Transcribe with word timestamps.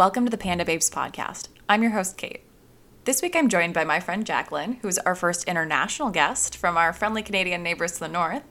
Welcome 0.00 0.24
to 0.24 0.30
the 0.30 0.38
Panda 0.38 0.64
Babes 0.64 0.88
podcast. 0.88 1.48
I'm 1.68 1.82
your 1.82 1.92
host, 1.92 2.16
Kate. 2.16 2.40
This 3.04 3.20
week 3.20 3.36
I'm 3.36 3.50
joined 3.50 3.74
by 3.74 3.84
my 3.84 4.00
friend 4.00 4.24
Jaclyn, 4.24 4.78
who's 4.80 4.96
our 4.96 5.14
first 5.14 5.44
international 5.44 6.08
guest 6.08 6.56
from 6.56 6.78
our 6.78 6.94
friendly 6.94 7.22
Canadian 7.22 7.62
neighbors 7.62 7.92
to 7.92 8.00
the 8.00 8.08
north. 8.08 8.42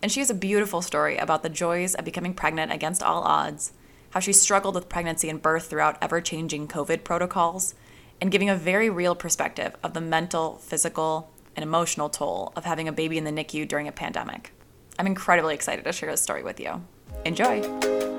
And 0.00 0.12
she 0.12 0.20
has 0.20 0.30
a 0.30 0.34
beautiful 0.34 0.82
story 0.82 1.16
about 1.16 1.42
the 1.42 1.48
joys 1.48 1.96
of 1.96 2.04
becoming 2.04 2.34
pregnant 2.34 2.70
against 2.70 3.02
all 3.02 3.24
odds, 3.24 3.72
how 4.10 4.20
she 4.20 4.32
struggled 4.32 4.76
with 4.76 4.88
pregnancy 4.88 5.28
and 5.28 5.42
birth 5.42 5.66
throughout 5.66 5.98
ever 6.00 6.20
changing 6.20 6.68
COVID 6.68 7.02
protocols, 7.02 7.74
and 8.20 8.30
giving 8.30 8.48
a 8.48 8.54
very 8.54 8.88
real 8.88 9.16
perspective 9.16 9.74
of 9.82 9.92
the 9.92 10.00
mental, 10.00 10.58
physical, 10.58 11.32
and 11.56 11.64
emotional 11.64 12.08
toll 12.08 12.52
of 12.54 12.64
having 12.64 12.86
a 12.86 12.92
baby 12.92 13.18
in 13.18 13.24
the 13.24 13.32
NICU 13.32 13.66
during 13.66 13.88
a 13.88 13.92
pandemic. 13.92 14.52
I'm 15.00 15.08
incredibly 15.08 15.56
excited 15.56 15.84
to 15.84 15.92
share 15.92 16.12
this 16.12 16.22
story 16.22 16.44
with 16.44 16.60
you. 16.60 16.80
Enjoy! 17.24 18.15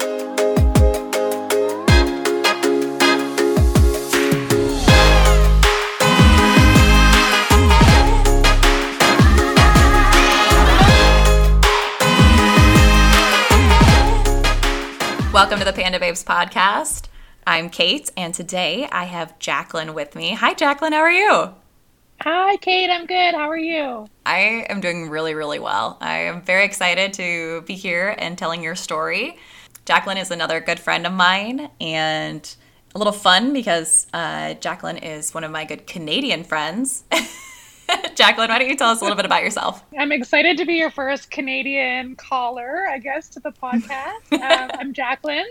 Welcome 15.37 15.59
to 15.59 15.65
the 15.65 15.71
Panda 15.71 15.99
Babes 15.99 16.23
podcast. 16.23 17.09
I'm 17.45 17.69
Kate, 17.69 18.09
and 18.17 18.33
today 18.33 18.87
I 18.91 19.03
have 19.03 19.37
Jaclyn 19.37 19.93
with 19.93 20.15
me. 20.15 20.33
Hi, 20.33 20.55
Jaclyn. 20.55 20.93
How 20.93 21.01
are 21.01 21.11
you? 21.11 21.53
Hi, 22.21 22.57
Kate. 22.57 22.89
I'm 22.89 23.05
good. 23.05 23.35
How 23.35 23.47
are 23.47 23.55
you? 23.55 24.07
I 24.25 24.65
am 24.67 24.81
doing 24.81 25.11
really, 25.11 25.35
really 25.35 25.59
well. 25.59 25.99
I 26.01 26.21
am 26.21 26.41
very 26.41 26.65
excited 26.65 27.13
to 27.13 27.61
be 27.67 27.75
here 27.75 28.15
and 28.17 28.35
telling 28.35 28.63
your 28.63 28.73
story. 28.73 29.37
Jaclyn 29.85 30.19
is 30.19 30.31
another 30.31 30.59
good 30.59 30.79
friend 30.79 31.05
of 31.05 31.13
mine, 31.13 31.69
and 31.79 32.55
a 32.95 32.97
little 32.97 33.13
fun 33.13 33.53
because 33.53 34.07
uh, 34.13 34.55
Jaclyn 34.55 35.03
is 35.03 35.35
one 35.35 35.43
of 35.43 35.51
my 35.51 35.65
good 35.65 35.85
Canadian 35.85 36.45
friends. 36.45 37.03
Jaclyn, 38.15 38.49
why 38.49 38.59
don't 38.59 38.67
you 38.67 38.75
tell 38.75 38.89
us 38.89 38.99
a 38.99 39.03
little 39.03 39.15
bit 39.15 39.25
about 39.25 39.43
yourself? 39.43 39.83
I'm 39.97 40.11
excited 40.11 40.57
to 40.57 40.65
be 40.65 40.75
your 40.75 40.91
first 40.91 41.31
Canadian 41.31 42.15
caller, 42.15 42.85
I 42.89 42.99
guess, 42.99 43.29
to 43.29 43.39
the 43.39 43.51
podcast. 43.51 44.31
um, 44.33 44.71
I'm 44.73 44.93
Jaclyn. 44.93 45.45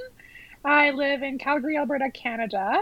I 0.65 0.91
live 0.91 1.23
in 1.23 1.39
Calgary, 1.39 1.77
Alberta, 1.77 2.11
Canada. 2.11 2.81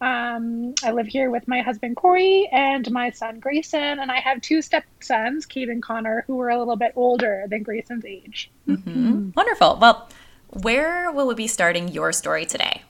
Um, 0.00 0.74
I 0.82 0.92
live 0.92 1.06
here 1.06 1.30
with 1.30 1.46
my 1.46 1.60
husband 1.60 1.96
Corey 1.96 2.48
and 2.50 2.90
my 2.90 3.10
son 3.10 3.40
Greyson, 3.40 4.00
and 4.00 4.10
I 4.10 4.20
have 4.20 4.40
two 4.40 4.62
stepsons, 4.62 5.46
Kate 5.46 5.68
and 5.68 5.82
Connor, 5.82 6.24
who 6.26 6.40
are 6.40 6.48
a 6.48 6.58
little 6.58 6.76
bit 6.76 6.92
older 6.96 7.44
than 7.48 7.64
Greyson's 7.64 8.04
age. 8.04 8.50
Mm-hmm. 8.66 9.30
Wonderful. 9.34 9.78
Well, 9.80 10.08
where 10.48 11.12
will 11.12 11.26
we 11.28 11.34
be 11.34 11.46
starting 11.46 11.88
your 11.88 12.12
story 12.12 12.44
today? 12.44 12.82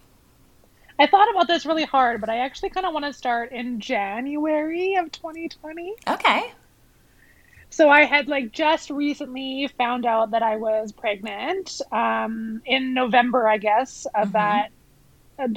I 1.01 1.07
thought 1.07 1.31
about 1.31 1.49
this 1.49 1.65
really 1.65 1.87
hard, 1.87 2.21
but 2.21 2.29
I 2.29 2.41
actually 2.41 2.69
kind 2.71 2.85
of 2.85 2.93
want 2.93 3.07
to 3.07 3.15
start 3.15 3.53
in 3.53 3.81
January 3.81 4.97
of 4.97 5.11
2020. 5.11 5.95
Okay. 6.07 6.53
So 7.71 7.89
I 7.89 8.05
had 8.05 8.29
like 8.29 8.53
just 8.53 8.91
recently 8.91 9.71
found 9.79 10.05
out 10.05 10.33
that 10.33 10.43
I 10.43 10.57
was 10.57 10.93
pregnant 10.93 11.81
um, 11.91 12.61
in 12.67 12.93
November, 12.93 13.49
I 13.49 13.57
guess, 13.57 14.07
of 14.15 14.29
mm-hmm. 14.29 14.33
that 14.33 14.71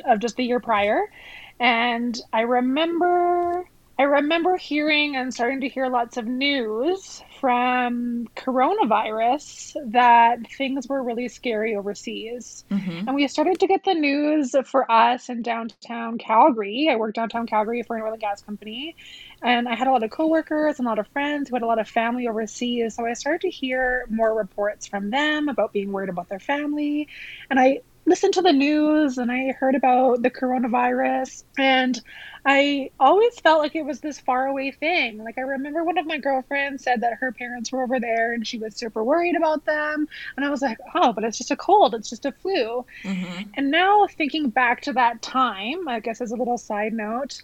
of 0.05 0.19
just 0.19 0.37
the 0.37 0.45
year 0.45 0.61
prior, 0.61 1.11
and 1.59 2.17
I 2.31 2.41
remember 2.41 3.67
I 3.99 4.03
remember 4.03 4.55
hearing 4.55 5.17
and 5.17 5.33
starting 5.33 5.59
to 5.61 5.67
hear 5.67 5.89
lots 5.89 6.15
of 6.15 6.25
news 6.25 7.21
from 7.43 8.25
coronavirus 8.37 9.75
that 9.91 10.49
things 10.57 10.87
were 10.87 11.03
really 11.03 11.27
scary 11.27 11.75
overseas. 11.75 12.63
Mm-hmm. 12.71 13.09
And 13.09 13.15
we 13.15 13.27
started 13.27 13.59
to 13.59 13.67
get 13.67 13.83
the 13.83 13.93
news 13.93 14.55
for 14.63 14.89
us 14.89 15.27
in 15.27 15.41
downtown 15.41 16.19
Calgary. 16.19 16.87
I 16.89 16.95
worked 16.95 17.17
downtown 17.17 17.45
Calgary 17.45 17.83
for 17.83 17.97
an 17.97 18.03
oil 18.03 18.13
and 18.13 18.21
gas 18.21 18.41
company. 18.41 18.95
And 19.41 19.67
I 19.67 19.75
had 19.75 19.87
a 19.87 19.91
lot 19.91 20.03
of 20.03 20.09
coworkers 20.09 20.79
and 20.79 20.87
a 20.87 20.89
lot 20.89 20.99
of 20.99 21.07
friends 21.09 21.49
who 21.49 21.55
had 21.55 21.63
a 21.63 21.67
lot 21.67 21.79
of 21.79 21.89
family 21.89 22.29
overseas. 22.29 22.95
So 22.95 23.05
I 23.05 23.11
started 23.11 23.41
to 23.41 23.49
hear 23.49 24.05
more 24.09 24.33
reports 24.33 24.87
from 24.87 25.09
them 25.09 25.49
about 25.49 25.73
being 25.73 25.91
worried 25.91 26.07
about 26.07 26.29
their 26.29 26.39
family. 26.39 27.09
And 27.49 27.59
I 27.59 27.81
listened 28.05 28.33
to 28.33 28.41
the 28.41 28.51
news 28.51 29.17
and 29.17 29.31
I 29.31 29.51
heard 29.53 29.75
about 29.75 30.21
the 30.21 30.29
coronavirus 30.29 31.43
and 31.57 31.99
I 32.45 32.91
always 32.99 33.39
felt 33.39 33.59
like 33.59 33.75
it 33.75 33.85
was 33.85 34.01
this 34.01 34.19
faraway 34.19 34.71
thing. 34.71 35.23
Like 35.23 35.37
I 35.37 35.41
remember 35.41 35.83
one 35.83 35.97
of 35.97 36.05
my 36.05 36.17
girlfriends 36.17 36.83
said 36.83 37.01
that 37.01 37.19
her 37.19 37.31
parents 37.31 37.71
were 37.71 37.83
over 37.83 37.99
there 37.99 38.33
and 38.33 38.45
she 38.45 38.57
was 38.57 38.75
super 38.75 39.03
worried 39.03 39.35
about 39.35 39.65
them 39.65 40.07
and 40.35 40.45
I 40.45 40.49
was 40.49 40.61
like, 40.61 40.77
"Oh, 40.93 41.13
but 41.13 41.23
it's 41.23 41.37
just 41.37 41.51
a 41.51 41.55
cold, 41.55 41.95
it's 41.95 42.09
just 42.09 42.25
a 42.25 42.31
flu." 42.31 42.85
Mm-hmm. 43.03 43.49
And 43.55 43.71
now 43.71 44.07
thinking 44.07 44.49
back 44.49 44.81
to 44.81 44.93
that 44.93 45.21
time, 45.21 45.87
I 45.87 46.01
guess 46.01 46.19
as 46.19 46.31
a 46.31 46.35
little 46.35 46.57
side 46.57 46.93
note, 46.93 47.41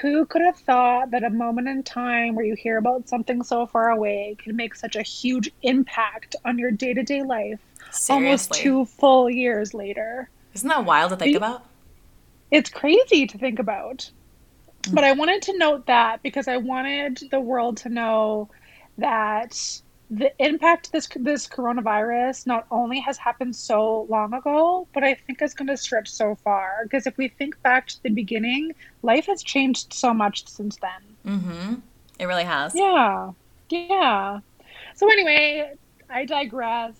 who 0.00 0.26
could 0.26 0.42
have 0.42 0.58
thought 0.58 1.10
that 1.12 1.24
a 1.24 1.30
moment 1.30 1.68
in 1.68 1.82
time 1.82 2.34
where 2.34 2.44
you 2.44 2.54
hear 2.54 2.76
about 2.76 3.08
something 3.08 3.42
so 3.42 3.66
far 3.66 3.90
away 3.90 4.36
could 4.42 4.54
make 4.54 4.74
such 4.74 4.96
a 4.96 5.02
huge 5.02 5.50
impact 5.62 6.34
on 6.44 6.58
your 6.58 6.70
day-to-day 6.70 7.22
life 7.22 7.60
Seriously. 7.90 8.26
almost 8.26 8.54
two 8.54 8.84
full 8.84 9.30
years 9.30 9.74
later. 9.74 10.28
Isn't 10.54 10.68
that 10.68 10.84
wild 10.84 11.10
to 11.10 11.16
think 11.16 11.36
about? 11.36 11.64
It's 12.50 12.70
crazy 12.70 13.26
to 13.26 13.38
think 13.38 13.58
about. 13.58 14.10
Mm. 14.82 14.94
But 14.94 15.04
I 15.04 15.12
wanted 15.12 15.42
to 15.42 15.58
note 15.58 15.86
that 15.86 16.22
because 16.22 16.48
I 16.48 16.56
wanted 16.56 17.22
the 17.30 17.40
world 17.40 17.76
to 17.78 17.88
know 17.88 18.48
that 18.98 19.80
the 20.08 20.32
impact 20.38 20.92
this 20.92 21.08
this 21.16 21.48
coronavirus 21.48 22.46
not 22.46 22.66
only 22.70 23.00
has 23.00 23.18
happened 23.18 23.56
so 23.56 24.06
long 24.08 24.32
ago, 24.34 24.86
but 24.92 25.02
I 25.02 25.14
think 25.14 25.42
it's 25.42 25.54
going 25.54 25.68
to 25.68 25.76
stretch 25.76 26.08
so 26.08 26.36
far. 26.36 26.80
Because 26.84 27.06
if 27.06 27.16
we 27.18 27.28
think 27.28 27.60
back 27.62 27.88
to 27.88 28.02
the 28.02 28.10
beginning, 28.10 28.72
life 29.02 29.26
has 29.26 29.42
changed 29.42 29.92
so 29.92 30.14
much 30.14 30.46
since 30.46 30.76
then. 30.76 31.34
Mm-hmm. 31.34 31.74
It 32.18 32.26
really 32.26 32.44
has. 32.44 32.74
Yeah, 32.74 33.32
yeah. 33.68 34.40
So 34.94 35.10
anyway, 35.10 35.74
I 36.08 36.24
digress. 36.24 36.94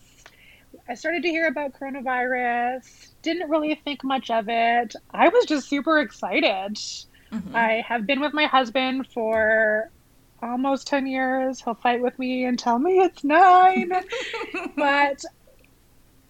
I 0.89 0.95
started 0.95 1.23
to 1.23 1.29
hear 1.29 1.47
about 1.47 1.73
coronavirus, 1.73 3.09
didn't 3.23 3.51
really 3.51 3.75
think 3.75 4.05
much 4.05 4.31
of 4.31 4.49
it. 4.49 4.95
I 5.11 5.29
was 5.29 5.45
just 5.47 5.69
super 5.69 5.99
excited. 5.99 6.77
Mm-hmm. 7.33 7.57
I 7.57 7.85
have 7.87 8.07
been 8.07 8.21
with 8.21 8.33
my 8.33 8.45
husband 8.45 9.09
for 9.13 9.91
almost 10.43 10.87
10 10.87 11.07
years. 11.07 11.61
He'll 11.61 11.75
fight 11.75 12.01
with 12.01 12.19
me 12.19 12.45
and 12.45 12.59
tell 12.59 12.79
me 12.79 12.99
it's 12.99 13.25
nine. 13.25 13.93
but 14.77 15.25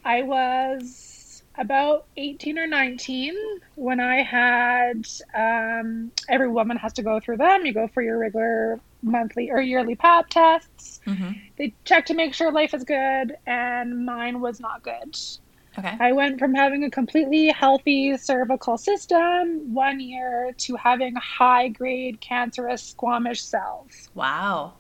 I 0.04 0.22
was 0.22 1.42
about 1.58 2.06
18 2.16 2.58
or 2.58 2.66
19 2.66 3.34
when 3.74 4.00
I 4.00 4.22
had, 4.22 5.06
um, 5.34 6.12
every 6.28 6.48
woman 6.48 6.76
has 6.78 6.94
to 6.94 7.02
go 7.02 7.20
through 7.20 7.38
them. 7.38 7.66
You 7.66 7.74
go 7.74 7.88
for 7.88 8.02
your 8.02 8.18
regular 8.18 8.80
monthly 9.06 9.50
or 9.50 9.60
yearly 9.60 9.94
pap 9.94 10.28
tests. 10.28 11.00
Mm-hmm. 11.06 11.32
They 11.56 11.74
check 11.84 12.06
to 12.06 12.14
make 12.14 12.34
sure 12.34 12.52
life 12.52 12.74
is 12.74 12.84
good, 12.84 13.36
and 13.46 14.04
mine 14.04 14.40
was 14.40 14.60
not 14.60 14.82
good. 14.82 15.16
Okay. 15.78 15.96
I 16.00 16.12
went 16.12 16.38
from 16.38 16.54
having 16.54 16.84
a 16.84 16.90
completely 16.90 17.48
healthy 17.48 18.16
cervical 18.16 18.78
system 18.78 19.74
one 19.74 20.00
year 20.00 20.52
to 20.58 20.76
having 20.76 21.14
high 21.16 21.68
grade 21.68 22.20
cancerous 22.20 22.94
squamous 22.94 23.38
cells. 23.38 24.08
Wow. 24.14 24.74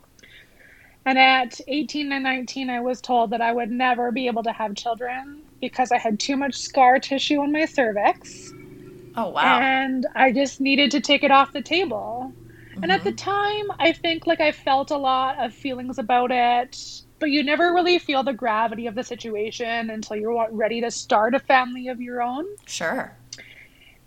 And 1.04 1.18
at 1.18 1.60
18 1.68 2.10
and 2.12 2.24
19, 2.24 2.70
I 2.70 2.80
was 2.80 3.00
told 3.00 3.30
that 3.30 3.40
I 3.40 3.52
would 3.52 3.70
never 3.70 4.10
be 4.10 4.26
able 4.26 4.42
to 4.42 4.52
have 4.52 4.74
children 4.74 5.42
because 5.60 5.92
I 5.92 5.98
had 5.98 6.18
too 6.18 6.36
much 6.36 6.54
scar 6.54 6.98
tissue 6.98 7.40
on 7.40 7.52
my 7.52 7.66
cervix. 7.66 8.52
Oh, 9.16 9.28
wow. 9.28 9.60
And 9.60 10.06
I 10.14 10.32
just 10.32 10.60
needed 10.60 10.90
to 10.92 11.00
take 11.00 11.22
it 11.22 11.30
off 11.30 11.52
the 11.52 11.62
table. 11.62 12.32
Mm-hmm. 12.76 12.82
And 12.82 12.92
at 12.92 13.04
the 13.04 13.10
mm-hmm. 13.10 13.30
time, 13.30 13.76
I 13.78 13.92
think 13.92 14.26
like 14.26 14.40
I 14.40 14.52
felt 14.52 14.90
a 14.90 14.96
lot 14.98 15.42
of 15.42 15.54
feelings 15.54 15.98
about 15.98 16.30
it, 16.30 17.02
but 17.18 17.30
you 17.30 17.42
never 17.42 17.72
really 17.72 17.98
feel 17.98 18.22
the 18.22 18.34
gravity 18.34 18.86
of 18.86 18.94
the 18.94 19.02
situation 19.02 19.88
until 19.88 20.16
you're 20.16 20.46
ready 20.50 20.82
to 20.82 20.90
start 20.90 21.34
a 21.34 21.38
family 21.38 21.88
of 21.88 22.00
your 22.00 22.20
own. 22.22 22.44
Sure. 22.66 23.16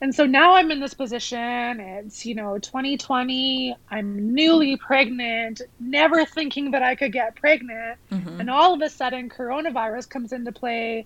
And 0.02 0.16
so 0.16 0.26
now 0.26 0.54
I'm 0.54 0.72
in 0.72 0.80
this 0.80 0.94
position. 0.94 1.80
It's, 1.80 2.26
you 2.26 2.36
know, 2.36 2.58
2020. 2.60 3.76
I'm 3.90 4.34
newly 4.34 4.78
pregnant, 4.78 5.62
never 5.80 6.26
thinking 6.26 6.72
that 6.72 6.84
I 6.84 6.96
could 6.96 7.12
get 7.12 7.36
pregnant. 7.36 7.98
Mm-hmm. 8.12 8.40
And 8.40 8.50
all 8.50 8.74
of 8.74 8.82
a 8.82 8.90
sudden, 8.90 9.30
coronavirus 9.30 10.10
comes 10.10 10.32
into 10.32 10.52
play 10.52 11.06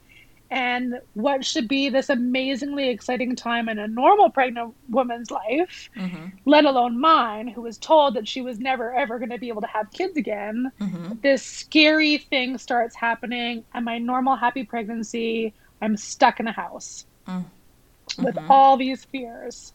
and 0.54 1.02
what 1.16 1.44
should 1.44 1.68
be 1.68 1.90
this 1.90 2.10
amazingly 2.10 2.90
exciting 2.90 3.36
time 3.36 3.68
in 3.68 3.80
a 3.80 3.88
normal 3.88 4.30
pregnant 4.30 4.76
woman's 4.88 5.32
life, 5.32 5.90
mm-hmm. 5.98 6.28
let 6.46 6.64
alone 6.64 7.02
mine, 7.02 7.48
who 7.48 7.62
was 7.62 7.80
told 7.80 8.14
that 8.14 8.28
she 8.28 8.44
was 8.44 8.60
never 8.60 8.94
ever 8.94 9.18
going 9.18 9.32
to 9.32 9.40
be 9.40 9.48
able 9.48 9.62
to 9.62 9.68
have 9.68 9.92
kids 9.92 10.16
again, 10.16 10.72
mm-hmm. 10.80 11.14
this 11.24 11.42
scary 11.42 12.20
thing 12.20 12.60
starts 12.60 12.96
happening. 12.96 13.66
And 13.74 13.84
my 13.84 13.98
normal 13.98 14.36
happy 14.36 14.64
pregnancy, 14.64 15.56
I'm 15.82 15.98
stuck 15.98 16.40
in 16.40 16.48
a 16.48 16.52
house 16.52 17.08
mm-hmm. 17.28 18.24
with 18.24 18.38
all 18.48 18.78
these 18.78 19.04
fears. 19.06 19.74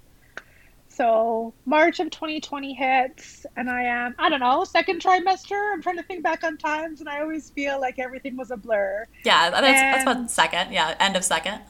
So 0.99 1.55
March 1.65 2.01
of 2.01 2.11
2020 2.11 2.75
hits, 2.75 3.47
and 3.57 3.71
I 3.71 3.85
am, 3.85 4.17
I 4.19 4.29
don't 4.29 4.41
know, 4.41 4.65
second 4.65 5.01
trimester. 5.01 5.73
I'm 5.73 5.81
trying 5.81 5.97
to 5.97 6.03
think 6.03 6.25
back 6.25 6.43
on 6.43 6.59
times, 6.59 6.99
and 6.99 7.09
I 7.09 7.21
always 7.21 7.51
feel 7.51 7.81
like 7.81 8.01
everything 8.01 8.37
was 8.37 8.51
a 8.51 8.57
blur. 8.57 9.07
Yeah, 9.25 9.49
that's, 9.49 9.65
and, 9.65 9.77
that's 9.77 10.03
about 10.03 10.29
second. 10.29 10.73
Yeah, 10.73 10.97
end 10.99 11.15
of 11.15 11.25
second. 11.25 11.61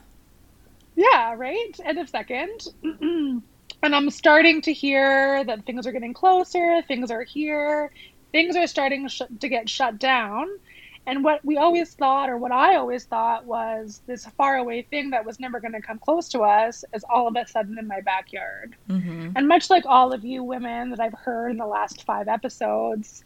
Yeah, 0.95 1.35
right? 1.37 1.79
End 1.85 1.99
of 1.99 2.09
second. 2.09 2.69
and 2.83 3.43
I'm 3.83 4.09
starting 4.09 4.63
to 4.63 4.73
hear 4.73 5.43
that 5.43 5.63
things 5.63 5.85
are 5.85 5.91
getting 5.91 6.15
closer, 6.15 6.81
things 6.87 7.11
are 7.11 7.21
here, 7.21 7.91
things 8.31 8.55
are 8.55 8.65
starting 8.65 9.07
sh- 9.09 9.21
to 9.41 9.47
get 9.47 9.69
shut 9.69 9.99
down. 9.99 10.47
And 11.09 11.23
what 11.23 11.43
we 11.43 11.57
always 11.57 11.91
thought, 11.95 12.29
or 12.29 12.37
what 12.37 12.51
I 12.51 12.75
always 12.75 13.03
thought, 13.03 13.43
was 13.45 14.03
this 14.05 14.27
faraway 14.37 14.83
thing 14.83 15.09
that 15.09 15.25
was 15.25 15.39
never 15.39 15.59
going 15.59 15.71
to 15.71 15.81
come 15.81 15.97
close 15.97 16.29
to 16.29 16.41
us 16.41 16.85
is 16.93 17.03
all 17.09 17.27
of 17.27 17.35
a 17.35 17.47
sudden 17.47 17.79
in 17.79 17.87
my 17.87 18.01
backyard. 18.01 18.75
Mm-hmm. 18.87 19.31
And 19.35 19.47
much 19.47 19.71
like 19.71 19.87
all 19.87 20.13
of 20.13 20.23
you 20.23 20.43
women 20.43 20.91
that 20.91 20.99
I've 20.99 21.15
heard 21.15 21.49
in 21.49 21.57
the 21.57 21.65
last 21.65 22.03
five 22.03 22.27
episodes, 22.27 23.23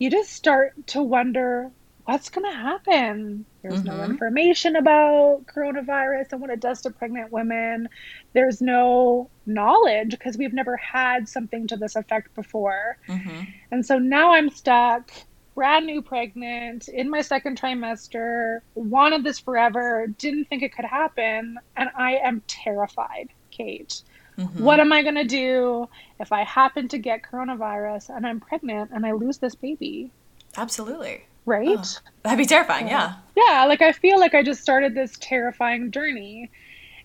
you 0.00 0.10
just 0.10 0.32
start 0.32 0.88
to 0.88 1.04
wonder 1.04 1.70
what's 2.04 2.30
going 2.30 2.50
to 2.50 2.56
happen. 2.56 3.44
There's 3.62 3.74
mm-hmm. 3.74 3.96
no 3.96 4.02
information 4.02 4.74
about 4.74 5.46
coronavirus 5.46 6.32
and 6.32 6.40
what 6.40 6.50
it 6.50 6.58
does 6.58 6.80
to 6.80 6.90
pregnant 6.90 7.30
women. 7.30 7.88
There's 8.32 8.60
no 8.60 9.30
knowledge 9.46 10.10
because 10.10 10.36
we've 10.36 10.52
never 10.52 10.76
had 10.76 11.28
something 11.28 11.68
to 11.68 11.76
this 11.76 11.94
effect 11.94 12.34
before. 12.34 12.98
Mm-hmm. 13.06 13.42
And 13.70 13.86
so 13.86 14.00
now 14.00 14.32
I'm 14.32 14.50
stuck 14.50 15.12
brand 15.60 15.84
new 15.84 16.00
pregnant 16.00 16.88
in 16.88 17.10
my 17.10 17.20
second 17.20 17.60
trimester, 17.60 18.60
wanted 18.74 19.22
this 19.22 19.38
forever, 19.38 20.06
didn't 20.16 20.46
think 20.46 20.62
it 20.62 20.74
could 20.74 20.86
happen, 20.86 21.58
and 21.76 21.90
I 21.94 22.12
am 22.14 22.42
terrified, 22.46 23.28
Kate. 23.50 24.00
Mm-hmm. 24.38 24.64
What 24.64 24.80
am 24.80 24.90
I 24.90 25.02
going 25.02 25.16
to 25.16 25.24
do 25.24 25.86
if 26.18 26.32
I 26.32 26.44
happen 26.44 26.88
to 26.88 26.96
get 26.96 27.20
coronavirus 27.30 28.08
and 28.08 28.26
I'm 28.26 28.40
pregnant 28.40 28.90
and 28.94 29.04
I 29.04 29.12
lose 29.12 29.36
this 29.36 29.54
baby? 29.54 30.10
Absolutely. 30.56 31.26
Right? 31.44 31.68
Oh, 31.68 31.98
that'd 32.22 32.38
be 32.38 32.46
terrifying, 32.46 32.88
yeah. 32.88 33.16
Yeah, 33.36 33.66
like 33.66 33.82
I 33.82 33.92
feel 33.92 34.18
like 34.18 34.34
I 34.34 34.42
just 34.42 34.62
started 34.62 34.94
this 34.94 35.18
terrifying 35.20 35.90
journey. 35.90 36.50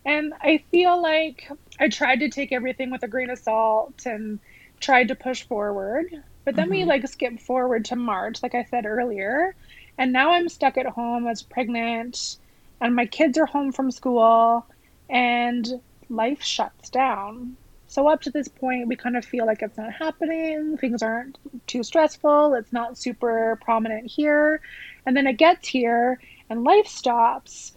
And 0.05 0.33
I 0.39 0.63
feel 0.71 1.01
like 1.01 1.51
I 1.77 1.89
tried 1.89 2.21
to 2.21 2.29
take 2.29 2.53
everything 2.53 2.89
with 2.89 3.03
a 3.03 3.09
grain 3.09 3.31
of 3.31 3.37
salt 3.37 4.05
and 4.05 4.39
tried 4.79 5.09
to 5.09 5.15
push 5.15 5.43
forward. 5.43 6.23
But 6.45 6.55
then 6.55 6.65
mm-hmm. 6.65 6.71
we 6.71 6.85
like 6.85 7.07
skip 7.07 7.39
forward 7.39 7.85
to 7.85 7.95
March, 7.95 8.41
like 8.43 8.55
I 8.55 8.63
said 8.63 8.85
earlier. 8.85 9.55
And 9.97 10.13
now 10.13 10.31
I'm 10.31 10.47
stuck 10.47 10.77
at 10.77 10.85
home 10.85 11.27
as 11.27 11.41
pregnant, 11.41 12.37
and 12.79 12.95
my 12.95 13.05
kids 13.05 13.37
are 13.37 13.45
home 13.45 13.71
from 13.71 13.91
school, 13.91 14.65
and 15.09 15.81
life 16.09 16.43
shuts 16.43 16.89
down. 16.89 17.57
So, 17.87 18.07
up 18.07 18.21
to 18.21 18.29
this 18.29 18.47
point, 18.47 18.87
we 18.87 18.95
kind 18.95 19.15
of 19.15 19.23
feel 19.23 19.45
like 19.45 19.61
it's 19.61 19.77
not 19.77 19.93
happening. 19.93 20.77
Things 20.77 21.01
aren't 21.01 21.37
too 21.65 21.83
stressful. 21.83 22.53
It's 22.55 22.73
not 22.73 22.97
super 22.97 23.57
prominent 23.63 24.11
here. 24.11 24.61
And 25.05 25.15
then 25.15 25.27
it 25.27 25.37
gets 25.37 25.67
here, 25.67 26.19
and 26.49 26.63
life 26.63 26.87
stops. 26.87 27.73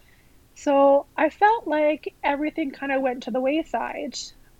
So, 0.55 1.05
I 1.15 1.29
felt 1.29 1.67
like 1.67 2.13
everything 2.23 2.71
kind 2.71 2.91
of 2.91 3.01
went 3.01 3.23
to 3.23 3.31
the 3.31 3.39
wayside. 3.39 4.13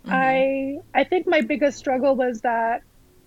Mm-hmm. 0.06 0.10
I 0.12 0.80
I 0.94 1.04
think 1.04 1.26
my 1.26 1.42
biggest 1.42 1.78
struggle 1.78 2.16
was 2.16 2.40
that 2.40 2.82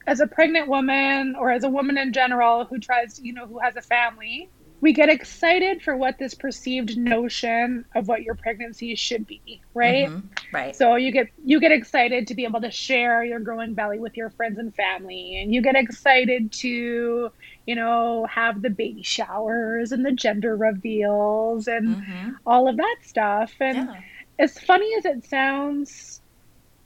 as 0.07 0.19
a 0.19 0.27
pregnant 0.27 0.67
woman 0.67 1.35
or 1.35 1.51
as 1.51 1.63
a 1.63 1.69
woman 1.69 1.97
in 1.97 2.13
general 2.13 2.65
who 2.65 2.79
tries, 2.79 3.15
to, 3.15 3.25
you 3.25 3.33
know, 3.33 3.47
who 3.47 3.59
has 3.59 3.75
a 3.75 3.81
family, 3.81 4.49
we 4.83 4.91
get 4.91 5.07
excited 5.07 5.81
for 5.81 5.95
what 5.95 6.19
this 6.19 6.33
perceived 6.33 6.97
notion 6.97 7.85
of 7.95 8.09
what 8.09 8.23
your 8.23 8.35
pregnancy 8.35 8.95
should 8.95 9.25
be, 9.25 9.61
right? 9.73 10.09
Mm-hmm. 10.09 10.27
Right. 10.51 10.75
So 10.75 10.97
you 10.97 11.09
get 11.13 11.29
you 11.45 11.61
get 11.61 11.71
excited 11.71 12.27
to 12.27 12.35
be 12.35 12.43
able 12.43 12.59
to 12.59 12.69
share 12.69 13.23
your 13.23 13.39
growing 13.39 13.75
belly 13.75 13.99
with 13.99 14.17
your 14.17 14.29
friends 14.31 14.59
and 14.59 14.75
family, 14.75 15.41
and 15.41 15.53
you 15.53 15.61
get 15.61 15.77
excited 15.77 16.51
to, 16.51 17.31
you 17.65 17.75
know, 17.75 18.27
have 18.29 18.61
the 18.61 18.69
baby 18.69 19.03
showers 19.03 19.93
and 19.93 20.05
the 20.05 20.11
gender 20.11 20.57
reveals 20.57 21.69
and 21.69 21.95
mm-hmm. 21.95 22.31
all 22.45 22.67
of 22.67 22.75
that 22.75 22.97
stuff. 23.03 23.53
And 23.61 23.87
yeah. 23.87 24.01
as 24.37 24.59
funny 24.59 24.93
as 24.97 25.05
it 25.05 25.23
sounds, 25.23 26.21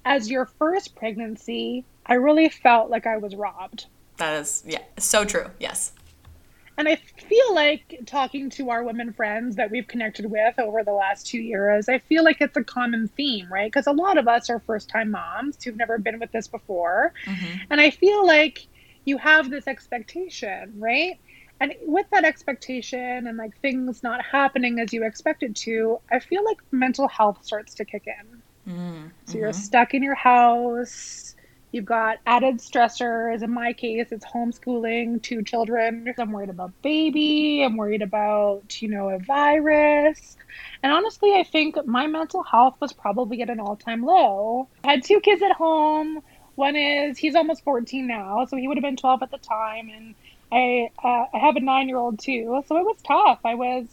as 0.08 0.32
your 0.32 0.46
first 0.46 0.96
pregnancy, 0.96 1.84
I 2.06 2.14
really 2.14 2.48
felt 2.48 2.90
like 2.90 3.06
I 3.06 3.18
was 3.18 3.36
robbed. 3.36 3.88
That 4.16 4.40
is, 4.40 4.64
yeah, 4.66 4.82
so 4.98 5.26
true. 5.26 5.48
Yes. 5.60 5.92
And 6.78 6.88
I 6.88 6.96
feel 6.96 7.54
like 7.54 8.00
talking 8.06 8.50
to 8.52 8.70
our 8.70 8.84
women 8.84 9.12
friends 9.12 9.58
that 9.58 9.70
we've 9.70 9.88
connected 9.88 10.32
with 10.32 10.58
over 10.60 10.82
the 10.84 10.94
last 10.94 11.28
two 11.28 11.40
years, 11.40 11.90
I 11.90 12.00
feel 12.00 12.24
like 12.24 12.40
it's 12.40 12.56
a 12.56 12.64
common 12.64 13.10
theme, 13.10 13.52
right? 13.52 13.70
Because 13.70 13.88
a 13.88 13.92
lot 13.92 14.18
of 14.18 14.30
us 14.30 14.50
are 14.50 14.60
first 14.62 14.88
time 14.88 15.12
moms 15.12 15.62
who've 15.62 15.76
never 15.76 15.98
been 15.98 16.20
with 16.20 16.32
this 16.32 16.48
before. 16.48 17.14
Mm-hmm. 17.26 17.58
And 17.70 17.82
I 17.82 17.90
feel 17.90 18.26
like 18.26 18.66
you 19.04 19.18
have 19.18 19.50
this 19.50 19.68
expectation, 19.68 20.74
right? 20.78 21.20
And 21.60 21.74
with 21.86 22.06
that 22.12 22.24
expectation 22.24 23.28
and 23.28 23.38
like 23.38 23.60
things 23.60 24.04
not 24.04 24.24
happening 24.24 24.80
as 24.80 24.94
you 24.94 25.04
expected 25.04 25.54
to, 25.58 26.00
I 26.10 26.20
feel 26.20 26.46
like 26.46 26.60
mental 26.72 27.10
health 27.10 27.44
starts 27.44 27.74
to 27.76 27.86
kick 27.86 28.04
in. 28.06 28.42
Mm-hmm. 28.68 29.08
So 29.26 29.38
you're 29.38 29.50
mm-hmm. 29.50 29.62
stuck 29.62 29.94
in 29.94 30.04
your 30.04 30.16
house 30.16 31.36
You've 31.72 31.86
got 31.86 32.20
added 32.26 32.60
stressors. 32.60 33.44
In 33.44 33.52
my 33.52 33.74
case, 33.74 34.08
it's 34.12 34.26
homeschooling 34.26 35.22
two 35.22 35.44
children. 35.44 36.14
I'm 36.18 36.32
worried 36.32 36.50
about 36.50 36.72
baby. 36.82 37.62
I'm 37.64 37.76
worried 37.76 38.02
about, 38.02 38.82
you 38.82 38.88
know, 38.88 39.10
a 39.10 39.20
virus. 39.20 40.38
And 40.82 40.94
honestly, 40.94 41.34
I 41.36 41.44
think 41.44 41.86
my 41.86 42.08
mental 42.08 42.42
health 42.42 42.78
was 42.80 42.94
probably 42.94 43.42
at 43.42 43.50
an 43.50 43.60
all 43.60 43.76
time 43.76 44.04
low. 44.04 44.70
I 44.86 44.92
had 44.92 45.04
two 45.04 45.20
kids 45.20 45.42
at 45.42 45.52
home. 45.52 46.22
One 46.56 46.76
is, 46.76 47.18
he's 47.18 47.36
almost 47.36 47.64
14 47.64 48.08
now, 48.08 48.46
so 48.46 48.56
he 48.56 48.68
would 48.68 48.78
have 48.78 48.84
been 48.84 48.96
12 48.96 49.22
at 49.24 49.32
the 49.32 49.38
time. 49.38 49.90
And 49.90 50.16
I, 50.52 50.90
uh, 51.04 51.26
I 51.34 51.40
have 51.40 51.58
a 51.58 51.60
nine 51.60 51.90
year 51.90 51.98
old 51.98 52.18
too. 52.18 52.64
So 52.66 52.78
it 52.78 52.84
was 52.84 52.98
tough. 53.06 53.42
I 53.44 53.56
was 53.56 53.86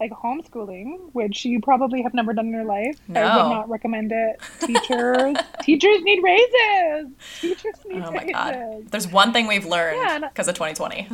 like 0.00 0.12
homeschooling, 0.12 1.10
which 1.12 1.44
you 1.44 1.60
probably 1.60 2.02
have 2.02 2.14
never 2.14 2.32
done 2.32 2.46
in 2.46 2.52
your 2.52 2.64
life. 2.64 2.98
No. 3.06 3.20
I 3.20 3.36
would 3.36 3.54
not 3.54 3.68
recommend 3.68 4.10
it. 4.12 4.40
Teachers, 4.60 5.36
teachers 5.60 6.02
need 6.02 6.22
raises. 6.22 7.12
Teachers 7.40 7.74
need 7.86 8.02
oh 8.02 8.10
my 8.10 8.22
raises. 8.22 8.32
God. 8.32 8.90
There's 8.90 9.08
one 9.08 9.32
thing 9.32 9.46
we've 9.46 9.66
learned 9.66 10.22
because 10.22 10.46
yeah, 10.46 10.50
of 10.50 10.74
2020. 10.74 11.08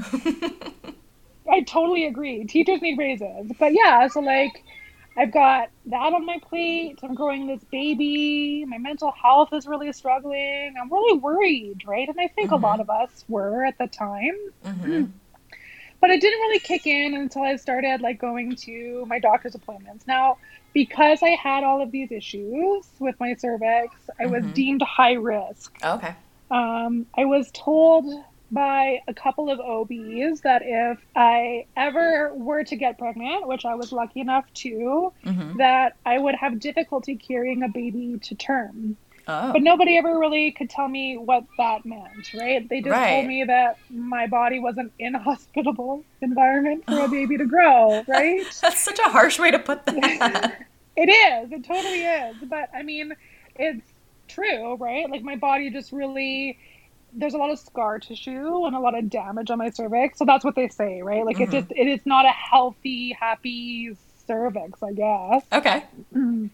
I 1.51 1.63
totally 1.63 2.07
agree. 2.07 2.45
Teachers 2.45 2.81
need 2.81 2.97
raises. 2.97 3.53
But 3.59 3.73
yeah, 3.73 4.07
so 4.09 4.21
like 4.21 4.63
I've 5.17 5.33
got 5.33 5.71
that 5.87 6.13
on 6.13 6.25
my 6.25 6.39
plate. 6.43 7.01
I'm 7.03 7.15
growing 7.15 7.47
this 7.47 7.65
baby. 7.65 8.65
My 8.67 8.79
mental 8.79 9.13
health 9.13 9.53
is 9.53 9.67
really 9.67 9.93
struggling. 9.93 10.75
I'm 10.81 10.93
really 10.93 11.19
worried, 11.19 11.83
right? 11.87 12.09
And 12.09 12.21
I 12.21 12.29
think 12.29 12.51
mm-hmm. 12.51 12.65
a 12.65 12.67
lot 12.67 12.81
of 12.81 12.91
us 12.91 13.25
were 13.29 13.65
at 13.65 13.79
the 13.79 13.89
time. 13.89 14.37
Mm-hmm 14.65 15.05
but 16.07 16.15
it 16.15 16.21
didn't 16.21 16.39
really 16.39 16.61
kick 16.61 16.87
in 16.87 17.15
until 17.15 17.43
I 17.43 17.57
started 17.57 18.01
like 18.01 18.21
going 18.21 18.55
to 18.55 19.05
my 19.09 19.19
doctor's 19.19 19.57
appointments. 19.57 20.07
Now, 20.07 20.39
because 20.73 21.21
I 21.21 21.31
had 21.31 21.65
all 21.65 21.83
of 21.83 21.91
these 21.91 22.13
issues 22.13 22.87
with 23.01 23.19
my 23.19 23.35
cervix, 23.35 23.93
I 24.21 24.23
mm-hmm. 24.23 24.33
was 24.33 24.45
deemed 24.55 24.83
high 24.83 25.15
risk. 25.15 25.77
okay. 25.85 26.15
Um, 26.49 27.07
I 27.19 27.25
was 27.25 27.51
told 27.51 28.05
by 28.53 29.01
a 29.09 29.15
couple 29.15 29.51
of 29.51 29.59
OBs 29.59 30.43
that 30.43 30.63
if 30.65 31.05
I 31.17 31.67
ever 31.77 32.33
were 32.35 32.63
to 32.63 32.77
get 32.77 32.99
pregnant, 32.99 33.49
which 33.49 33.65
I 33.65 33.75
was 33.75 33.91
lucky 33.91 34.21
enough 34.21 34.45
to, 34.55 35.13
mm-hmm. 35.25 35.59
that 35.59 35.97
I 36.07 36.21
would 36.21 36.37
have 36.37 36.61
difficulty 36.61 37.17
carrying 37.17 37.65
a 37.65 37.69
baby 37.69 38.21
to 38.23 38.35
term. 38.37 38.97
Oh. 39.29 39.53
But 39.53 39.63
nobody 39.63 39.97
ever 39.99 40.19
really 40.19 40.53
could 40.53 40.71
tell 40.71 40.87
me 40.87 41.17
what 41.17 41.45
that 41.59 41.85
meant, 41.85 42.33
right? 42.33 42.69
They 42.69 42.81
just 42.81 42.93
right. 42.93 43.11
told 43.11 43.27
me 43.27 43.43
that 43.45 43.79
my 43.91 44.29
body 44.29 44.61
was 44.61 44.77
an 44.79 44.93
inhospitable 45.01 46.05
environment 46.21 46.85
for 46.87 47.01
a 47.01 47.09
baby 47.09 47.37
to 47.39 47.45
grow, 47.45 48.05
right? 48.09 48.45
That's 48.61 48.81
such 48.81 49.01
a 49.01 49.09
harsh 49.11 49.39
way 49.39 49.51
to 49.51 49.59
put 49.59 49.85
that. 49.87 50.67
it 50.97 51.09
is. 51.09 51.53
It 51.53 51.65
totally 51.65 52.05
is. 52.05 52.37
But 52.45 52.71
I 52.73 52.85
mean, 52.85 53.17
it's 53.57 53.87
true, 54.29 54.77
right? 54.77 55.11
Like 55.11 55.23
my 55.23 55.37
body 55.37 55.71
just 55.71 55.91
really 55.93 56.59
there's 57.13 57.35
a 57.35 57.39
lot 57.39 57.51
of 57.51 57.59
scar 57.59 57.99
tissue 57.99 58.67
and 58.67 58.77
a 58.77 58.79
lot 58.79 58.97
of 58.97 59.09
damage 59.09 59.51
on 59.51 59.59
my 59.59 59.71
cervix. 59.71 60.19
So 60.19 60.25
that's 60.25 60.45
what 60.45 60.55
they 60.55 60.69
say, 60.69 61.03
right? 61.03 61.25
Like 61.25 61.37
mm-hmm. 61.37 61.55
it 61.55 61.61
just 61.61 61.73
it 61.73 61.89
is 61.89 62.01
not 62.05 62.27
a 62.27 62.31
healthy, 62.31 63.17
happy 63.19 63.97
cervix, 64.27 64.83
I 64.83 64.93
guess. 64.93 65.45
Okay. 65.53 65.85
Mm-hmm. 66.15 66.47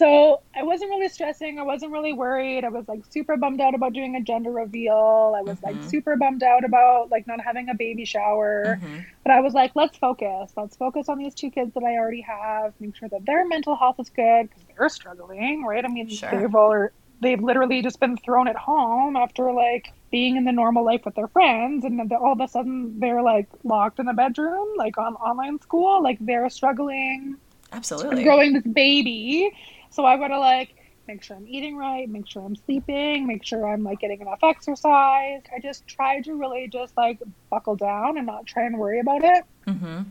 So 0.00 0.40
I 0.56 0.62
wasn't 0.62 0.88
really 0.92 1.10
stressing. 1.10 1.58
I 1.58 1.62
wasn't 1.62 1.92
really 1.92 2.14
worried. 2.14 2.64
I 2.64 2.70
was 2.70 2.88
like 2.88 3.04
super 3.10 3.36
bummed 3.36 3.60
out 3.60 3.74
about 3.74 3.92
doing 3.92 4.16
a 4.16 4.22
gender 4.22 4.50
reveal. 4.50 5.34
I 5.36 5.42
was 5.42 5.58
mm-hmm. 5.58 5.78
like 5.78 5.90
super 5.90 6.16
bummed 6.16 6.42
out 6.42 6.64
about 6.64 7.10
like 7.10 7.26
not 7.26 7.38
having 7.38 7.68
a 7.68 7.74
baby 7.74 8.06
shower. 8.06 8.78
Mm-hmm. 8.80 9.00
But 9.24 9.32
I 9.32 9.40
was 9.40 9.52
like, 9.52 9.72
let's 9.74 9.98
focus. 9.98 10.52
Let's 10.56 10.74
focus 10.74 11.10
on 11.10 11.18
these 11.18 11.34
two 11.34 11.50
kids 11.50 11.74
that 11.74 11.82
I 11.82 11.98
already 11.98 12.22
have. 12.22 12.72
Make 12.80 12.96
sure 12.96 13.10
that 13.10 13.26
their 13.26 13.46
mental 13.46 13.76
health 13.76 13.96
is 14.00 14.08
good 14.08 14.48
because 14.48 14.62
they're 14.74 14.88
struggling, 14.88 15.66
right? 15.66 15.84
I 15.84 15.88
mean, 15.88 16.08
sure. 16.08 16.30
they've 16.30 16.54
all 16.54 16.88
they've 17.20 17.42
literally 17.42 17.82
just 17.82 18.00
been 18.00 18.16
thrown 18.16 18.48
at 18.48 18.56
home 18.56 19.16
after 19.16 19.52
like 19.52 19.92
being 20.10 20.36
in 20.36 20.46
the 20.46 20.52
normal 20.52 20.82
life 20.82 21.02
with 21.04 21.14
their 21.14 21.28
friends 21.28 21.84
and 21.84 21.98
then 21.98 22.10
all 22.18 22.32
of 22.32 22.40
a 22.40 22.48
sudden 22.48 22.98
they're 23.00 23.20
like 23.20 23.48
locked 23.64 23.98
in 23.98 24.08
a 24.08 24.14
bedroom 24.14 24.66
like 24.78 24.96
on 24.96 25.14
online 25.16 25.60
school 25.60 26.02
like 26.02 26.16
they're 26.20 26.48
struggling 26.48 27.36
absolutely 27.72 28.24
growing 28.24 28.54
this 28.54 28.64
baby 28.64 29.52
so 29.90 30.04
I 30.04 30.16
gotta 30.16 30.38
like 30.38 30.74
make 31.06 31.22
sure 31.22 31.36
I'm 31.36 31.48
eating 31.48 31.76
right, 31.76 32.08
make 32.08 32.28
sure 32.28 32.44
I'm 32.44 32.54
sleeping, 32.54 33.26
make 33.26 33.44
sure 33.44 33.68
I'm 33.68 33.82
like 33.82 34.00
getting 34.00 34.20
enough 34.20 34.40
exercise. 34.42 35.42
I 35.54 35.58
just 35.60 35.86
try 35.86 36.20
to 36.22 36.34
really 36.34 36.68
just 36.68 36.96
like 36.96 37.20
buckle 37.50 37.76
down 37.76 38.16
and 38.16 38.26
not 38.26 38.46
try 38.46 38.64
and 38.64 38.78
worry 38.78 39.00
about 39.00 39.24
it. 39.24 39.44
Mm-hmm. 39.66 40.02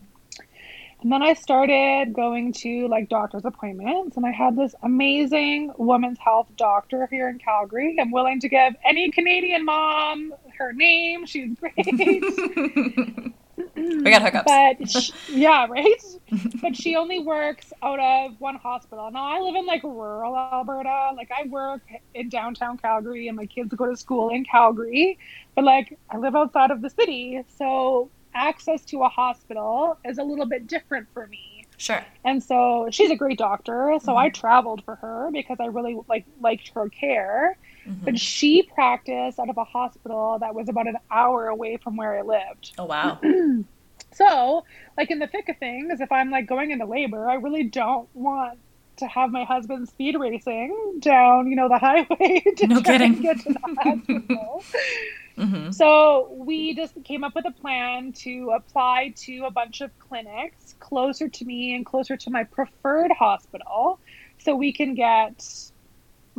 And 1.02 1.14
then 1.14 1.22
I 1.22 1.34
started 1.34 2.12
going 2.14 2.52
to 2.54 2.90
like 2.90 3.08
doctor's 3.08 3.46
appointments, 3.46 4.18
and 4.18 4.26
I 4.26 4.32
had 4.32 4.58
this 4.58 4.76
amazing 4.84 5.72
women's 5.78 6.20
health 6.20 6.48
doctor 6.58 7.08
here 7.10 7.30
in 7.30 7.40
Calgary. 7.40 7.96
I'm 7.98 8.12
willing 8.12 8.42
to 8.42 8.50
give 8.50 8.76
any 8.84 9.10
Canadian 9.10 9.64
mom 9.64 10.34
her 10.58 10.74
name. 10.74 11.26
She's 11.26 11.56
great. 11.58 11.74
we 13.76 14.04
got 14.04 14.22
hookups. 14.22 14.46
But 14.46 14.90
she, 14.90 15.14
yeah, 15.40 15.68
right. 15.68 16.04
but 16.62 16.76
she 16.76 16.96
only 16.96 17.20
works 17.20 17.72
out 17.82 18.00
of 18.00 18.40
one 18.40 18.56
hospital. 18.56 19.10
Now 19.12 19.26
I 19.26 19.40
live 19.40 19.56
in 19.56 19.66
like 19.66 19.84
rural 19.84 20.36
Alberta. 20.36 21.12
Like 21.16 21.32
I 21.32 21.48
work 21.48 21.82
in 22.14 22.30
downtown 22.30 22.78
Calgary, 22.78 23.28
and 23.28 23.38
my 23.38 23.46
kids 23.46 23.74
go 23.74 23.86
to 23.90 23.98
school 23.98 24.30
in 24.30 24.46
Calgary. 24.46 25.18
But 25.56 25.64
like 25.64 25.98
I 26.10 26.18
live 26.18 26.36
outside 26.36 26.72
of 26.72 26.82
the 26.82 26.90
city, 26.90 27.44
so 27.58 28.10
access 28.34 28.86
to 28.86 29.04
a 29.04 29.10
hospital 29.10 29.98
is 30.06 30.18
a 30.18 30.24
little 30.24 30.46
bit 30.46 30.68
different 30.68 31.08
for 31.14 31.28
me. 31.28 31.66
Sure. 31.78 32.04
And 32.26 32.44
so 32.44 32.90
she's 32.92 33.10
a 33.10 33.16
great 33.16 33.38
doctor, 33.38 33.98
so 34.02 34.10
mm-hmm. 34.10 34.18
I 34.18 34.30
traveled 34.30 34.84
for 34.84 34.96
her 34.96 35.30
because 35.32 35.58
I 35.60 35.68
really 35.68 35.98
like 36.08 36.26
liked 36.42 36.72
her 36.76 36.90
care. 36.90 37.58
Mm-hmm. 37.90 38.06
But 38.06 38.20
she 38.20 38.64
practiced 38.64 39.40
out 39.40 39.50
of 39.50 39.58
a 39.58 39.64
hospital 39.64 40.38
that 40.40 40.54
was 40.54 40.70
about 40.70 40.88
an 40.88 40.98
hour 41.10 41.48
away 41.48 41.78
from 41.78 41.96
where 41.96 42.18
I 42.18 42.22
lived. 42.22 42.74
Oh 42.78 42.86
wow. 42.86 43.20
so, 44.14 44.64
like 44.98 45.10
in 45.10 45.20
the 45.20 45.28
thick 45.28 45.50
of 45.50 45.58
things, 45.58 46.00
if 46.00 46.12
I'm 46.12 46.30
like 46.30 46.48
going 46.48 46.72
into 46.72 46.86
labor, 46.86 47.30
I 47.30 47.36
really 47.36 47.64
don't 47.64 48.08
want 48.14 48.60
to 48.98 49.08
have 49.08 49.32
my 49.32 49.44
husband 49.44 49.88
speed 49.88 50.16
racing 50.20 51.00
down, 51.00 51.48
you 51.48 51.56
know, 51.56 51.68
the 51.68 51.78
highway 51.80 52.44
to 52.58 52.68
no 52.68 52.82
try 52.82 52.98
kidding. 52.98 53.16
to 53.16 53.22
get 53.22 53.40
to 53.40 53.54
the 53.54 53.60
hospital. 53.82 54.64
Mm-hmm. 55.38 55.72
So 55.72 56.34
we 56.34 56.76
just 56.76 56.94
came 57.06 57.24
up 57.24 57.34
with 57.34 57.46
a 57.48 57.52
plan 57.52 58.12
to 58.14 58.52
apply 58.54 59.14
to 59.20 59.46
a 59.46 59.52
bunch 59.52 59.82
of 59.82 59.98
clinics 60.00 60.76
closer 60.80 61.30
to 61.30 61.46
me 61.46 61.74
and 61.74 61.86
closer 61.86 62.18
to 62.18 62.30
my 62.30 62.44
preferred 62.44 63.12
hospital 63.12 64.00
so 64.38 64.56
we 64.56 64.74
can 64.74 64.96
get 64.96 65.72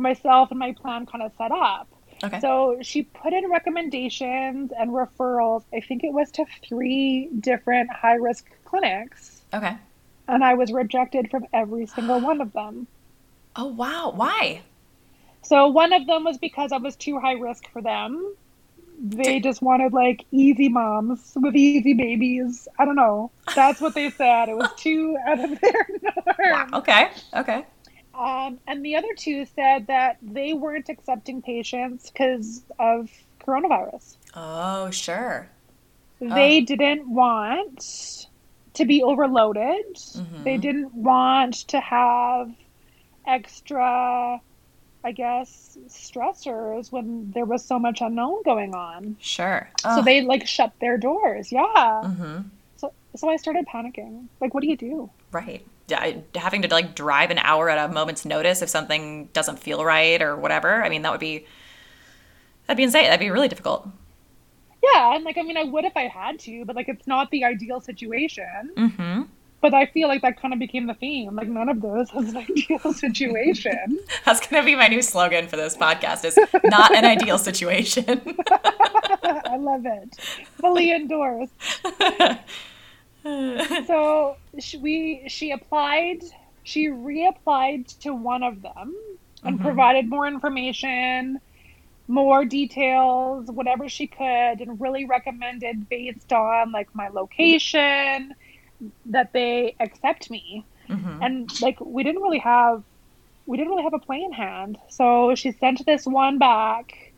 myself 0.01 0.51
and 0.51 0.59
my 0.59 0.73
plan 0.73 1.05
kind 1.05 1.23
of 1.23 1.31
set 1.37 1.51
up. 1.51 1.87
Okay. 2.23 2.39
So 2.39 2.77
she 2.81 3.03
put 3.03 3.33
in 3.33 3.49
recommendations 3.49 4.71
and 4.77 4.91
referrals. 4.91 5.63
I 5.73 5.81
think 5.81 6.03
it 6.03 6.13
was 6.13 6.29
to 6.31 6.45
three 6.67 7.29
different 7.39 7.91
high 7.91 8.15
risk 8.15 8.45
clinics. 8.65 9.41
Okay. 9.53 9.75
And 10.27 10.43
I 10.43 10.53
was 10.53 10.71
rejected 10.71 11.31
from 11.31 11.45
every 11.53 11.87
single 11.87 12.19
one 12.19 12.41
of 12.41 12.53
them. 12.53 12.87
Oh, 13.55 13.65
wow. 13.65 14.13
Why? 14.15 14.61
So 15.41 15.67
one 15.67 15.93
of 15.93 16.05
them 16.05 16.23
was 16.23 16.37
because 16.37 16.71
I 16.71 16.77
was 16.77 16.95
too 16.95 17.19
high 17.19 17.33
risk 17.33 17.67
for 17.71 17.81
them 17.81 18.35
they 19.03 19.39
just 19.39 19.61
wanted 19.61 19.93
like 19.93 20.25
easy 20.31 20.69
moms 20.69 21.33
with 21.35 21.55
easy 21.55 21.93
babies. 21.93 22.67
I 22.77 22.85
don't 22.85 22.95
know. 22.95 23.31
That's 23.55 23.81
what 23.81 23.95
they 23.95 24.11
said. 24.11 24.49
It 24.49 24.55
was 24.55 24.69
too 24.77 25.17
out 25.27 25.39
of 25.43 25.59
their 25.59 25.87
norm. 26.01 26.37
Wow. 26.39 26.67
Okay. 26.79 27.09
Okay. 27.33 27.65
Um, 28.21 28.59
and 28.67 28.85
the 28.85 28.95
other 28.97 29.13
two 29.15 29.45
said 29.55 29.87
that 29.87 30.17
they 30.21 30.53
weren't 30.53 30.89
accepting 30.89 31.41
patients 31.41 32.11
because 32.11 32.61
of 32.77 33.09
coronavirus. 33.45 34.15
Oh, 34.35 34.91
sure. 34.91 35.49
They 36.19 36.61
oh. 36.61 36.65
didn't 36.65 37.09
want 37.09 38.27
to 38.75 38.85
be 38.85 39.01
overloaded. 39.01 39.95
Mm-hmm. 39.95 40.43
They 40.43 40.57
didn't 40.57 40.93
want 40.93 41.55
to 41.69 41.79
have 41.79 42.51
extra 43.25 44.39
I 45.03 45.11
guess, 45.11 45.77
stressors 45.87 46.91
when 46.91 47.31
there 47.31 47.45
was 47.45 47.65
so 47.65 47.79
much 47.79 48.01
unknown 48.01 48.43
going 48.43 48.75
on. 48.75 49.17
Sure. 49.19 49.69
So 49.81 50.01
they 50.01 50.21
like 50.21 50.45
shut 50.45 50.73
their 50.79 50.97
doors. 50.97 51.51
Yeah. 51.51 51.61
Mm-hmm. 51.65 52.41
So 52.77 52.93
so 53.15 53.29
I 53.29 53.37
started 53.37 53.65
panicking. 53.65 54.27
Like, 54.39 54.53
what 54.53 54.61
do 54.61 54.67
you 54.67 54.77
do? 54.77 55.09
Right. 55.31 55.65
Having 56.35 56.63
to 56.63 56.67
like 56.69 56.95
drive 56.95 57.31
an 57.31 57.39
hour 57.39 57.69
at 57.69 57.89
a 57.89 57.93
moment's 57.93 58.25
notice 58.25 58.61
if 58.61 58.69
something 58.69 59.25
doesn't 59.33 59.59
feel 59.59 59.83
right 59.83 60.21
or 60.21 60.35
whatever. 60.35 60.83
I 60.83 60.89
mean, 60.89 61.01
that 61.03 61.11
would 61.11 61.19
be 61.19 61.45
that'd 62.67 62.77
be 62.77 62.83
insane. 62.83 63.05
That'd 63.05 63.19
be 63.19 63.29
really 63.29 63.47
difficult. 63.47 63.87
Yeah, 64.83 65.15
and 65.15 65.23
like 65.23 65.37
I 65.37 65.43
mean, 65.43 65.57
I 65.57 65.63
would 65.63 65.85
if 65.85 65.95
I 65.95 66.07
had 66.07 66.39
to, 66.39 66.65
but 66.65 66.75
like 66.75 66.89
it's 66.89 67.07
not 67.07 67.29
the 67.31 67.43
ideal 67.43 67.79
situation. 67.79 68.71
Mm-hmm. 68.75 69.21
But 69.61 69.75
I 69.75 69.85
feel 69.85 70.07
like 70.07 70.23
that 70.23 70.41
kind 70.41 70.55
of 70.55 70.59
became 70.59 70.87
the 70.87 70.95
theme. 70.95 71.35
Like 71.35 71.47
none 71.47 71.69
of 71.69 71.81
those 71.81 72.11
was 72.13 72.29
an 72.29 72.37
ideal 72.37 72.93
situation. 72.93 73.99
That's 74.25 74.45
gonna 74.45 74.65
be 74.65 74.75
my 74.75 74.87
new 74.87 75.01
slogan 75.03 75.47
for 75.47 75.55
this 75.55 75.77
podcast: 75.77 76.25
is 76.25 76.39
not 76.63 76.95
an 76.95 77.05
ideal 77.05 77.37
situation. 77.49 78.21
I 79.23 79.57
love 79.57 79.85
it. 79.85 80.15
Fully 80.59 80.91
endorsed. 80.91 81.53
so 83.87 84.37
she, 84.59 84.77
we 84.77 85.23
she 85.27 85.51
applied. 85.51 86.23
She 86.63 86.87
reapplied 86.87 87.97
to 87.99 88.13
one 88.13 88.43
of 88.43 88.61
them 88.61 88.95
and 89.43 89.55
mm-hmm. 89.55 89.65
provided 89.65 90.07
more 90.07 90.27
information, 90.27 91.39
more 92.07 92.45
details, 92.45 93.49
whatever 93.49 93.89
she 93.89 94.07
could, 94.07 94.61
and 94.61 94.79
really 94.79 95.05
recommended 95.05 95.89
based 95.89 96.31
on 96.31 96.71
like 96.71 96.93
my 96.93 97.09
location 97.09 98.33
that 99.07 99.33
they 99.33 99.75
accept 99.79 100.29
me. 100.29 100.65
Mm-hmm. 100.89 101.23
And 101.23 101.61
like 101.61 101.79
we 101.79 102.03
didn't 102.03 102.21
really 102.21 102.39
have 102.39 102.83
we 103.45 103.57
didn't 103.57 103.71
really 103.71 103.83
have 103.83 103.93
a 103.93 103.99
play 103.99 104.21
in 104.21 104.31
hand. 104.31 104.77
So 104.89 105.35
she 105.35 105.51
sent 105.51 105.85
this 105.85 106.05
one 106.05 106.37
back, 106.37 107.10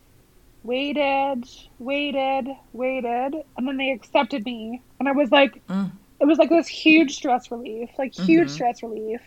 waited, 0.63 1.45
waited, 1.79 2.47
waited, 2.71 3.35
and 3.57 3.67
then 3.67 3.77
they 3.77 3.91
accepted 3.91 4.45
me. 4.45 4.81
And 4.99 5.07
I 5.07 5.11
was 5.11 5.31
like 5.31 5.65
mm. 5.67 5.91
it 6.19 6.25
was 6.25 6.37
like 6.37 6.49
this 6.49 6.67
huge 6.67 7.15
stress 7.15 7.51
relief, 7.51 7.89
like 7.97 8.13
huge 8.13 8.47
mm-hmm. 8.47 8.53
stress 8.55 8.83
relief. 8.83 9.21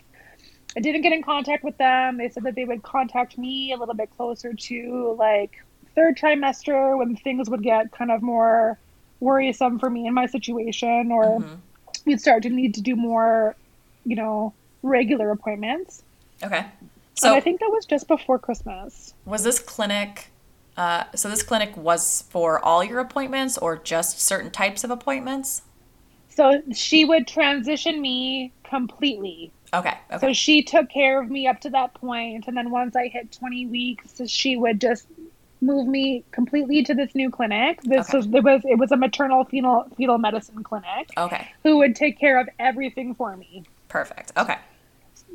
I 0.75 0.79
didn't 0.79 1.01
get 1.01 1.13
in 1.13 1.23
contact 1.23 1.63
with 1.63 1.77
them. 1.77 2.17
They 2.17 2.29
said 2.29 2.43
that 2.43 2.55
they 2.55 2.65
would 2.65 2.83
contact 2.83 3.37
me 3.37 3.73
a 3.73 3.77
little 3.77 3.95
bit 3.95 4.09
closer 4.15 4.53
to 4.53 5.15
like 5.17 5.63
third 5.95 6.17
trimester 6.17 6.97
when 6.97 7.15
things 7.15 7.49
would 7.49 7.63
get 7.63 7.91
kind 7.91 8.11
of 8.11 8.21
more 8.21 8.77
worrisome 9.19 9.79
for 9.79 9.89
me 9.89 10.05
in 10.05 10.13
my 10.13 10.27
situation 10.27 11.11
or 11.11 11.39
mm-hmm 11.39 11.55
we'd 12.07 12.21
start 12.21 12.41
to 12.43 12.49
need 12.49 12.73
to 12.73 12.81
do 12.81 12.95
more, 12.95 13.55
you 14.05 14.15
know, 14.15 14.53
regular 14.81 15.29
appointments. 15.29 16.01
Okay. 16.41 16.65
So 17.13 17.27
and 17.27 17.35
I 17.35 17.39
think 17.39 17.59
that 17.59 17.69
was 17.69 17.85
just 17.85 18.07
before 18.07 18.39
Christmas. 18.39 19.13
Was 19.25 19.43
this 19.43 19.59
clinic? 19.59 20.29
Uh, 20.77 21.05
so 21.15 21.27
this 21.29 21.43
clinic 21.43 21.75
was 21.75 22.23
for 22.29 22.63
all 22.63 22.83
your 22.83 22.99
appointments, 22.99 23.57
or 23.57 23.77
just 23.77 24.19
certain 24.19 24.51
types 24.51 24.83
of 24.83 24.91
appointments? 24.91 25.63
So 26.29 26.61
she 26.71 27.03
would 27.03 27.27
transition 27.27 27.99
me 27.99 28.53
completely. 28.63 29.51
Okay, 29.73 29.97
okay. 30.11 30.27
So 30.27 30.33
she 30.33 30.61
took 30.61 30.89
care 30.89 31.19
of 31.21 31.29
me 31.31 31.47
up 31.47 31.59
to 31.61 31.69
that 31.71 31.95
point, 31.95 32.45
and 32.47 32.55
then 32.55 32.69
once 32.69 32.95
I 32.95 33.07
hit 33.07 33.31
20 33.31 33.65
weeks, 33.65 34.21
she 34.27 34.55
would 34.55 34.79
just 34.79 35.07
move 35.61 35.87
me 35.87 36.23
completely 36.31 36.83
to 36.83 36.93
this 36.93 37.15
new 37.15 37.31
clinic. 37.31 37.81
This 37.81 38.09
okay. 38.09 38.17
was 38.17 38.27
it 38.27 38.43
was 38.43 38.61
it 38.65 38.77
was 38.77 38.91
a 38.91 38.97
maternal 38.97 39.43
fetal 39.45 39.87
fetal 39.97 40.17
medicine 40.17 40.63
clinic. 40.63 41.09
Okay. 41.17 41.47
Who 41.63 41.77
would 41.77 41.95
take 41.95 42.19
care 42.19 42.39
of 42.39 42.47
everything 42.59 43.15
for 43.15 43.35
me. 43.35 43.63
Perfect. 43.87 44.31
Okay. 44.37 44.57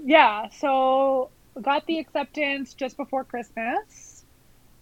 Yeah, 0.05 0.49
so 0.51 1.31
got 1.61 1.87
the 1.87 1.99
acceptance 1.99 2.75
just 2.75 2.97
before 2.97 3.25
Christmas. 3.25 4.12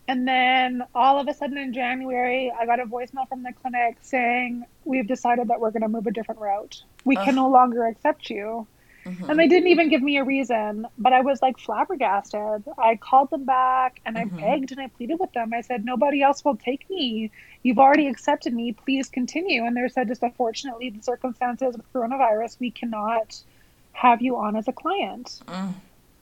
And 0.09 0.26
then 0.26 0.83
all 0.95 1.21
of 1.21 1.28
a 1.28 1.35
sudden 1.35 1.57
in 1.57 1.73
January, 1.73 2.52
I 2.59 2.66
got 2.66 2.80
a 2.80 2.85
voicemail 2.85 3.28
from 3.28 3.42
the 3.42 3.52
clinic 3.52 3.99
saying, 4.02 4.64
We've 4.85 5.07
decided 5.07 5.49
that 5.49 5.61
we're 5.61 5.71
going 5.71 5.83
to 5.83 5.88
move 5.88 6.07
a 6.07 6.11
different 6.11 6.40
route. 6.40 6.83
We 7.04 7.16
Ugh. 7.16 7.25
can 7.25 7.35
no 7.37 7.49
longer 7.49 7.87
accept 7.87 8.28
you. 8.30 8.66
Mm-hmm. 9.04 9.30
And 9.30 9.38
they 9.38 9.49
didn't 9.49 9.69
even 9.69 9.88
give 9.88 10.02
me 10.02 10.19
a 10.19 10.25
reason, 10.25 10.87
but 10.99 11.12
I 11.12 11.23
was 11.23 11.40
like 11.40 11.59
flabbergasted. 11.59 12.64
I 12.76 12.97
called 12.97 13.30
them 13.30 13.45
back 13.45 14.00
and 14.04 14.16
mm-hmm. 14.16 14.37
I 14.37 14.40
begged 14.40 14.73
and 14.73 14.80
I 14.80 14.88
pleaded 14.88 15.19
with 15.19 15.33
them. 15.33 15.52
I 15.54 15.62
said, 15.62 15.85
Nobody 15.85 16.23
else 16.23 16.45
will 16.45 16.57
take 16.57 16.88
me. 16.90 17.30
You've 17.62 17.78
already 17.78 18.09
accepted 18.09 18.52
me. 18.52 18.73
Please 18.73 19.09
continue. 19.09 19.64
And 19.64 19.76
they 19.76 19.88
said, 19.88 20.09
Just 20.09 20.23
unfortunately, 20.23 20.90
the 20.90 21.02
circumstances 21.02 21.76
with 21.76 21.92
coronavirus, 21.92 22.59
we 22.61 22.71
cannot 22.71 23.40
have 23.92 24.21
you 24.23 24.37
on 24.37 24.57
as 24.57 24.69
a 24.69 24.73
client. 24.73 25.40
Mm. 25.47 25.75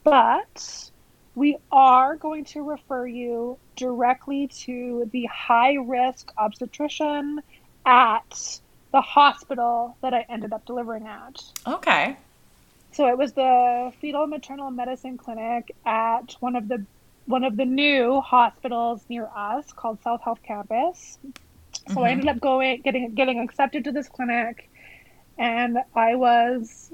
But 0.05 0.91
we 1.39 1.57
are 1.71 2.17
going 2.17 2.45
to 2.45 2.63
refer 2.63 3.07
you 3.07 3.57
directly 3.77 4.49
to 4.49 5.09
the 5.13 5.25
high 5.27 5.75
risk 5.75 6.33
obstetrician 6.37 7.41
at 7.87 8.61
the 8.91 9.01
hospital 9.01 9.97
that 10.03 10.13
I 10.13 10.27
ended 10.29 10.53
up 10.53 10.67
delivering 10.67 11.07
at. 11.07 11.41
Okay. 11.65 12.17
So 12.91 13.07
it 13.07 13.17
was 13.17 13.35
the 13.35 13.93
fetal 14.01 14.27
maternal 14.27 14.73
medicine 14.73 15.17
clinic 15.17 15.71
at 15.87 16.35
one 16.41 16.57
of 16.57 16.67
the 16.67 16.85
one 17.27 17.45
of 17.45 17.57
the 17.57 17.67
new 17.67 18.21
hospitals 18.21 19.03
near 19.09 19.29
us 19.37 19.73
called 19.73 20.03
South 20.03 20.23
Health 20.23 20.43
Campus. 20.43 21.19
So 21.73 21.95
mm-hmm. 21.95 21.99
I 21.99 22.11
ended 22.11 22.29
up 22.29 22.41
going 22.41 22.81
getting 22.81 23.15
getting 23.15 23.39
accepted 23.39 23.85
to 23.85 23.93
this 23.93 24.09
clinic 24.09 24.69
and 25.39 25.79
I 25.95 26.17
was 26.17 26.91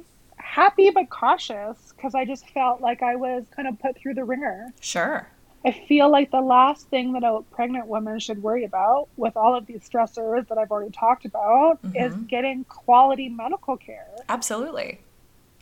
happy 0.54 0.88
but 0.90 1.10
cautious 1.10 1.92
because 1.96 2.14
I 2.14 2.24
just 2.24 2.48
felt 2.50 2.80
like 2.80 3.02
I 3.02 3.16
was 3.16 3.44
kind 3.54 3.66
of 3.66 3.76
put 3.80 3.98
through 3.98 4.14
the 4.14 4.24
ringer. 4.24 4.72
Sure. 4.80 5.28
I 5.64 5.72
feel 5.72 6.08
like 6.08 6.30
the 6.30 6.42
last 6.42 6.88
thing 6.90 7.12
that 7.14 7.24
a 7.24 7.40
pregnant 7.50 7.88
woman 7.88 8.20
should 8.20 8.40
worry 8.40 8.64
about, 8.64 9.08
with 9.16 9.36
all 9.36 9.56
of 9.56 9.66
these 9.66 9.80
stressors 9.88 10.46
that 10.48 10.58
I've 10.58 10.70
already 10.70 10.92
talked 10.92 11.24
about, 11.24 11.82
mm-hmm. 11.82 11.96
is 11.96 12.14
getting 12.28 12.64
quality 12.64 13.28
medical 13.28 13.76
care. 13.76 14.06
Absolutely. 14.28 15.00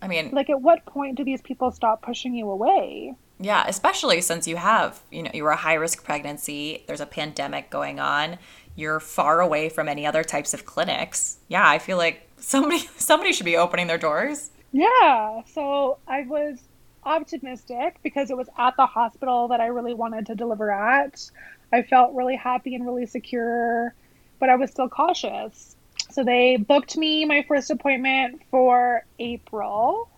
I 0.02 0.08
mean, 0.08 0.30
like, 0.32 0.50
at 0.50 0.60
what 0.60 0.84
point 0.84 1.16
do 1.16 1.24
these 1.24 1.40
people 1.40 1.70
stop 1.70 2.02
pushing 2.02 2.34
you 2.34 2.50
away? 2.50 3.14
Yeah, 3.38 3.64
especially 3.66 4.20
since 4.20 4.46
you 4.46 4.56
have, 4.56 5.00
you 5.10 5.22
know, 5.22 5.30
you're 5.32 5.50
a 5.50 5.56
high 5.56 5.74
risk 5.74 6.04
pregnancy, 6.04 6.84
there's 6.86 7.00
a 7.00 7.06
pandemic 7.06 7.70
going 7.70 7.98
on, 7.98 8.38
you're 8.76 9.00
far 9.00 9.40
away 9.40 9.68
from 9.68 9.88
any 9.88 10.04
other 10.04 10.22
types 10.24 10.52
of 10.52 10.66
clinics. 10.66 11.38
Yeah, 11.48 11.66
I 11.66 11.78
feel 11.78 11.96
like 11.96 12.28
somebody 12.38 12.78
somebody 12.96 13.32
should 13.32 13.46
be 13.46 13.56
opening 13.56 13.86
their 13.86 13.98
doors. 13.98 14.50
Yeah. 14.72 15.42
So 15.52 15.98
I 16.06 16.22
was 16.22 16.58
optimistic 17.04 17.98
because 18.02 18.30
it 18.30 18.36
was 18.36 18.48
at 18.58 18.76
the 18.76 18.86
hospital 18.86 19.48
that 19.48 19.60
I 19.60 19.66
really 19.66 19.94
wanted 19.94 20.26
to 20.26 20.34
deliver 20.34 20.70
at. 20.70 21.30
I 21.72 21.82
felt 21.82 22.14
really 22.14 22.36
happy 22.36 22.74
and 22.74 22.84
really 22.84 23.06
secure, 23.06 23.94
but 24.38 24.48
I 24.48 24.56
was 24.56 24.70
still 24.70 24.88
cautious. 24.88 25.76
So 26.10 26.24
they 26.24 26.56
booked 26.56 26.96
me 26.96 27.24
my 27.24 27.44
first 27.48 27.70
appointment 27.70 28.42
for 28.50 29.04
April. 29.18 30.08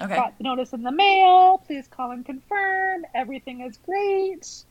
Okay. 0.00 0.14
Got 0.14 0.36
the 0.38 0.44
notice 0.44 0.72
in 0.72 0.82
the 0.82 0.92
mail. 0.92 1.62
Please 1.66 1.88
call 1.88 2.10
and 2.10 2.24
confirm. 2.24 3.04
Everything 3.14 3.60
is 3.60 3.78
great 3.78 4.64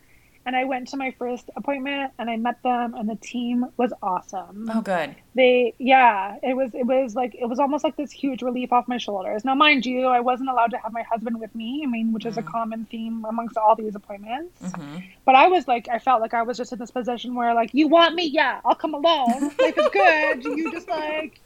and 0.46 0.56
I 0.56 0.64
went 0.64 0.88
to 0.90 0.98
my 0.98 1.12
first 1.12 1.50
appointment 1.56 2.14
and 2.20 2.30
I 2.30 2.38
met 2.38 2.62
them 2.62 2.94
and 2.94 3.10
the 3.10 3.16
team 3.16 3.66
was 3.78 3.92
awesome. 4.02 4.70
Oh 4.74 4.82
good. 4.82 5.16
They 5.34 5.74
yeah, 5.80 6.38
it 6.44 6.56
was 6.56 6.74
it 6.76 6.86
was 6.86 7.16
like 7.16 7.36
it 7.36 7.46
was 7.46 7.60
almost 7.60 7.84
like 7.84 7.96
this 7.96 8.12
huge 8.12 8.44
relief 8.44 8.72
off 8.72 8.88
my 8.88 8.98
shoulders. 8.98 9.44
Now 9.44 9.56
mind 9.56 9.86
you, 9.86 10.06
I 10.06 10.20
wasn't 10.20 10.50
allowed 10.50 10.72
to 10.72 10.78
have 10.78 10.94
my 10.94 11.02
husband 11.02 11.40
with 11.40 11.54
me, 11.56 11.82
I 11.84 11.88
mean, 11.88 12.14
which 12.14 12.26
is 12.26 12.36
mm-hmm. 12.36 12.48
a 12.48 12.52
common 12.52 12.86
theme 12.86 13.26
amongst 13.28 13.58
all 13.58 13.76
these 13.76 13.96
appointments. 13.96 14.62
Mm-hmm. 14.62 14.98
But 15.26 15.36
I 15.36 15.48
was 15.48 15.68
like 15.68 15.88
I 15.90 15.98
felt 15.98 16.22
like 16.22 16.34
I 16.34 16.44
was 16.44 16.58
just 16.58 16.72
in 16.72 16.80
this 16.80 16.92
position 16.92 17.34
where 17.34 17.54
like 17.56 17.74
you 17.74 17.88
want 17.88 18.14
me? 18.16 18.26
Yeah, 18.26 18.62
I'll 18.64 18.76
come 18.76 18.94
alone. 18.94 19.52
Life 19.60 19.78
is 19.78 19.90
good. 19.92 20.44
You 20.44 20.72
just 20.72 20.88
like 20.88 21.42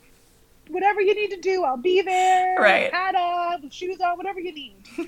whatever 0.70 1.02
you 1.02 1.16
need 1.16 1.32
to 1.32 1.40
do, 1.40 1.64
I'll 1.64 1.78
be 1.78 2.02
there. 2.02 2.56
Right. 2.60 2.94
Hat 2.94 3.16
on, 3.16 3.70
shoes 3.70 4.00
on, 4.02 4.18
whatever 4.18 4.40
you 4.40 4.54
need. 4.54 4.76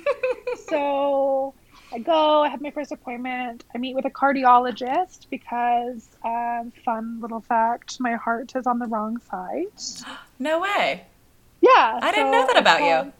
so 0.69 1.53
I 1.93 1.99
go, 1.99 2.43
I 2.43 2.49
have 2.49 2.61
my 2.61 2.71
first 2.71 2.91
appointment. 2.91 3.65
I 3.75 3.77
meet 3.77 3.95
with 3.95 4.05
a 4.05 4.09
cardiologist 4.09 5.27
because, 5.29 6.07
um, 6.23 6.71
fun 6.85 7.19
little 7.19 7.41
fact, 7.41 7.99
my 7.99 8.15
heart 8.15 8.53
is 8.55 8.65
on 8.65 8.79
the 8.79 8.87
wrong 8.87 9.19
side. 9.29 9.67
No 10.39 10.59
way. 10.59 11.05
Yeah. 11.61 11.99
I 12.01 12.09
so 12.09 12.15
didn't 12.15 12.31
know 12.31 12.47
that 12.47 12.57
about 12.57 12.79
called, 12.79 13.05
you. 13.05 13.13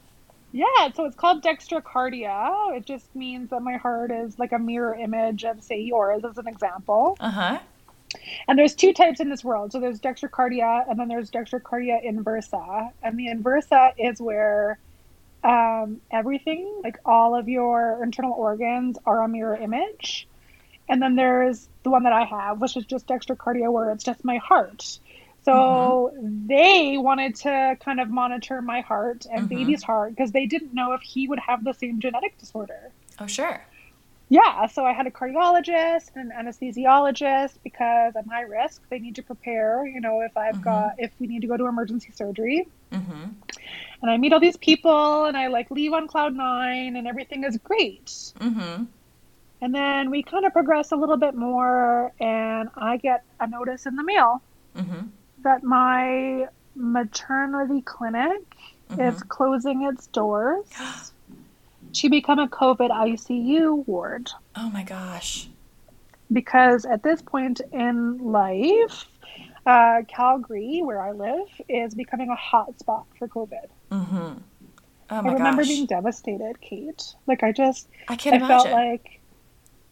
Yeah, 0.64 0.92
so 0.92 1.04
it's 1.04 1.14
called 1.14 1.44
dextrocardia. 1.44 2.76
It 2.76 2.84
just 2.84 3.14
means 3.14 3.50
that 3.50 3.62
my 3.62 3.76
heart 3.76 4.10
is 4.10 4.36
like 4.40 4.50
a 4.50 4.58
mirror 4.58 4.96
image 4.96 5.44
of, 5.44 5.62
say, 5.62 5.80
yours, 5.80 6.24
as 6.28 6.36
an 6.38 6.48
example. 6.48 7.16
Uh 7.20 7.30
huh. 7.30 7.58
And 8.48 8.58
there's 8.58 8.74
two 8.74 8.92
types 8.92 9.20
in 9.20 9.30
this 9.30 9.44
world. 9.44 9.70
So 9.70 9.78
there's 9.78 10.00
dextrocardia, 10.00 10.90
and 10.90 10.98
then 10.98 11.06
there's 11.06 11.30
dextrocardia 11.30 12.04
inversa. 12.04 12.90
And 13.02 13.16
the 13.16 13.28
inversa 13.28 13.92
is 13.96 14.20
where 14.20 14.78
um, 15.44 16.00
everything, 16.10 16.80
like 16.82 16.98
all 17.04 17.34
of 17.34 17.48
your 17.48 18.00
internal 18.02 18.32
organs, 18.32 18.98
are 19.04 19.22
a 19.22 19.28
mirror 19.28 19.56
image. 19.56 20.28
And 20.88 21.00
then 21.00 21.16
there's 21.16 21.68
the 21.84 21.90
one 21.90 22.04
that 22.04 22.12
I 22.12 22.24
have, 22.24 22.60
which 22.60 22.76
is 22.76 22.84
just 22.84 23.06
dextrocardia, 23.06 23.70
where 23.72 23.90
it's 23.90 24.04
just 24.04 24.24
my 24.24 24.38
heart. 24.38 24.98
So 25.44 26.12
mm-hmm. 26.14 26.46
they 26.46 26.98
wanted 26.98 27.34
to 27.36 27.76
kind 27.80 28.00
of 28.00 28.08
monitor 28.08 28.62
my 28.62 28.80
heart 28.80 29.26
and 29.30 29.48
mm-hmm. 29.48 29.56
baby's 29.56 29.82
heart 29.82 30.10
because 30.10 30.32
they 30.32 30.46
didn't 30.46 30.74
know 30.74 30.92
if 30.92 31.00
he 31.02 31.26
would 31.28 31.40
have 31.40 31.64
the 31.64 31.72
same 31.72 32.00
genetic 32.00 32.38
disorder. 32.38 32.90
Oh, 33.18 33.26
sure. 33.26 33.64
Yeah, 34.28 34.66
so 34.66 34.86
I 34.86 34.92
had 34.94 35.06
a 35.06 35.10
cardiologist 35.10 36.12
and 36.14 36.32
an 36.32 36.46
anesthesiologist 36.46 37.58
because 37.62 38.14
I'm 38.16 38.26
high 38.26 38.42
risk. 38.42 38.80
They 38.88 38.98
need 38.98 39.16
to 39.16 39.22
prepare, 39.22 39.84
you 39.86 40.00
know, 40.00 40.20
if 40.20 40.36
I've 40.36 40.54
mm-hmm. 40.54 40.64
got 40.64 40.94
if 40.98 41.10
we 41.18 41.26
need 41.26 41.42
to 41.42 41.48
go 41.48 41.56
to 41.56 41.66
emergency 41.66 42.12
surgery. 42.14 42.66
And 44.02 44.10
I 44.10 44.16
meet 44.16 44.32
all 44.32 44.40
these 44.40 44.56
people, 44.56 45.24
and 45.24 45.36
I 45.36 45.46
like 45.46 45.70
leave 45.70 45.92
on 45.92 46.08
cloud 46.08 46.34
nine, 46.34 46.96
and 46.96 47.06
everything 47.06 47.44
is 47.44 47.56
great. 47.58 48.06
Mm-hmm. 48.06 48.84
And 49.60 49.74
then 49.74 50.10
we 50.10 50.24
kind 50.24 50.44
of 50.44 50.52
progress 50.52 50.90
a 50.90 50.96
little 50.96 51.16
bit 51.16 51.34
more, 51.34 52.12
and 52.18 52.68
I 52.76 52.96
get 52.96 53.24
a 53.38 53.46
notice 53.46 53.86
in 53.86 53.94
the 53.94 54.02
mail 54.02 54.42
mm-hmm. 54.76 55.06
that 55.44 55.62
my 55.62 56.48
maternity 56.74 57.80
clinic 57.82 58.42
is 58.90 58.96
mm-hmm. 58.98 59.28
closing 59.28 59.82
its 59.84 60.08
doors. 60.08 60.66
to 61.92 62.08
become 62.08 62.38
a 62.38 62.48
COVID 62.48 62.90
ICU 62.90 63.86
ward. 63.86 64.30
Oh 64.56 64.70
my 64.70 64.82
gosh. 64.82 65.48
Because 66.32 66.84
at 66.84 67.02
this 67.02 67.20
point 67.20 67.60
in 67.72 68.18
life, 68.18 69.04
uh, 69.66 70.02
Calgary, 70.08 70.80
where 70.82 71.00
I 71.00 71.12
live, 71.12 71.48
is 71.68 71.94
becoming 71.94 72.30
a 72.30 72.36
hot 72.36 72.78
spot 72.78 73.06
for 73.18 73.28
COVID. 73.28 73.68
Mm-hmm. 73.90 74.38
Oh 75.10 75.16
I 75.16 75.32
remember 75.32 75.62
gosh. 75.62 75.68
being 75.68 75.86
devastated, 75.86 76.60
Kate. 76.60 77.14
Like 77.26 77.42
I 77.42 77.52
just, 77.52 77.88
I 78.08 78.16
can't 78.16 78.34
I 78.34 78.36
imagine. 78.38 78.56
felt 78.56 78.70
like, 78.72 79.20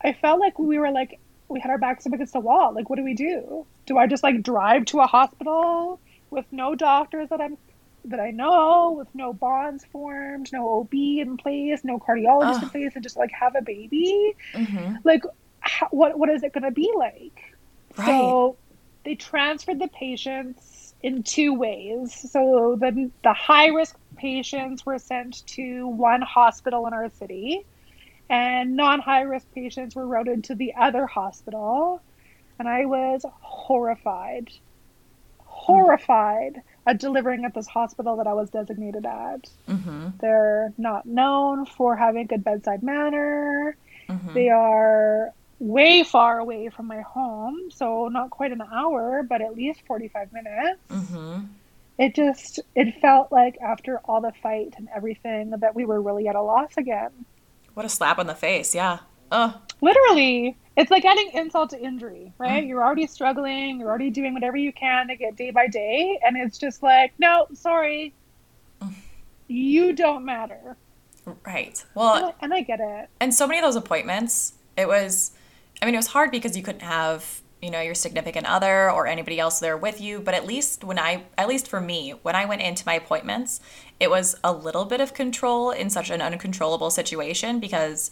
I 0.03 0.13
felt 0.15 0.41
like 0.41 0.59
we 0.59 0.79
were 0.79 0.91
like 0.91 1.21
we 1.51 1.61
had 1.61 1.71
our 1.71 1.79
backs 1.79 2.07
up 2.07 2.13
against 2.13 2.33
the 2.33 2.41
wall. 2.41 2.73
Like, 2.73 2.89
what 2.89 2.97
do 2.97 3.05
we 3.05 3.15
do? 3.15 3.67
Do 3.85 3.99
I 3.99 4.07
just 4.07 4.23
like 4.23 4.43
drive 4.43 4.85
to 4.87 5.01
a 5.01 5.07
hospital 5.07 6.01
with 6.31 6.47
no 6.53 6.75
doctors 6.75 7.29
that 7.29 7.41
I'm 7.41 7.59
that 8.07 8.21
I 8.21 8.31
know 8.31 8.95
with 8.97 9.09
no 9.15 9.33
bonds 9.35 9.85
formed, 9.93 10.51
no 10.53 10.81
OB 10.81 10.95
in 10.95 11.37
place, 11.37 11.85
no 11.85 11.99
cardiologist 11.99 12.63
in 12.63 12.71
place, 12.71 12.93
and 12.95 13.03
just 13.03 13.17
like 13.17 13.31
have 13.33 13.57
a 13.57 13.63
baby. 13.63 14.35
Mm-hmm. 14.55 14.97
Like, 15.05 15.25
how, 15.59 15.89
what 15.91 16.19
what 16.19 16.31
is 16.31 16.43
it 16.43 16.53
going 16.53 16.65
to 16.65 16.71
be 16.71 16.91
like? 16.97 17.57
Right. 17.99 18.07
So 18.07 18.57
they 19.05 19.15
transferred 19.15 19.79
the 19.79 19.89
patients 19.89 20.95
in 21.03 21.23
two 21.23 21.55
ways. 21.55 22.31
So 22.31 22.77
the 22.79 23.11
the 23.23 23.33
high 23.33 23.69
risk 23.69 23.97
patients 24.17 24.85
were 24.85 24.99
sent 24.99 25.47
to 25.49 25.87
one 25.87 26.23
hospital 26.23 26.87
in 26.87 26.93
our 26.93 27.09
city, 27.11 27.65
and 28.29 28.77
non 28.77 29.01
high 29.01 29.23
risk 29.23 29.53
patients 29.55 29.95
were 29.95 30.07
routed 30.07 30.45
to 30.45 30.55
the 30.55 30.75
other 30.79 31.07
hospital. 31.07 32.03
And 32.59 32.69
I 32.69 32.85
was 32.85 33.25
horrified, 33.41 34.51
horrified. 35.39 36.53
Mm-hmm 36.53 36.71
at 36.87 36.99
delivering 36.99 37.45
at 37.45 37.55
this 37.55 37.69
hospital 37.69 38.17
that 38.17 38.27
I 38.27 38.33
was 38.33 38.51
designated 38.51 39.07
at. 39.07 39.49
Mm-hmm. 39.69 40.09
They're 40.21 40.73
not 40.79 41.07
known 41.07 41.67
for 41.67 41.97
having 41.97 42.27
good 42.27 42.43
bedside 42.43 42.83
manner. 42.83 43.77
Mm-hmm. 44.09 44.35
They 44.35 44.49
are 44.49 45.33
way 45.61 46.03
far 46.03 46.39
away 46.41 46.69
from 46.69 46.87
my 46.87 47.03
home, 47.03 47.71
so 47.71 48.09
not 48.09 48.31
quite 48.31 48.51
an 48.51 48.63
hour, 48.63 49.23
but 49.23 49.41
at 49.41 49.55
least 49.55 49.81
45 49.87 50.33
minutes. 50.33 50.81
Mm-hmm. 50.91 51.45
It 51.99 52.15
just 52.15 52.61
it 52.75 52.99
felt 53.01 53.31
like 53.31 53.59
after 53.61 53.99
all 54.07 54.21
the 54.21 54.33
fight 54.43 54.75
and 54.79 54.89
everything 54.95 55.51
that 55.51 55.75
we 55.75 55.85
were 55.85 56.01
really 56.01 56.27
at 56.29 56.35
a 56.35 56.43
loss 56.43 56.77
again. 56.77 57.11
What 57.75 57.87
a 57.87 57.91
slap 57.91 58.19
on 58.19 58.27
the 58.27 58.35
face, 58.35 58.75
yeah. 58.75 59.01
Ugh. 59.31 59.55
Literally 59.81 60.57
it's 60.81 60.91
like 60.91 61.05
adding 61.05 61.31
insult 61.35 61.71
to 61.71 61.81
injury, 61.81 62.33
right? 62.39 62.65
Mm. 62.65 62.69
You're 62.69 62.83
already 62.83 63.07
struggling, 63.07 63.81
you're 63.81 63.89
already 63.89 64.11
doing 64.11 64.33
whatever 64.33 64.57
you 64.57 64.73
can 64.73 65.09
to 65.09 65.17
get 65.17 65.37
day 65.37 65.51
by 65.51 65.67
day, 65.67 66.19
and 66.25 66.37
it's 66.37 66.57
just 66.57 66.83
like, 66.83 67.13
no, 67.19 67.47
sorry, 67.53 68.15
mm. 68.81 68.95
you 69.47 69.93
don't 69.93 70.25
matter. 70.25 70.77
Right. 71.45 71.85
Well, 71.95 72.15
and 72.15 72.25
I, 72.25 72.35
and 72.41 72.55
I 72.55 72.61
get 72.63 72.81
it. 72.81 73.11
And 73.21 73.35
so 73.35 73.47
many 73.47 73.59
of 73.59 73.65
those 73.65 73.77
appointments, 73.77 74.55
it 74.77 74.89
was, 74.89 75.33
I 75.81 75.87
mean, 75.87 75.95
it 75.95 75.99
was 75.99 76.09
hard 76.09 76.31
because 76.31 76.57
you 76.57 76.63
couldn't 76.63 76.83
have 76.83 77.43
you 77.63 77.71
know 77.71 77.81
your 77.83 77.95
significant 77.95 78.47
other 78.47 78.91
or 78.91 79.07
anybody 79.07 79.39
else 79.39 79.61
there 79.61 79.77
with 79.77 80.01
you 80.01 80.19
but 80.19 80.33
at 80.33 80.47
least 80.47 80.83
when 80.83 80.99
i 80.99 81.25
at 81.37 81.47
least 81.47 81.69
for 81.69 81.79
me 81.79 82.15
when 82.23 82.35
i 82.35 82.47
went 82.47 82.63
into 82.63 82.83
my 82.87 82.95
appointments 82.95 83.61
it 84.01 84.09
was 84.09 84.35
a 84.43 84.51
little 84.51 84.87
bit 84.87 84.99
of 84.99 85.13
control 85.13 85.71
in 85.71 85.91
such 85.91 86.09
an 86.09 86.23
uncontrollable 86.23 86.91
situation 86.91 87.61
because 87.61 88.11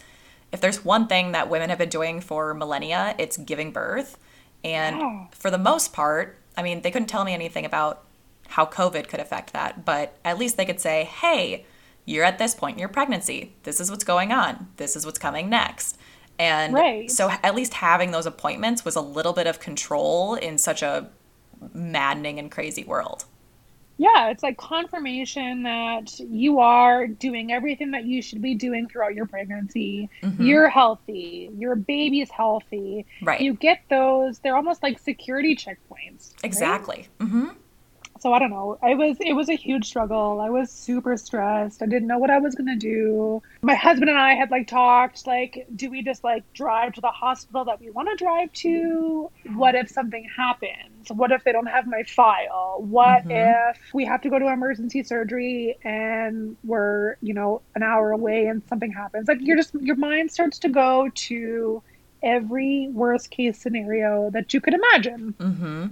if 0.53 0.61
there's 0.61 0.85
one 0.85 1.07
thing 1.07 1.33
that 1.33 1.51
women 1.51 1.69
have 1.69 1.79
been 1.79 1.89
doing 1.89 2.21
for 2.21 2.55
millennia, 2.55 3.15
it's 3.19 3.37
giving 3.37 3.71
birth. 3.71 4.19
And 4.65 5.29
for 5.33 5.51
the 5.51 5.59
most 5.59 5.93
part, 5.93 6.39
I 6.57 6.63
mean, 6.63 6.83
they 6.83 6.91
couldn't 6.91 7.09
tell 7.09 7.25
me 7.25 7.35
anything 7.35 7.65
about 7.65 8.05
how 8.49 8.65
COVID 8.65 9.09
could 9.09 9.21
affect 9.21 9.53
that, 9.53 9.85
but 9.85 10.17
at 10.25 10.39
least 10.39 10.57
they 10.57 10.65
could 10.65 10.81
say, 10.81 11.05
hey, 11.05 11.67
you're 12.07 12.25
at 12.25 12.39
this 12.39 12.55
point 12.55 12.77
in 12.77 12.81
your 12.81 12.89
pregnancy. 12.89 13.53
This 13.65 13.79
is 13.79 13.91
what's 13.91 14.05
going 14.05 14.33
on. 14.33 14.69
This 14.79 14.97
is 14.97 15.05
what's 15.05 15.19
coming 15.19 15.51
next. 15.51 15.99
And 16.39 16.73
right. 16.73 17.11
so 17.11 17.31
at 17.43 17.55
least 17.55 17.75
having 17.75 18.13
those 18.13 18.27
appointments 18.27 18.85
was 18.85 18.97
a 18.97 19.01
little 19.01 19.33
bit 19.33 19.47
of 19.47 19.59
control 19.59 20.35
in 20.35 20.59
such 20.59 20.83
a 20.83 21.09
maddening 21.75 22.39
and 22.39 22.51
crazy 22.51 22.85
world 22.85 23.25
yeah, 23.99 24.31
it's 24.31 24.45
like 24.45 24.57
confirmation 24.57 25.65
that 25.65 26.19
you 26.21 26.61
are 26.61 27.09
doing 27.09 27.53
everything 27.53 27.91
that 27.91 28.05
you 28.05 28.23
should 28.23 28.41
be 28.41 28.55
doing 28.55 28.89
throughout 28.89 29.15
your 29.15 29.27
pregnancy. 29.27 30.09
Mm-hmm. 30.23 30.41
You're 30.41 30.69
healthy. 30.69 31.51
Your 31.59 31.75
baby's 31.75 32.31
healthy. 32.31 33.07
Right. 33.21 33.41
You 33.41 33.55
get 33.55 33.81
those. 33.91 34.39
They're 34.39 34.55
almost 34.55 34.85
like 34.85 35.01
security 35.01 35.57
checkpoints. 35.57 36.33
Exactly. 36.45 37.09
Right? 37.19 37.29
Mm-hmm. 37.29 37.49
So 38.21 38.33
I 38.33 38.39
don't 38.39 38.51
know. 38.51 38.79
I 38.83 38.95
was 38.95 39.17
it 39.21 39.33
was 39.35 39.49
a 39.49 39.55
huge 39.55 39.87
struggle. 39.87 40.41
I 40.41 40.51
was 40.51 40.71
super 40.71 41.17
stressed. 41.17 41.83
I 41.83 41.87
didn't 41.87 42.09
know 42.09 42.19
what 42.19 42.31
I 42.31 42.39
was 42.39 42.55
gonna 42.55 42.77
do. 42.77 43.43
My 43.63 43.75
husband 43.75 44.11
and 44.11 44.19
I 44.19 44.35
had 44.35 44.51
like 44.51 44.67
talked 44.67 45.27
like, 45.27 45.67
do 45.75 45.91
we 45.91 46.03
just 46.03 46.25
like 46.25 46.45
drive 46.53 46.93
to 46.95 47.01
the 47.01 47.11
hospital 47.11 47.65
that 47.67 47.81
we 47.81 47.91
want 47.91 48.09
to 48.11 48.25
drive 48.25 48.53
to? 48.55 49.31
What 49.55 49.75
if 49.75 49.89
something 49.89 50.27
happens? 50.37 51.11
What 51.11 51.33
if 51.33 51.45
they 51.45 51.53
don't 51.53 51.67
have 51.67 51.87
my 51.87 52.03
file? 52.05 52.77
What 52.81 53.25
Mhm. 53.25 53.71
if 53.73 53.79
we 53.95 54.05
have 54.05 54.21
to 54.23 54.31
go 54.31 54.39
to 54.39 54.49
emergency 54.49 55.03
surgery 55.03 55.77
and 55.85 56.57
we're 56.65 57.17
you 57.21 57.35
know 57.35 57.63
an 57.75 57.83
hour 57.83 58.13
away 58.13 58.47
and 58.47 58.63
something 58.69 58.93
happens? 58.93 59.29
Like 59.29 59.39
you're 59.41 59.57
just 59.57 59.75
your 59.75 59.97
mind 59.97 60.31
starts 60.31 60.59
to 60.61 60.69
go 60.69 61.09
to 61.15 61.83
every 62.23 62.89
worst 62.93 63.31
case 63.31 63.61
scenario 63.61 64.29
that 64.31 64.53
you 64.53 64.61
could 64.61 64.75
imagine. 64.75 65.35
Mm-hmm. 65.39 65.87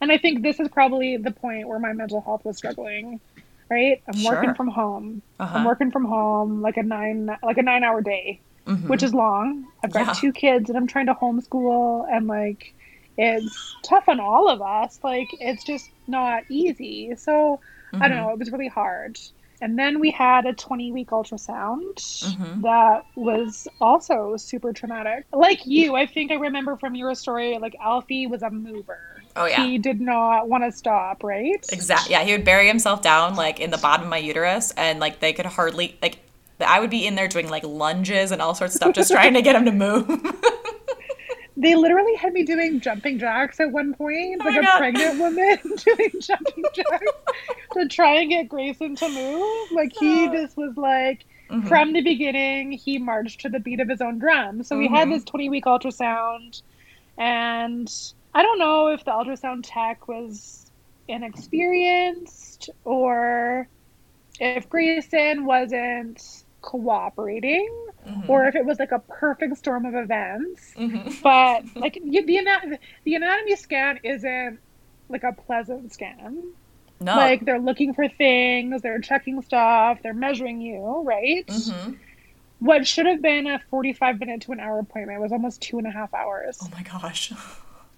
And 0.00 0.12
I 0.12 0.18
think 0.18 0.42
this 0.42 0.60
is 0.60 0.68
probably 0.68 1.16
the 1.16 1.30
point 1.30 1.68
where 1.68 1.78
my 1.78 1.92
mental 1.92 2.20
health 2.20 2.44
was 2.44 2.56
struggling. 2.56 3.20
Right? 3.68 4.00
I'm 4.06 4.14
Sure. 4.14 4.32
working 4.32 4.54
from 4.54 4.68
home. 4.68 5.22
Uh-huh. 5.40 5.58
I'm 5.58 5.64
working 5.64 5.90
from 5.90 6.04
home 6.04 6.62
like 6.62 6.76
a 6.76 6.84
nine 6.84 7.36
like 7.42 7.58
a 7.58 7.62
nine 7.62 7.82
hour 7.82 8.00
day, 8.00 8.40
Mhm. 8.66 8.88
which 8.88 9.02
is 9.02 9.12
long. 9.12 9.64
I've 9.82 9.92
got 9.92 10.06
Yeah. 10.06 10.12
two 10.12 10.32
kids 10.32 10.70
and 10.70 10.76
I'm 10.78 10.86
trying 10.86 11.06
to 11.06 11.14
homeschool 11.14 12.06
and 12.08 12.28
like 12.28 12.72
it's 13.18 13.76
tough 13.82 14.08
on 14.08 14.20
all 14.20 14.48
of 14.48 14.62
us. 14.62 15.00
Like 15.02 15.26
it's 15.40 15.64
just 15.64 15.90
not 16.06 16.44
easy. 16.48 17.16
So 17.16 17.58
I 17.94 18.08
don't 18.08 18.18
Mhm. 18.18 18.20
know, 18.20 18.30
it 18.30 18.38
was 18.38 18.52
really 18.52 18.68
hard. 18.68 19.18
And 19.60 19.76
then 19.78 19.98
we 20.00 20.10
had 20.12 20.44
a 20.46 20.52
20 20.52 20.92
week 20.92 21.08
ultrasound 21.10 21.96
Mhm. 21.96 22.62
that 22.62 23.04
was 23.16 23.66
also 23.80 24.36
super 24.36 24.72
traumatic. 24.72 25.24
Like 25.32 25.66
you, 25.66 25.96
I 25.96 26.06
think 26.06 26.30
I 26.30 26.34
remember 26.36 26.76
from 26.76 26.94
your 26.94 27.14
story, 27.16 27.58
like 27.58 27.74
Alfie 27.80 28.26
was 28.28 28.42
a 28.42 28.50
mover. 28.50 29.15
Oh, 29.36 29.44
yeah. 29.46 29.64
He 29.64 29.78
did 29.78 30.00
not 30.00 30.48
want 30.48 30.64
to 30.64 30.72
stop, 30.72 31.22
right? 31.22 31.64
Exactly. 31.70 32.12
Yeah, 32.12 32.22
he 32.24 32.32
would 32.32 32.44
bury 32.44 32.66
himself 32.66 33.02
down 33.02 33.36
like 33.36 33.60
in 33.60 33.70
the 33.70 33.78
bottom 33.78 34.04
of 34.04 34.10
my 34.10 34.18
uterus, 34.18 34.72
and 34.76 34.98
like 35.00 35.20
they 35.20 35.32
could 35.32 35.46
hardly 35.46 35.96
like. 36.02 36.18
I 36.58 36.80
would 36.80 36.88
be 36.88 37.06
in 37.06 37.16
there 37.16 37.28
doing 37.28 37.50
like 37.50 37.64
lunges 37.64 38.32
and 38.32 38.40
all 38.40 38.54
sorts 38.54 38.74
of 38.74 38.78
stuff, 38.80 38.94
just 38.94 39.10
trying 39.10 39.34
to 39.34 39.42
get 39.42 39.54
him 39.56 39.64
to 39.66 39.72
move. 39.72 40.08
They 41.58 41.74
literally 41.74 42.14
had 42.16 42.34
me 42.34 42.42
doing 42.42 42.80
jumping 42.80 43.18
jacks 43.18 43.60
at 43.60 43.72
one 43.72 43.94
point, 43.94 44.42
Oh 44.44 44.48
like 44.48 44.62
a 44.62 44.76
pregnant 44.76 45.18
woman 45.18 45.56
doing 45.84 46.10
jumping 46.20 46.64
jacks 46.74 47.06
to 47.72 47.88
try 47.88 48.16
and 48.20 48.28
get 48.28 48.50
Greyson 48.50 48.94
to 48.98 49.08
move. 49.08 49.72
Like 49.72 49.92
he 49.98 50.28
Oh. 50.28 50.32
just 50.32 50.58
was 50.58 50.76
like, 50.76 51.24
Mhm. 51.50 51.66
from 51.66 51.94
the 51.94 52.02
beginning, 52.02 52.72
he 52.72 52.98
marched 52.98 53.40
to 53.40 53.48
the 53.48 53.58
beat 53.58 53.80
of 53.80 53.88
his 53.88 54.02
own 54.02 54.18
drum. 54.18 54.64
So 54.64 54.76
we 54.76 54.86
had 54.86 55.08
Mhm. 55.08 55.12
this 55.14 55.24
20 55.24 55.48
week 55.48 55.64
ultrasound, 55.64 56.60
and 57.16 57.90
I 58.36 58.42
don't 58.42 58.58
know 58.58 58.88
if 58.88 59.02
the 59.04 59.12
ultrasound 59.12 59.60
tech 59.64 60.08
was 60.08 60.70
inexperienced 61.08 62.68
or 62.84 63.68
if 64.38 64.68
Greyson 64.68 65.44
wasn't 65.44 66.22
cooperating 66.60 67.68
Mhm. 68.06 68.28
or 68.28 68.46
if 68.46 68.54
it 68.54 68.64
was 68.66 68.78
like 68.78 68.92
a 68.92 68.98
perfect 68.98 69.56
storm 69.56 69.86
of 69.86 69.94
events. 69.94 70.74
Mhm. 70.76 71.20
But 71.22 71.64
like 71.76 71.96
you, 71.96 72.26
the 72.26 72.78
the 73.04 73.14
anatomy 73.14 73.56
scan 73.56 73.98
isn't 74.02 74.58
like 75.08 75.24
a 75.24 75.32
pleasant 75.32 75.92
scan. 75.92 76.42
no. 77.00 77.14
Like 77.16 77.44
they're 77.44 77.58
looking 77.58 77.94
for 77.94 78.06
things, 78.08 78.82
they're 78.82 79.00
checking 79.00 79.40
stuff, 79.42 80.00
they're 80.02 80.14
measuring 80.14 80.60
you, 80.60 81.02
right? 81.04 81.46
Mhm. 81.46 81.98
What 82.58 82.86
should 82.86 83.06
have 83.06 83.22
been 83.22 83.46
a 83.46 83.58
forty-five 83.70 84.20
minute 84.20 84.42
to 84.42 84.52
an 84.52 84.60
hour 84.60 84.78
appointment 84.78 85.20
was 85.20 85.32
almost 85.32 85.60
two 85.62 85.78
and 85.78 85.86
a 85.86 85.90
half 85.90 86.12
hours. 86.14 86.58
Oh 86.62 86.68
my 86.74 86.82
gosh. 86.82 87.32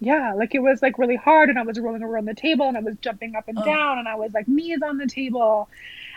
Yeah, 0.00 0.34
like 0.34 0.54
it 0.54 0.61
was 0.61 0.80
like 0.80 0.98
really 0.98 1.16
hard, 1.16 1.48
and 1.48 1.58
I 1.58 1.62
was 1.62 1.78
rolling 1.80 2.02
around 2.02 2.26
the 2.26 2.34
table, 2.34 2.66
and 2.68 2.76
I 2.76 2.80
was 2.80 2.96
jumping 3.00 3.34
up 3.34 3.48
and 3.48 3.58
Oh. 3.58 3.64
down, 3.64 3.98
and 3.98 4.06
I 4.06 4.14
was 4.14 4.32
like 4.32 4.46
knees 4.46 4.80
on 4.82 4.96
the 4.98 5.06
table, 5.08 5.68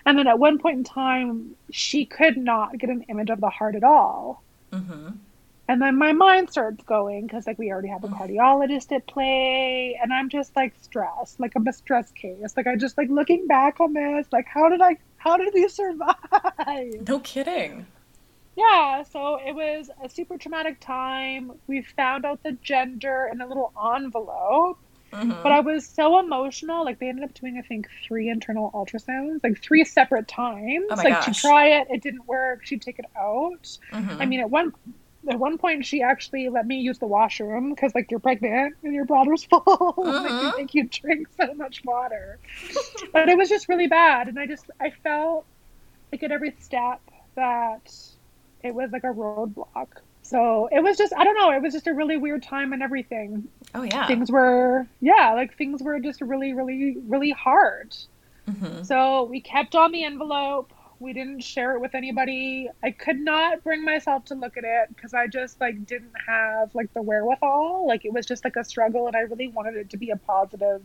and 0.06 0.18
then 0.18 0.28
at 0.28 0.38
one 0.38 0.60
point 0.60 0.78
in 0.78 0.84
time, 0.84 1.56
she 1.72 2.06
could 2.06 2.38
not 2.38 2.78
get 2.78 2.90
an 2.90 3.04
image 3.10 3.30
of 3.30 3.42
the 3.42 3.50
heart 3.50 3.76
at 3.76 3.84
all. 3.84 4.44
Mm-hmm. 4.72 5.10
And 5.68 5.82
then 5.82 5.98
my 5.98 6.12
mind 6.12 6.50
starts 6.50 6.84
going 6.84 7.26
because 7.26 7.48
like 7.48 7.58
we 7.58 7.72
already 7.72 7.88
have 7.88 8.04
a 8.04 8.10
cardiologist 8.10 8.92
at 8.92 9.08
play, 9.08 9.98
and 10.02 10.14
I'm 10.14 10.30
just 10.30 10.56
like 10.56 10.74
stressed, 10.82 11.40
like 11.40 11.54
I'm 11.56 11.66
a 11.66 11.74
stress 11.74 12.12
case. 12.12 12.54
Like 12.58 12.68
I 12.68 12.76
just 12.76 12.98
like 12.98 13.10
looking 13.10 13.48
back 13.48 13.80
on 13.80 13.94
this, 13.94 14.28
like 14.32 14.46
how 14.48 14.70
did 14.70 14.82
I, 14.82 14.98
how 15.18 15.38
did 15.38 15.54
we 15.54 15.68
survive? 15.70 17.08
No 17.08 17.20
kidding. 17.20 17.86
Yeah, 18.56 19.04
so 19.04 19.38
it 19.46 19.54
was 19.56 19.90
a 20.04 20.10
super 20.10 20.38
traumatic 20.38 20.80
time. 20.82 21.52
We 21.68 21.82
found 21.82 22.26
out 22.26 22.44
the 22.44 22.52
gender 22.62 23.30
in 23.32 23.42
a 23.42 23.48
little 23.48 23.72
envelope, 23.96 24.78
Mhm. 25.14 25.42
but 25.44 25.52
I 25.52 25.62
was 25.62 25.88
so 25.88 26.20
emotional. 26.20 26.84
Like 26.86 27.00
they 27.00 27.08
ended 27.10 27.24
up 27.26 27.34
doing, 27.34 27.58
I 27.58 27.62
think, 27.68 27.88
three 28.06 28.30
internal 28.30 28.72
ultrasounds, 28.72 29.44
like 29.44 29.62
three 29.62 29.84
separate 29.86 30.28
times. 30.28 30.86
Oh 30.92 30.96
like 30.96 31.10
gosh. 31.10 31.26
she'd 31.26 31.36
try 31.36 31.68
it, 31.68 31.88
it 31.90 32.02
didn't 32.02 32.28
work. 32.28 32.66
She'd 32.66 32.82
take 32.82 33.00
it 33.00 33.06
out. 33.18 33.78
Mhm. 33.92 34.20
I 34.22 34.26
mean, 34.26 34.40
at 34.42 34.50
one 34.50 34.74
at 35.30 35.38
one 35.38 35.58
point, 35.60 35.86
she 35.86 36.02
actually 36.02 36.50
let 36.50 36.66
me 36.66 36.78
use 36.78 36.98
the 36.98 37.06
washroom 37.06 37.70
because, 37.70 37.94
like, 37.94 38.10
you're 38.10 38.20
pregnant 38.20 38.76
and 38.84 38.92
your 38.92 39.06
bladder's 39.06 39.44
full. 39.50 39.94
like, 39.98 40.32
you 40.44 40.52
think 40.54 40.74
you 40.74 40.84
drink 40.90 41.28
so 41.38 41.54
much 41.54 41.84
water, 41.86 42.40
but 43.14 43.30
it 43.30 43.38
was 43.38 43.48
just 43.48 43.70
really 43.70 43.86
bad, 43.86 44.28
and 44.30 44.40
I 44.40 44.48
just 44.48 44.66
I 44.80 44.90
felt 44.90 45.46
like 46.12 46.24
at 46.24 46.32
every 46.32 46.56
step 46.60 47.02
that 47.36 47.94
it 48.64 48.74
was 48.74 48.92
like 48.92 49.04
a 49.04 49.08
roadblock. 49.14 49.88
So 50.24 50.70
it 50.72 50.82
was 50.82 50.98
just 50.98 51.14
I 51.18 51.24
don't 51.24 51.38
know. 51.38 51.52
It 51.52 51.62
was 51.62 51.74
just 51.74 51.88
a 51.88 51.94
really 51.94 52.18
weird 52.18 52.44
time 52.44 52.74
and 52.74 52.82
everything. 52.84 53.48
oh 53.76 53.84
yeah. 53.84 54.08
Things 54.08 54.32
were 54.32 54.88
yeah, 55.02 55.34
like 55.34 55.58
things 55.58 55.82
were 55.82 56.00
just 56.00 56.22
really, 56.22 56.54
really, 56.54 56.98
really 57.08 57.32
hard. 57.32 57.96
Mhm. 58.48 58.86
So 58.86 59.24
we 59.24 59.42
kept 59.42 59.76
on 59.76 59.92
the 59.92 60.04
envelope. 60.04 60.72
We 61.00 61.14
didn't 61.14 61.40
share 61.42 61.74
it 61.76 61.82
with 61.82 61.96
anybody. 61.96 62.70
I 62.84 62.92
could 62.92 63.20
not 63.20 63.64
bring 63.64 63.84
myself 63.84 64.26
to 64.26 64.36
look 64.36 64.56
at 64.56 64.64
it 64.64 64.90
because 64.96 65.16
I 65.16 65.26
just 65.28 65.60
like 65.60 65.86
didn't 65.88 66.14
have 66.28 66.74
like 66.76 66.94
the 66.94 67.02
wherewithal. 67.02 67.88
Like 67.88 68.06
it 68.06 68.14
was 68.14 68.26
just 68.28 68.44
like 68.44 68.56
a 68.56 68.64
struggle 68.64 69.08
and 69.08 69.16
I 69.16 69.22
really 69.22 69.48
wanted 69.48 69.76
it 69.78 69.90
to 69.92 69.98
be 69.98 70.12
a 70.12 70.18
positive 70.18 70.84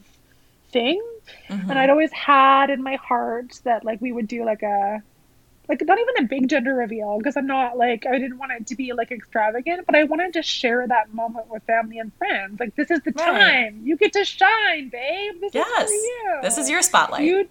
thing. 0.70 1.02
Mhm. 1.50 1.68
And 1.70 1.78
I'd 1.78 1.90
always 1.90 2.12
had 2.12 2.70
in 2.70 2.82
my 2.82 2.96
heart 2.96 3.60
that 3.64 3.84
like 3.84 4.00
we 4.00 4.10
would 4.12 4.26
do 4.26 4.44
like 4.44 4.62
a 4.62 5.02
like 5.68 5.82
not 5.84 5.98
even 5.98 6.24
a 6.24 6.28
big 6.28 6.48
gender 6.48 6.74
reveal 6.74 7.18
because 7.18 7.36
I'm 7.36 7.46
not 7.46 7.76
like 7.76 8.06
I 8.06 8.18
didn't 8.18 8.38
want 8.38 8.52
it 8.52 8.66
to 8.68 8.76
be 8.76 8.92
like 8.92 9.10
extravagant, 9.10 9.86
but 9.86 9.94
I 9.94 10.04
wanted 10.04 10.32
to 10.34 10.42
share 10.42 10.86
that 10.86 11.12
moment 11.12 11.48
with 11.48 11.62
family 11.64 11.98
and 11.98 12.12
friends. 12.14 12.60
Like 12.60 12.74
this 12.76 12.90
is 12.90 13.00
the 13.02 13.12
Right. 13.12 13.24
time. 13.24 13.80
You 13.84 13.96
get 13.96 14.12
to 14.14 14.24
shine, 14.24 14.88
babe. 14.90 15.40
This 15.40 15.54
Yes. 15.54 15.90
is 15.90 16.04
you. 16.04 16.38
This 16.42 16.58
is 16.58 16.70
your 16.70 16.82
spotlight. 16.82 17.22
You 17.22 17.48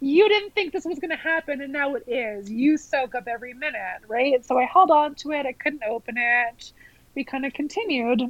you 0.00 0.28
didn't 0.28 0.54
think 0.54 0.74
this 0.74 0.84
was 0.84 0.98
going 0.98 1.10
to 1.10 1.16
happen, 1.16 1.62
and 1.62 1.72
now 1.72 1.94
it 1.94 2.04
is. 2.06 2.50
You 2.50 2.76
soak 2.76 3.14
up 3.14 3.26
every 3.26 3.54
minute, 3.54 4.02
right? 4.08 4.44
So 4.44 4.58
I 4.58 4.64
held 4.64 4.90
on 4.90 5.14
to 5.16 5.32
it. 5.32 5.46
I 5.46 5.52
couldn't 5.52 5.82
open 5.88 6.16
it. 6.18 6.72
We 7.14 7.24
kind 7.24 7.46
of 7.46 7.54
continued, 7.54 8.20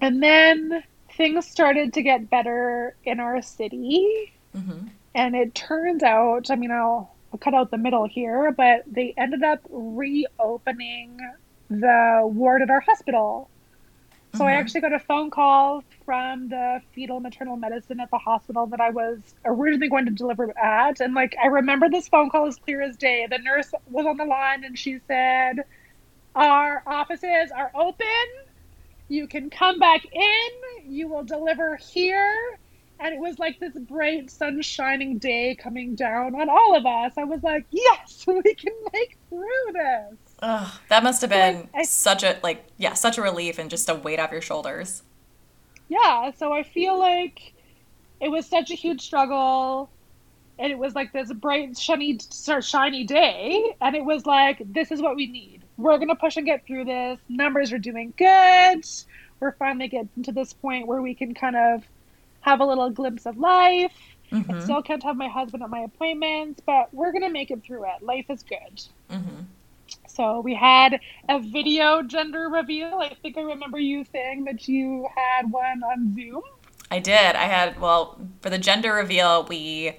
and 0.00 0.22
then 0.22 0.84
things 1.10 1.44
started 1.44 1.92
to 1.94 2.02
get 2.02 2.30
better 2.30 2.94
in 3.04 3.18
our 3.18 3.42
city. 3.42 4.32
Mhm. 4.56 4.90
And 5.16 5.34
it 5.34 5.56
turns 5.56 6.04
out, 6.04 6.52
I 6.52 6.54
mean, 6.54 6.70
I'll 6.70 7.12
cut 7.36 7.54
out 7.54 7.70
the 7.70 7.78
middle 7.78 8.06
here, 8.08 8.52
but 8.56 8.82
they 8.86 9.14
ended 9.16 9.42
up 9.42 9.60
reopening 9.68 11.18
the 11.68 12.20
ward 12.24 12.62
at 12.62 12.70
our 12.70 12.80
hospital. 12.80 13.50
So 14.32 14.44
I 14.46 14.52
Mhm. 14.52 14.54
actually 14.54 14.82
got 14.82 14.92
a 14.92 14.98
phone 15.00 15.30
call 15.30 15.82
from 16.04 16.48
the 16.48 16.80
fetal 16.94 17.20
maternal 17.20 17.56
medicine 17.56 18.00
at 18.00 18.10
the 18.10 18.18
hospital 18.18 18.66
that 18.68 18.80
I 18.80 18.90
was 18.90 19.34
originally 19.44 19.88
going 19.88 20.06
to 20.06 20.12
deliver 20.12 20.56
at. 20.58 21.00
And 21.00 21.14
like, 21.14 21.36
I 21.42 21.48
remember 21.48 21.88
this 21.90 22.08
phone 22.08 22.30
call 22.30 22.46
as 22.46 22.56
clear 22.56 22.82
as 22.82 22.96
day. 22.96 23.26
The 23.30 23.38
nurse 23.38 23.72
was 23.86 24.06
on 24.06 24.16
the 24.16 24.24
line 24.24 24.64
and 24.64 24.78
she 24.78 24.98
said, 25.06 25.56
Our 26.34 26.82
offices 26.86 27.50
are 27.56 27.70
open. 27.74 28.06
You 29.08 29.28
can 29.28 29.50
come 29.50 29.78
back 29.78 30.02
in. 30.12 30.50
You 30.92 31.08
will 31.08 31.24
deliver 31.24 31.76
here. 31.92 32.34
And 33.00 33.14
it 33.14 33.20
was 33.20 33.38
like 33.38 33.60
this 33.60 33.74
bright, 33.74 34.30
sun 34.30 34.60
shining 34.62 35.18
day 35.18 35.54
coming 35.54 35.94
down 35.94 36.34
on 36.34 36.48
all 36.48 36.76
of 36.76 36.84
us. 36.84 37.12
I 37.16 37.24
was 37.24 37.42
like, 37.42 37.64
Yes, 37.70 38.24
we 38.26 38.42
can 38.54 38.72
make 38.92 39.16
through 39.28 39.72
this. 39.72 40.14
Ugh, 40.40 40.72
that 40.88 41.02
must 41.02 41.20
have 41.20 41.30
been 41.30 41.68
I- 41.74 41.82
such 41.84 42.22
a 42.22 42.38
like 42.42 42.64
yeah, 42.76 42.94
such 42.94 43.18
a 43.18 43.22
relief 43.22 43.58
and 43.58 43.68
just 43.70 43.88
a 43.88 43.94
weight 43.94 44.18
off 44.20 44.30
your 44.32 44.40
shoulders. 44.40 45.02
yeah 45.88 46.30
so 46.36 46.52
i 46.52 46.62
feel 46.62 46.98
like 46.98 47.54
it 48.20 48.28
was 48.30 48.46
such 48.46 48.70
a 48.70 48.74
huge 48.74 49.00
struggle 49.00 49.88
and 50.58 50.70
it 50.70 50.78
was 50.78 50.94
like 50.94 51.12
this 51.12 51.32
bright 51.32 51.76
shiny 51.78 52.18
shiny 52.60 53.04
day 53.04 53.74
and 53.80 53.96
it 53.96 54.04
was 54.04 54.26
like 54.26 54.60
this 54.72 54.92
is 54.92 55.00
what 55.00 55.16
we 55.16 55.26
need 55.26 55.62
we're 55.76 55.96
gonna 55.98 56.14
push 56.14 56.36
and 56.36 56.46
get 56.46 56.64
through 56.66 56.84
this 56.84 57.18
numbers 57.28 57.72
are 57.72 57.78
doing 57.78 58.12
good 58.18 58.84
we're 59.40 59.52
finally 59.52 59.88
getting 59.88 60.22
to 60.22 60.30
this 60.32 60.52
point 60.52 60.86
where 60.86 61.00
we 61.00 61.14
can 61.14 61.32
kind 61.34 61.56
of 61.56 61.82
have 62.40 62.60
a 62.60 62.64
little 62.64 62.90
glimpse 62.90 63.26
of 63.26 63.36
life 63.38 63.92
i 64.30 64.34
Mhm. 64.36 64.62
still 64.62 64.82
can't 64.82 65.02
have 65.02 65.16
my 65.16 65.28
husband 65.28 65.62
at 65.62 65.70
my 65.70 65.80
appointments 65.80 66.60
but 66.66 66.92
we're 66.92 67.12
gonna 67.12 67.30
make 67.30 67.50
it 67.50 67.62
through 67.62 67.84
it 67.84 68.02
life 68.02 68.26
is 68.28 68.42
good 68.42 68.82
Mhm. 69.10 69.44
so 70.06 70.40
we 70.40 70.54
had 70.54 71.00
a 71.28 71.38
video 71.38 72.02
gender 72.02 72.48
reveal. 72.50 72.98
I 72.98 73.14
think 73.22 73.38
I 73.38 73.40
remember 73.42 73.78
you 73.78 74.04
saying 74.12 74.44
that 74.44 74.68
you 74.68 75.06
had 75.16 75.50
one 75.50 75.82
on 75.82 76.14
Zoom. 76.14 76.42
I 76.90 76.98
did. 76.98 77.36
I 77.36 77.44
had 77.44 77.80
well 77.80 78.18
for 78.42 78.50
the 78.50 78.58
gender 78.58 78.92
reveal 78.92 79.44
we 79.48 79.96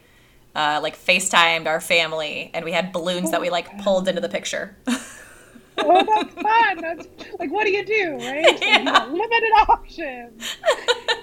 uh, 0.55 0.79
like 0.83 0.95
FaceTimed 0.97 1.65
our 1.67 1.79
family 1.81 2.51
and 2.53 2.65
we 2.65 2.71
had 2.71 2.91
balloons 2.91 3.31
that 3.31 3.39
we 3.41 3.49
like 3.49 3.79
pulled 3.81 4.07
into 4.07 4.19
the 4.21 4.29
picture. 4.29 4.75
oh, 4.87 6.05
that's 6.05 6.33
fun. 6.33 6.81
That's 6.81 7.07
like, 7.39 7.51
what 7.51 7.65
do 7.65 7.71
you 7.71 7.85
do, 7.85 8.17
right? 8.17 8.59
Yeah. 8.61 9.05
limited 9.05 9.53
options. 9.69 10.55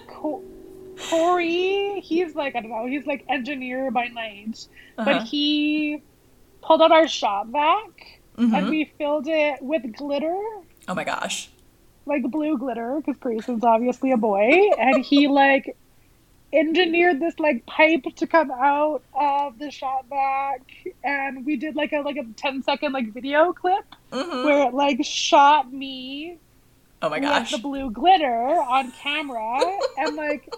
Co- 0.08 0.42
Corey, 1.10 2.00
he's 2.00 2.34
like, 2.34 2.56
I 2.56 2.60
don't 2.60 2.70
know, 2.70 2.86
he's 2.86 3.06
like 3.06 3.24
engineer 3.28 3.90
by 3.90 4.08
night, 4.08 4.66
uh-huh. 4.96 5.04
but 5.04 5.22
he 5.24 6.02
pulled 6.62 6.82
out 6.82 6.92
our 6.92 7.06
shop 7.06 7.48
vac 7.48 8.20
mm-hmm. 8.36 8.54
and 8.54 8.68
we 8.68 8.92
filled 8.98 9.28
it 9.28 9.62
with 9.62 9.96
glitter. 9.96 10.42
Oh 10.88 10.94
my 10.94 11.04
gosh. 11.04 11.50
Like 12.06 12.22
blue 12.30 12.56
glitter, 12.56 13.00
because 13.04 13.18
Greyson's 13.20 13.64
obviously 13.64 14.12
a 14.12 14.16
boy, 14.16 14.70
and 14.78 15.04
he 15.04 15.26
like 15.26 15.76
engineered 16.52 17.20
this 17.20 17.38
like 17.38 17.66
pipe 17.66 18.04
to 18.16 18.26
come 18.26 18.50
out 18.50 19.02
of 19.14 19.58
the 19.58 19.70
shop 19.70 20.06
vac 20.08 20.62
and 21.02 21.44
we 21.44 21.56
did 21.56 21.74
like 21.74 21.92
a 21.92 22.00
like 22.00 22.16
a 22.16 22.24
10 22.36 22.62
second 22.62 22.92
like 22.92 23.12
video 23.12 23.52
clip 23.52 23.84
mm-hmm. 24.12 24.44
where 24.44 24.68
it 24.68 24.72
like 24.72 25.04
shot 25.04 25.72
me 25.72 26.38
oh 27.02 27.08
my 27.08 27.18
gosh 27.18 27.50
the 27.50 27.58
blue 27.58 27.90
glitter 27.90 28.26
on 28.28 28.92
camera 28.92 29.58
and 29.98 30.14
like 30.14 30.48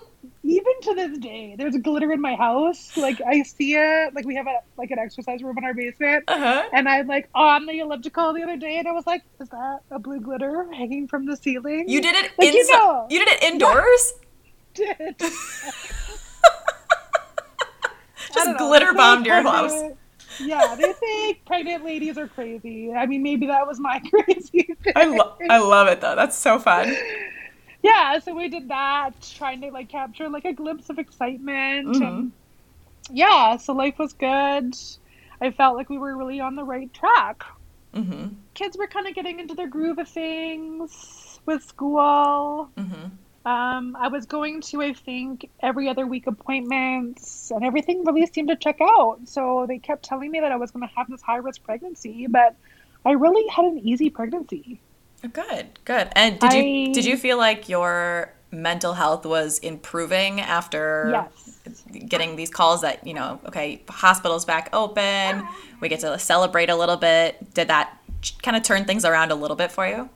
even 0.43 0.73
to 0.83 0.95
this 0.95 1.19
day 1.19 1.55
there's 1.59 1.77
glitter 1.79 2.13
in 2.13 2.21
my 2.21 2.35
house 2.35 2.97
like 2.97 3.21
i 3.27 3.43
see 3.43 3.75
it 3.75 4.15
like 4.15 4.25
we 4.25 4.35
have 4.35 4.47
a 4.47 4.61
like 4.77 4.91
an 4.91 4.99
exercise 4.99 5.43
room 5.43 5.57
in 5.59 5.65
our 5.65 5.75
basement 5.75 6.25
uh-huh. 6.29 6.69
and 6.73 6.89
i'm 6.89 7.07
like 7.07 7.29
on 7.35 7.67
the 7.67 7.79
elliptical 7.81 8.33
the 8.33 8.43
other 8.43 8.57
day 8.57 8.79
and 8.79 8.89
i 8.89 8.93
was 8.93 9.07
like 9.07 9.23
is 9.41 9.49
that 9.49 9.81
a 9.91 9.99
blue 9.99 10.21
glitter 10.21 10.67
hanging 10.73 11.07
from 11.07 11.27
the 11.27 11.37
ceiling 11.37 11.89
you 11.89 12.01
did 12.01 12.15
it 12.17 12.33
like, 12.39 12.53
you, 12.53 12.73
know, 12.73 13.07
you 13.11 13.19
did 13.19 13.29
it 13.29 13.43
indoors 13.43 14.15
did. 14.79 15.17
Just 18.35 18.59
glitter 18.59 18.93
bombed 18.93 19.27
your 19.27 19.43
house. 19.43 19.73
Yeah, 20.41 20.77
they 20.77 20.93
think 20.93 21.45
pregnant 21.47 21.85
ladies 21.85 22.17
are 22.17 22.29
crazy. 22.29 22.93
I 22.93 23.07
mean, 23.07 23.23
maybe 23.23 23.47
that 23.47 23.67
was 23.67 23.81
my 23.81 24.01
crazy 24.11 24.75
thing. 24.83 24.93
I, 24.95 25.07
lo- 25.07 25.37
I 25.51 25.59
love 25.59 25.89
it 25.89 26.01
though. 26.01 26.15
That's 26.15 26.37
so 26.37 26.59
fun. 26.59 26.95
Yeah, 27.83 28.19
so 28.19 28.35
we 28.35 28.49
did 28.49 28.69
that, 28.69 29.13
trying 29.37 29.61
to 29.61 29.71
like 29.71 29.89
capture 29.89 30.29
like 30.29 30.45
a 30.45 30.53
glimpse 30.53 30.91
of 30.91 30.99
excitement. 30.99 31.89
Mm-hmm. 31.89 32.03
And 32.03 32.33
yeah, 33.11 33.57
so 33.57 33.73
life 33.73 33.99
was 33.99 34.13
good. 34.13 34.75
I 35.41 35.51
felt 35.53 35.77
like 35.77 35.89
we 35.89 35.99
were 35.99 36.17
really 36.17 36.41
on 36.41 36.57
the 36.57 36.65
right 36.65 36.93
track. 36.93 37.45
Mm-hmm. 37.95 38.35
Kids 38.55 38.77
were 38.77 38.87
kind 38.87 39.07
of 39.07 39.15
getting 39.15 39.41
into 39.41 39.55
their 39.55 39.69
groove 39.69 39.99
of 39.99 40.09
things 40.09 41.41
with 41.47 41.63
school. 41.65 42.69
Mm-hmm. 42.77 43.49
Um, 43.49 43.97
I 43.99 44.09
was 44.09 44.27
going 44.27 44.61
to, 44.63 44.83
I 44.83 44.93
think, 44.93 45.49
every 45.61 45.89
other 45.89 46.07
week 46.07 46.27
appointments, 46.27 47.51
and 47.51 47.65
everything 47.65 48.05
really 48.05 48.27
seemed 48.27 48.49
to 48.49 48.57
check 48.57 48.79
out. 48.83 49.21
So 49.25 49.65
they 49.67 49.79
kept 49.79 50.05
telling 50.05 50.31
me 50.31 50.41
that 50.41 50.53
I 50.53 50.57
was 50.57 50.71
going 50.71 50.87
to 50.87 50.95
have 50.97 51.09
this 51.09 51.23
high 51.23 51.37
risk 51.37 51.63
pregnancy, 51.63 52.27
but 52.27 52.57
I 53.07 53.13
really 53.13 53.49
had 53.49 53.65
an 53.65 53.79
easy 53.79 54.11
pregnancy. 54.11 54.81
Good, 55.21 55.79
good. 55.85 56.09
And 56.13 56.39
did 56.39 56.51
I, 56.53 56.57
you 56.59 56.95
did 56.95 57.05
you 57.05 57.17
feel 57.17 57.39
like 57.39 57.69
your 57.69 58.33
mental 58.51 58.95
health 58.95 59.27
was 59.27 59.59
improving 59.59 60.41
after 60.41 61.27
yes. 61.67 61.85
getting 62.09 62.37
these 62.37 62.51
calls 62.51 62.83
that 62.83 63.07
you 63.07 63.15
know, 63.15 63.41
okay, 63.47 63.83
hospital's 63.89 64.45
back 64.45 64.71
open, 64.73 65.47
we 65.81 65.89
get 65.89 66.01
to 66.01 66.19
celebrate 66.19 66.71
a 66.71 66.77
little 66.77 66.97
bit. 66.97 67.53
Did 67.55 67.69
that 67.69 67.99
kind 68.43 68.57
of 68.57 68.63
turn 68.63 68.85
things 68.85 69.05
around 69.05 69.33
a 69.33 69.35
little 69.35 69.57
bit 69.57 69.73
for 69.73 69.87
you? 69.87 70.09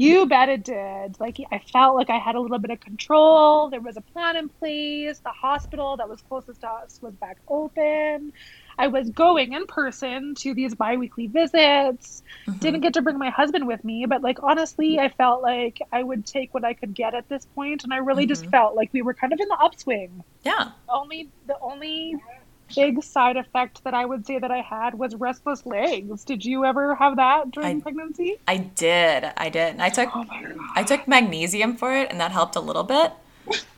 You 0.00 0.24
bet 0.24 0.48
it 0.48 0.64
did. 0.64 1.20
Like 1.20 1.36
I 1.52 1.58
felt 1.58 1.94
like 1.94 2.08
I 2.08 2.16
had 2.16 2.34
a 2.34 2.40
little 2.40 2.58
bit 2.58 2.70
of 2.70 2.80
control. 2.80 3.68
There 3.68 3.82
was 3.82 3.98
a 3.98 4.00
plan 4.00 4.34
in 4.36 4.48
place. 4.48 5.18
The 5.18 5.28
hospital 5.28 5.98
that 5.98 6.08
was 6.08 6.22
closest 6.22 6.62
to 6.62 6.68
us 6.68 6.98
was 7.02 7.12
back 7.16 7.36
open. 7.48 8.32
I 8.80 8.86
was 8.86 9.10
going 9.10 9.52
in 9.52 9.66
person 9.66 10.34
to 10.36 10.54
these 10.54 10.74
biweekly 10.74 11.26
visits. 11.26 12.22
Mm-hmm. 12.46 12.58
Didn't 12.60 12.80
get 12.80 12.94
to 12.94 13.02
bring 13.02 13.18
my 13.18 13.28
husband 13.28 13.66
with 13.66 13.84
me, 13.84 14.06
but 14.06 14.22
like 14.22 14.42
honestly, 14.42 14.98
I 14.98 15.10
felt 15.10 15.42
like 15.42 15.82
I 15.92 16.02
would 16.02 16.24
take 16.24 16.54
what 16.54 16.64
I 16.64 16.72
could 16.72 16.94
get 16.94 17.12
at 17.12 17.28
this 17.28 17.44
point, 17.54 17.84
and 17.84 17.92
I 17.92 17.98
really 17.98 18.22
mm-hmm. 18.22 18.30
just 18.30 18.46
felt 18.46 18.76
like 18.76 18.88
we 18.94 19.02
were 19.02 19.12
kind 19.12 19.34
of 19.34 19.38
in 19.38 19.48
the 19.48 19.58
upswing. 19.60 20.24
Yeah. 20.44 20.70
Only 20.88 21.28
the 21.46 21.58
only 21.60 22.16
big 22.74 23.02
side 23.02 23.36
effect 23.36 23.84
that 23.84 23.92
I 23.92 24.06
would 24.06 24.26
say 24.26 24.38
that 24.38 24.50
I 24.50 24.62
had 24.62 24.94
was 24.94 25.14
restless 25.14 25.66
legs. 25.66 26.24
Did 26.24 26.42
you 26.42 26.64
ever 26.64 26.94
have 26.94 27.16
that 27.16 27.50
during 27.50 27.78
I, 27.78 27.80
pregnancy? 27.82 28.38
I 28.48 28.56
did. 28.56 29.30
I 29.36 29.50
did. 29.50 29.74
And 29.74 29.82
I 29.82 29.90
took 29.90 30.08
oh 30.14 30.24
I 30.74 30.84
took 30.84 31.06
magnesium 31.06 31.76
for 31.76 31.94
it 31.94 32.10
and 32.10 32.18
that 32.20 32.32
helped 32.32 32.56
a 32.56 32.60
little 32.60 32.84
bit. 32.84 33.12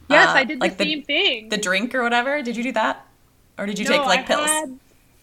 yes, 0.09 0.29
uh, 0.29 0.33
I 0.33 0.45
did 0.45 0.61
like 0.61 0.77
the 0.77 0.85
same 0.85 1.03
thing. 1.03 1.49
The 1.49 1.57
drink 1.57 1.93
or 1.93 2.05
whatever. 2.05 2.41
Did 2.41 2.57
you 2.57 2.63
do 2.63 2.73
that? 2.73 3.05
Or 3.59 3.67
did 3.67 3.79
you 3.79 3.85
no, 3.85 3.91
take 3.93 4.07
like 4.07 4.21
I 4.21 4.23
pills? 4.23 4.47
Had, 4.47 4.79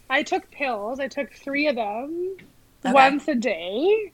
I 0.09 0.23
took 0.23 0.49
pills. 0.51 0.99
I 0.99 1.07
took 1.07 1.33
3 1.33 1.67
of 1.67 1.75
them 1.75 2.37
okay. 2.85 2.93
once 2.93 3.27
a 3.27 3.35
day. 3.35 4.11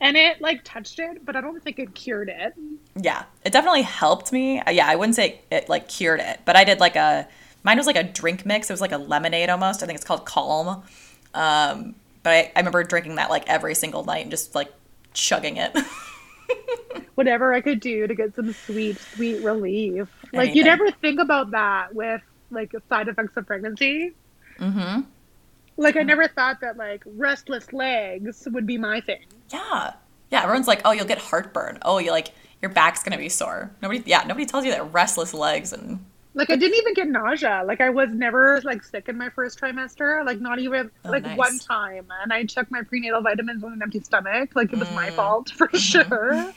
And 0.00 0.16
it 0.16 0.40
like 0.40 0.62
touched 0.64 0.98
it, 0.98 1.24
but 1.24 1.36
I 1.36 1.40
don't 1.40 1.62
think 1.62 1.78
it 1.78 1.94
cured 1.94 2.28
it. 2.28 2.54
Yeah, 2.96 3.22
it 3.44 3.52
definitely 3.52 3.82
helped 3.82 4.32
me. 4.32 4.60
Yeah, 4.68 4.88
I 4.88 4.96
wouldn't 4.96 5.14
say 5.14 5.40
it 5.50 5.68
like 5.68 5.88
cured 5.88 6.18
it, 6.18 6.40
but 6.44 6.56
I 6.56 6.64
did 6.64 6.80
like 6.80 6.96
a 6.96 7.28
Mine 7.64 7.76
was 7.76 7.86
like 7.86 7.96
a 7.96 8.02
drink 8.02 8.44
mix. 8.44 8.68
It 8.68 8.72
was 8.72 8.80
like 8.80 8.92
a 8.92 8.98
lemonade 8.98 9.48
almost. 9.48 9.82
I 9.82 9.86
think 9.86 9.96
it's 9.96 10.04
called 10.04 10.24
Calm. 10.24 10.82
Um, 11.34 11.94
but 12.22 12.32
I, 12.32 12.52
I 12.56 12.60
remember 12.60 12.82
drinking 12.82 13.16
that 13.16 13.30
like 13.30 13.48
every 13.48 13.74
single 13.74 14.04
night 14.04 14.22
and 14.22 14.30
just 14.30 14.54
like 14.54 14.72
chugging 15.12 15.56
it. 15.58 15.76
Whatever 17.14 17.54
I 17.54 17.60
could 17.60 17.80
do 17.80 18.06
to 18.06 18.14
get 18.14 18.34
some 18.34 18.52
sweet, 18.52 18.98
sweet 18.98 19.42
relief. 19.44 20.08
Anything. 20.32 20.38
Like 20.38 20.54
you 20.54 20.64
never 20.64 20.90
think 20.90 21.20
about 21.20 21.52
that 21.52 21.94
with 21.94 22.20
like 22.50 22.72
side 22.88 23.08
effects 23.08 23.36
of 23.36 23.46
pregnancy. 23.46 24.12
Mm-hmm. 24.58 25.02
Like 25.76 25.96
I 25.96 26.02
never 26.02 26.28
thought 26.28 26.60
that 26.60 26.76
like 26.76 27.02
restless 27.06 27.72
legs 27.72 28.46
would 28.50 28.66
be 28.66 28.78
my 28.78 29.00
thing. 29.00 29.24
Yeah. 29.50 29.94
Yeah, 30.30 30.42
everyone's 30.42 30.68
like, 30.68 30.80
"Oh, 30.84 30.92
you'll 30.92 31.06
get 31.06 31.18
heartburn. 31.18 31.78
Oh, 31.82 31.98
you 31.98 32.10
like 32.10 32.28
your 32.62 32.70
back's 32.70 33.02
going 33.02 33.12
to 33.12 33.18
be 33.18 33.28
sore." 33.28 33.70
Nobody 33.82 34.02
yeah, 34.06 34.22
nobody 34.26 34.46
tells 34.46 34.64
you 34.64 34.70
that 34.70 34.92
restless 34.92 35.34
legs 35.34 35.72
and 35.72 36.04
like 36.34 36.50
I 36.50 36.56
didn't 36.56 36.78
even 36.78 36.94
get 36.94 37.08
nausea. 37.08 37.62
Like 37.66 37.80
I 37.80 37.90
was 37.90 38.10
never 38.10 38.60
like 38.62 38.82
sick 38.82 39.08
in 39.08 39.18
my 39.18 39.28
first 39.28 39.60
trimester. 39.60 40.24
Like 40.24 40.40
not 40.40 40.58
even 40.58 40.90
oh, 41.04 41.10
like 41.10 41.24
nice. 41.24 41.36
one 41.36 41.58
time. 41.58 42.06
And 42.22 42.32
I 42.32 42.44
took 42.44 42.70
my 42.70 42.82
prenatal 42.82 43.20
vitamins 43.20 43.62
on 43.62 43.74
an 43.74 43.82
empty 43.82 44.00
stomach. 44.00 44.50
Like 44.54 44.72
it 44.72 44.78
was 44.78 44.88
mm. 44.88 44.94
my 44.94 45.10
fault 45.10 45.50
for 45.56 45.68
mm-hmm. 45.68 45.76
sure. 45.76 46.52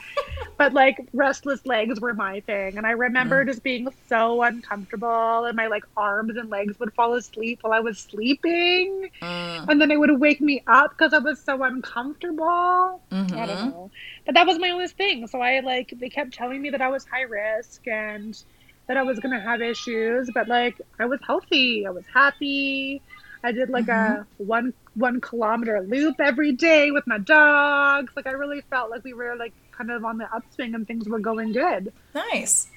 but 0.56 0.72
like 0.72 0.96
restless 1.12 1.66
legs 1.66 2.00
were 2.00 2.14
my 2.14 2.40
thing. 2.40 2.78
And 2.78 2.86
I 2.86 2.92
remember 2.92 3.44
mm. 3.44 3.48
just 3.48 3.62
being 3.62 3.88
so 4.08 4.42
uncomfortable 4.42 5.44
and 5.44 5.54
my 5.56 5.66
like 5.66 5.84
arms 5.96 6.36
and 6.36 6.48
legs 6.48 6.78
would 6.80 6.94
fall 6.94 7.12
asleep 7.14 7.58
while 7.60 7.74
I 7.74 7.80
was 7.80 7.98
sleeping. 7.98 9.10
Mm. 9.20 9.68
And 9.68 9.80
then 9.80 9.90
it 9.90 10.00
would 10.00 10.18
wake 10.18 10.40
me 10.40 10.62
up 10.66 10.92
because 10.92 11.12
I 11.12 11.18
was 11.18 11.38
so 11.38 11.62
uncomfortable. 11.62 13.02
Mm-hmm. 13.12 13.36
I 13.36 13.46
don't 13.46 13.56
mm-hmm. 13.56 13.68
know. 13.70 13.90
But 14.24 14.34
that 14.34 14.46
was 14.46 14.58
my 14.58 14.70
only 14.70 14.88
thing. 14.88 15.26
So 15.26 15.40
I 15.40 15.60
like 15.60 15.92
they 15.98 16.08
kept 16.08 16.32
telling 16.32 16.62
me 16.62 16.70
that 16.70 16.80
I 16.80 16.88
was 16.88 17.04
high 17.04 17.22
risk 17.22 17.86
and 17.86 18.42
that 18.86 18.96
I 18.96 19.02
was 19.02 19.18
gonna 19.18 19.40
have 19.40 19.62
issues, 19.62 20.30
but 20.32 20.48
like 20.48 20.80
I 20.98 21.06
was 21.06 21.20
healthy, 21.26 21.86
I 21.86 21.90
was 21.90 22.04
happy. 22.12 23.02
I 23.42 23.52
did 23.52 23.70
like 23.70 23.86
mm-hmm. 23.86 24.22
a 24.22 24.26
one 24.38 24.74
one 24.94 25.20
kilometer 25.20 25.80
loop 25.82 26.16
every 26.20 26.52
day 26.52 26.90
with 26.90 27.06
my 27.06 27.18
dogs. 27.18 28.12
Like 28.16 28.26
I 28.26 28.32
really 28.32 28.62
felt 28.70 28.90
like 28.90 29.04
we 29.04 29.14
were 29.14 29.36
like 29.36 29.52
kind 29.72 29.90
of 29.90 30.04
on 30.04 30.18
the 30.18 30.26
upswing 30.34 30.74
and 30.74 30.86
things 30.86 31.08
were 31.08 31.18
going 31.18 31.52
good. 31.52 31.92
Nice. 32.14 32.68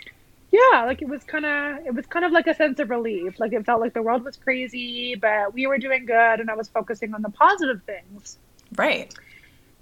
Yeah, 0.51 0.85
like 0.85 1.01
it 1.01 1.07
was 1.07 1.23
kind 1.23 1.45
of 1.45 1.85
it 1.85 1.93
was 1.93 2.05
kind 2.07 2.25
of 2.25 2.31
like 2.31 2.47
a 2.47 2.55
sense 2.55 2.79
of 2.79 2.89
relief. 2.89 3.39
Like 3.39 3.53
it 3.53 3.65
felt 3.65 3.81
like 3.81 3.93
the 3.93 4.01
world 4.01 4.23
was 4.23 4.35
crazy, 4.35 5.15
but 5.15 5.53
we 5.53 5.67
were 5.67 5.77
doing 5.77 6.05
good, 6.05 6.39
and 6.39 6.49
I 6.49 6.55
was 6.55 6.67
focusing 6.69 7.13
on 7.13 7.21
the 7.21 7.29
positive 7.29 7.81
things. 7.83 8.37
Right. 8.75 9.13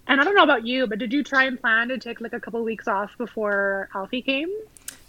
And 0.07 0.21
I 0.21 0.23
don't 0.23 0.35
know 0.35 0.43
about 0.43 0.65
you, 0.65 0.87
but 0.87 0.99
did 0.99 1.11
you 1.11 1.23
try 1.23 1.45
and 1.45 1.59
plan 1.59 1.89
to 1.89 1.97
take 1.97 2.21
like 2.21 2.33
a 2.33 2.39
couple 2.39 2.63
weeks 2.63 2.87
off 2.87 3.11
before 3.17 3.89
Alfie 3.93 4.21
came? 4.21 4.49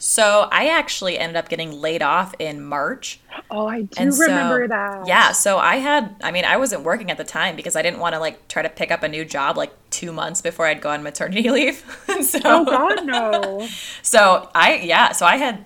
So 0.00 0.48
I 0.52 0.68
actually 0.68 1.18
ended 1.18 1.36
up 1.36 1.48
getting 1.48 1.72
laid 1.72 2.02
off 2.02 2.32
in 2.38 2.62
March. 2.62 3.18
Oh, 3.50 3.66
I 3.66 3.82
do 3.82 3.88
and 3.96 4.16
remember 4.16 4.64
so, 4.64 4.68
that. 4.68 5.08
Yeah, 5.08 5.32
so 5.32 5.58
I 5.58 5.76
had 5.76 6.14
I 6.22 6.30
mean, 6.30 6.44
I 6.44 6.56
wasn't 6.56 6.84
working 6.84 7.10
at 7.10 7.16
the 7.18 7.24
time 7.24 7.56
because 7.56 7.74
I 7.74 7.82
didn't 7.82 7.98
want 7.98 8.14
to 8.14 8.20
like 8.20 8.46
try 8.46 8.62
to 8.62 8.68
pick 8.68 8.92
up 8.92 9.02
a 9.02 9.08
new 9.08 9.24
job 9.24 9.56
like 9.56 9.72
2 9.90 10.12
months 10.12 10.40
before 10.40 10.66
I'd 10.66 10.80
go 10.80 10.90
on 10.90 11.02
maternity 11.02 11.50
leave. 11.50 11.84
so 12.22 12.38
Oh 12.44 12.64
god, 12.64 13.04
no. 13.06 13.66
so 14.02 14.48
I 14.54 14.76
yeah, 14.76 15.10
so 15.12 15.26
I 15.26 15.36
had 15.36 15.64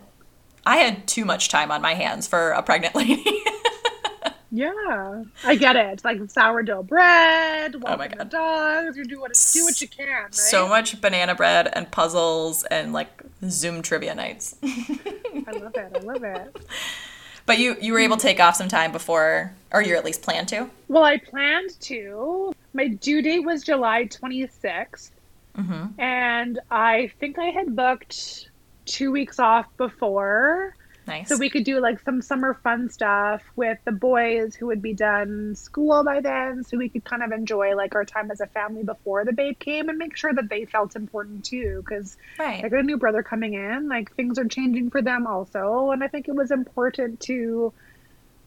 I 0.64 0.76
had 0.78 1.06
too 1.06 1.24
much 1.24 1.48
time 1.48 1.70
on 1.70 1.82
my 1.82 1.94
hands 1.94 2.26
for 2.26 2.50
a 2.52 2.62
pregnant 2.62 2.94
lady. 3.02 3.24
Yeah, 4.54 5.24
I 5.44 5.56
get 5.56 5.76
it. 5.76 5.86
It's 5.94 6.04
like 6.04 6.30
sourdough 6.30 6.82
bread. 6.82 7.74
Oh 7.86 7.96
my 7.96 8.06
god, 8.06 8.28
dogs. 8.28 8.98
You 8.98 9.04
do 9.06 9.18
what 9.18 9.32
do 9.32 9.64
what 9.64 9.80
you 9.80 9.88
can. 9.88 10.24
Right? 10.24 10.34
So 10.34 10.68
much 10.68 11.00
banana 11.00 11.34
bread 11.34 11.70
and 11.72 11.90
puzzles 11.90 12.62
and 12.64 12.92
like 12.92 13.22
Zoom 13.48 13.80
trivia 13.80 14.14
nights. 14.14 14.56
I 14.62 15.52
love 15.52 15.74
it. 15.74 15.92
I 15.96 15.98
love 16.00 16.22
it. 16.22 16.54
But 17.46 17.60
you 17.60 17.76
you 17.80 17.94
were 17.94 17.98
able 17.98 18.18
to 18.18 18.22
take 18.22 18.40
off 18.40 18.54
some 18.54 18.68
time 18.68 18.92
before, 18.92 19.54
or 19.72 19.80
you 19.80 19.96
at 19.96 20.04
least 20.04 20.20
planned 20.20 20.48
to. 20.48 20.68
Well, 20.86 21.04
I 21.04 21.16
planned 21.16 21.80
to. 21.80 22.52
My 22.74 22.88
due 22.88 23.22
date 23.22 23.44
was 23.44 23.62
July 23.62 24.04
twenty 24.04 24.46
sixth, 24.46 25.12
mm 25.56 25.66
mm-hmm. 25.66 25.98
and 25.98 26.60
I 26.70 27.10
think 27.18 27.38
I 27.38 27.46
had 27.46 27.74
booked 27.74 28.50
two 28.84 29.10
weeks 29.10 29.38
off 29.38 29.66
before. 29.78 30.76
Nice. 31.06 31.28
So 31.28 31.36
we 31.36 31.50
could 31.50 31.64
do 31.64 31.80
like 31.80 32.00
some 32.00 32.22
summer 32.22 32.54
fun 32.54 32.88
stuff 32.88 33.42
with 33.56 33.78
the 33.84 33.92
boys 33.92 34.54
who 34.54 34.66
would 34.66 34.80
be 34.80 34.94
done 34.94 35.54
school 35.56 36.04
by 36.04 36.20
then. 36.20 36.62
So 36.64 36.76
we 36.76 36.88
could 36.88 37.04
kind 37.04 37.22
of 37.22 37.32
enjoy 37.32 37.74
like 37.74 37.94
our 37.94 38.04
time 38.04 38.30
as 38.30 38.40
a 38.40 38.46
family 38.46 38.84
before 38.84 39.24
the 39.24 39.32
babe 39.32 39.58
came 39.58 39.88
and 39.88 39.98
make 39.98 40.16
sure 40.16 40.32
that 40.32 40.48
they 40.48 40.64
felt 40.64 40.94
important 40.94 41.44
too. 41.44 41.82
Cause 41.88 42.16
right. 42.38 42.64
I 42.64 42.68
got 42.68 42.80
a 42.80 42.84
new 42.84 42.98
brother 42.98 43.22
coming 43.22 43.54
in, 43.54 43.88
like 43.88 44.14
things 44.14 44.38
are 44.38 44.46
changing 44.46 44.90
for 44.90 45.02
them 45.02 45.26
also. 45.26 45.90
And 45.90 46.04
I 46.04 46.08
think 46.08 46.28
it 46.28 46.34
was 46.34 46.50
important 46.50 47.20
to 47.20 47.72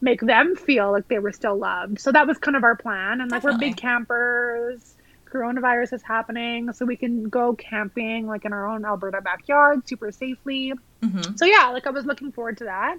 make 0.00 0.20
them 0.20 0.56
feel 0.56 0.92
like 0.92 1.08
they 1.08 1.18
were 1.18 1.32
still 1.32 1.56
loved. 1.56 2.00
So 2.00 2.12
that 2.12 2.26
was 2.26 2.38
kind 2.38 2.56
of 2.56 2.64
our 2.64 2.76
plan. 2.76 3.20
And 3.20 3.30
like 3.30 3.42
we're 3.42 3.58
big 3.58 3.76
campers. 3.76 4.95
Coronavirus 5.32 5.94
is 5.94 6.02
happening, 6.02 6.72
so 6.72 6.86
we 6.86 6.96
can 6.96 7.24
go 7.24 7.54
camping 7.54 8.26
like 8.26 8.44
in 8.44 8.52
our 8.52 8.66
own 8.68 8.84
Alberta 8.84 9.20
backyard 9.22 9.86
super 9.86 10.12
safely. 10.12 10.72
hmm 11.02 11.36
So 11.36 11.44
yeah, 11.44 11.70
like 11.72 11.86
I 11.86 11.90
was 11.90 12.04
looking 12.06 12.32
forward 12.32 12.58
to 12.58 12.64
that. 12.64 12.96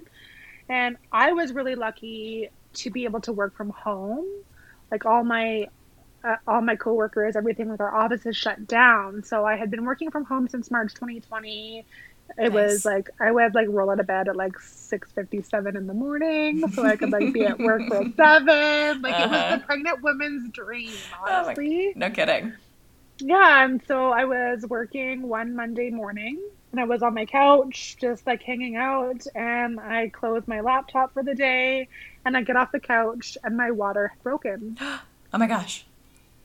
And 0.68 0.96
I 1.12 1.32
was 1.32 1.52
really 1.52 1.74
lucky 1.74 2.50
to 2.76 2.90
be 2.90 3.04
able 3.04 3.20
to 3.22 3.32
work 3.32 3.56
from 3.56 3.70
home. 3.70 4.26
Like 4.90 5.06
all 5.06 5.24
my 5.24 5.66
uh, 6.26 6.36
all 6.46 6.60
my 6.60 6.76
coworkers, 6.76 7.36
everything 7.36 7.68
like 7.68 7.80
our 7.80 7.94
office 7.94 8.26
is 8.26 8.36
shut 8.36 8.66
down. 8.66 9.22
So 9.24 9.44
I 9.44 9.56
had 9.56 9.70
been 9.70 9.84
working 9.84 10.10
from 10.10 10.24
home 10.24 10.48
since 10.48 10.70
March 10.70 10.94
2020. 10.94 11.86
It 12.36 12.52
Nice. 12.52 12.52
was 12.52 12.84
like 12.84 13.10
I 13.20 13.30
would 13.32 13.54
like 13.54 13.68
roll 13.70 13.90
out 13.90 14.00
of 14.00 14.06
bed 14.06 14.28
at 14.28 14.36
like 14.36 14.52
6:57 14.60 15.76
in 15.76 15.86
the 15.86 15.94
morning 15.94 16.62
so 16.72 16.84
I 16.84 16.96
could 16.96 17.10
like 17.10 17.32
be 17.32 17.44
at 17.44 17.58
work 17.58 17.82
for 17.88 18.04
7. 18.16 19.02
Like 19.02 19.18
it 19.18 19.30
was 19.30 19.32
Uh-huh. 19.40 19.56
the 19.56 19.62
pregnant 19.64 20.02
woman's 20.02 20.50
dream, 20.52 20.92
my- 21.10 21.30
honestly. 21.46 21.92
No 21.96 22.10
kidding. 22.10 22.52
Yeah, 23.20 23.64
and 23.64 23.82
so 23.88 24.10
I 24.12 24.24
was 24.26 24.64
working 24.68 25.22
one 25.28 25.56
Monday 25.56 25.90
morning 25.90 26.38
and 26.70 26.80
I 26.80 26.84
was 26.84 27.02
on 27.02 27.14
my 27.14 27.24
couch 27.26 27.96
just 28.00 28.24
like 28.26 28.42
hanging 28.42 28.76
out 28.76 29.26
and 29.34 29.80
I 29.80 30.08
closed 30.10 30.46
my 30.46 30.60
laptop 30.60 31.14
for 31.14 31.24
the 31.24 31.34
day 31.34 31.88
and 32.24 32.36
I 32.36 32.42
get 32.42 32.56
off 32.56 32.70
the 32.70 32.78
couch 32.78 33.36
and 33.42 33.56
my 33.56 33.70
water 33.72 34.08
had 34.08 34.22
broken. 34.22 34.76
Oh 35.30 35.36
my 35.36 35.46
gosh. 35.46 35.84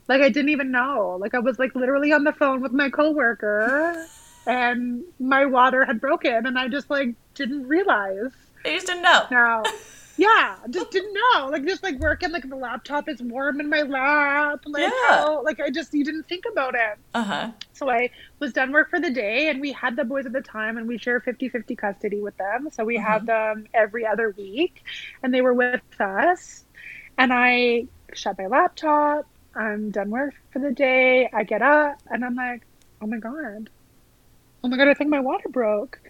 Like 0.08 0.20
I 0.20 0.28
didn't 0.28 0.50
even 0.50 0.70
know. 0.70 1.16
Like 1.18 1.34
I 1.34 1.38
was 1.38 1.58
like 1.58 1.74
literally 1.74 2.12
on 2.12 2.24
the 2.24 2.32
phone 2.32 2.60
with 2.60 2.72
my 2.72 2.90
coworker 2.90 4.06
and 4.46 5.02
my 5.18 5.46
water 5.46 5.84
had 5.84 6.00
broken 6.00 6.46
and 6.46 6.58
I 6.58 6.68
just 6.68 6.90
like 6.90 7.14
didn't 7.34 7.66
realize. 7.66 8.30
I 8.64 8.70
just 8.74 8.86
didn't 8.86 9.02
know. 9.02 9.26
Now, 9.30 9.62
yeah, 10.16 10.56
just 10.70 10.90
didn't 10.90 11.12
know. 11.14 11.48
Like 11.48 11.64
just 11.64 11.82
like 11.82 11.98
working 11.98 12.30
like 12.30 12.48
the 12.48 12.56
laptop 12.56 13.08
is 13.08 13.20
warm 13.22 13.60
in 13.60 13.68
my 13.68 13.82
lap. 13.82 14.60
Like 14.66 14.82
Yeah. 14.82 14.90
how, 15.08 15.42
like 15.44 15.60
I 15.60 15.70
just 15.70 15.92
you 15.92 16.04
didn't 16.04 16.28
think 16.28 16.44
about 16.50 16.74
it. 16.74 16.98
Uh 17.14 17.24
huh. 17.24 17.50
So 17.72 17.90
I 17.90 18.10
was 18.38 18.52
done 18.52 18.72
work 18.72 18.90
for 18.90 19.00
the 19.00 19.10
day, 19.10 19.48
and 19.48 19.60
we 19.60 19.72
had 19.72 19.96
the 19.96 20.04
boys 20.04 20.26
at 20.26 20.32
the 20.32 20.40
time, 20.40 20.76
and 20.76 20.86
we 20.86 20.96
share 20.98 21.20
50 21.20 21.48
50 21.48 21.74
custody 21.76 22.20
with 22.20 22.36
them. 22.36 22.68
So 22.72 22.84
we 22.84 22.96
had 22.96 23.26
them 23.26 23.66
every 23.74 24.06
other 24.06 24.30
week, 24.36 24.84
and 25.22 25.34
they 25.34 25.40
were 25.40 25.54
with 25.54 25.80
us. 26.00 26.64
And 27.18 27.32
I 27.32 27.86
shut 28.14 28.38
my 28.38 28.46
laptop. 28.46 29.26
I'm 29.56 29.90
done 29.90 30.10
work 30.10 30.34
for 30.52 30.58
the 30.60 30.72
day. 30.72 31.28
I 31.32 31.42
get 31.44 31.62
up, 31.62 32.00
and 32.08 32.24
I'm 32.24 32.34
like, 32.36 32.62
oh 33.02 33.06
my 33.06 33.18
God. 33.18 33.70
Oh 34.64 34.68
my 34.68 34.78
God, 34.78 34.88
I 34.88 34.94
think 34.94 35.10
my 35.10 35.20
water 35.20 35.50
broke. 35.50 36.00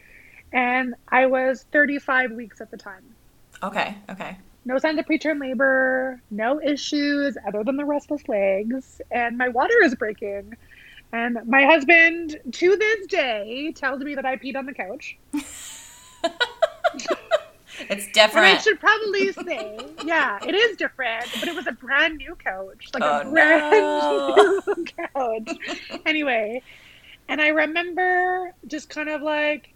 And 0.52 0.94
I 1.08 1.26
was 1.26 1.66
35 1.72 2.30
weeks 2.32 2.60
at 2.60 2.70
the 2.70 2.76
time. 2.76 3.02
Okay. 3.64 3.96
Okay. 4.08 4.38
No 4.64 4.78
signs 4.78 4.98
of 5.00 5.06
preterm 5.06 5.40
labor, 5.40 6.22
no 6.30 6.60
issues 6.62 7.36
other 7.46 7.64
than 7.64 7.76
the 7.76 7.84
restless 7.84 8.26
legs, 8.28 9.02
and 9.10 9.36
my 9.36 9.48
water 9.48 9.74
is 9.82 9.94
breaking. 9.96 10.54
And 11.12 11.38
my 11.46 11.64
husband, 11.64 12.38
to 12.52 12.76
this 12.76 13.06
day, 13.08 13.72
tells 13.72 14.00
me 14.02 14.14
that 14.14 14.24
I 14.24 14.36
peed 14.36 14.56
on 14.56 14.66
the 14.66 14.72
couch. 14.72 15.18
It's 17.90 18.06
And 18.16 18.38
I 18.46 18.56
should 18.58 18.78
probably 18.78 19.32
say, 19.32 19.76
yeah, 20.04 20.38
it 20.46 20.54
is 20.54 20.76
different, 20.76 21.26
but 21.40 21.48
it 21.48 21.56
was 21.56 21.66
a 21.66 21.72
brand 21.72 22.16
new 22.18 22.34
couch. 22.36 22.88
Like 22.94 23.02
Oh, 23.04 23.20
a 23.20 23.30
brand 23.30 23.70
no. 23.72 24.62
new 24.76 24.84
couch. 25.14 25.50
anyway, 26.06 26.62
and 27.28 27.40
I 27.40 27.48
remember 27.48 28.52
just 28.66 28.88
kind 28.88 29.08
of 29.08 29.22
like, 29.22 29.72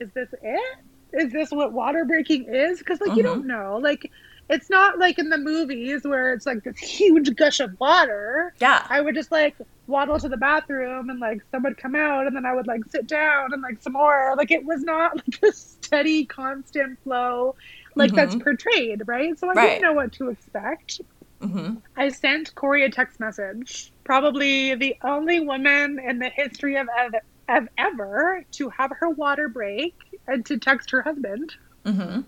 is 0.00 0.10
this 0.14 0.28
it? 0.42 0.78
Is 1.12 1.32
this 1.32 1.50
what 1.50 1.72
water 1.72 2.04
breaking 2.04 2.46
is? 2.54 2.78
Because, 2.78 3.00
like, 3.00 3.16
you 3.16 3.22
don't 3.22 3.46
know. 3.46 3.78
Like, 3.82 4.10
it's 4.50 4.70
not 4.70 4.98
like 4.98 5.18
in 5.18 5.28
the 5.30 5.38
movies 5.38 6.02
where 6.04 6.32
it's 6.32 6.46
like 6.46 6.62
this 6.64 6.78
huge 6.78 7.34
gush 7.36 7.60
of 7.60 7.78
water. 7.80 8.54
Yeah. 8.60 8.86
I 8.88 9.00
would 9.00 9.14
just 9.14 9.30
like 9.32 9.56
waddle 9.86 10.18
to 10.18 10.28
the 10.28 10.36
bathroom 10.36 11.08
and 11.10 11.18
like 11.20 11.40
some 11.50 11.62
would 11.62 11.76
come 11.78 11.94
out 11.94 12.26
and 12.26 12.36
then 12.36 12.44
I 12.46 12.54
would 12.54 12.66
like 12.66 12.80
sit 12.90 13.06
down 13.06 13.52
and 13.52 13.62
like 13.62 13.80
some 13.82 13.94
more. 13.94 14.34
Like 14.36 14.50
it 14.50 14.64
was 14.64 14.82
not 14.82 15.16
like 15.16 15.42
a 15.42 15.52
steady, 15.52 16.24
constant 16.26 16.98
flow 17.02 17.56
like 17.94 18.14
that's 18.14 18.36
portrayed, 18.36 19.02
right? 19.06 19.38
So 19.38 19.48
I 19.48 19.54
Mm-hmm. 19.54 19.58
Right. 19.58 19.68
didn't 19.70 19.82
know 19.82 19.92
what 19.94 20.12
to 20.14 20.28
expect. 20.30 21.00
Hmm 21.40 21.74
I 21.96 22.08
sent 22.08 22.54
Corey 22.54 22.84
a 22.84 22.90
text 22.90 23.20
message. 23.20 23.92
Probably 24.04 24.74
the 24.74 24.96
only 25.04 25.40
woman 25.40 25.98
in 25.98 26.18
the 26.18 26.30
history 26.30 26.76
of, 26.76 26.88
of, 26.98 27.14
of 27.48 27.68
ever 27.78 28.44
to 28.52 28.68
have 28.70 28.90
her 29.00 29.10
water 29.10 29.48
break 29.48 29.94
and 30.26 30.44
to 30.46 30.58
text 30.58 30.90
her 30.90 31.02
husband. 31.02 31.52
hmm 31.84 32.20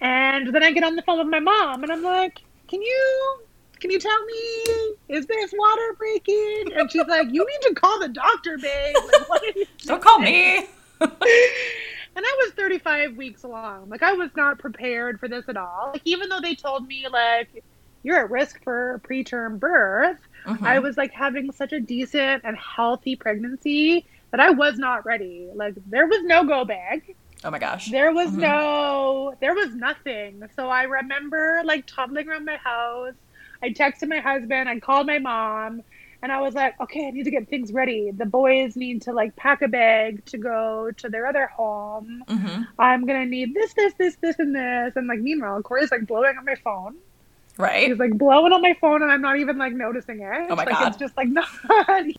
And 0.00 0.54
then 0.54 0.62
I 0.62 0.72
get 0.72 0.84
on 0.84 0.96
the 0.96 1.02
phone 1.02 1.18
with 1.18 1.28
my 1.28 1.40
mom 1.40 1.82
and 1.82 1.92
I'm 1.92 2.02
like, 2.02 2.40
Can 2.68 2.82
you 2.82 3.36
can 3.80 3.90
you 3.90 3.98
tell 3.98 4.24
me 4.24 5.16
is 5.16 5.26
this 5.26 5.52
water 5.52 5.96
breaking? 5.98 6.72
And 6.76 6.90
she's 6.90 7.06
like, 7.06 7.28
You 7.32 7.46
need 7.46 7.68
to 7.68 7.74
call 7.74 7.98
the 8.00 8.08
doctor, 8.08 8.58
babe. 8.58 8.94
Like, 8.96 9.28
what 9.28 9.42
Don't 9.84 10.02
call 10.02 10.18
me. 10.18 10.66
and 12.14 12.24
I 12.26 12.36
was 12.44 12.52
35 12.54 13.16
weeks 13.16 13.44
along. 13.44 13.88
Like 13.88 14.02
I 14.02 14.12
was 14.12 14.30
not 14.36 14.58
prepared 14.58 15.18
for 15.20 15.28
this 15.28 15.44
at 15.48 15.56
all. 15.56 15.90
Like 15.92 16.02
even 16.04 16.28
though 16.28 16.40
they 16.40 16.54
told 16.54 16.86
me 16.86 17.06
like 17.10 17.64
you're 18.02 18.18
at 18.18 18.30
risk 18.30 18.62
for 18.64 19.00
preterm 19.08 19.58
birth, 19.58 20.18
Mhm. 20.46 20.66
I 20.66 20.78
was 20.80 20.96
like 20.96 21.12
having 21.12 21.52
such 21.52 21.72
a 21.72 21.80
decent 21.80 22.42
and 22.44 22.56
healthy 22.58 23.14
pregnancy 23.16 24.04
that 24.32 24.40
I 24.40 24.50
was 24.50 24.76
not 24.78 25.06
ready. 25.06 25.48
Like 25.54 25.74
there 25.86 26.06
was 26.06 26.22
no 26.24 26.44
go 26.44 26.64
bag. 26.64 27.14
oh 27.44 27.50
my 27.50 27.58
gosh. 27.58 27.90
There 27.90 28.12
was 28.12 28.30
Mhm. 28.30 28.38
no, 28.38 29.34
there 29.40 29.54
was 29.54 29.74
nothing. 29.74 30.42
So 30.54 30.68
I 30.68 30.82
remember 30.84 31.62
like 31.64 31.86
toddling 31.86 32.28
around 32.28 32.44
my 32.44 32.56
house. 32.56 33.14
I 33.64 33.70
texted 33.70 34.08
my 34.08 34.18
husband, 34.18 34.68
I 34.68 34.80
called 34.80 35.06
my 35.06 35.18
mom, 35.20 35.82
and 36.22 36.30
I 36.30 36.40
was 36.40 36.54
like, 36.54 36.80
okay, 36.80 37.08
I 37.08 37.10
need 37.10 37.24
to 37.24 37.30
get 37.30 37.48
things 37.48 37.72
ready. 37.72 38.12
The 38.12 38.26
boys 38.26 38.76
need 38.76 39.02
to 39.02 39.12
like 39.12 39.34
pack 39.34 39.60
a 39.62 39.68
bag 39.68 40.24
to 40.26 40.38
go 40.38 40.90
to 40.98 41.08
their 41.08 41.26
other 41.26 41.48
home. 41.48 42.22
hmm 42.28 42.62
I'm 42.78 43.06
gonna 43.06 43.26
need 43.26 43.54
this, 43.54 43.74
this, 43.74 43.92
this, 43.94 44.16
this, 44.16 44.38
and 44.38 44.54
this. 44.54 44.94
And 44.96 45.08
like, 45.08 45.18
meanwhile, 45.18 45.60
Corey's 45.62 45.90
like 45.90 46.06
blowing 46.06 46.36
on 46.38 46.44
my 46.44 46.54
phone. 46.54 46.96
Right. 47.58 47.88
He's 47.88 47.98
like 47.98 48.16
blowing 48.16 48.52
on 48.52 48.62
my 48.62 48.74
phone, 48.80 49.02
and 49.02 49.10
I'm 49.10 49.20
not 49.20 49.38
even 49.38 49.58
like 49.58 49.72
noticing 49.72 50.20
it. 50.20 50.46
Oh 50.48 50.56
my 50.56 50.64
like, 50.64 50.70
God. 50.70 50.88
It's 50.88 50.96
just 50.96 51.16
like 51.16 51.28
not. 51.28 51.48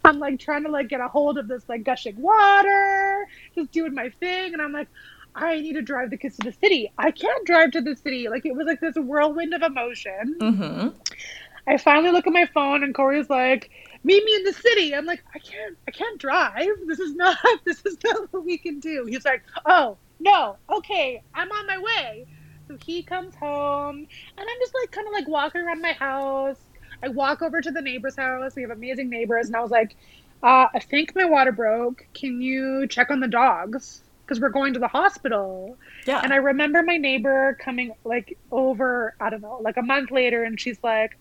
I'm 0.04 0.20
like 0.20 0.40
trying 0.40 0.64
to 0.64 0.70
like 0.70 0.90
get 0.90 1.00
a 1.00 1.08
hold 1.08 1.38
of 1.38 1.48
this 1.48 1.64
like 1.70 1.84
gushing 1.84 2.22
water, 2.22 3.28
just 3.56 3.72
doing 3.72 3.94
my 3.96 4.10
thing, 4.20 4.54
and 4.54 4.62
I'm 4.62 4.74
like, 4.74 4.90
I 5.34 5.60
need 5.60 5.74
to 5.74 5.82
drive 5.82 6.12
the 6.12 6.18
kids 6.18 6.38
to 6.38 6.52
the 6.52 6.56
city. 6.62 6.92
I 6.98 7.12
can't 7.12 7.46
drive 7.46 7.72
to 7.72 7.82
the 7.82 7.96
city. 7.96 8.30
Like 8.30 8.46
it 8.46 8.54
was 8.54 8.68
like 8.68 8.80
this 8.80 8.96
whirlwind 8.96 9.54
of 9.54 9.62
emotion. 9.62 10.36
hmm 10.40 10.90
I 11.66 11.78
finally 11.78 12.12
look 12.12 12.28
at 12.28 12.34
my 12.34 12.46
phone, 12.54 12.84
and 12.84 12.94
Corey's 12.94 13.30
like, 13.30 13.72
"Meet 14.04 14.26
me 14.26 14.36
in 14.36 14.44
the 14.44 14.54
city." 14.54 14.94
I'm 14.96 15.06
like, 15.06 15.24
"I 15.34 15.40
can't. 15.40 15.78
I 15.88 15.92
can't 15.92 16.20
drive. 16.20 16.76
This 16.88 17.00
is 17.00 17.16
not. 17.16 17.38
This 17.66 17.86
is 17.86 17.98
not 18.04 18.32
what 18.32 18.46
we 18.46 18.58
can 18.58 18.80
do." 18.80 19.06
He's 19.06 19.26
like, 19.26 19.44
"Oh 19.66 19.98
no. 20.20 20.58
Okay, 20.70 21.22
I'm 21.34 21.52
on 21.52 21.68
my 21.68 21.78
way." 21.78 22.26
So 22.68 22.78
he 22.84 23.04
comes 23.04 23.36
home, 23.36 23.98
and 23.98 24.40
I'm 24.40 24.60
just 24.62 24.74
like 24.76 24.92
kind 24.92 25.08
of 25.08 25.14
like 25.14 25.28
walking 25.28 25.62
around 25.62 25.82
my 25.82 25.94
house. 25.94 26.60
I 27.02 27.10
walk 27.10 27.42
over 27.42 27.62
to 27.62 27.72
the 27.72 27.82
neighbor's 27.82 28.16
house. 28.16 28.56
We 28.56 28.62
have 28.62 28.72
amazing 28.72 29.10
neighbors, 29.10 29.48
and 29.48 29.56
I 29.56 29.62
was 29.62 29.72
like, 29.72 29.96
uh, 30.42 30.68
"I 30.74 30.80
think 30.80 31.16
my 31.16 31.26
water 31.26 31.52
broke. 31.52 32.06
Can 32.14 32.42
you 32.42 32.88
check 32.88 33.12
on 33.12 33.20
the 33.20 33.28
dogs?" 33.28 34.04
Because 34.26 34.40
we're 34.40 34.50
going 34.50 34.74
to 34.74 34.80
the 34.80 34.88
hospital. 34.88 35.78
Yeah. 36.08 36.22
And 36.24 36.32
I 36.32 36.38
remember 36.38 36.82
my 36.82 36.96
neighbor 36.96 37.58
coming 37.60 37.92
like 38.06 38.38
over, 38.52 39.16
I 39.20 39.30
don't 39.30 39.42
know, 39.42 39.60
like 39.62 39.76
a 39.76 39.82
month 39.82 40.12
later, 40.12 40.44
and 40.46 40.58
she's 40.60 40.80
like, 40.82 41.18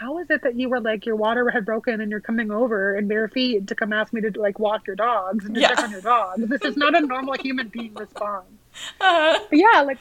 How 0.00 0.16
is 0.18 0.30
it 0.30 0.40
that 0.44 0.56
you 0.58 0.70
were 0.70 0.80
like 0.80 1.04
your 1.04 1.14
water 1.16 1.50
had 1.50 1.66
broken 1.66 2.00
and 2.00 2.10
you're 2.10 2.20
coming 2.22 2.50
over 2.50 2.96
in 2.96 3.06
bare 3.06 3.28
feet 3.28 3.66
to 3.66 3.74
come 3.74 3.92
ask 3.92 4.14
me 4.14 4.22
to 4.22 4.40
like 4.40 4.58
walk 4.58 4.86
your 4.86 4.96
dogs 4.96 5.44
and 5.44 5.54
to 5.54 5.60
Yeah. 5.60 5.68
check 5.68 5.80
on 5.80 5.90
your 5.90 6.00
dogs? 6.00 6.48
This 6.48 6.62
is 6.62 6.76
not 6.78 6.94
a 6.94 7.00
normal 7.00 7.34
human 7.34 7.68
being 7.68 7.92
response. 7.94 8.46
Uh, 9.00 9.38
But 9.50 9.58
yeah, 9.58 9.82
like 9.82 9.98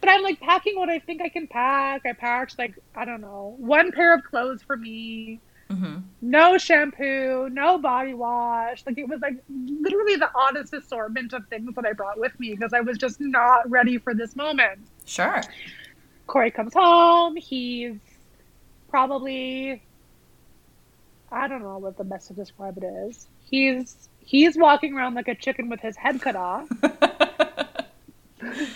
but 0.00 0.10
I'm 0.10 0.22
like 0.22 0.40
packing 0.40 0.76
what 0.76 0.88
I 0.88 0.98
think 0.98 1.22
I 1.22 1.28
can 1.28 1.46
pack. 1.46 2.02
I 2.06 2.12
packed 2.12 2.58
like, 2.58 2.74
I 2.96 3.04
don't 3.04 3.20
know, 3.20 3.54
one 3.58 3.92
pair 3.92 4.14
of 4.14 4.24
clothes 4.24 4.62
for 4.62 4.76
me, 4.76 5.38
mhm. 5.70 6.02
no 6.22 6.58
shampoo, 6.58 7.48
no 7.50 7.78
body 7.78 8.14
wash. 8.14 8.82
Like 8.84 8.98
it 8.98 9.08
was 9.08 9.20
like 9.20 9.36
literally 9.48 10.16
the 10.16 10.30
oddest 10.34 10.72
assortment 10.74 11.32
of 11.34 11.46
things 11.48 11.72
that 11.76 11.86
I 11.86 11.92
brought 11.92 12.18
with 12.18 12.38
me 12.40 12.50
because 12.50 12.72
I 12.72 12.80
was 12.80 12.98
just 12.98 13.20
not 13.20 13.70
ready 13.70 13.98
for 13.98 14.12
this 14.12 14.34
moment. 14.34 14.80
Sure. 15.04 15.42
Corey 16.26 16.50
comes 16.50 16.74
home. 16.74 17.36
He's 17.36 17.94
probably 18.88 19.82
I 21.30 21.48
don't 21.48 21.62
know 21.62 21.78
what 21.78 21.96
the 21.96 22.04
best 22.04 22.28
to 22.28 22.34
describe 22.34 22.78
it 22.78 22.84
is. 22.84 23.26
He's 23.42 24.08
he's 24.20 24.56
walking 24.56 24.94
around 24.94 25.14
like 25.14 25.28
a 25.28 25.34
chicken 25.34 25.68
with 25.68 25.80
his 25.80 25.96
head 25.96 26.20
cut 26.20 26.36
off. 26.36 26.68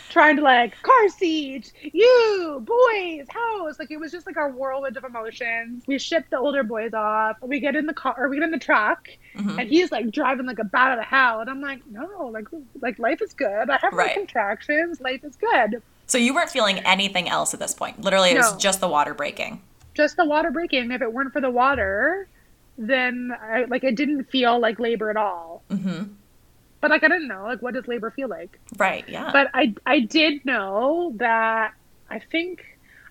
trying 0.09 0.37
to 0.37 0.43
like 0.43 0.81
car 0.83 1.09
seat, 1.09 1.73
you 1.83 2.63
boys, 2.65 3.27
house. 3.29 3.79
Like 3.79 3.91
it 3.91 3.99
was 3.99 4.11
just 4.13 4.27
like 4.27 4.37
our 4.37 4.51
whirlwind 4.51 4.97
of 4.97 5.05
emotions. 5.05 5.85
We 5.87 5.99
ship 5.99 6.27
the 6.31 6.39
older 6.39 6.63
boys 6.63 6.93
off. 6.93 7.37
We 7.43 7.61
get 7.61 7.77
in 7.77 7.87
the 7.87 7.95
car, 7.95 8.15
or 8.19 8.29
we 8.29 8.37
get 8.37 8.45
in 8.45 8.51
the 8.51 8.59
truck, 8.59 9.09
mm-hmm. 9.37 9.59
and 9.59 9.69
he's 9.69 9.93
like 9.93 10.11
driving 10.11 10.47
like 10.47 10.59
a 10.59 10.65
bat 10.65 10.93
out 10.93 10.99
of 10.99 11.05
hell. 11.05 11.41
And 11.41 11.49
I'm 11.49 11.61
like, 11.61 11.87
no, 11.87 12.27
like 12.33 12.47
like 12.81 12.99
life 12.99 13.23
is 13.23 13.33
good. 13.33 13.71
I 13.71 13.79
have 13.81 13.93
right. 13.93 14.15
contractions. 14.15 15.01
Life 15.01 15.25
is 15.25 15.37
good. 15.37 15.83
So 16.07 16.19
you 16.19 16.35
weren't 16.35 16.51
feeling 16.51 16.79
anything 16.81 17.29
else 17.29 17.55
at 17.55 17.61
this 17.61 17.73
point. 17.73 18.01
Literally, 18.01 18.31
it 18.31 18.35
no. 18.35 18.41
was 18.41 18.57
just 18.57 18.81
the 18.81 18.89
water 18.89 19.15
breaking. 19.15 19.63
Just 19.95 20.17
the 20.17 20.25
water 20.25 20.51
breaking. 20.51 20.91
If 20.91 21.03
it 21.03 21.13
weren't 21.13 21.33
for 21.33 21.41
the 21.41 21.51
water, 21.51 22.29
then 22.79 23.33
I, 23.41 23.65
like 23.65 23.85
it 23.85 23.97
didn't 23.97 24.25
feel 24.25 24.59
like 24.59 24.79
labor 24.79 25.11
at 25.11 25.17
all. 25.17 25.63
Mm-hmm 25.71 26.15
but 26.81 26.91
like 26.91 27.05
I 27.05 27.09
didn't 27.09 27.29
know 27.29 27.45
like 27.45 27.63
what 27.63 27.75
does 27.75 27.87
labor 27.87 28.11
feel 28.11 28.29
like. 28.29 28.59
Right. 28.77 29.05
Yeah. 29.09 29.31
But 29.33 29.51
I 29.55 29.75
I 29.87 30.01
did 30.01 30.45
know 30.45 31.13
that 31.17 31.75
I 32.09 32.19
think 32.19 32.65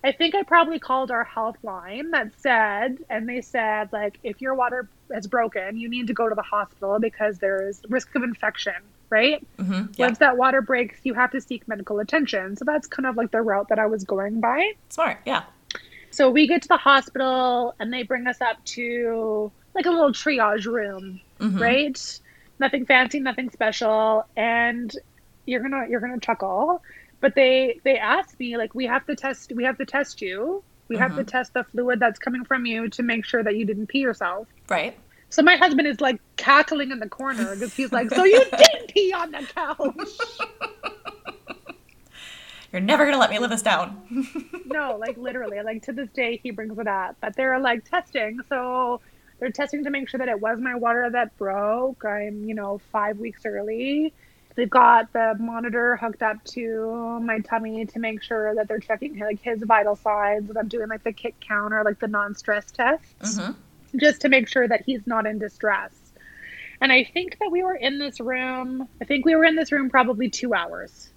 I 0.03 0.11
think 0.11 0.33
I 0.35 0.43
probably 0.43 0.79
called 0.79 1.11
our 1.11 1.23
health 1.23 1.57
line 1.63 2.11
that 2.11 2.31
said 2.37 2.99
and 3.09 3.27
they 3.27 3.41
said 3.41 3.91
like 3.91 4.19
if 4.23 4.41
your 4.41 4.55
water 4.55 4.87
is 5.11 5.27
broken 5.27 5.77
you 5.77 5.89
need 5.89 6.07
to 6.07 6.13
go 6.13 6.29
to 6.29 6.35
the 6.35 6.41
hospital 6.41 6.99
because 6.99 7.39
there's 7.39 7.81
risk 7.89 8.13
of 8.15 8.23
infection 8.23 8.75
right 9.09 9.45
mm-hmm. 9.57 9.85
yeah. 9.95 10.05
once 10.05 10.19
that 10.19 10.37
water 10.37 10.61
breaks 10.61 10.99
you 11.03 11.15
have 11.15 11.31
to 11.31 11.41
seek 11.41 11.67
medical 11.67 11.99
attention 11.99 12.55
so 12.55 12.63
that's 12.63 12.87
kind 12.87 13.07
of 13.07 13.17
like 13.17 13.31
the 13.31 13.41
route 13.41 13.67
that 13.69 13.79
i 13.79 13.87
was 13.87 14.03
going 14.03 14.39
by 14.39 14.71
smart 14.89 15.17
yeah 15.25 15.41
so 16.11 16.29
we 16.29 16.47
get 16.47 16.61
to 16.63 16.67
the 16.67 16.77
hospital 16.77 17.75
and 17.79 17.91
they 17.93 18.03
bring 18.03 18.27
us 18.27 18.41
up 18.41 18.63
to 18.65 19.51
like 19.75 19.85
a 19.85 19.89
little 19.89 20.11
triage 20.11 20.65
room 20.65 21.21
mm-hmm. 21.39 21.57
right 21.57 22.19
nothing 22.59 22.85
fancy, 22.85 23.19
nothing 23.19 23.49
special, 23.49 24.25
and 24.35 24.93
you're 25.45 25.61
gonna 25.61 25.87
you're 25.89 26.01
gonna 26.01 26.19
chuckle. 26.19 26.83
But 27.21 27.35
they 27.35 27.79
they 27.83 27.97
asked 27.97 28.39
me 28.39 28.57
like 28.57 28.75
we 28.75 28.85
have 28.85 29.05
to 29.07 29.15
test 29.15 29.51
we 29.55 29.63
have 29.63 29.77
to 29.77 29.85
test 29.85 30.21
you. 30.21 30.63
We 30.87 30.95
mm-hmm. 30.95 31.03
have 31.03 31.11
to 31.15 31.21
mm-hmm. 31.21 31.29
test 31.29 31.53
the 31.53 31.63
fluid 31.63 31.99
that's 31.99 32.19
coming 32.19 32.45
from 32.45 32.65
you 32.65 32.89
to 32.89 33.03
make 33.03 33.25
sure 33.25 33.43
that 33.43 33.55
you 33.55 33.65
didn't 33.65 33.87
pee 33.87 33.99
yourself. 33.99 34.47
Right. 34.67 34.97
So 35.29 35.43
my 35.43 35.55
husband 35.57 35.87
is 35.87 36.01
like 36.01 36.19
cackling 36.37 36.91
in 36.91 36.99
the 36.99 37.09
corner 37.09 37.53
because 37.53 37.73
he's 37.73 37.91
like, 37.91 38.09
"So 38.09 38.23
you 38.23 38.43
did 38.57 38.87
pee 38.89 39.13
on 39.13 39.31
the 39.31 39.45
couch." 39.55 41.35
You're 42.71 42.81
never 42.81 43.05
gonna 43.05 43.17
let 43.17 43.31
me 43.31 43.39
live 43.39 43.49
this 43.49 43.61
down. 43.61 44.01
no, 44.65 44.97
like 44.97 45.17
literally, 45.17 45.61
like 45.61 45.83
to 45.83 45.93
this 45.93 46.09
day, 46.09 46.39
he 46.41 46.51
brings 46.51 46.77
it 46.77 46.87
up. 46.87 47.17
But 47.21 47.35
they're 47.35 47.59
like 47.59 47.89
testing, 47.89 48.39
so 48.47 49.01
they're 49.39 49.51
testing 49.51 49.83
to 49.85 49.89
make 49.89 50.09
sure 50.09 50.19
that 50.19 50.27
it 50.27 50.39
was 50.39 50.59
my 50.59 50.75
water 50.75 51.09
that 51.09 51.35
broke. 51.37 52.03
I'm, 52.05 52.43
you 52.45 52.53
know, 52.53 52.79
five 52.91 53.17
weeks 53.17 53.45
early. 53.45 54.13
They've 54.55 54.69
got 54.69 55.13
the 55.13 55.35
monitor 55.39 55.95
hooked 55.95 56.21
up 56.21 56.43
to 56.45 57.19
my 57.23 57.39
tummy 57.39 57.85
to 57.85 57.99
make 57.99 58.21
sure 58.21 58.53
that 58.55 58.67
they're 58.67 58.79
checking 58.79 59.17
like 59.17 59.41
his 59.41 59.63
vital 59.63 59.95
signs. 59.95 60.49
And 60.49 60.57
I'm 60.57 60.67
doing 60.67 60.89
like 60.89 61.03
the 61.03 61.13
kick 61.13 61.39
counter, 61.39 61.81
like 61.83 61.99
the 61.99 62.07
non-stress 62.07 62.71
test, 62.71 63.19
mm-hmm. 63.19 63.97
just 63.97 64.21
to 64.21 64.29
make 64.29 64.47
sure 64.49 64.67
that 64.67 64.83
he's 64.85 65.07
not 65.07 65.25
in 65.25 65.39
distress. 65.39 65.93
And 66.81 66.91
I 66.91 67.03
think 67.05 67.39
that 67.39 67.51
we 67.51 67.63
were 67.63 67.75
in 67.75 67.99
this 67.99 68.19
room. 68.19 68.87
I 69.01 69.05
think 69.05 69.25
we 69.25 69.35
were 69.35 69.45
in 69.45 69.55
this 69.55 69.71
room 69.71 69.89
probably 69.89 70.29
two 70.29 70.53
hours. 70.53 71.09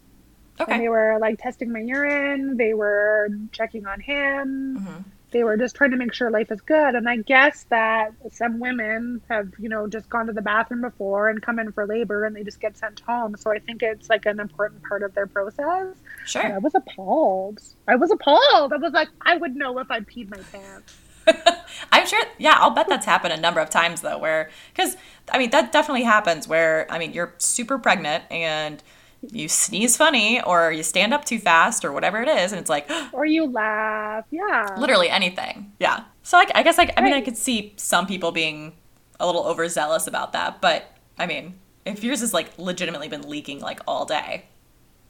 Okay. 0.61 0.73
And 0.73 0.83
they 0.83 0.89
were 0.89 1.19
like 1.21 1.41
testing 1.41 1.73
my 1.73 1.81
urine. 1.81 2.57
They 2.57 2.75
were 2.75 3.29
checking 3.53 3.87
on 3.87 4.01
him. 4.01 4.79
Mm-hmm 4.79 5.11
they 5.33 5.43
were 5.43 5.57
just 5.57 5.75
trying 5.75 5.91
to 5.91 5.97
make 5.97 6.13
sure 6.13 6.31
life 6.31 6.53
is 6.53 6.61
good. 6.61 6.95
And 6.95 7.09
I 7.09 7.17
guess 7.17 7.65
that 7.65 8.13
some 8.31 8.61
women 8.61 9.21
have, 9.29 9.49
you 9.59 9.69
know, 9.69 9.89
just 9.89 10.09
gone 10.09 10.27
to 10.27 10.33
the 10.33 10.43
bathroom 10.43 10.83
before 10.83 11.29
and 11.29 11.43
come 11.43 11.59
in 11.59 11.73
for 11.73 11.87
labor 11.87 12.25
and 12.25 12.37
they 12.37 12.45
just 12.45 12.61
get 12.61 12.77
sent 12.77 13.01
home. 13.01 13.37
So 13.37 13.51
I 13.51 13.59
think 13.59 13.83
it's 13.83 14.09
like 14.09 14.27
an 14.27 14.39
important 14.39 14.83
part 14.85 15.03
of 15.03 15.15
their 15.15 15.27
process. 15.27 15.97
Sure. 16.27 16.55
I 16.55 16.59
was 16.59 16.75
appalled. 16.75 17.61
I 17.89 17.97
was 17.97 18.11
appalled. 18.11 18.73
I 18.73 18.77
was 18.77 18.93
like, 18.93 19.09
I 19.23 19.37
would 19.37 19.57
know 19.57 19.79
if 19.79 19.91
I 19.91 20.01
peed 20.01 20.31
my 20.31 20.39
pants. 20.53 20.97
I'm 21.93 22.07
sure, 22.07 22.23
yeah, 22.39 22.57
I'll 22.59 22.71
bet 22.71 22.89
that's 22.89 23.07
happened 23.07 23.33
a 23.33 23.41
number 23.41 23.61
of 23.61 23.71
times 23.71 24.01
though, 24.03 24.19
where, 24.19 24.51
because, 24.75 24.97
I 25.31 25.39
mean, 25.39 25.51
that 25.51 25.73
definitely 25.73 26.03
happens 26.03 26.47
where, 26.47 26.87
I 26.91 26.99
mean, 26.99 27.13
you're 27.13 27.35
super 27.39 27.79
pregnant 27.79 28.25
and 28.31 28.83
you 29.31 29.49
sneeze 29.49 29.97
funny 29.97 30.43
or 30.43 30.73
you 30.73 30.83
stand 30.83 31.14
up 31.14 31.25
too 31.25 31.39
fast 31.39 31.85
or 31.85 31.93
whatever 31.93 32.20
it 32.23 32.29
is 32.29 32.53
and 32.53 32.61
it's 32.61 32.70
like 32.70 32.91
or 33.12 33.25
you 33.25 33.47
laugh 33.47 34.25
yeah. 34.31 34.75
Literally 34.79 35.09
anything 35.09 35.73
yeah. 35.79 36.05
So 36.23 36.39
I, 36.39 36.47
I 36.55 36.62
guess 36.62 36.79
like 36.79 36.93
i 36.97 37.01
mean 37.01 37.12
i 37.12 37.20
could 37.20 37.37
see 37.37 37.75
some 37.77 38.07
people 38.07 38.33
being 38.33 38.73
a 39.20 39.27
little 39.27 39.45
overzealous 39.45 40.07
about 40.07 40.33
that 40.33 40.61
but 40.61 40.97
i 41.18 41.27
mean 41.27 41.59
if 41.85 42.05
yours 42.05 42.20
has 42.20 42.33
like 42.33 42.57
legitimately 42.59 43.09
been 43.09 43.29
leaking 43.29 43.61
like 43.61 43.81
all 43.87 44.05
day. 44.05 44.45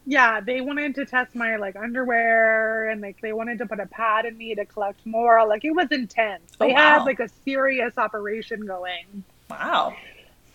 Yeah 0.07 0.41
they 0.41 0.61
wanted 0.61 0.95
to 0.97 1.07
test 1.07 1.35
my 1.35 1.57
like 1.57 1.77
underwear 1.77 2.89
and 2.89 3.01
like 3.01 3.21
they 3.21 3.33
wanted 3.33 3.59
to 3.59 3.67
put 3.67 3.79
a 3.79 3.87
pad 3.87 4.25
in 4.25 4.37
me 4.37 4.55
to 4.55 4.65
collect 4.65 5.05
more 5.07 5.47
like 5.47 5.65
it 5.65 5.73
was 5.73 5.89
intense. 5.91 6.57
They 6.59 6.67
oh, 6.67 6.75
wow. 6.75 6.99
had 6.99 7.05
like 7.05 7.21
a 7.21 7.29
serious 7.45 7.97
operation 7.99 8.67
going. 8.67 9.25
Wow 9.49 9.95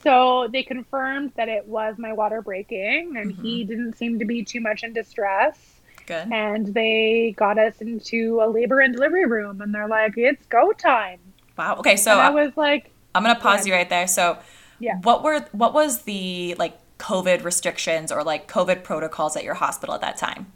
so 0.04 0.48
they 0.52 0.64
confirmed 0.64 1.32
that 1.36 1.50
it 1.50 1.68
was 1.68 1.98
my 1.98 2.14
water 2.14 2.42
breaking, 2.42 3.16
and 3.18 3.34
mm-hmm. 3.34 3.42
he 3.42 3.64
didn't 3.64 3.98
seem 3.98 4.20
to 4.20 4.26
be 4.26 4.44
too 4.44 4.62
much 4.62 4.84
in 4.84 4.94
distress. 4.94 5.58
Good. 6.06 6.32
And 6.32 6.74
they 6.74 7.34
got 7.38 7.58
us 7.58 7.82
into 7.82 8.40
a 8.42 8.48
labor 8.48 8.80
and 8.80 8.94
delivery 8.94 9.26
room, 9.26 9.62
and 9.62 9.74
they're 9.74 9.88
like, 9.88 10.14
"It's 10.18 10.46
go 10.48 10.72
time." 10.72 11.20
Wow. 11.58 11.76
Okay, 11.78 11.98
so 11.98 12.12
and 12.12 12.22
I 12.22 12.30
was 12.30 12.56
like, 12.56 12.92
"I'm 13.14 13.24
gonna 13.24 13.40
pause 13.40 13.68
you 13.68 13.74
right 13.74 13.90
there." 13.90 14.08
So, 14.08 14.38
yeah, 14.80 15.00
what 15.02 15.24
were 15.24 15.42
what 15.52 15.74
was 15.74 16.04
the 16.04 16.56
like 16.58 16.78
COVID 17.00 17.44
restrictions 17.44 18.12
or 18.12 18.24
like 18.24 18.48
COVID 18.48 18.84
protocols 18.84 19.36
at 19.36 19.44
your 19.44 19.56
hospital 19.56 19.96
at 19.96 20.02
that 20.02 20.18
time? 20.18 20.52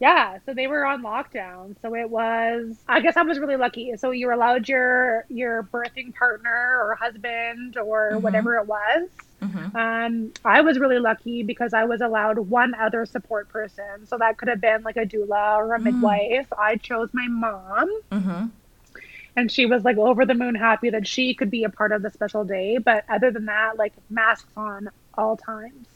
Yeah, 0.00 0.38
so 0.46 0.54
they 0.54 0.66
were 0.66 0.86
on 0.86 1.02
lockdown. 1.02 1.76
So 1.82 1.94
it 1.94 2.08
was 2.08 2.76
I 2.88 3.00
guess 3.00 3.18
I 3.18 3.22
was 3.22 3.38
really 3.38 3.56
lucky. 3.56 3.94
So 3.98 4.10
you 4.12 4.26
were 4.26 4.32
allowed 4.32 4.68
your 4.68 5.26
your 5.28 5.62
birthing 5.64 6.14
partner 6.14 6.80
or 6.82 6.94
husband 6.94 7.76
or 7.76 8.12
mm-hmm. 8.12 8.22
whatever 8.22 8.56
it 8.56 8.66
was. 8.66 9.08
Mm-hmm. 9.42 9.76
Um, 9.76 10.32
I 10.44 10.62
was 10.62 10.78
really 10.78 10.98
lucky 10.98 11.42
because 11.42 11.74
I 11.74 11.84
was 11.84 12.00
allowed 12.00 12.38
one 12.38 12.74
other 12.74 13.04
support 13.04 13.48
person. 13.50 14.06
So 14.06 14.16
that 14.18 14.38
could 14.38 14.48
have 14.48 14.60
been 14.60 14.82
like 14.82 14.96
a 14.96 15.04
doula 15.06 15.58
or 15.58 15.74
a 15.74 15.78
mm. 15.78 15.84
midwife. 15.84 16.46
I 16.58 16.76
chose 16.76 17.10
my 17.12 17.26
mom. 17.28 18.00
Mm-hmm. 18.10 18.46
And 19.36 19.50
she 19.50 19.64
was 19.64 19.84
like 19.84 19.96
over 19.96 20.26
the 20.26 20.34
moon 20.34 20.56
happy 20.56 20.90
that 20.90 21.06
she 21.06 21.34
could 21.34 21.50
be 21.50 21.64
a 21.64 21.70
part 21.70 21.92
of 21.92 22.02
the 22.02 22.10
special 22.10 22.44
day. 22.44 22.78
But 22.78 23.04
other 23.08 23.30
than 23.30 23.46
that, 23.46 23.78
like 23.78 23.94
masks 24.10 24.50
on 24.56 24.90
all 25.14 25.36
times. 25.36 25.86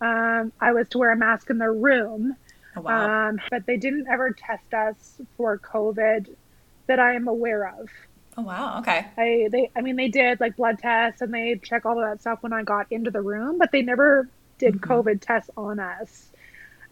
Um, 0.00 0.52
I 0.60 0.72
was 0.72 0.88
to 0.90 0.98
wear 0.98 1.10
a 1.10 1.16
mask 1.16 1.50
in 1.50 1.58
the 1.58 1.70
room 1.70 2.36
Oh, 2.78 2.82
wow. 2.82 3.28
Um, 3.28 3.40
but 3.50 3.66
they 3.66 3.76
didn't 3.76 4.06
ever 4.08 4.30
test 4.30 4.72
us 4.72 5.20
for 5.36 5.58
COVID 5.58 6.34
that 6.86 6.98
I 6.98 7.14
am 7.14 7.28
aware 7.28 7.68
of. 7.68 7.88
Oh 8.36 8.42
wow, 8.42 8.78
okay. 8.78 9.04
I 9.16 9.48
they 9.50 9.70
I 9.74 9.80
mean 9.80 9.96
they 9.96 10.06
did 10.06 10.38
like 10.38 10.56
blood 10.56 10.78
tests 10.78 11.22
and 11.22 11.34
they 11.34 11.60
check 11.62 11.84
all 11.84 11.98
of 12.00 12.08
that 12.08 12.20
stuff 12.20 12.38
when 12.40 12.52
I 12.52 12.62
got 12.62 12.86
into 12.90 13.10
the 13.10 13.20
room, 13.20 13.58
but 13.58 13.72
they 13.72 13.82
never 13.82 14.28
did 14.58 14.74
mm-hmm. 14.74 14.92
COVID 14.92 15.20
tests 15.20 15.50
on 15.56 15.80
us. 15.80 16.30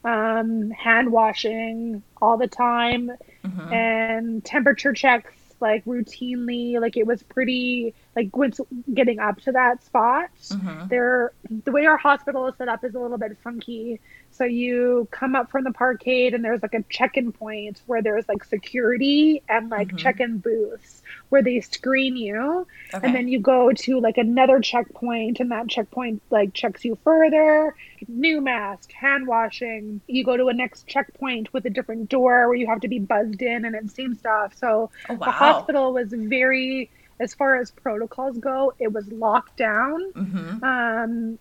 Um, 0.05 0.71
hand 0.71 1.11
washing 1.11 2.03
all 2.21 2.37
the 2.37 2.47
time 2.47 3.13
mm-hmm. 3.45 3.73
and 3.73 4.45
temperature 4.45 4.93
checks 4.93 5.33
like 5.61 5.85
routinely. 5.85 6.81
Like 6.81 6.97
it 6.97 7.07
was 7.07 7.23
pretty 7.23 7.95
like 8.17 8.35
once 8.35 8.59
getting 8.93 9.19
up 9.19 9.41
to 9.43 9.53
that 9.53 9.85
spot. 9.85 10.31
Mm-hmm. 10.49 10.89
There, 10.89 11.33
the 11.65 11.71
way 11.71 11.85
our 11.85 11.99
hospital 11.99 12.47
is 12.47 12.55
set 12.57 12.67
up 12.67 12.83
is 12.83 12.95
a 12.95 12.99
little 12.99 13.19
bit 13.19 13.37
funky. 13.45 14.01
So 14.31 14.45
you 14.45 15.07
come 15.11 15.37
up 15.37 15.51
from 15.51 15.65
the 15.65 15.71
parkade 15.71 16.35
and 16.35 16.43
there's 16.43 16.63
like 16.63 16.75
a 16.75 16.83
check-in 16.89 17.33
point 17.33 17.83
where 17.87 18.03
there's 18.03 18.27
like 18.29 18.43
security 18.45 19.43
and 19.49 19.69
like 19.69 19.89
mm-hmm. 19.89 19.97
check-in 19.99 20.39
booths 20.39 21.03
where 21.29 21.43
they 21.43 21.61
screen 21.61 22.17
you. 22.17 22.67
Okay. 22.95 23.07
And 23.07 23.15
then 23.15 23.29
you 23.29 23.39
go 23.39 23.73
to 23.73 24.01
like 24.01 24.17
another 24.17 24.61
checkpoint 24.61 25.39
and 25.41 25.51
that 25.51 25.69
checkpoint 25.69 26.23
like 26.31 26.55
checks 26.55 26.85
you 26.85 26.99
further. 27.05 27.75
New 28.09 28.41
mask, 28.41 28.93
hand 28.93 29.27
washing. 29.27 30.01
You 30.07 30.25
go 30.25 30.39
to 30.39 30.49
a 30.49 30.55
next 30.55 30.87
checkpoint 30.87 31.53
with 31.53 31.67
a 31.67 31.71
different 31.71 32.09
door 32.09 32.49
where 32.49 32.57
you 32.57 32.67
have 32.67 32.81
to 32.81 32.89
be 32.89 32.99
buzzed 32.99 33.43
in 33.43 33.67
and 33.67 33.75
it's 33.75 33.95
same 33.95 34.15
stuff. 34.15 34.55
So 34.57 34.91
oh, 35.11 35.15
wow. 35.15 35.27
the 35.27 35.33
hospital 35.33 35.93
was 35.93 36.13
very 36.13 36.91
as 37.19 37.35
far 37.35 37.57
as 37.57 37.71
protocols 37.71 38.39
go, 38.39 38.75
it 38.79 38.93
was 38.93 39.11
locked 39.13 39.57
down. 39.57 40.13
Mm-hmm. 40.13 40.65
Um, 40.65 41.39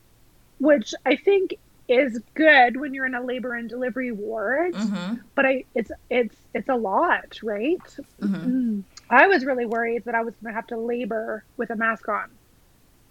which 0.60 0.94
I 1.06 1.16
think 1.16 1.58
is 1.88 2.20
good 2.34 2.78
when 2.78 2.94
you're 2.94 3.06
in 3.06 3.14
a 3.14 3.22
labor 3.22 3.54
and 3.54 3.70
delivery 3.70 4.12
ward, 4.12 4.74
mm-hmm. 4.74 5.16
but 5.36 5.46
I 5.46 5.66
it's 5.76 5.92
it's 6.10 6.36
it's 6.54 6.70
a 6.70 6.76
lot, 6.76 7.40
right? 7.44 7.82
Mm-hmm. 8.22 8.36
Mm. 8.36 8.84
I 9.10 9.28
was 9.28 9.46
really 9.46 9.66
worried 9.66 10.06
that 10.06 10.16
I 10.16 10.24
was 10.24 10.34
going 10.42 10.52
to 10.52 10.56
have 10.56 10.68
to 10.68 10.78
labor 10.78 11.44
with 11.58 11.70
a 11.70 11.76
mask 11.76 12.10
on. 12.10 12.30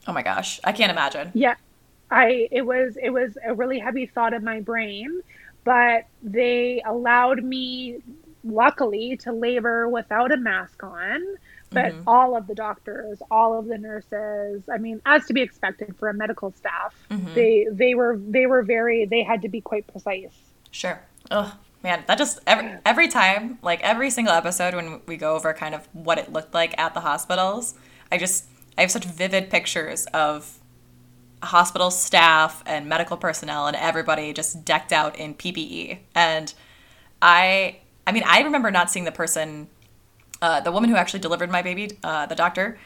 Oh 0.09 0.13
my 0.13 0.23
gosh, 0.23 0.61
I 0.65 0.73
can't 0.73 0.91
imagine. 0.91 1.31
Yeah. 1.35 1.55
I 2.11 2.49
it 2.51 2.63
was 2.63 2.97
it 3.01 3.11
was 3.11 3.39
a 3.45 3.55
really 3.55 3.79
heavy 3.79 4.07
thought 4.07 4.35
in 4.35 4.45
my 4.45 4.61
brain, 4.61 5.21
but 5.63 6.07
they 6.23 6.83
allowed 6.85 7.43
me 7.43 8.03
luckily 8.45 9.17
to 9.19 9.33
labor 9.33 9.89
without 9.89 10.31
a 10.31 10.37
mask 10.37 10.83
on 10.83 11.23
but 11.75 11.93
mm-hmm. 11.93 12.09
all 12.09 12.37
of 12.37 12.47
the 12.47 12.55
doctors, 12.55 13.21
all 13.31 13.59
of 13.59 13.67
the 13.67 13.79
nurses, 13.79 14.63
I 14.73 14.79
mean, 14.79 15.03
as 15.05 15.27
to 15.27 15.33
be 15.33 15.43
expected 15.43 15.95
for 15.97 16.09
a 16.09 16.15
medical 16.15 16.53
staff, 16.53 16.95
mm-hmm. 17.11 17.35
they 17.35 17.67
they 17.71 17.95
were 17.95 18.19
they 18.19 18.47
were 18.47 18.63
very 18.63 19.05
they 19.05 19.23
had 19.23 19.43
to 19.43 19.49
be 19.49 19.61
quite 19.61 19.87
precise. 19.87 20.33
Sure. 20.71 21.01
Oh 21.31 21.57
man, 21.83 22.05
that 22.07 22.19
just 22.19 22.41
every 22.47 22.71
every 22.87 23.09
time, 23.09 23.59
like 23.63 23.81
every 23.83 24.11
single 24.11 24.35
episode 24.35 24.75
when 24.75 25.01
we 25.07 25.17
go 25.17 25.35
over 25.35 25.53
kind 25.53 25.75
of 25.75 25.89
what 25.93 26.19
it 26.19 26.33
looked 26.33 26.55
like 26.55 26.79
at 26.79 26.95
the 26.95 27.01
hospitals, 27.01 27.75
I 28.11 28.19
just 28.19 28.47
I 28.79 28.83
have 28.83 28.91
such 28.91 29.05
vivid 29.05 29.51
pictures 29.51 30.07
of 30.07 30.59
hospital 31.43 31.91
staff 31.91 32.63
and 32.67 32.89
medical 32.89 33.17
personnel 33.17 33.67
and 33.67 33.77
everybody 33.77 34.33
just 34.33 34.65
decked 34.65 34.93
out 34.93 35.17
in 35.17 35.35
PPE. 35.35 35.99
And 36.15 36.55
I 37.21 37.79
I 38.07 38.13
mean, 38.13 38.25
I 38.27 38.41
remember 38.43 38.71
not 38.71 38.91
seeing 38.91 39.05
the 39.05 39.13
person 39.13 39.69
uh, 40.43 40.61
the 40.61 40.73
woman 40.73 40.91
who 40.91 40.97
actually 40.97 41.21
delivered 41.21 41.51
my 41.51 41.63
baby, 41.63 41.99
uh, 42.03 42.27
the 42.27 42.35
doctor, 42.35 42.79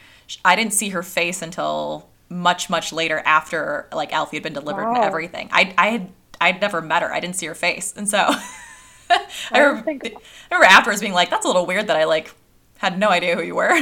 I 0.44 0.56
didn't 0.56 0.72
see 0.72 0.90
her 0.90 1.02
face 1.02 1.42
until 1.42 2.08
much 2.28 2.68
much 2.68 2.92
later 2.92 3.22
after 3.24 3.88
like 3.92 4.12
Alfie 4.12 4.36
had 4.36 4.42
been 4.42 4.52
delivered 4.52 4.86
and 4.86 4.98
everything. 4.98 5.48
I 5.52 5.74
I 5.78 5.88
had 5.88 6.12
I'd 6.40 6.60
never 6.60 6.80
met 6.80 7.02
her. 7.02 7.12
I 7.12 7.20
didn't 7.20 7.36
see 7.36 7.46
her 7.46 7.54
face, 7.54 7.94
and 7.96 8.08
so 8.08 8.18
I, 9.10 9.26
I, 9.52 9.58
remember, 9.60 9.82
think... 9.82 10.04
I 10.06 10.54
remember 10.54 10.72
afterwards 10.72 11.00
being 11.00 11.14
like, 11.14 11.30
"That's 11.30 11.44
a 11.44 11.48
little 11.48 11.66
weird 11.66 11.86
that 11.86 11.96
I 11.96 12.04
like 12.04 12.34
had 12.78 12.98
no 12.98 13.08
idea 13.08 13.34
who 13.34 13.42
you 13.42 13.54
were." 13.54 13.76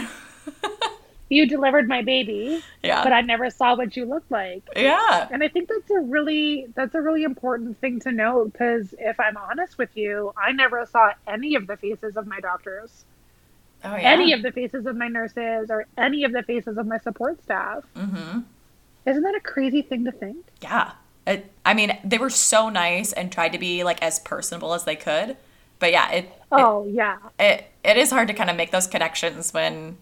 you 1.28 1.46
delivered 1.46 1.88
my 1.88 2.02
baby, 2.02 2.62
yeah, 2.82 3.02
but 3.02 3.12
I 3.12 3.20
never 3.20 3.50
saw 3.50 3.76
what 3.76 3.96
you 3.96 4.04
looked 4.04 4.30
like. 4.30 4.62
Yeah, 4.76 5.28
and 5.30 5.42
I 5.42 5.48
think 5.48 5.68
that's 5.68 5.90
a 5.90 6.00
really 6.00 6.68
that's 6.74 6.94
a 6.94 7.00
really 7.00 7.24
important 7.24 7.78
thing 7.78 8.00
to 8.00 8.12
note 8.12 8.52
because 8.52 8.94
if 8.98 9.18
I'm 9.18 9.36
honest 9.36 9.76
with 9.76 9.96
you, 9.96 10.32
I 10.36 10.52
never 10.52 10.86
saw 10.86 11.12
any 11.26 11.56
of 11.56 11.66
the 11.66 11.76
faces 11.76 12.16
of 12.16 12.26
my 12.26 12.40
doctors 12.40 13.04
oh, 13.92 13.96
yeah. 13.96 14.12
any 14.12 14.32
of 14.32 14.42
the 14.42 14.52
faces 14.52 14.86
of 14.86 14.96
my 14.96 15.08
nurses 15.08 15.70
or 15.70 15.86
any 15.96 16.24
of 16.24 16.32
the 16.32 16.42
faces 16.42 16.76
of 16.78 16.86
my 16.86 16.98
support 16.98 17.42
staff. 17.42 17.84
Mm-hmm. 17.96 18.40
Isn't 19.06 19.22
that 19.22 19.34
a 19.34 19.40
crazy 19.40 19.82
thing 19.82 20.04
to 20.04 20.12
think? 20.12 20.44
Yeah. 20.60 20.92
It, 21.26 21.50
I 21.64 21.74
mean, 21.74 21.98
they 22.04 22.18
were 22.18 22.30
so 22.30 22.68
nice 22.68 23.12
and 23.12 23.32
tried 23.32 23.52
to 23.52 23.58
be 23.58 23.84
like 23.84 24.02
as 24.02 24.18
personable 24.20 24.74
as 24.74 24.84
they 24.84 24.96
could. 24.96 25.36
But 25.78 25.92
yeah, 25.92 26.10
it. 26.10 26.32
Oh 26.50 26.84
it, 26.84 26.92
yeah. 26.92 27.18
It 27.38 27.66
it 27.84 27.96
is 27.96 28.10
hard 28.10 28.28
to 28.28 28.34
kind 28.34 28.50
of 28.50 28.56
make 28.56 28.70
those 28.70 28.86
connections 28.86 29.52
when 29.52 29.98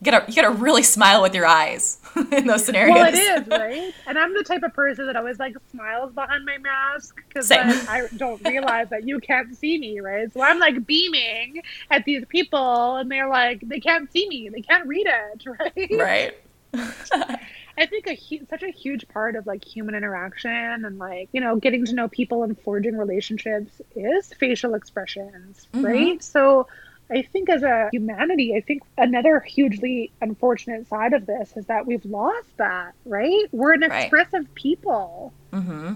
you 0.00 0.04
gotta 0.10 0.24
you 0.30 0.34
gotta 0.34 0.54
really 0.54 0.82
smile 0.82 1.22
with 1.22 1.34
your 1.34 1.46
eyes 1.46 1.98
in 2.32 2.46
those 2.46 2.64
scenarios. 2.64 2.94
Well, 2.94 3.08
it 3.08 3.14
is 3.14 3.48
right, 3.48 3.92
and 4.06 4.18
I'm 4.18 4.32
the 4.32 4.44
type 4.44 4.62
of 4.62 4.72
person 4.72 5.06
that 5.06 5.16
always 5.16 5.38
like 5.38 5.56
smiles 5.70 6.12
behind 6.12 6.44
my 6.44 6.58
mask 6.58 7.20
because 7.26 7.50
I 7.50 8.06
don't 8.16 8.40
realize 8.46 8.90
that 8.90 9.06
you 9.06 9.18
can't 9.18 9.56
see 9.56 9.78
me, 9.78 10.00
right? 10.00 10.32
So 10.32 10.40
I'm 10.40 10.58
like 10.58 10.86
beaming 10.86 11.62
at 11.90 12.04
these 12.04 12.24
people, 12.26 12.96
and 12.96 13.10
they're 13.10 13.28
like 13.28 13.60
they 13.62 13.80
can't 13.80 14.10
see 14.12 14.28
me, 14.28 14.48
they 14.48 14.62
can't 14.62 14.86
read 14.86 15.06
it, 15.08 15.46
right? 15.90 16.34
Right. 16.74 17.40
I 17.78 17.86
think 17.86 18.06
a 18.06 18.16
such 18.48 18.62
a 18.62 18.70
huge 18.70 19.08
part 19.08 19.34
of 19.34 19.46
like 19.46 19.64
human 19.64 19.94
interaction 19.94 20.84
and 20.84 20.98
like 20.98 21.28
you 21.32 21.40
know 21.40 21.56
getting 21.56 21.84
to 21.86 21.94
know 21.94 22.08
people 22.08 22.44
and 22.44 22.60
forging 22.60 22.96
relationships 22.96 23.80
is 23.96 24.32
facial 24.34 24.74
expressions, 24.74 25.66
mm-hmm. 25.72 25.84
right? 25.84 26.22
So 26.22 26.68
I 27.10 27.22
think 27.22 27.48
as 27.48 27.62
a 27.62 27.88
humanity, 27.92 28.54
I 28.54 28.60
think 28.60 28.82
another 28.98 29.40
hugely 29.40 30.12
unfortunate 30.20 30.86
side 30.88 31.14
of 31.14 31.26
this 31.26 31.56
is 31.56 31.66
that 31.66 31.86
we've 31.86 32.04
lost 32.04 32.56
that, 32.58 32.94
right? 33.06 33.46
We're 33.50 33.72
an 33.72 33.80
right. 33.80 34.02
expressive 34.02 34.54
people. 34.54 35.32
Mm-hmm. 35.52 35.94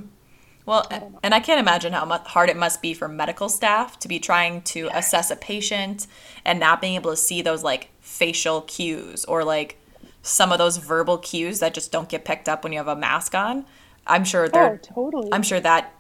Well, 0.65 0.87
I 0.91 1.03
and 1.23 1.35
I 1.35 1.41
can't 1.41 1.61
imagine 1.61 1.93
how 1.93 2.07
hard 2.07 2.49
it 2.49 2.57
must 2.57 2.81
be 2.81 2.95
for 2.95 3.09
medical 3.09 3.49
staff 3.49 3.99
to 3.99 4.09
be 4.09 4.21
trying 4.21 4.63
to 4.63 4.89
assess 4.95 5.31
a 5.31 5.37
patient 5.37 6.07
and 6.45 6.61
not 6.61 6.81
being 6.81 6.95
able 6.95 7.11
to 7.11 7.17
see 7.17 7.43
those 7.43 7.65
like 7.65 7.91
facial 8.01 8.63
cues 8.63 9.25
or 9.25 9.45
like 9.45 9.77
some 10.23 10.53
of 10.53 10.59
those 10.59 10.77
verbal 10.77 11.19
cues 11.19 11.59
that 11.59 11.75
just 11.75 11.91
don't 11.91 12.09
get 12.09 12.25
picked 12.25 12.49
up 12.49 12.63
when 12.63 12.73
you 12.73 12.79
have 12.79 12.89
a 12.89 12.97
mask 12.97 13.35
on. 13.35 13.67
I'm 14.07 14.25
sure 14.25 14.49
they're 14.49 14.75
oh, 14.75 14.77
totally. 14.79 15.31
I'm 15.33 15.43
sure 15.43 15.61
that 15.61 15.93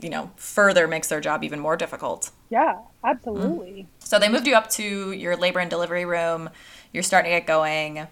you 0.00 0.08
know 0.08 0.30
further 0.36 0.86
makes 0.86 1.08
their 1.08 1.20
job 1.20 1.42
even 1.42 1.58
more 1.58 1.76
difficult. 1.76 2.30
Yeah, 2.48 2.78
absolutely. 3.02 3.86
Mm. 3.88 4.06
So 4.06 4.18
they 4.18 4.28
moved 4.28 4.46
you 4.46 4.54
up 4.54 4.70
to 4.70 5.12
your 5.12 5.36
labor 5.36 5.58
and 5.58 5.70
delivery 5.70 6.04
room. 6.04 6.50
You're 6.92 7.02
starting 7.02 7.30
to 7.32 7.38
get 7.38 7.46
going. 7.46 8.06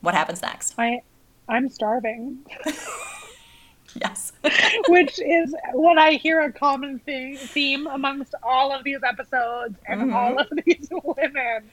What 0.00 0.14
happens 0.14 0.42
next? 0.42 0.74
I 0.78 1.00
I'm 1.48 1.68
starving. 1.68 2.38
yes. 3.94 4.32
Which 4.88 5.18
is 5.20 5.54
what 5.72 5.98
I 5.98 6.12
hear 6.12 6.40
a 6.40 6.52
common 6.52 6.98
thing, 7.00 7.36
theme 7.36 7.86
amongst 7.86 8.34
all 8.42 8.72
of 8.72 8.84
these 8.84 9.02
episodes 9.02 9.76
and 9.86 10.02
mm-hmm. 10.02 10.14
all 10.14 10.38
of 10.38 10.48
these 10.64 10.88
women. 11.04 11.70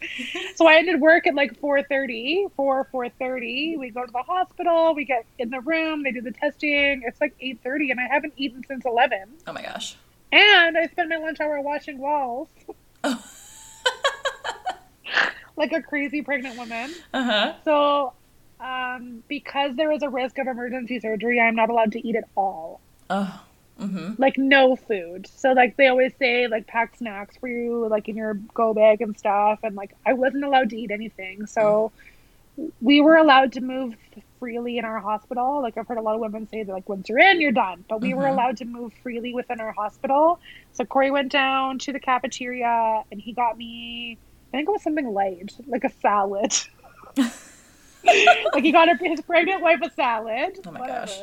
So 0.56 0.68
I 0.68 0.76
ended 0.76 1.00
work 1.00 1.28
at 1.28 1.36
like 1.36 1.60
4.30, 1.60 2.52
4, 2.56 2.88
4.30. 2.94 3.80
We 3.80 3.90
go 3.92 4.06
to 4.06 4.12
the 4.12 4.24
hospital, 4.24 4.94
we 4.94 5.06
get 5.06 5.26
in 5.40 5.50
the 5.50 5.62
room, 5.62 6.04
they 6.04 6.12
do 6.12 6.22
the 6.22 6.32
testing. 6.32 7.04
It's 7.06 7.22
like 7.22 7.38
8.30 7.40 7.92
and 7.92 8.00
I 8.00 8.08
haven't 8.08 8.34
eaten 8.38 8.64
since 8.68 8.86
11. 8.86 9.28
Oh 9.48 9.54
my 9.54 9.62
gosh. 9.62 9.96
And 10.32 10.78
I 10.78 10.88
spend 10.88 11.10
my 11.10 11.18
lunch 11.18 11.40
hour 11.40 11.60
washing 11.62 11.98
walls. 11.98 12.48
Oh. 13.04 13.24
like 15.58 15.74
a 15.74 15.82
crazy 15.82 16.22
pregnant 16.22 16.58
woman. 16.58 16.94
Uh-huh. 17.14 17.54
So, 17.66 18.14
um, 18.60 19.24
because 19.28 19.76
there 19.76 19.92
is 19.92 20.04
a 20.04 20.10
risk 20.10 20.38
of 20.38 20.48
emergency 20.48 21.00
surgery, 21.00 21.40
I'm 21.40 21.56
not 21.56 21.70
allowed 21.70 21.92
to 21.94 22.08
eat 22.08 22.16
at 22.16 22.28
all. 22.36 22.80
Oh. 23.10 23.44
Mm-hmm. 23.80 24.14
Like 24.22 24.38
no 24.38 24.76
food. 24.76 25.28
So 25.28 25.54
like 25.54 25.76
they 25.76 25.88
always 25.88 26.14
say 26.20 26.48
like 26.48 26.68
pack 26.68 26.96
snacks 26.96 27.36
for 27.38 27.48
you 27.48 27.88
like 27.88 28.08
in 28.08 28.16
your 28.16 28.36
go 28.54 28.74
bag 28.74 29.02
and 29.02 29.18
stuff 29.18 29.60
and 29.64 29.76
like 29.76 29.96
I 30.06 30.14
wasn't 30.14 30.44
allowed 30.44 30.70
to 30.70 30.78
eat 30.78 30.92
anything. 30.92 31.48
So 31.48 31.92
mm. 32.60 32.72
we 32.80 33.02
were 33.02 33.16
allowed 33.16 33.54
to 33.54 33.62
move 33.62 33.96
freely 34.42 34.80
in 34.80 34.86
our 34.86 35.00
hospital. 35.00 35.62
Like 35.62 35.78
I've 35.78 35.88
heard 35.88 36.00
a 36.00 36.02
lot 36.02 36.16
of 36.16 36.20
women 36.20 36.50
say 36.50 36.64
that 36.64 36.74
like 36.74 36.90
once 36.90 37.08
you're 37.08 37.20
in, 37.20 37.40
you're 37.40 37.52
done. 37.52 37.86
But 37.88 38.02
we 38.02 38.10
mm-hmm. 38.10 38.18
were 38.18 38.28
allowed 38.28 38.58
to 38.58 38.66
move 38.66 38.92
freely 39.04 39.34
within 39.34 39.62
our 39.62 39.72
hospital. 39.72 40.40
So 40.74 40.84
Corey 40.84 41.12
went 41.12 41.32
down 41.32 41.78
to 41.80 41.94
the 41.94 42.00
cafeteria 42.00 43.04
and 43.12 43.22
he 43.22 43.34
got 43.34 43.56
me 43.56 44.18
I 44.52 44.58
think 44.58 44.68
it 44.68 44.72
was 44.72 44.84
something 44.84 45.14
light, 45.14 45.54
like 45.68 45.86
a 45.86 45.90
salad. 46.02 46.54
like 47.18 48.64
he 48.64 48.72
got 48.72 48.90
his 49.00 49.22
pregnant 49.22 49.62
wife 49.62 49.80
a 49.82 49.90
salad. 49.92 50.60
Oh 50.66 50.72
my 50.72 50.80
whatever. 50.82 51.06
gosh. 51.06 51.22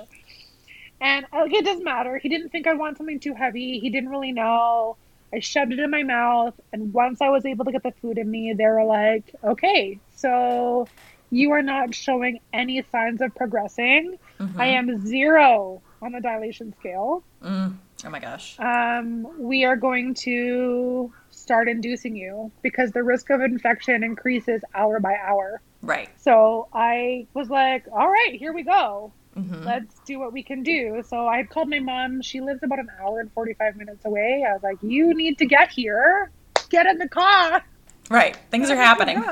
And 1.00 1.26
like 1.30 1.52
it 1.52 1.64
doesn't 1.64 1.84
matter. 1.84 2.16
He 2.16 2.30
didn't 2.30 2.48
think 2.48 2.66
I'd 2.66 2.78
want 2.78 2.96
something 2.96 3.20
too 3.20 3.34
heavy. 3.34 3.80
He 3.80 3.90
didn't 3.90 4.08
really 4.08 4.32
know. 4.32 4.96
I 5.32 5.40
shoved 5.40 5.72
it 5.72 5.78
in 5.78 5.90
my 5.90 6.04
mouth, 6.04 6.54
and 6.72 6.94
once 6.94 7.20
I 7.20 7.28
was 7.28 7.44
able 7.44 7.66
to 7.66 7.72
get 7.72 7.82
the 7.82 7.92
food 8.00 8.16
in 8.16 8.30
me, 8.30 8.54
they 8.54 8.64
were 8.64 8.84
like, 8.84 9.34
"Okay, 9.44 9.98
so 10.16 10.88
you 11.30 11.52
are 11.52 11.62
not 11.62 11.94
showing 11.94 12.40
any 12.52 12.82
signs 12.90 13.20
of 13.20 13.34
progressing. 13.34 14.18
Mm-hmm. 14.38 14.60
I 14.60 14.66
am 14.66 15.06
zero 15.06 15.82
on 16.00 16.12
the 16.12 16.20
dilation 16.20 16.74
scale. 16.78 17.22
Mm. 17.42 17.76
Oh 18.04 18.10
my 18.10 18.20
gosh. 18.20 18.58
Um, 18.60 19.26
we 19.38 19.64
are 19.64 19.76
going 19.76 20.14
to 20.14 21.12
start 21.30 21.68
inducing 21.68 22.14
you 22.14 22.52
because 22.62 22.92
the 22.92 23.02
risk 23.02 23.30
of 23.30 23.40
infection 23.40 24.04
increases 24.04 24.62
hour 24.74 25.00
by 25.00 25.16
hour. 25.20 25.60
Right. 25.82 26.08
So 26.20 26.68
I 26.72 27.26
was 27.34 27.50
like, 27.50 27.86
all 27.92 28.08
right, 28.08 28.34
here 28.34 28.52
we 28.52 28.62
go. 28.62 29.12
Mm-hmm. 29.36 29.64
Let's 29.64 29.94
do 30.06 30.18
what 30.18 30.32
we 30.32 30.42
can 30.42 30.62
do. 30.62 31.02
So 31.06 31.28
I 31.28 31.44
called 31.44 31.68
my 31.68 31.78
mom. 31.78 32.22
She 32.22 32.40
lives 32.40 32.62
about 32.62 32.78
an 32.78 32.88
hour 33.00 33.20
and 33.20 33.32
45 33.32 33.76
minutes 33.76 34.04
away. 34.04 34.44
I 34.48 34.52
was 34.52 34.62
like, 34.62 34.78
you 34.82 35.14
need 35.14 35.38
to 35.38 35.46
get 35.46 35.70
here. 35.70 36.30
Get 36.70 36.86
in 36.86 36.98
the 36.98 37.08
car. 37.08 37.64
Right. 38.10 38.36
Things 38.50 38.70
are 38.70 38.76
happening. 38.76 39.22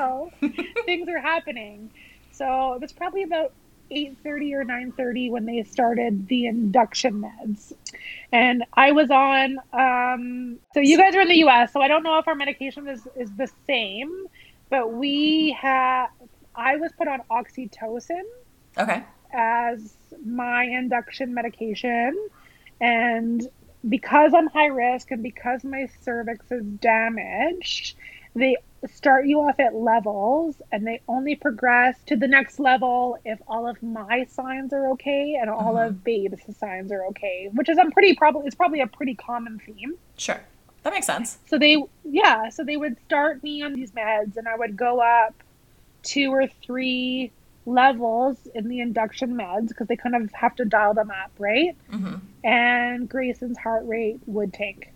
Things 0.85 1.09
are 1.09 1.21
happening. 1.21 1.91
So 2.33 2.75
it 2.75 2.81
was 2.81 2.93
probably 2.93 3.23
about 3.23 3.53
8:30 3.91 4.55
or 4.55 4.65
9:30 4.65 5.31
when 5.31 5.47
they 5.47 5.63
started 5.63 6.29
the 6.29 6.47
induction 6.47 7.23
meds. 7.23 7.73
And 8.33 8.65
I 8.75 8.93
was 8.93 9.11
on 9.11 9.59
um, 9.73 10.59
so 10.75 10.81
you 10.81 10.99
guys 10.99 11.15
are 11.15 11.21
in 11.21 11.29
the 11.29 11.45
US, 11.47 11.73
so 11.73 11.81
I 11.81 11.89
don't 11.89 12.03
know 12.03 12.19
if 12.19 12.29
our 12.29 12.35
medication 12.35 12.89
is 12.89 13.07
is 13.17 13.31
the 13.37 13.51
same, 13.67 14.27
but 14.69 14.93
we 14.93 15.57
have 15.61 16.11
I 16.55 16.77
was 16.77 16.93
put 16.93 17.09
on 17.09 17.21
oxytocin. 17.31 18.23
Okay. 18.79 19.03
As 19.33 19.95
my 20.25 20.65
induction 20.65 21.35
medication 21.35 22.17
and 22.81 23.47
because 23.89 24.33
I'm 24.35 24.49
high 24.49 24.67
risk 24.67 25.11
and 25.11 25.23
because 25.23 25.65
my 25.65 25.89
cervix 26.03 26.51
is 26.51 26.65
damaged, 26.65 27.97
they 28.35 28.57
start 28.93 29.27
you 29.27 29.41
off 29.41 29.59
at 29.59 29.75
levels 29.75 30.57
and 30.71 30.87
they 30.87 31.01
only 31.09 31.35
progress 31.35 31.97
to 32.07 32.17
the 32.17 32.29
next 32.29 32.61
level 32.61 33.19
if 33.25 33.41
all 33.49 33.67
of 33.67 33.83
my 33.83 34.25
signs 34.31 34.73
are 34.73 34.91
okay 34.91 35.37
and 35.41 35.49
all 35.51 35.75
mm-hmm. 35.75 35.89
of 35.89 36.05
babe's 36.05 36.41
signs 36.59 36.93
are 36.93 37.05
okay 37.07 37.49
which 37.55 37.69
is 37.69 37.79
i'm 37.79 37.91
pretty 37.91 38.15
probably 38.15 38.47
it's 38.47 38.55
probably 38.55 38.81
a 38.81 38.87
pretty 38.87 39.15
common 39.15 39.59
theme 39.65 39.95
sure 40.17 40.41
that 40.83 40.93
makes 40.93 41.07
sense 41.07 41.39
so 41.47 41.59
they 41.59 41.83
yeah 42.05 42.49
so 42.49 42.63
they 42.63 42.77
would 42.77 42.97
start 43.07 43.43
me 43.43 43.63
on 43.63 43.73
these 43.73 43.93
meds 43.93 44.37
and 44.37 44.47
i 44.47 44.55
would 44.55 44.77
go 44.77 45.01
up 45.01 45.35
two 46.03 46.33
or 46.33 46.47
three 46.63 47.33
levels 47.65 48.37
in 48.55 48.69
the 48.69 48.81
induction 48.81 49.35
meds 49.35 49.69
because 49.69 49.89
they 49.89 49.97
kind 49.97 50.15
of 50.15 50.31
have 50.33 50.55
to 50.55 50.65
dial 50.65 50.95
them 50.95 51.11
up 51.11 51.33
right 51.39 51.77
mm-hmm. 51.91 52.15
and 52.45 53.09
Greyson's 53.09 53.59
heart 53.59 53.85
rate 53.87 54.21
would 54.27 54.53
tank 54.53 54.93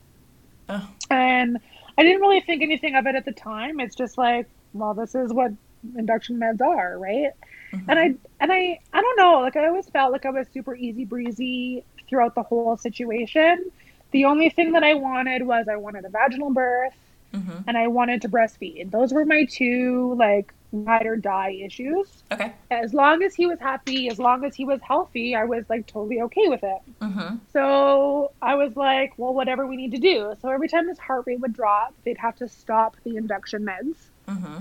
oh. 0.68 0.88
and 1.10 1.58
I 1.98 2.02
didn't 2.02 2.20
really 2.20 2.40
think 2.40 2.62
anything 2.62 2.94
of 2.94 3.06
it 3.06 3.14
at 3.14 3.24
the 3.24 3.32
time. 3.32 3.80
It's 3.80 3.96
just 3.96 4.18
like, 4.18 4.48
well, 4.72 4.94
this 4.94 5.14
is 5.14 5.32
what 5.32 5.52
induction 5.96 6.38
meds 6.38 6.60
are, 6.60 6.98
right? 6.98 7.32
Mm-hmm. 7.72 7.90
And 7.90 7.98
I 7.98 8.14
and 8.40 8.52
I 8.52 8.80
I 8.92 9.00
don't 9.00 9.18
know, 9.18 9.40
like 9.40 9.56
I 9.56 9.66
always 9.66 9.88
felt 9.88 10.12
like 10.12 10.26
I 10.26 10.30
was 10.30 10.46
super 10.52 10.74
easy 10.74 11.04
breezy 11.04 11.84
throughout 12.08 12.34
the 12.34 12.42
whole 12.42 12.76
situation. 12.76 13.70
The 14.10 14.24
only 14.24 14.50
thing 14.50 14.72
that 14.72 14.82
I 14.82 14.94
wanted 14.94 15.46
was 15.46 15.68
I 15.68 15.76
wanted 15.76 16.04
a 16.04 16.08
vaginal 16.08 16.50
birth 16.50 16.94
mm-hmm. 17.34 17.58
and 17.66 17.76
I 17.76 17.88
wanted 17.88 18.22
to 18.22 18.28
breastfeed. 18.28 18.90
Those 18.90 19.12
were 19.12 19.24
my 19.24 19.44
two 19.44 20.14
like 20.16 20.52
ride 20.72 21.06
or 21.06 21.16
die 21.16 21.50
issues. 21.64 22.22
Okay. 22.30 22.52
As 22.70 22.94
long 22.94 23.22
as 23.22 23.34
he 23.34 23.46
was 23.46 23.58
happy, 23.58 24.08
as 24.08 24.18
long 24.18 24.44
as 24.44 24.54
he 24.54 24.64
was 24.64 24.80
healthy, 24.82 25.34
I 25.34 25.44
was 25.44 25.64
like 25.68 25.86
totally 25.86 26.20
okay 26.22 26.48
with 26.48 26.62
it. 26.62 26.78
Mm-hmm. 27.00 27.36
So 27.52 28.32
I 28.40 28.54
was 28.54 28.76
like, 28.76 29.12
well, 29.16 29.34
whatever 29.34 29.66
we 29.66 29.76
need 29.76 29.92
to 29.92 29.98
do. 29.98 30.34
So 30.40 30.48
every 30.48 30.68
time 30.68 30.88
his 30.88 30.98
heart 30.98 31.24
rate 31.26 31.40
would 31.40 31.52
drop, 31.52 31.94
they'd 32.04 32.18
have 32.18 32.36
to 32.36 32.48
stop 32.48 32.96
the 33.04 33.16
induction 33.16 33.64
meds 33.64 33.96
mm-hmm. 34.28 34.58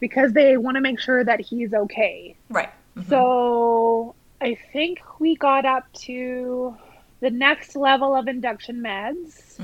because 0.00 0.32
they 0.32 0.56
want 0.56 0.76
to 0.76 0.80
make 0.80 0.98
sure 0.98 1.22
that 1.24 1.40
he's 1.40 1.72
okay. 1.72 2.36
Right. 2.50 2.70
Mm-hmm. 2.96 3.08
So 3.08 4.14
I 4.40 4.56
think 4.72 5.00
we 5.20 5.36
got 5.36 5.64
up 5.64 5.92
to 5.92 6.76
the 7.20 7.30
next 7.30 7.76
level 7.76 8.14
of 8.14 8.26
induction 8.26 8.82
meds. 8.82 9.56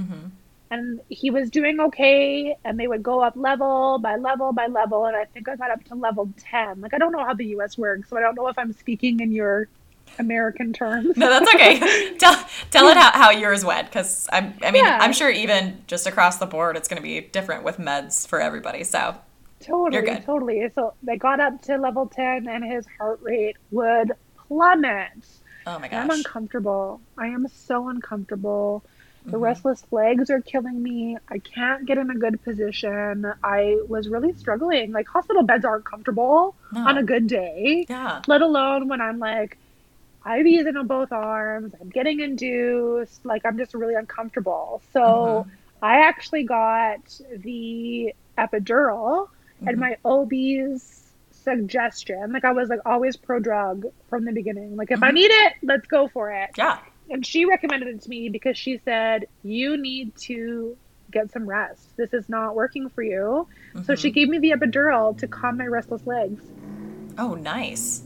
And 0.70 1.00
he 1.08 1.30
was 1.30 1.50
doing 1.50 1.80
okay 1.80 2.56
and 2.64 2.78
they 2.78 2.86
would 2.86 3.02
go 3.02 3.20
up 3.20 3.34
level 3.34 3.98
by 3.98 4.16
level 4.16 4.52
by 4.52 4.66
level 4.66 5.06
and 5.06 5.16
i 5.16 5.24
think 5.24 5.48
i 5.48 5.56
got 5.56 5.68
up 5.68 5.82
to 5.84 5.96
level 5.96 6.32
10 6.38 6.80
like 6.80 6.94
i 6.94 6.98
don't 6.98 7.10
know 7.10 7.24
how 7.24 7.34
the 7.34 7.44
us 7.46 7.76
works 7.76 8.08
so 8.08 8.16
i 8.16 8.20
don't 8.20 8.36
know 8.36 8.46
if 8.46 8.56
i'm 8.56 8.72
speaking 8.72 9.18
in 9.18 9.32
your 9.32 9.68
american 10.18 10.72
terms. 10.72 11.16
No 11.16 11.28
that's 11.28 11.52
okay. 11.54 12.14
Tell, 12.18 12.44
tell 12.70 12.84
yeah. 12.84 12.90
it 12.90 12.96
how, 12.96 13.10
how 13.12 13.30
yours 13.30 13.64
went 13.64 13.88
because 13.88 14.28
i'm 14.32 14.54
i 14.62 14.70
mean 14.70 14.84
yeah. 14.84 14.98
i'm 15.00 15.12
sure 15.12 15.30
even 15.30 15.82
just 15.86 16.06
across 16.06 16.38
the 16.38 16.46
board 16.46 16.76
it's 16.76 16.88
going 16.88 16.96
to 16.96 17.02
be 17.02 17.20
different 17.20 17.64
with 17.64 17.78
meds 17.78 18.26
for 18.26 18.40
everybody 18.40 18.84
so 18.84 19.16
totally 19.60 20.20
totally. 20.20 20.68
So 20.74 20.94
they 21.02 21.16
got 21.16 21.40
up 21.40 21.62
to 21.62 21.76
level 21.76 22.06
10 22.06 22.48
and 22.48 22.64
his 22.64 22.86
heart 22.98 23.20
rate 23.22 23.56
would 23.70 24.12
plummet. 24.36 25.10
Oh 25.66 25.78
my 25.78 25.88
gosh 25.88 26.04
i'm 26.04 26.10
uncomfortable. 26.10 27.00
I 27.18 27.26
am 27.26 27.46
so 27.48 27.88
uncomfortable 27.88 28.82
the 29.24 29.32
mm-hmm. 29.32 29.42
restless 29.44 29.84
legs 29.90 30.30
are 30.30 30.40
killing 30.40 30.82
me. 30.82 31.18
I 31.28 31.38
can't 31.38 31.84
get 31.84 31.98
in 31.98 32.10
a 32.10 32.14
good 32.14 32.42
position. 32.42 33.30
I 33.44 33.78
was 33.86 34.08
really 34.08 34.32
struggling. 34.32 34.92
Like 34.92 35.08
hospital 35.08 35.42
beds 35.42 35.64
aren't 35.64 35.84
comfortable 35.84 36.54
no. 36.72 36.88
on 36.88 36.96
a 36.96 37.02
good 37.02 37.26
day. 37.26 37.84
Yeah. 37.88 38.22
Let 38.26 38.40
alone 38.40 38.88
when 38.88 39.00
I'm 39.02 39.18
like 39.18 39.58
IVs 40.24 40.66
in 40.66 40.86
both 40.86 41.12
arms. 41.12 41.74
I'm 41.78 41.90
getting 41.90 42.20
induced. 42.20 43.24
Like 43.26 43.44
I'm 43.44 43.58
just 43.58 43.74
really 43.74 43.94
uncomfortable. 43.94 44.80
So 44.92 45.00
mm-hmm. 45.00 45.50
I 45.84 46.06
actually 46.06 46.44
got 46.44 47.20
the 47.36 48.14
epidural 48.38 49.28
mm-hmm. 49.28 49.68
and 49.68 49.78
my 49.78 49.96
OB's 50.02 51.12
suggestion. 51.30 52.32
Like 52.32 52.46
I 52.46 52.52
was 52.52 52.70
like 52.70 52.80
always 52.86 53.18
pro 53.18 53.38
drug 53.38 53.84
from 54.08 54.24
the 54.24 54.32
beginning. 54.32 54.76
Like 54.76 54.90
if 54.90 55.02
I 55.02 55.08
mm-hmm. 55.08 55.14
need 55.14 55.30
it, 55.30 55.54
let's 55.62 55.86
go 55.88 56.08
for 56.08 56.30
it. 56.30 56.52
Yeah 56.56 56.78
and 57.10 57.24
she 57.24 57.44
recommended 57.44 57.88
it 57.88 58.02
to 58.02 58.08
me 58.08 58.28
because 58.28 58.56
she 58.56 58.80
said 58.84 59.26
you 59.42 59.76
need 59.76 60.16
to 60.16 60.76
get 61.10 61.30
some 61.30 61.46
rest. 61.46 61.96
This 61.96 62.12
is 62.12 62.28
not 62.28 62.54
working 62.54 62.88
for 62.88 63.02
you. 63.02 63.48
Mm-hmm. 63.74 63.82
So 63.82 63.94
she 63.94 64.08
mm-hmm. 64.08 64.14
gave 64.14 64.28
me 64.28 64.38
the 64.38 64.50
epidural 64.52 65.16
to 65.18 65.26
calm 65.26 65.58
my 65.58 65.66
restless 65.66 66.06
legs. 66.06 66.42
Oh, 67.18 67.34
nice. 67.34 68.02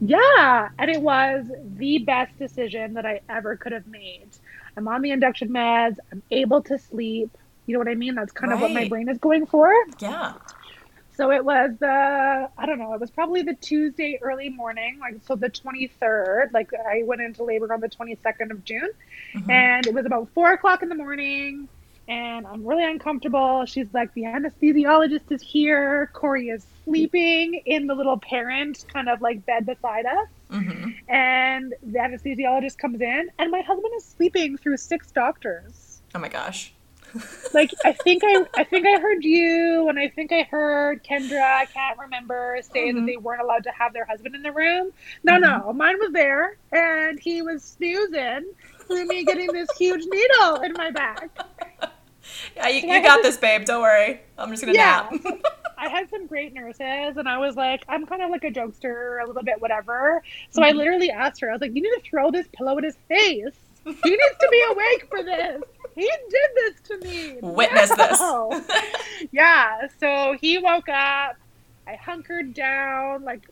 Yeah, 0.00 0.68
and 0.78 0.90
it 0.90 1.00
was 1.00 1.46
the 1.76 1.98
best 1.98 2.38
decision 2.38 2.94
that 2.94 3.06
I 3.06 3.20
ever 3.28 3.56
could 3.56 3.72
have 3.72 3.86
made. 3.86 4.28
I'm 4.76 4.88
on 4.88 5.00
the 5.00 5.10
induction 5.10 5.48
meds. 5.48 5.96
I'm 6.12 6.22
able 6.30 6.62
to 6.64 6.78
sleep. 6.78 7.36
You 7.66 7.72
know 7.72 7.78
what 7.78 7.88
I 7.88 7.94
mean? 7.94 8.14
That's 8.14 8.32
kind 8.32 8.52
right. 8.52 8.56
of 8.56 8.62
what 8.62 8.72
my 8.72 8.88
brain 8.88 9.08
is 9.08 9.18
going 9.18 9.46
for. 9.46 9.72
Yeah. 9.98 10.34
So 11.16 11.30
it 11.32 11.44
was 11.44 11.70
the 11.80 12.48
I 12.58 12.66
don't 12.66 12.78
know, 12.78 12.92
it 12.92 13.00
was 13.00 13.10
probably 13.10 13.42
the 13.42 13.54
Tuesday 13.54 14.18
early 14.20 14.50
morning, 14.50 14.98
like 15.00 15.16
so 15.26 15.34
the 15.34 15.48
23rd. 15.48 16.52
Like 16.52 16.70
I 16.74 17.04
went 17.04 17.22
into 17.22 17.42
labor 17.42 17.72
on 17.72 17.80
the 17.80 17.88
22nd 17.88 18.50
of 18.50 18.64
June, 18.64 18.90
mm-hmm. 19.34 19.50
and 19.50 19.86
it 19.86 19.94
was 19.94 20.04
about 20.04 20.28
four 20.34 20.52
o'clock 20.52 20.82
in 20.82 20.90
the 20.90 20.94
morning, 20.94 21.68
and 22.06 22.46
I'm 22.46 22.66
really 22.66 22.84
uncomfortable. 22.84 23.64
She's 23.64 23.86
like, 23.94 24.12
the 24.12 24.24
anesthesiologist 24.24 25.32
is 25.32 25.40
here. 25.40 26.10
Corey 26.12 26.48
is 26.48 26.66
sleeping 26.84 27.62
in 27.64 27.86
the 27.86 27.94
little 27.94 28.18
parent 28.18 28.84
kind 28.92 29.08
of 29.08 29.22
like 29.22 29.46
bed 29.46 29.64
beside 29.64 30.04
us. 30.04 30.28
Mm-hmm. 30.50 30.90
And 31.10 31.74
the 31.82 31.98
anesthesiologist 31.98 32.76
comes 32.76 33.00
in, 33.00 33.30
and 33.38 33.50
my 33.50 33.62
husband 33.62 33.92
is 33.96 34.04
sleeping 34.04 34.58
through 34.58 34.76
six 34.76 35.10
doctors. 35.12 36.02
Oh 36.14 36.18
my 36.18 36.28
gosh 36.28 36.74
like 37.54 37.72
I 37.84 37.92
think 37.92 38.22
I 38.24 38.44
I 38.54 38.64
think 38.64 38.86
I 38.86 39.00
heard 39.00 39.24
you 39.24 39.88
and 39.88 39.98
I 39.98 40.08
think 40.08 40.32
I 40.32 40.42
heard 40.42 41.04
Kendra, 41.04 41.40
I 41.40 41.66
can't 41.66 41.98
remember, 41.98 42.58
say 42.62 42.88
mm-hmm. 42.88 42.98
that 42.98 43.06
they 43.06 43.16
weren't 43.16 43.42
allowed 43.42 43.64
to 43.64 43.70
have 43.70 43.92
their 43.92 44.04
husband 44.04 44.34
in 44.34 44.42
the 44.42 44.52
room. 44.52 44.92
No, 45.24 45.34
mm-hmm. 45.34 45.66
no, 45.66 45.72
mine 45.72 45.96
was 45.98 46.12
there 46.12 46.56
and 46.72 47.18
he 47.18 47.42
was 47.42 47.62
snoozing 47.62 48.52
through 48.86 49.06
me 49.06 49.24
getting 49.24 49.52
this 49.52 49.68
huge 49.76 50.04
needle 50.06 50.56
in 50.62 50.72
my 50.72 50.90
back. 50.90 51.30
Yeah, 52.56 52.68
you, 52.68 52.92
you 52.92 53.02
got 53.02 53.22
this, 53.22 53.36
babe. 53.36 53.64
Don't 53.64 53.82
worry. 53.82 54.20
I'm 54.38 54.50
just 54.50 54.62
gonna 54.62 54.74
yeah, 54.74 55.08
nap. 55.12 55.42
I 55.78 55.88
had 55.88 56.10
some 56.10 56.26
great 56.26 56.52
nurses, 56.52 57.16
and 57.16 57.28
I 57.28 57.38
was 57.38 57.54
like, 57.54 57.84
I'm 57.88 58.06
kind 58.06 58.22
of 58.22 58.30
like 58.30 58.44
a 58.44 58.50
jokester, 58.50 59.22
a 59.22 59.26
little 59.26 59.42
bit, 59.42 59.60
whatever. 59.60 60.22
So 60.50 60.60
mm-hmm. 60.60 60.68
I 60.68 60.72
literally 60.72 61.10
asked 61.10 61.40
her, 61.40 61.50
I 61.50 61.52
was 61.52 61.60
like, 61.60 61.74
you 61.74 61.82
need 61.82 62.02
to 62.02 62.02
throw 62.08 62.30
this 62.30 62.46
pillow 62.52 62.76
at 62.78 62.84
his 62.84 62.96
face. 63.08 63.54
He 63.84 64.10
needs 64.10 64.36
to 64.40 64.48
be 64.50 64.64
awake 64.72 65.06
for 65.08 65.22
this 65.22 65.62
he 65.96 66.10
did 66.28 66.50
this 66.54 66.80
to 66.82 66.98
me. 66.98 67.38
Witness 67.40 67.90
no. 67.96 68.50
this. 68.50 68.78
yeah. 69.32 69.88
So 69.98 70.36
he 70.40 70.58
woke 70.58 70.88
up. 70.88 71.36
I 71.88 71.94
hunkered 71.94 72.52
down 72.54 73.24
like 73.24 73.48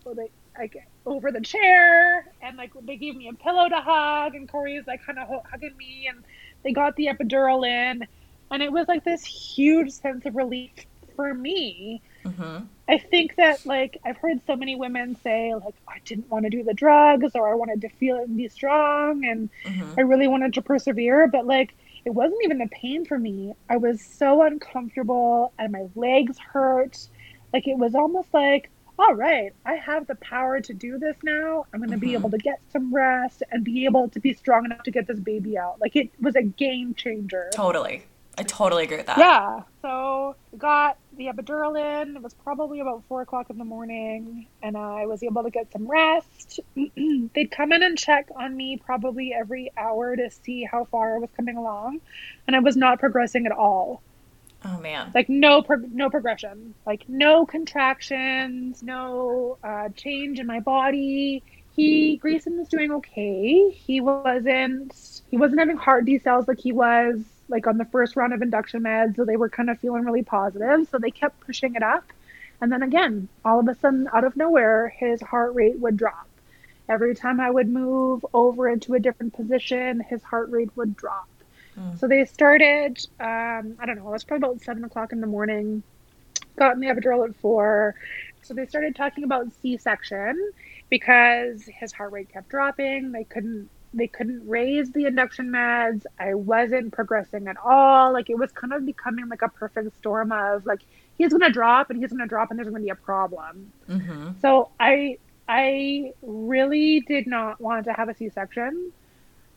like 0.59 0.77
over 1.07 1.33
the 1.33 1.41
chair, 1.41 2.31
and 2.43 2.57
like 2.57 2.73
they 2.83 2.97
gave 2.97 3.17
me 3.17 3.29
a 3.29 3.33
pillow 3.33 3.69
to 3.69 3.81
hug, 3.81 4.35
and 4.35 4.49
Corey's 4.49 4.87
like 4.87 5.05
kind 5.05 5.19
of 5.19 5.29
hugging 5.51 5.77
me, 5.77 6.09
and 6.09 6.23
they 6.63 6.73
got 6.73 6.95
the 6.97 7.07
epidural 7.07 7.67
in, 7.67 8.07
and 8.51 8.63
it 8.63 8.71
was 8.71 8.87
like 8.89 9.05
this 9.05 9.25
huge 9.25 9.91
sense 9.91 10.27
of 10.27 10.37
relief 10.37 10.71
for 11.17 11.33
me. 11.33 12.03
Mm-hmm. 12.25 12.65
I 12.89 12.99
think 12.99 13.37
that 13.37 13.65
like 13.65 13.99
I've 14.05 14.17
heard 14.17 14.41
so 14.47 14.57
many 14.57 14.77
women 14.77 15.17
say 15.23 15.55
like 15.55 15.75
I 15.89 15.99
didn't 16.05 16.31
want 16.31 16.45
to 16.45 16.51
do 16.51 16.63
the 16.63 16.75
drugs 16.75 17.33
or 17.35 17.51
I 17.51 17.55
wanted 17.55 17.81
to 17.83 17.89
feel 17.89 18.17
it 18.17 18.29
and 18.29 18.37
be 18.37 18.49
strong 18.49 19.25
and 19.25 19.51
mm-hmm. 19.65 19.95
I 19.99 20.03
really 20.03 20.29
wanted 20.29 20.55
to 20.55 20.63
persevere, 20.63 21.27
but 21.27 21.47
like 21.47 21.75
it 22.05 22.11
wasn't 22.11 22.41
even 22.45 22.59
the 22.59 22.69
pain 22.69 23.05
for 23.05 23.19
me. 23.19 23.55
I 23.71 23.77
was 23.77 24.01
so 24.01 24.43
uncomfortable 24.43 25.53
and 25.59 25.73
my 25.73 25.87
legs 25.95 26.39
hurt. 26.39 27.09
Like 27.53 27.67
it 27.67 27.79
was 27.79 27.95
almost 27.95 28.33
like, 28.35 28.71
all 28.99 29.15
right, 29.15 29.53
I 29.65 29.75
have 29.75 30.07
the 30.07 30.15
power 30.17 30.61
to 30.61 30.73
do 30.73 30.99
this 30.99 31.17
now. 31.23 31.67
I'm 31.73 31.81
going 31.81 31.91
to 31.91 31.97
mm-hmm. 31.97 32.07
be 32.07 32.15
able 32.15 32.31
to 32.31 32.39
get 32.39 32.61
some 32.71 32.95
rest 32.95 33.43
and 33.51 33.65
be 33.65 33.85
able 33.87 34.09
to 34.11 34.21
be 34.21 34.35
strong 34.35 34.65
enough 34.65 34.83
to 34.85 34.91
get 34.91 35.07
this 35.07 35.19
baby 35.19 35.59
out. 35.59 35.81
Like 35.81 35.97
it 35.97 36.11
was 36.21 36.37
a 36.37 36.43
game 36.43 36.95
changer. 36.95 37.51
Totally. 37.53 38.05
I 38.37 38.43
totally 38.43 38.85
agree 38.85 38.97
with 38.97 39.07
that. 39.07 39.19
Yeah. 39.19 39.63
So 39.83 40.35
got 40.59 40.99
the 41.17 41.27
epidural 41.27 41.79
in. 41.79 42.17
It 42.17 42.23
was 42.23 42.35
probably 42.35 42.81
about 42.81 43.05
four 43.09 43.23
o'clock 43.23 43.51
in 43.51 43.59
the 43.59 43.65
morning, 43.65 44.47
and 44.63 44.77
I 44.77 45.07
was 45.07 45.23
able 45.23 45.45
to 45.45 45.51
get 45.51 45.71
some 45.73 45.87
rest. 45.87 46.61
They'd 47.35 47.51
come 47.51 47.73
in 47.73 47.83
and 47.83 47.97
check 47.97 48.29
on 48.35 48.57
me 48.57 48.77
probably 48.77 49.33
every 49.33 49.71
hour 49.77 50.17
to 50.17 50.31
see 50.31 50.65
how 50.65 50.85
far 50.87 51.17
I 51.17 51.19
was 51.19 51.31
coming 51.37 51.57
along, 51.57 52.01
and 52.47 52.57
I 52.57 52.61
was 52.61 52.77
not 52.77 52.99
progressing 52.99 53.47
at 53.47 53.53
all. 53.53 54.03
Oh 54.65 54.81
man! 54.81 55.13
Like 55.15 55.29
no 55.29 55.63
pro- 55.63 55.77
no 55.77 56.09
progression, 56.09 56.75
like 56.87 57.05
no 57.07 57.45
contractions, 57.45 58.83
no 58.83 59.59
uh, 59.63 59.91
change 59.91 60.39
in 60.39 60.47
my 60.47 60.61
body. 60.61 61.43
He 61.77 62.19
Greyson 62.23 62.57
was 62.57 62.69
doing 62.69 62.93
okay. 62.93 63.71
He 63.71 64.01
wasn't 64.01 65.23
he 65.31 65.37
wasn't 65.37 65.61
having 65.61 65.77
heart 65.77 66.07
decels 66.07 66.49
like 66.49 66.61
he 66.61 66.73
was 66.73 67.21
like 67.49 67.67
on 67.67 67.79
the 67.79 67.85
first 67.87 68.17
round 68.17 68.33
of 68.33 68.43
induction 68.43 68.83
meds, 68.83 69.17
so 69.17 69.25
they 69.25 69.37
were 69.37 69.49
kind 69.49 69.71
of 69.71 69.79
feeling 69.79 70.05
really 70.05 70.23
positive. 70.23 70.89
So 70.91 70.99
they 70.99 71.11
kept 71.11 71.41
pushing 71.41 71.75
it 71.75 71.83
up. 71.83 72.05
And 72.61 72.73
then 72.73 72.83
again, 72.83 73.29
all 73.45 73.61
of 73.61 73.69
a 73.69 73.75
sudden, 73.75 74.09
out 74.13 74.25
of 74.25 74.37
nowhere, 74.37 74.89
his 74.89 75.21
heart 75.21 75.55
rate 75.55 75.79
would 75.79 75.97
drop. 75.97 76.29
Every 76.89 77.15
time 77.15 77.41
I 77.41 77.51
would 77.51 77.69
move 77.69 78.25
over 78.33 78.69
into 78.69 78.95
a 78.95 79.01
different 79.01 79.35
position, 79.35 80.01
his 80.01 80.23
heart 80.23 80.51
rate 80.51 80.71
would 80.77 80.97
drop. 80.97 81.29
Mm. 81.79 81.99
So 81.99 82.07
they 82.07 82.25
started, 82.25 83.05
um, 83.21 83.77
I 83.79 83.87
don't 83.87 83.97
know, 83.97 84.09
it 84.09 84.13
was 84.13 84.25
probably 84.25 84.49
about 84.49 84.63
seven 84.63 84.85
o'clock 84.85 85.13
in 85.13 85.21
the 85.21 85.27
morning, 85.27 85.83
got 86.57 86.75
in 86.75 86.81
the 86.81 86.87
epidural 86.87 87.29
at 87.29 87.35
four. 87.37 87.95
So 88.43 88.55
they 88.55 88.67
started 88.67 88.95
talking 88.95 89.25
about 89.25 89.53
C 89.61 89.77
section 89.79 90.53
because 90.91 91.65
his 91.65 91.93
heart 91.93 92.13
rate 92.13 92.29
kept 92.33 92.51
dropping. 92.51 93.13
They 93.13 93.25
couldn't 93.25 93.71
they 93.97 94.07
couldn't 94.07 94.47
raise 94.49 94.91
the 94.91 95.07
induction 95.07 95.51
meds. 95.51 96.05
I 96.19 96.35
wasn't 96.35 96.93
progressing 96.93 97.49
at 97.49 97.57
all. 97.57 98.13
Like 98.13 98.31
it 98.31 98.39
was 98.39 98.53
kind 98.53 98.73
of 98.73 98.85
becoming 98.85 99.29
like 99.29 99.43
a 99.43 99.49
perfect 99.49 99.97
storm 99.99 100.33
of 100.33 100.67
like 100.67 100.81
he's 101.17 101.33
gonna 101.33 101.51
drop 101.51 101.91
and 101.91 101.99
he's 101.99 102.11
gonna 102.11 102.27
drop 102.27 102.51
and 102.51 102.59
there's 102.59 102.69
gonna 102.69 102.83
be 102.83 102.91
a 102.91 102.95
problem. 102.95 103.73
Mm-hmm. 103.89 104.31
So 104.43 104.71
I 104.79 105.19
I 105.49 106.13
really 106.23 107.01
did 107.01 107.27
not 107.27 107.61
want 107.61 107.87
to 107.87 107.93
have 107.93 108.09
a 108.09 108.15
C 108.15 108.29
section. 108.29 108.93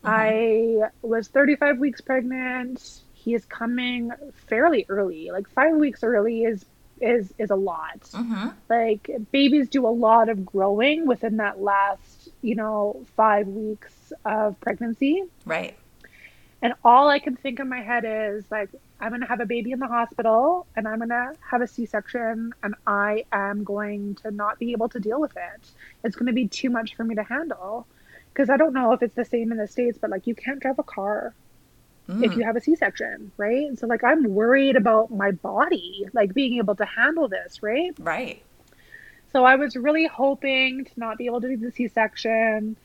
Mm-hmm. 0.04 0.84
I 0.84 0.90
was 1.02 1.28
35 1.28 1.80
weeks 1.80 2.02
pregnant. 2.02 3.02
He 3.14 3.34
is 3.34 3.46
coming 3.46 4.12
fairly 4.48 4.86
early. 4.90 5.32
Like 5.32 5.50
five 5.50 5.76
weeks 5.76 6.04
early 6.04 6.44
is 6.44 6.66
is 7.02 7.34
is 7.38 7.50
a 7.50 7.56
lot. 7.56 8.02
Mm-hmm. 8.02 8.50
Like 8.70 9.10
babies 9.32 9.70
do 9.70 9.88
a 9.88 9.90
lot 9.90 10.30
of 10.30 10.46
growing 10.46 11.06
within 11.08 11.38
that 11.38 11.62
last, 11.62 12.17
you 12.42 12.56
know, 12.56 13.06
5 13.16 13.48
weeks 13.48 14.14
of 14.26 14.60
pregnancy. 14.60 15.24
Right. 15.46 15.78
And 16.62 16.74
all 16.84 17.08
I 17.08 17.20
can 17.20 17.36
think 17.36 17.60
in 17.60 17.70
my 17.70 17.82
head 17.82 18.04
is 18.06 18.46
like, 18.50 18.70
I'm 19.00 19.10
going 19.10 19.22
to 19.22 19.28
have 19.28 19.42
a 19.42 19.46
baby 19.46 19.72
in 19.72 19.80
the 19.80 19.88
hospital 19.88 20.66
and 20.76 20.88
I'm 20.88 20.98
going 20.98 21.10
to 21.10 21.34
have 21.52 21.62
a 21.62 21.68
C 21.68 21.86
section 21.86 22.54
and 22.64 22.74
I 22.88 23.26
am 23.32 23.64
going 23.64 24.16
to 24.24 24.32
not 24.32 24.58
be 24.58 24.72
able 24.72 24.90
to 24.90 25.00
deal 25.00 25.22
with 25.22 25.38
it. 25.38 25.62
It's 26.04 26.16
going 26.16 26.28
to 26.28 26.34
be 26.34 26.48
too 26.48 26.72
much 26.72 26.96
for 26.96 27.04
me 27.04 27.16
to 27.16 27.24
handle. 27.24 27.86
Because 28.34 28.50
I 28.50 28.58
don't 28.58 28.74
know 28.74 28.94
if 28.94 29.04
it's 29.04 29.16
the 29.16 29.26
same 29.26 29.52
in 29.52 29.58
the 29.58 29.68
States, 29.68 29.98
but 30.00 30.10
like 30.10 30.26
you 30.26 30.34
can't 30.36 30.60
drive 30.60 30.80
a 30.80 30.84
car 30.84 31.34
Mm. 32.10 32.24
if 32.24 32.38
you 32.38 32.44
have 32.46 32.56
a 32.56 32.62
C 32.62 32.76
section, 32.76 33.32
right? 33.38 33.78
So 33.78 33.86
like 33.86 34.04
I'm 34.04 34.24
worried 34.34 34.76
about 34.76 35.12
my 35.12 35.32
body, 35.32 36.08
like 36.14 36.34
being 36.34 36.58
able 36.58 36.76
to 36.76 36.86
handle 36.86 37.28
this, 37.28 37.62
right? 37.62 37.92
Right. 38.00 38.42
So 39.32 39.44
I 39.46 39.56
was 39.56 39.76
really 39.76 40.08
hoping 40.08 40.86
to 40.86 40.92
not 40.98 41.18
be 41.18 41.26
able 41.26 41.42
to 41.42 41.50
do 41.50 41.58
the 41.58 41.72
C 41.72 41.88
section. 41.88 42.78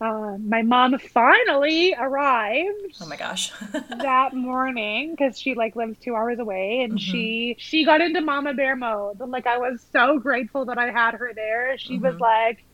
Um, 0.00 0.48
my 0.48 0.62
mom 0.62 0.96
finally 0.98 1.92
arrived 1.98 2.94
Oh 3.00 3.06
my 3.06 3.16
gosh. 3.16 3.50
that 3.90 4.32
morning 4.32 5.10
because 5.10 5.38
she 5.40 5.54
like 5.54 5.74
lives 5.74 5.98
two 5.98 6.14
hours 6.14 6.38
away 6.38 6.82
and 6.82 7.00
she 7.00 7.56
she 7.58 7.84
got 7.84 8.00
into 8.00 8.20
mama 8.20 8.54
bear 8.54 8.76
mode 8.76 9.18
like 9.18 9.48
i 9.48 9.58
was 9.58 9.84
so 9.92 10.20
grateful 10.20 10.66
that 10.66 10.78
i 10.78 10.90
had 10.90 11.14
her 11.14 11.32
there 11.34 11.76
she 11.78 11.98
was 11.98 12.14
Mhm. 12.14 12.20
like 12.20 12.64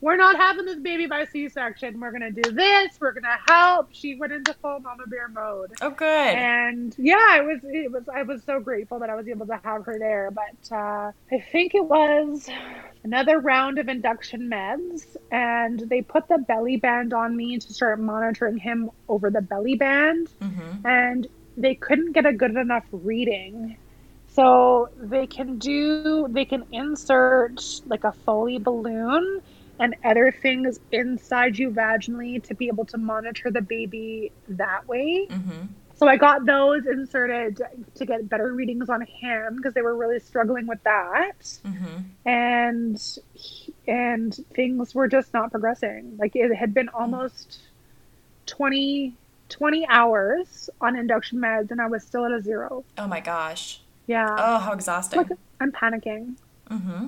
we're 0.00 0.16
not 0.16 0.36
having 0.36 0.64
this 0.64 0.78
baby 0.78 1.06
by 1.06 1.24
c-section. 1.24 1.98
We're 1.98 2.12
gonna 2.12 2.30
do 2.30 2.52
this. 2.52 2.98
We're 3.00 3.12
gonna 3.12 3.38
help. 3.48 3.88
She 3.92 4.14
went 4.14 4.32
into 4.32 4.54
full 4.54 4.78
mama 4.80 5.04
bear 5.06 5.28
mode. 5.28 5.72
Oh, 5.80 5.90
good. 5.90 6.06
and 6.06 6.94
yeah 6.98 7.36
it 7.38 7.44
was 7.44 7.60
it 7.64 7.90
was 7.90 8.08
i 8.08 8.22
was 8.22 8.42
so 8.44 8.60
grateful 8.60 8.98
that 9.00 9.10
i 9.10 9.14
was 9.14 9.28
able 9.28 9.46
to 9.46 9.60
have 9.64 9.84
her 9.86 9.98
there. 9.98 10.30
But 10.30 10.74
uh, 10.74 11.12
i 11.32 11.40
think 11.52 11.74
it 11.74 11.84
was 11.84 12.48
another 13.04 13.40
round 13.40 13.78
of 13.78 13.88
induction 13.88 14.48
meds 14.48 15.16
and 15.32 15.80
they 15.80 16.02
put 16.02 16.28
the 16.28 16.38
belly 16.38 16.76
band 16.76 17.12
on 17.12 17.36
me 17.36 17.58
to 17.58 17.72
start 17.72 17.98
monitoring 17.98 18.58
him 18.58 18.90
over 19.08 19.30
the 19.30 19.40
belly 19.40 19.74
band. 19.74 20.28
Mm-hmm. 20.40 20.86
and 20.86 21.26
they 21.56 21.74
couldn't 21.74 22.12
get 22.12 22.24
a 22.24 22.32
good 22.32 22.54
enough 22.54 22.84
reading. 22.92 23.76
So 24.28 24.90
they 24.96 25.26
can 25.26 25.58
do 25.58 26.28
they 26.30 26.44
can 26.44 26.64
insert 26.70 27.60
like 27.86 28.04
a 28.04 28.12
foley 28.12 28.58
balloon 28.58 29.42
and 29.80 29.94
other 30.04 30.32
things 30.32 30.80
inside 30.92 31.58
you 31.58 31.70
vaginally 31.70 32.42
to 32.42 32.54
be 32.54 32.66
able 32.68 32.84
to 32.86 32.98
monitor 32.98 33.50
the 33.50 33.60
baby 33.62 34.32
that 34.48 34.86
way 34.88 35.26
Mm-hmm. 35.30 35.66
so 35.94 36.06
I 36.08 36.16
got 36.16 36.46
those 36.46 36.86
inserted 36.86 37.60
to 37.96 38.04
get 38.06 38.28
better 38.28 38.52
readings 38.52 38.88
on 38.88 39.02
him 39.02 39.56
because 39.56 39.74
they 39.74 39.82
were 39.82 39.96
really 39.96 40.20
struggling 40.20 40.66
with 40.66 40.82
that, 40.84 41.40
Mm-hmm. 41.64 41.96
and 42.26 43.18
and 43.86 44.34
things 44.54 44.94
were 44.94 45.08
just 45.08 45.32
not 45.32 45.50
progressing. 45.50 46.16
Like 46.18 46.36
it 46.36 46.54
had 46.54 46.72
been 46.74 46.88
almost 46.90 47.58
20, 48.46 49.14
20 49.48 49.86
hours 49.88 50.70
on 50.80 50.96
induction 50.96 51.38
meds, 51.38 51.70
and 51.70 51.80
I 51.80 51.86
was 51.86 52.02
still 52.04 52.24
at 52.24 52.32
a 52.32 52.40
zero. 52.40 52.84
Oh 52.96 53.06
my 53.06 53.20
gosh. 53.20 53.80
Yeah, 54.06 54.34
Oh, 54.38 54.58
how 54.58 54.72
exhausting. 54.72 55.18
like 55.18 55.28
I'm 55.60 55.72
panicking. 55.72 56.36
Mm-hmm. 56.70 57.06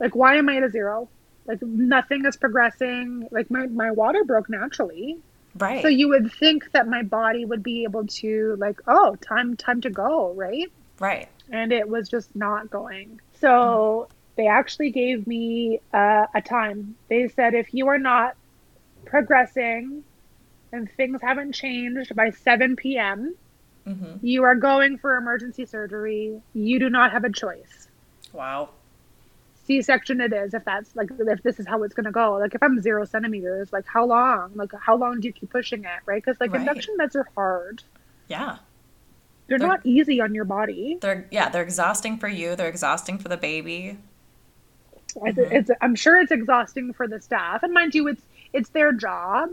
Like 0.00 0.14
why 0.16 0.36
am 0.36 0.48
I 0.48 0.56
at 0.56 0.62
a 0.64 0.70
zero? 0.70 1.08
Like 1.46 1.60
nothing 1.62 2.24
is 2.24 2.36
progressing. 2.36 3.28
Like 3.30 3.50
my 3.50 3.66
my 3.66 3.90
water 3.90 4.24
broke 4.24 4.48
naturally. 4.48 5.18
Right. 5.56 5.82
So 5.82 5.88
you 5.88 6.08
would 6.08 6.32
think 6.32 6.70
that 6.72 6.88
my 6.88 7.02
body 7.02 7.44
would 7.44 7.62
be 7.62 7.84
able 7.84 8.06
to 8.06 8.56
like, 8.58 8.80
oh, 8.86 9.16
time 9.16 9.56
time 9.56 9.80
to 9.82 9.90
go, 9.90 10.32
right? 10.32 10.70
right. 10.98 11.28
And 11.50 11.72
it 11.72 11.88
was 11.88 12.08
just 12.08 12.34
not 12.34 12.70
going. 12.70 13.20
So 13.40 14.08
they 14.36 14.48
actually 14.48 14.90
gave 14.90 15.26
me 15.26 15.80
uh, 15.92 16.26
a 16.34 16.40
time. 16.42 16.96
They 17.08 17.28
said 17.28 17.54
if 17.54 17.72
you 17.72 17.88
are 17.88 17.98
not 17.98 18.34
progressing 19.04 20.02
and 20.72 20.90
things 20.90 21.20
haven't 21.22 21.52
changed 21.52 22.14
by 22.16 22.30
7 22.30 22.76
p.m., 22.76 23.34
Mm-hmm. 23.86 24.26
you 24.26 24.44
are 24.44 24.54
going 24.54 24.96
for 24.96 25.14
emergency 25.18 25.66
surgery. 25.66 26.40
You 26.54 26.78
do 26.78 26.88
not 26.88 27.12
have 27.12 27.24
a 27.24 27.30
choice. 27.30 27.86
Wow. 28.32 28.70
C-section 29.66 30.20
it 30.20 30.32
is 30.32 30.52
if 30.54 30.64
that's 30.64 30.94
like 30.94 31.08
if 31.18 31.42
this 31.42 31.58
is 31.58 31.66
how 31.66 31.82
it's 31.82 31.94
gonna 31.94 32.12
go. 32.12 32.34
Like 32.34 32.54
if 32.54 32.62
I'm 32.62 32.80
zero 32.80 33.04
centimeters, 33.04 33.72
like 33.72 33.86
how 33.86 34.04
long? 34.06 34.52
Like 34.54 34.72
how 34.78 34.96
long 34.96 35.20
do 35.20 35.28
you 35.28 35.32
keep 35.32 35.50
pushing 35.50 35.84
it, 35.84 36.00
right? 36.06 36.22
Because 36.22 36.38
like 36.40 36.52
Right. 36.52 36.60
induction 36.60 36.96
meds 36.98 37.14
are 37.16 37.28
hard. 37.34 37.82
Yeah. 38.28 38.58
They're, 39.46 39.58
They're- 39.58 39.68
not 39.68 39.80
easy 39.84 40.20
on 40.20 40.34
your 40.34 40.44
body. 40.44 40.98
They're 41.00 41.26
yeah, 41.30 41.48
they're 41.48 41.62
exhausting 41.62 42.18
for 42.18 42.28
you. 42.28 42.56
They're 42.56 42.68
exhausting 42.68 43.18
for 43.18 43.28
the 43.28 43.36
baby. 43.36 43.98
It's, 45.24 45.38
Mhm. 45.38 45.52
it's 45.52 45.70
I'm 45.80 45.94
sure 45.94 46.16
it's 46.18 46.32
exhausting 46.32 46.92
for 46.92 47.06
the 47.06 47.20
staff, 47.20 47.62
and 47.62 47.72
mind 47.72 47.94
you, 47.94 48.08
it's 48.08 48.22
it's 48.52 48.70
their 48.70 48.92
job 48.92 49.50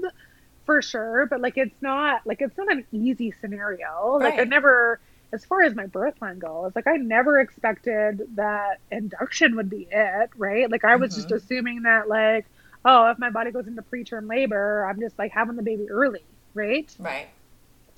for 0.65 0.81
sure. 0.81 1.25
But 1.27 1.39
like 1.41 1.57
it's 1.57 1.81
not 1.81 2.25
like 2.25 2.41
it's 2.41 2.57
not 2.57 2.71
an 2.71 2.85
easy 2.91 3.33
scenario. 3.41 4.17
Like 4.19 4.39
I 4.39 4.43
never, 4.45 4.99
as 5.33 5.45
far 5.45 5.61
as 5.63 5.75
my 5.75 5.85
birth 5.87 6.17
plan 6.17 6.39
goes, 6.39 6.73
like 6.75 6.87
I 6.87 6.97
never 6.97 7.39
expected 7.39 8.21
that 8.35 8.79
induction 8.91 9.55
would 9.55 9.69
be 9.69 9.87
it, 9.91 10.29
right? 10.35 10.69
Like 10.69 10.83
I 10.85 10.95
was 10.97 11.13
just 11.15 11.31
Mhm. 11.31 11.35
assuming 11.35 11.83
that 11.83 12.07
like 12.09 12.47
oh, 12.85 13.09
if 13.11 13.19
my 13.19 13.29
body 13.29 13.51
goes 13.51 13.67
into 13.67 13.81
preterm 13.83 14.27
labor, 14.29 14.85
I'm 14.89 14.99
just 14.99 15.17
like 15.19 15.31
having 15.31 15.55
the 15.55 15.63
baby 15.63 15.87
early, 15.89 16.25
right? 16.55 16.89
Right. 16.99 17.29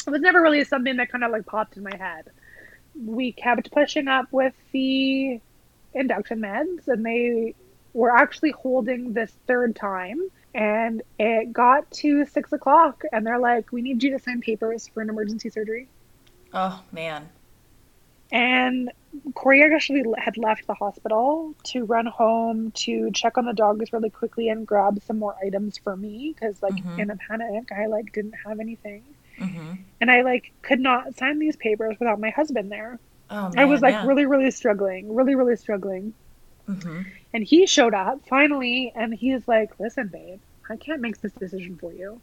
it 0.07 0.11
was 0.11 0.21
never 0.21 0.41
really 0.41 0.63
something 0.63 0.97
that 0.97 1.09
kind 1.11 1.23
of 1.23 1.31
like 1.31 1.45
popped 1.45 1.77
in 1.77 1.83
my 1.83 1.95
head. 1.95 2.27
We 2.95 3.33
kept 3.33 3.71
pushing 3.71 4.07
up 4.07 4.27
with 4.31 4.53
the 4.73 5.39
induction 5.93 6.39
meds, 6.41 6.87
and 6.87 7.05
they 7.05 7.55
were 7.93 8.15
actually 8.15 8.51
holding 8.51 9.13
this 9.13 9.37
third 9.47 9.75
time. 9.75 10.19
And 10.53 11.01
it 11.19 11.53
got 11.53 11.89
to 12.01 12.25
six 12.25 12.51
o'clock, 12.53 13.03
and 13.11 13.25
they're 13.25 13.39
like, 13.39 13.71
"We 13.71 13.81
need 13.81 14.03
you 14.03 14.11
to 14.11 14.19
sign 14.19 14.41
papers 14.41 14.87
for 14.93 15.01
an 15.01 15.09
emergency 15.09 15.49
surgery." 15.49 15.89
Oh 16.53 16.81
man. 16.91 17.29
And 18.31 18.91
Corey 19.35 19.63
actually 19.63 20.03
had 20.17 20.37
left 20.37 20.65
the 20.65 20.73
hospital 20.73 21.53
to 21.65 21.85
run 21.85 22.07
home 22.07 22.71
to 22.71 23.11
check 23.11 23.37
on 23.37 23.45
the 23.45 23.53
dogs 23.53 23.93
really 23.93 24.09
quickly 24.09 24.49
and 24.49 24.65
grab 24.65 24.99
some 25.05 25.19
more 25.19 25.35
items 25.43 25.77
for 25.77 25.95
me 25.95 26.33
because, 26.33 26.63
like, 26.63 26.73
Mhm. 26.73 26.97
in 26.99 27.09
a 27.11 27.15
panic, 27.15 27.71
I 27.71 27.85
like 27.85 28.11
didn't 28.11 28.33
have 28.45 28.59
anything. 28.59 29.03
Mm-hmm. 29.39 29.73
and 29.99 30.11
I 30.11 30.21
like 30.21 30.51
could 30.61 30.79
not 30.79 31.15
sign 31.15 31.39
these 31.39 31.55
papers 31.55 31.97
without 31.99 32.19
my 32.19 32.29
husband 32.29 32.71
there. 32.71 32.99
Oh 33.31 33.49
man. 33.49 33.57
I 33.57 33.65
was 33.65 33.81
like 33.81 33.93
yeah. 33.93 34.05
really, 34.05 34.27
really 34.27 34.51
struggling, 34.51 35.13
really, 35.15 35.33
really 35.33 35.55
struggling. 35.55 36.13
Mm-hmm. 36.69 37.01
And 37.33 37.43
he 37.43 37.65
showed 37.65 37.95
up 37.95 38.19
finally, 38.27 38.93
and 38.95 39.11
he's 39.13 39.47
like, 39.47 39.79
"Listen, 39.79 40.07
babe, 40.07 40.39
I 40.69 40.75
can't 40.77 41.01
make 41.01 41.19
this 41.21 41.31
decision 41.33 41.77
for 41.77 41.91
you. 41.91 42.21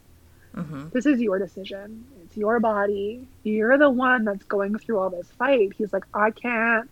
Mm-hmm. 0.55 0.89
This 0.93 1.05
is 1.05 1.19
your 1.19 1.37
decision. 1.37 2.05
It's 2.31 2.37
your 2.37 2.61
body. 2.61 3.27
You're 3.43 3.77
the 3.77 3.89
one 3.89 4.23
that's 4.23 4.45
going 4.45 4.77
through 4.77 4.99
all 4.99 5.09
this 5.09 5.27
fight." 5.37 5.73
He's 5.77 5.91
like, 5.91 6.05
"I 6.13 6.31
can't." 6.31 6.89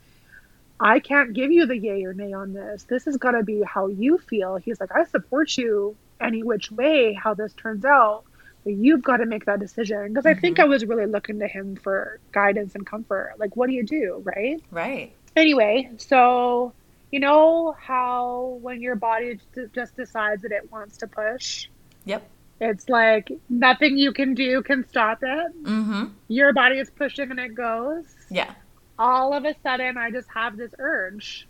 I 0.81 0.99
can't 0.99 1.33
give 1.33 1.51
you 1.51 1.65
the 1.65 1.77
yay 1.77 2.05
or 2.05 2.13
nay 2.13 2.31
on 2.31 2.53
this. 2.53 2.83
This 2.83 3.05
is 3.05 3.17
going 3.17 3.35
to 3.35 3.43
be 3.43 3.61
how 3.63 3.87
you 3.87 4.17
feel. 4.17 4.55
He's 4.55 4.79
like, 4.79 4.95
I 4.95 5.03
support 5.03 5.57
you 5.57 5.97
any 6.21 6.41
which 6.41 6.71
way, 6.71 7.11
how 7.11 7.33
this 7.33 7.51
turns 7.51 7.83
out. 7.83 8.23
But 8.63 8.73
you've 8.73 9.01
got 9.03 9.17
to 9.17 9.25
make 9.25 9.43
that 9.43 9.59
decision. 9.59 10.07
Because 10.07 10.25
I 10.25 10.33
think 10.35 10.55
Mhm. 10.55 10.63
I 10.63 10.65
was 10.67 10.85
really 10.85 11.05
looking 11.05 11.39
to 11.39 11.47
him 11.49 11.75
for 11.75 12.19
guidance 12.31 12.75
and 12.75 12.85
comfort. 12.85 13.33
Like, 13.37 13.57
what 13.57 13.67
do 13.67 13.73
you 13.73 13.83
do? 13.83 14.21
Right. 14.23 14.61
Right. 14.71 15.11
Anyway, 15.35 15.89
so 15.97 16.71
you 17.11 17.19
know 17.19 17.75
how 17.77 18.57
when 18.61 18.81
your 18.81 18.95
body 18.95 19.37
just 19.75 19.97
decides 19.97 20.43
that 20.43 20.53
it 20.53 20.71
wants 20.71 20.95
to 20.99 21.07
push, 21.07 21.67
Yep. 22.05 22.25
It's 22.61 22.89
like 22.89 23.31
nothing 23.49 23.97
you 23.97 24.11
can 24.11 24.33
do 24.33 24.61
can 24.63 24.87
stop 24.87 25.19
it. 25.21 25.63
Mm-hmm. 25.63 26.05
Your 26.27 26.53
body 26.53 26.79
is 26.79 26.89
pushing 26.89 27.31
and 27.31 27.39
it 27.39 27.55
goes. 27.55 28.05
Yeah. 28.29 28.53
All 28.97 29.33
of 29.33 29.45
a 29.45 29.55
sudden, 29.63 29.97
I 29.97 30.11
just 30.11 30.27
have 30.29 30.57
this 30.57 30.71
urge. 30.77 31.47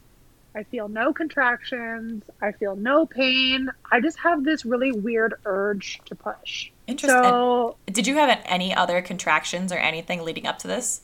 I 0.55 0.63
feel 0.63 0.87
no 0.87 1.13
contractions. 1.13 2.23
I 2.41 2.51
feel 2.51 2.75
no 2.75 3.05
pain. 3.05 3.69
I 3.91 3.99
just 4.01 4.19
have 4.19 4.43
this 4.43 4.65
really 4.65 4.91
weird 4.91 5.35
urge 5.45 5.99
to 6.05 6.15
push. 6.15 6.71
Interesting. 6.87 7.21
So, 7.23 7.77
Did 7.87 8.07
you 8.07 8.15
have 8.15 8.39
any 8.45 8.73
other 8.73 9.01
contractions 9.01 9.71
or 9.71 9.77
anything 9.77 10.23
leading 10.23 10.47
up 10.47 10.59
to 10.59 10.67
this? 10.67 11.01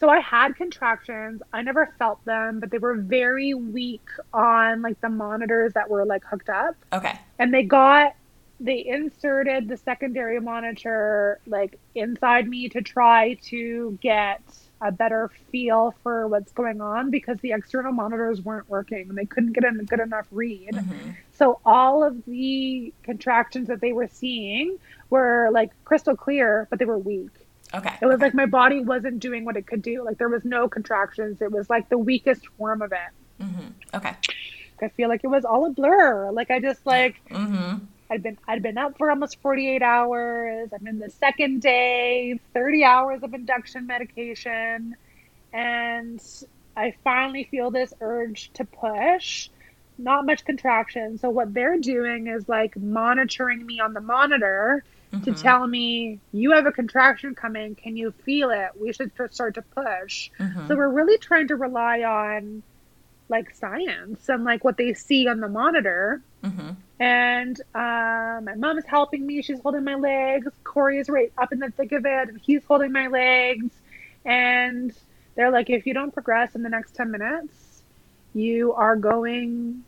so 0.00 0.08
I 0.08 0.20
had 0.20 0.54
contractions. 0.54 1.42
I 1.52 1.62
never 1.62 1.92
felt 1.98 2.24
them, 2.24 2.60
but 2.60 2.70
they 2.70 2.78
were 2.78 2.94
very 2.94 3.52
weak 3.54 4.06
on 4.32 4.80
like 4.80 5.00
the 5.00 5.08
monitors 5.08 5.72
that 5.72 5.90
were 5.90 6.04
like 6.04 6.24
hooked 6.24 6.48
up. 6.48 6.76
Okay. 6.92 7.18
and 7.38 7.52
they 7.52 7.64
got 7.64 8.14
they 8.60 8.84
inserted 8.84 9.68
the 9.68 9.76
secondary 9.76 10.40
monitor 10.40 11.40
like 11.46 11.78
inside 11.94 12.48
me 12.48 12.68
to 12.68 12.82
try 12.82 13.34
to 13.34 13.96
get 14.00 14.40
a 14.80 14.92
better 14.92 15.30
feel 15.50 15.94
for 16.02 16.28
what's 16.28 16.52
going 16.52 16.80
on 16.80 17.10
because 17.10 17.38
the 17.40 17.52
external 17.52 17.92
monitors 17.92 18.40
weren't 18.40 18.68
working 18.68 19.08
and 19.08 19.18
they 19.18 19.24
couldn't 19.24 19.52
get 19.52 19.64
a 19.64 19.72
good 19.84 20.00
enough 20.00 20.26
read. 20.30 20.70
Mm-hmm. 20.72 21.10
So 21.32 21.60
all 21.64 22.04
of 22.04 22.24
the 22.26 22.92
contractions 23.02 23.68
that 23.68 23.80
they 23.80 23.92
were 23.92 24.08
seeing 24.08 24.78
were 25.10 25.50
like 25.52 25.70
crystal 25.84 26.16
clear, 26.16 26.66
but 26.70 26.78
they 26.78 26.84
were 26.84 26.98
weak. 26.98 27.30
Okay. 27.74 27.94
It 28.00 28.06
was 28.06 28.14
okay. 28.16 28.26
like 28.26 28.34
my 28.34 28.46
body 28.46 28.80
wasn't 28.80 29.18
doing 29.20 29.44
what 29.44 29.56
it 29.56 29.66
could 29.66 29.82
do. 29.82 30.04
Like 30.04 30.18
there 30.18 30.28
was 30.28 30.44
no 30.44 30.68
contractions. 30.68 31.42
It 31.42 31.50
was 31.50 31.68
like 31.68 31.88
the 31.88 31.98
weakest 31.98 32.46
form 32.56 32.82
of 32.82 32.92
it. 32.92 33.44
okay. 33.94 34.14
I 34.80 34.88
feel 34.88 35.08
like 35.08 35.22
it 35.24 35.28
was 35.28 35.44
all 35.44 35.66
a 35.66 35.70
blur. 35.70 36.30
Like 36.30 36.50
I 36.50 36.60
just 36.60 36.86
like 36.86 37.16
Mm-hmm. 37.30 37.84
I'd 38.10 38.22
been 38.22 38.38
I'd 38.46 38.62
been 38.62 38.78
up 38.78 38.96
for 38.96 39.10
almost 39.10 39.40
48 39.40 39.82
hours. 39.82 40.70
I'm 40.72 40.86
in 40.86 40.98
the 40.98 41.10
second 41.10 41.60
day, 41.60 42.40
30 42.54 42.84
hours 42.84 43.22
of 43.22 43.34
induction 43.34 43.86
medication, 43.86 44.96
and 45.52 46.20
I 46.76 46.94
finally 47.04 47.44
feel 47.44 47.70
this 47.70 47.92
urge 48.00 48.50
to 48.54 48.64
push. 48.64 49.50
Not 49.98 50.24
much 50.26 50.44
contraction. 50.44 51.18
So 51.18 51.28
what 51.28 51.52
they're 51.52 51.78
doing 51.78 52.28
is 52.28 52.48
like 52.48 52.76
monitoring 52.76 53.66
me 53.66 53.80
on 53.80 53.94
the 53.94 54.00
monitor 54.00 54.84
to 55.24 55.32
tell 55.32 55.66
me 55.66 56.20
you 56.32 56.52
have 56.52 56.66
a 56.66 56.72
contraction 56.72 57.34
coming. 57.34 57.74
Can 57.74 57.96
you 57.96 58.12
feel 58.24 58.50
it? 58.50 58.68
We 58.80 58.92
should 58.92 59.10
start 59.32 59.54
to 59.54 59.62
push. 59.62 60.30
So 60.68 60.76
we're 60.76 60.88
really 60.88 61.18
trying 61.18 61.48
to 61.48 61.56
rely 61.56 62.02
on 62.02 62.62
like 63.28 63.54
science 63.56 64.28
and 64.28 64.44
like 64.44 64.64
what 64.64 64.76
they 64.76 64.94
see 64.94 65.26
on 65.26 65.40
the 65.40 65.48
monitor. 65.48 66.22
Mm-hmm. 66.44 66.70
And 67.00 67.60
um, 67.74 68.48
my 68.60 68.74
is 68.76 68.84
helping 68.86 69.26
me. 69.26 69.42
She's 69.42 69.60
holding 69.60 69.84
my 69.84 69.94
legs. 69.94 70.48
Corey 70.64 70.98
is 70.98 71.08
right 71.08 71.32
up 71.38 71.52
in 71.52 71.60
the 71.60 71.70
thick 71.70 71.92
of 71.92 72.04
it, 72.04 72.28
and 72.28 72.40
he's 72.40 72.64
holding 72.64 72.92
my 72.92 73.06
legs. 73.06 73.70
And 74.24 74.92
they're 75.36 75.50
like, 75.50 75.70
if 75.70 75.86
you 75.86 75.94
don't 75.94 76.12
progress 76.12 76.54
in 76.54 76.62
the 76.62 76.68
next 76.68 76.94
10 76.96 77.10
minutes, 77.10 77.82
you 78.34 78.72
are 78.72 78.96
going, 78.96 79.84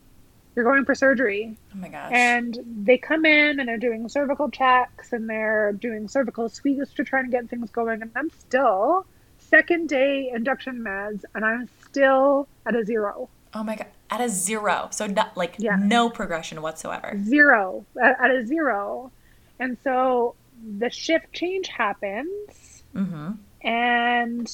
you're 0.55 0.65
going 0.65 0.85
for 0.85 0.95
surgery. 0.95 1.57
Oh 1.73 1.77
my 1.77 1.89
gosh. 1.89 2.11
And 2.13 2.57
they 2.85 2.97
come 2.97 3.25
in 3.25 3.59
and 3.59 3.67
they're 3.67 3.77
doing 3.77 4.07
cervical 4.07 4.49
checks 4.49 5.11
and 5.11 5.29
they're 5.29 5.73
doing 5.73 6.07
cervical 6.07 6.47
sweeps 6.47 6.93
to 6.93 7.03
try 7.03 7.19
and 7.19 7.31
get 7.31 7.49
things 7.49 7.69
going. 7.69 8.01
And 8.01 8.11
I'm 8.15 8.29
still 8.29 9.05
second 9.51 9.89
day 9.89 10.31
induction 10.33 10.79
meds, 10.79 11.25
and 11.35 11.43
I'm 11.43 11.67
still 11.85 12.47
at 12.65 12.73
a 12.73 12.85
zero. 12.85 13.27
oh 13.53 13.63
my 13.63 13.75
god. 13.75 13.87
At 14.11 14.21
a 14.21 14.29
zero. 14.29 14.89
So 14.91 15.07
not, 15.07 15.35
like 15.37 15.55
Yeah. 15.57 15.77
no 15.79 16.09
progression 16.09 16.61
whatsoever. 16.61 17.17
zero 17.23 17.85
at, 18.01 18.29
a 18.29 18.45
zero 18.45 19.11
and 19.59 19.77
so 19.83 20.35
the 20.77 20.89
shift 20.89 21.31
change 21.33 21.67
happens 21.69 22.83
Mm-hmm. 22.95 23.31
and 23.67 24.47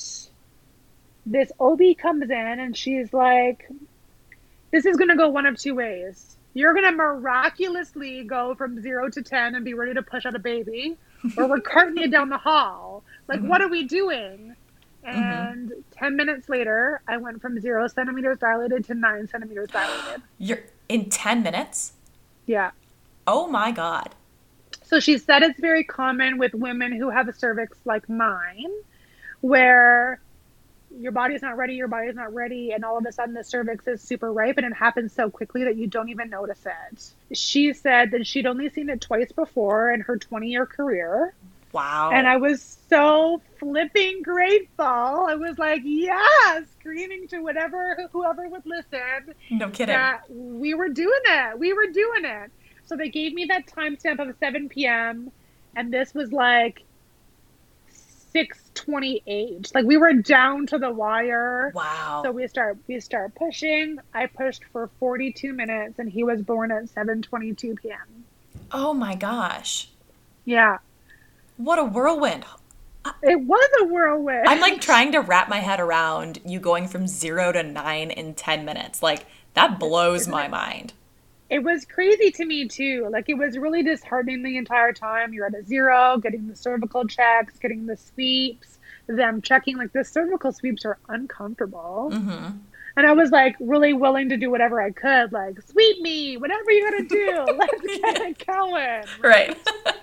this 1.26 1.52
ob 1.60 1.82
comes 1.98 2.24
in 2.30 2.32
and 2.60 2.78
she's 2.78 3.12
like 3.12 3.68
this 4.72 4.86
is 4.86 4.96
going 4.96 5.10
to 5.10 5.16
go 5.16 5.28
one 5.30 5.46
of 5.48 5.58
two 5.58 5.74
ways 5.74 6.38
you're 6.54 6.74
going 6.74 6.86
to 6.86 6.92
miraculously 6.92 8.24
go 8.24 8.54
from 8.56 8.80
zero 8.82 9.10
to 9.10 9.22
10 9.22 9.56
and 9.56 9.66
be 9.66 9.74
ready 9.74 9.94
to 9.96 10.02
push 10.04 10.26
out 10.26 10.36
a 10.36 10.40
baby 10.40 10.96
or 11.38 11.48
we're 11.48 11.60
carting 11.60 11.98
you 11.98 12.08
down 12.10 12.30
the 12.30 12.38
hall 12.38 13.04
like 13.28 13.42
what 13.42 13.62
are 13.62 13.70
we 13.70 13.84
doing 13.86 14.56
Mm-hmm. 15.08 15.18
and 15.20 15.72
10 15.92 16.16
minutes 16.18 16.50
later 16.50 17.02
i 17.08 17.16
went 17.16 17.42
from 17.42 17.60
zero 17.62 17.88
centimeters 17.88 18.40
dilated 18.40 18.84
to 18.86 18.94
nine 18.94 19.28
centimeters 19.28 19.70
dilated 19.70 20.22
You're 20.38 20.64
in 20.90 21.10
ten 21.10 21.44
minutes. 21.44 21.94
yeah 22.46 22.72
Oh 23.26 23.48
my 23.48 23.72
god. 23.72 24.16
So 24.84 25.00
she 25.02 25.18
said 25.18 25.44
it's 25.44 25.60
very 25.60 25.84
common 25.84 26.38
with 26.38 26.54
women 26.54 26.94
who 26.94 27.10
have 27.10 27.28
a 27.28 27.34
cervix 27.34 27.78
like 27.84 28.08
mine, 28.08 28.72
where 29.42 30.22
your 30.98 31.12
body's 31.12 31.42
not 31.42 31.58
ready, 31.58 31.74
your 31.76 31.90
body's 31.90 32.16
not 32.16 32.34
ready, 32.34 32.72
and 32.72 32.86
all 32.86 32.98
of 32.98 33.06
a 33.06 33.12
sudden 33.12 33.34
the 33.34 33.44
cervix 33.44 33.86
is 33.88 34.02
super 34.02 34.32
ripe 34.32 34.56
and 34.58 34.66
it 34.66 34.74
happens 34.74 35.12
so 35.12 35.30
quickly 35.30 35.66
that 35.66 35.76
you 35.76 35.88
don't 35.88 36.08
even 36.08 36.30
notice 36.30 36.66
it. 36.66 37.36
She 37.36 37.74
said 37.74 38.12
that 38.12 38.26
she'd 38.26 38.46
only 38.46 38.70
seen 38.70 38.90
it 38.90 39.02
twice 39.02 39.32
before 39.34 39.92
in 39.92 40.00
her 40.02 40.18
20 40.18 40.48
year 40.48 40.66
career. 40.66 41.34
Wow. 41.72 42.12
And 42.14 42.28
I 42.28 42.38
was 42.38 42.78
so 42.90 43.42
flipping 43.60 44.22
grateful. 44.24 44.86
I 44.86 45.36
was 45.36 45.58
like, 45.58 45.82
yes, 45.84 46.64
screaming 46.80 47.28
to 47.30 47.40
whatever, 47.40 48.10
whoever 48.12 48.48
would 48.48 48.66
listen 48.66 49.34
no 49.52 49.70
kidding. 49.70 49.94
that 49.94 50.22
we 50.30 50.74
were 50.74 50.90
doing 50.90 51.22
it. 51.26 51.60
We 51.60 51.74
were 51.74 51.88
doing 51.88 52.26
it. 52.26 52.52
So 52.86 52.96
they 52.96 53.10
gave 53.10 53.34
me 53.34 53.46
that 53.46 53.68
timestamp 53.68 54.20
of 54.20 54.36
7 54.40 54.70
p.m. 54.70 55.32
and 55.76 55.94
this 55.94 56.14
was 56.14 56.32
like 56.32 56.84
6:28. 58.34 59.74
Like 59.76 59.86
we 59.86 59.98
were 59.98 60.14
down 60.14 60.68
to 60.68 60.78
the 60.78 60.92
wire. 60.92 61.72
Wow. 61.76 62.22
So 62.24 62.32
we 62.32 62.48
start 62.48 62.78
we 62.88 63.00
start 63.00 63.36
pushing. 63.36 63.98
I 64.14 64.28
pushed 64.28 64.64
for 64.72 64.90
42 65.00 65.54
minutes 65.54 66.00
and 66.00 66.10
he 66.10 66.24
was 66.24 66.42
born 66.42 66.72
at 66.72 66.86
7:22 66.86 67.82
p.m. 67.82 68.26
oh 68.72 68.94
my 68.94 69.16
gosh. 69.16 69.90
Yeah. 70.46 70.78
What 71.58 71.80
a 71.80 71.84
whirlwind. 71.84 72.46
It 73.24 73.40
was 73.42 73.70
a 73.82 73.86
whirlwind. 73.86 74.48
I'm 74.48 74.60
like 74.60 74.82
trying 74.82 75.12
to 75.14 75.20
wrap 75.20 75.48
my 75.50 75.60
head 75.60 75.80
around 75.80 76.40
you 76.46 76.60
going 76.60 76.88
from 76.88 77.08
zero 77.08 77.52
to 77.52 77.64
nine 77.64 78.12
in 78.12 78.34
10 78.34 78.66
minutes. 78.66 79.02
Like, 79.02 79.26
that 79.54 79.80
blows 79.80 80.28
my 80.28 80.48
mind. 80.48 80.94
it 81.50 81.64
was 81.64 81.86
crazy 81.86 82.32
to 82.32 82.46
me 82.46 82.68
too. 82.68 83.08
Like 83.10 83.30
it 83.30 83.36
was 83.36 83.58
really 83.58 83.82
disheartening 83.84 84.44
the 84.44 84.58
entire 84.58 84.92
time. 84.94 85.34
You're 85.34 85.46
at 85.46 85.56
a 85.56 85.64
zero, 85.64 86.18
getting 86.18 86.48
the 86.48 86.56
cervical 86.56 87.08
checks, 87.08 87.58
getting 87.58 87.86
the 87.86 87.96
sweeps, 87.98 88.80
them 89.08 89.42
checking 89.42 89.78
like 89.78 89.94
the 89.94 90.04
cervical 90.04 90.52
sweeps 90.52 90.86
are 90.86 90.98
uncomfortable. 91.08 92.10
Mm-hmm. 92.12 92.58
And 92.98 93.06
I 93.08 93.14
was 93.14 93.32
like 93.32 93.56
really 93.60 93.94
willing 93.94 94.30
to 94.30 94.38
do 94.38 94.50
whatever 94.50 94.82
I 94.82 94.92
could, 94.92 95.32
like 95.32 95.62
sweep 95.62 96.02
me, 96.02 96.36
whatever 96.38 96.70
you 96.72 96.84
gotta 96.90 97.04
do, 97.04 97.46
let's 97.58 97.82
get 98.02 98.22
it 98.22 98.46
going. 98.46 99.04
Right. 99.22 99.58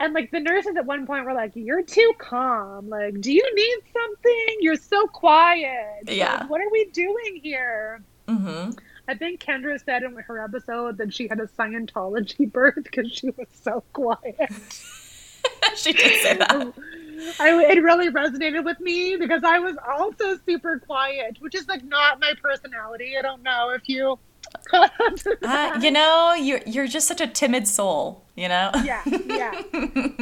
And 0.00 0.14
like 0.14 0.30
the 0.30 0.40
nurses 0.40 0.76
at 0.76 0.86
one 0.86 1.06
point 1.06 1.24
were 1.24 1.34
like, 1.34 1.52
"You're 1.54 1.82
too 1.82 2.12
calm. 2.18 2.88
Like, 2.88 3.20
do 3.20 3.32
you 3.32 3.54
need 3.54 3.78
something? 3.92 4.56
You're 4.60 4.76
so 4.76 5.06
quiet. 5.06 6.06
Like, 6.06 6.16
Yeah. 6.16 6.46
what 6.46 6.60
are 6.60 6.70
we 6.70 6.86
doing 6.86 7.40
here?" 7.42 8.02
mm-hmm. 8.26 8.70
I 9.08 9.14
think 9.14 9.42
Kendra 9.42 9.82
said 9.82 10.02
in 10.02 10.14
her 10.14 10.44
episode 10.44 10.98
that 10.98 11.14
she 11.14 11.28
had 11.28 11.40
a 11.40 11.46
Scientology 11.46 12.50
birth 12.52 12.84
because 12.84 13.10
she 13.10 13.30
was 13.30 13.48
so 13.62 13.82
quiet. 13.92 14.36
she 15.76 15.92
did 15.92 16.22
say 16.22 16.36
that. 16.36 16.72
I, 17.40 17.50
it 17.72 17.82
really 17.82 18.10
resonated 18.10 18.64
with 18.64 18.78
me 18.80 19.16
because 19.16 19.42
I 19.44 19.58
was 19.58 19.76
also 19.88 20.36
super 20.46 20.78
quiet, 20.78 21.38
which 21.40 21.54
is 21.54 21.66
like 21.66 21.82
not 21.84 22.20
my 22.20 22.34
personality. 22.40 23.16
I 23.18 23.22
don't 23.22 23.42
know 23.42 23.70
if 23.70 23.88
you 23.88 24.00
caught 24.02 24.12
on 24.12 24.18
to 24.18 24.27
Uh, 24.72 25.80
you 25.82 25.90
know, 25.90 26.34
you're, 26.34 26.60
you're 26.66 26.86
just 26.86 27.06
such 27.08 27.20
a 27.20 27.26
timid 27.26 27.66
soul, 27.66 28.22
you 28.36 28.48
know? 28.48 28.70
yeah, 28.84 29.02
yeah. 29.26 29.60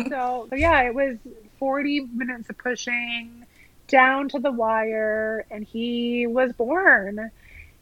So, 0.08 0.48
yeah, 0.52 0.82
it 0.82 0.94
was 0.94 1.16
40 1.58 2.00
minutes 2.14 2.48
of 2.50 2.58
pushing 2.58 3.44
down 3.88 4.28
to 4.30 4.38
the 4.38 4.50
wire, 4.52 5.44
and 5.50 5.64
he 5.64 6.26
was 6.26 6.52
born. 6.52 7.30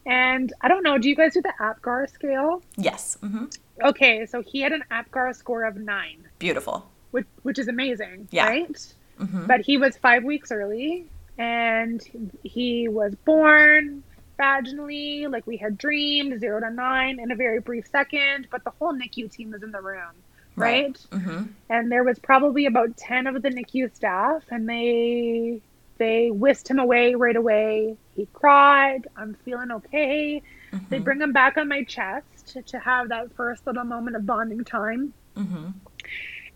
And 0.05 0.53
I 0.61 0.67
don't 0.67 0.83
know, 0.83 0.97
do 0.97 1.09
you 1.09 1.15
guys 1.15 1.33
do 1.33 1.41
the 1.41 1.53
APGAR 1.59 2.09
scale? 2.11 2.61
yes. 2.77 3.17
hmm 3.21 3.45
Okay, 3.83 4.25
so 4.25 4.41
he 4.41 4.61
had 4.61 4.71
an 4.71 4.83
APGAR 4.89 5.35
score 5.35 5.63
of 5.65 5.75
nine, 5.75 6.23
Beautiful. 6.39 6.89
which, 7.11 7.25
which 7.43 7.59
is 7.59 7.67
amazing, 7.67 8.27
Yeah. 8.31 8.47
right? 8.47 8.93
hmm 9.17 9.45
But 9.45 9.61
he 9.61 9.77
was 9.77 9.97
five 9.97 10.23
weeks 10.23 10.51
early, 10.51 11.05
and 11.37 12.01
he 12.43 12.87
was 12.87 13.13
born 13.25 14.01
vaginally, 14.39 15.29
like 15.29 15.45
we 15.47 15.57
had 15.57 15.77
dreamed, 15.77 16.39
zero 16.39 16.59
to 16.61 16.69
nine 16.71 17.19
in 17.19 17.31
a 17.31 17.35
very 17.35 17.59
brief 17.59 17.87
second. 17.87 18.47
But 18.51 18.63
the 18.63 18.71
whole 18.71 18.93
NICU 18.93 19.29
team 19.31 19.51
was 19.51 19.63
in 19.63 19.71
the 19.71 19.81
room, 19.81 20.23
right? 20.55 20.97
hmm 21.11 21.43
And 21.69 21.91
there 21.91 22.03
was 22.03 22.19
probably 22.19 22.65
about 22.65 22.97
ten 22.97 23.27
of 23.27 23.41
the 23.41 23.49
NICU 23.49 23.93
staff, 23.95 24.43
and 24.51 24.67
they 24.69 25.61
they 25.97 26.29
whisked 26.31 26.69
him 26.69 26.79
away 26.79 27.15
right 27.15 27.35
away. 27.35 27.97
He 28.13 28.27
cried. 28.33 29.07
I'm 29.15 29.35
feeling 29.45 29.71
okay. 29.71 30.41
They 30.89 30.99
bring 30.99 31.21
him 31.21 31.33
back 31.33 31.57
on 31.57 31.67
my 31.69 31.83
chest 31.83 32.57
to 32.67 32.79
have 32.79 33.09
that 33.09 33.33
first 33.35 33.65
little 33.67 33.83
moment 33.85 34.15
of 34.15 34.25
bonding 34.25 34.63
time. 34.65 35.13
hmm 35.35 35.67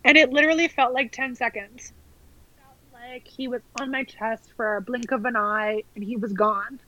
And 0.04 0.16
it 0.16 0.30
literally 0.30 0.68
felt 0.68 0.92
like 0.94 1.12
10 1.12 1.34
seconds. 1.34 1.92
Felt 2.56 2.78
like 2.92 3.26
he 3.26 3.48
was 3.48 3.62
on 3.80 3.90
my 3.90 4.04
chest 4.04 4.52
for 4.56 4.76
a 4.76 4.82
blink 4.82 5.10
of 5.12 5.24
an 5.24 5.36
eye 5.36 5.82
and 5.94 6.04
he 6.04 6.16
was 6.16 6.32
gone. 6.32 6.80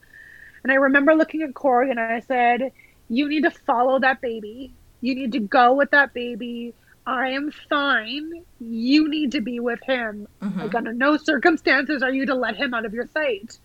And 0.63 0.71
I 0.71 0.75
remember 0.75 1.13
looking 1.15 1.41
at 1.41 1.53
Corey 1.53 1.89
and 1.91 1.99
I 1.99 2.21
said, 2.21 2.71
You 3.09 3.27
need 3.27 3.43
to 3.43 3.51
follow 3.51 3.99
that 3.99 4.21
baby. 4.21 4.73
You 5.01 5.15
need 5.15 5.33
to 5.33 5.39
go 5.39 5.73
with 5.73 5.91
that 5.91 6.13
baby. 6.13 6.73
I 7.05 7.31
am 7.31 7.51
fine. 7.69 8.45
You 8.61 9.09
need 9.09 9.33
to 9.33 9.41
be 9.41 9.59
with 9.59 9.81
him. 9.83 10.27
Mm-hmm. 10.41 10.59
Like, 10.61 10.75
under 10.75 10.93
no 10.93 11.17
circumstances 11.17 12.01
are 12.01 12.11
you 12.13 12.27
to 12.27 12.35
let 12.35 12.55
him 12.55 12.73
out 12.73 12.85
of 12.85 12.93
your 12.93 13.07
sight. 13.07 13.57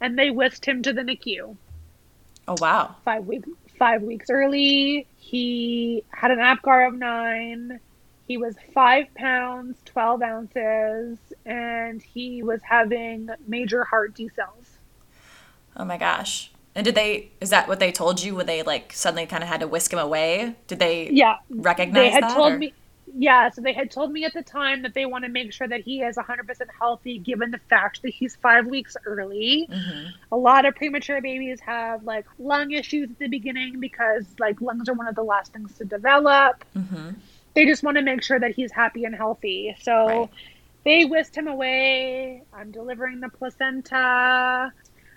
And 0.00 0.16
they 0.16 0.30
whisked 0.30 0.64
him 0.64 0.82
to 0.82 0.92
the 0.92 1.02
NICU 1.02 1.56
Oh, 2.46 2.56
wow. 2.60 2.94
five 3.04 3.26
week 3.26 3.44
five 3.78 4.02
weeks 4.02 4.30
early. 4.30 5.06
He 5.16 6.04
had 6.10 6.30
an 6.30 6.38
APGAR 6.38 6.86
of 6.88 6.94
nine. 6.94 7.80
He 8.28 8.36
was 8.36 8.54
five 8.72 9.12
pounds, 9.14 9.76
twelve 9.84 10.22
ounces, 10.22 11.18
and 11.44 12.00
he 12.00 12.42
was 12.42 12.60
having 12.62 13.28
major 13.48 13.82
heart 13.84 14.14
decels. 14.14 14.63
Oh 15.76 15.84
my 15.84 15.96
gosh. 15.98 16.50
And 16.74 16.84
did 16.84 16.94
they, 16.96 17.30
is 17.40 17.50
that 17.50 17.68
what 17.68 17.78
they 17.78 17.92
told 17.92 18.20
you 18.22 18.34
when 18.34 18.46
they 18.46 18.62
like 18.62 18.92
suddenly 18.92 19.26
kind 19.26 19.42
of 19.42 19.48
had 19.48 19.60
to 19.60 19.68
whisk 19.68 19.92
him 19.92 19.98
away? 19.98 20.56
Did 20.66 20.78
they 20.80 21.08
Yeah, 21.10 21.36
recognize 21.50 21.94
they 22.02 22.10
had 22.10 22.24
that? 22.24 22.34
told 22.34 22.52
or- 22.54 22.58
me. 22.58 22.72
yeah, 23.16 23.48
so 23.50 23.60
they 23.60 23.72
had 23.72 23.92
told 23.92 24.10
me 24.10 24.24
at 24.24 24.32
the 24.34 24.42
time 24.42 24.82
that 24.82 24.92
they 24.92 25.06
want 25.06 25.24
to 25.24 25.30
make 25.30 25.52
sure 25.52 25.68
that 25.68 25.82
he 25.82 26.02
is 26.02 26.16
100% 26.16 26.46
healthy 26.80 27.18
given 27.18 27.52
the 27.52 27.60
fact 27.70 28.02
that 28.02 28.12
he's 28.12 28.34
five 28.36 28.66
weeks 28.66 28.96
early. 29.06 29.68
Mm-hmm. 29.70 30.06
A 30.32 30.36
lot 30.36 30.64
of 30.64 30.74
premature 30.74 31.20
babies 31.20 31.60
have 31.60 32.02
like 32.02 32.26
lung 32.40 32.72
issues 32.72 33.08
at 33.10 33.18
the 33.20 33.28
beginning 33.28 33.78
because 33.78 34.24
like 34.40 34.60
lungs 34.60 34.88
are 34.88 34.94
one 34.94 35.06
of 35.06 35.14
the 35.14 35.22
last 35.22 35.52
things 35.52 35.76
to 35.78 35.84
develop. 35.84 36.64
Mm-hmm. 36.76 37.10
They 37.54 37.66
just 37.66 37.84
want 37.84 37.98
to 37.98 38.02
make 38.02 38.24
sure 38.24 38.40
that 38.40 38.50
he's 38.52 38.72
happy 38.72 39.04
and 39.04 39.14
healthy. 39.14 39.76
So 39.80 40.06
Right. 40.06 40.30
they 40.84 41.04
whisked 41.04 41.36
him 41.36 41.46
away. 41.46 42.42
I'm 42.52 42.72
delivering 42.72 43.20
the 43.20 43.28
placenta. 43.28 44.72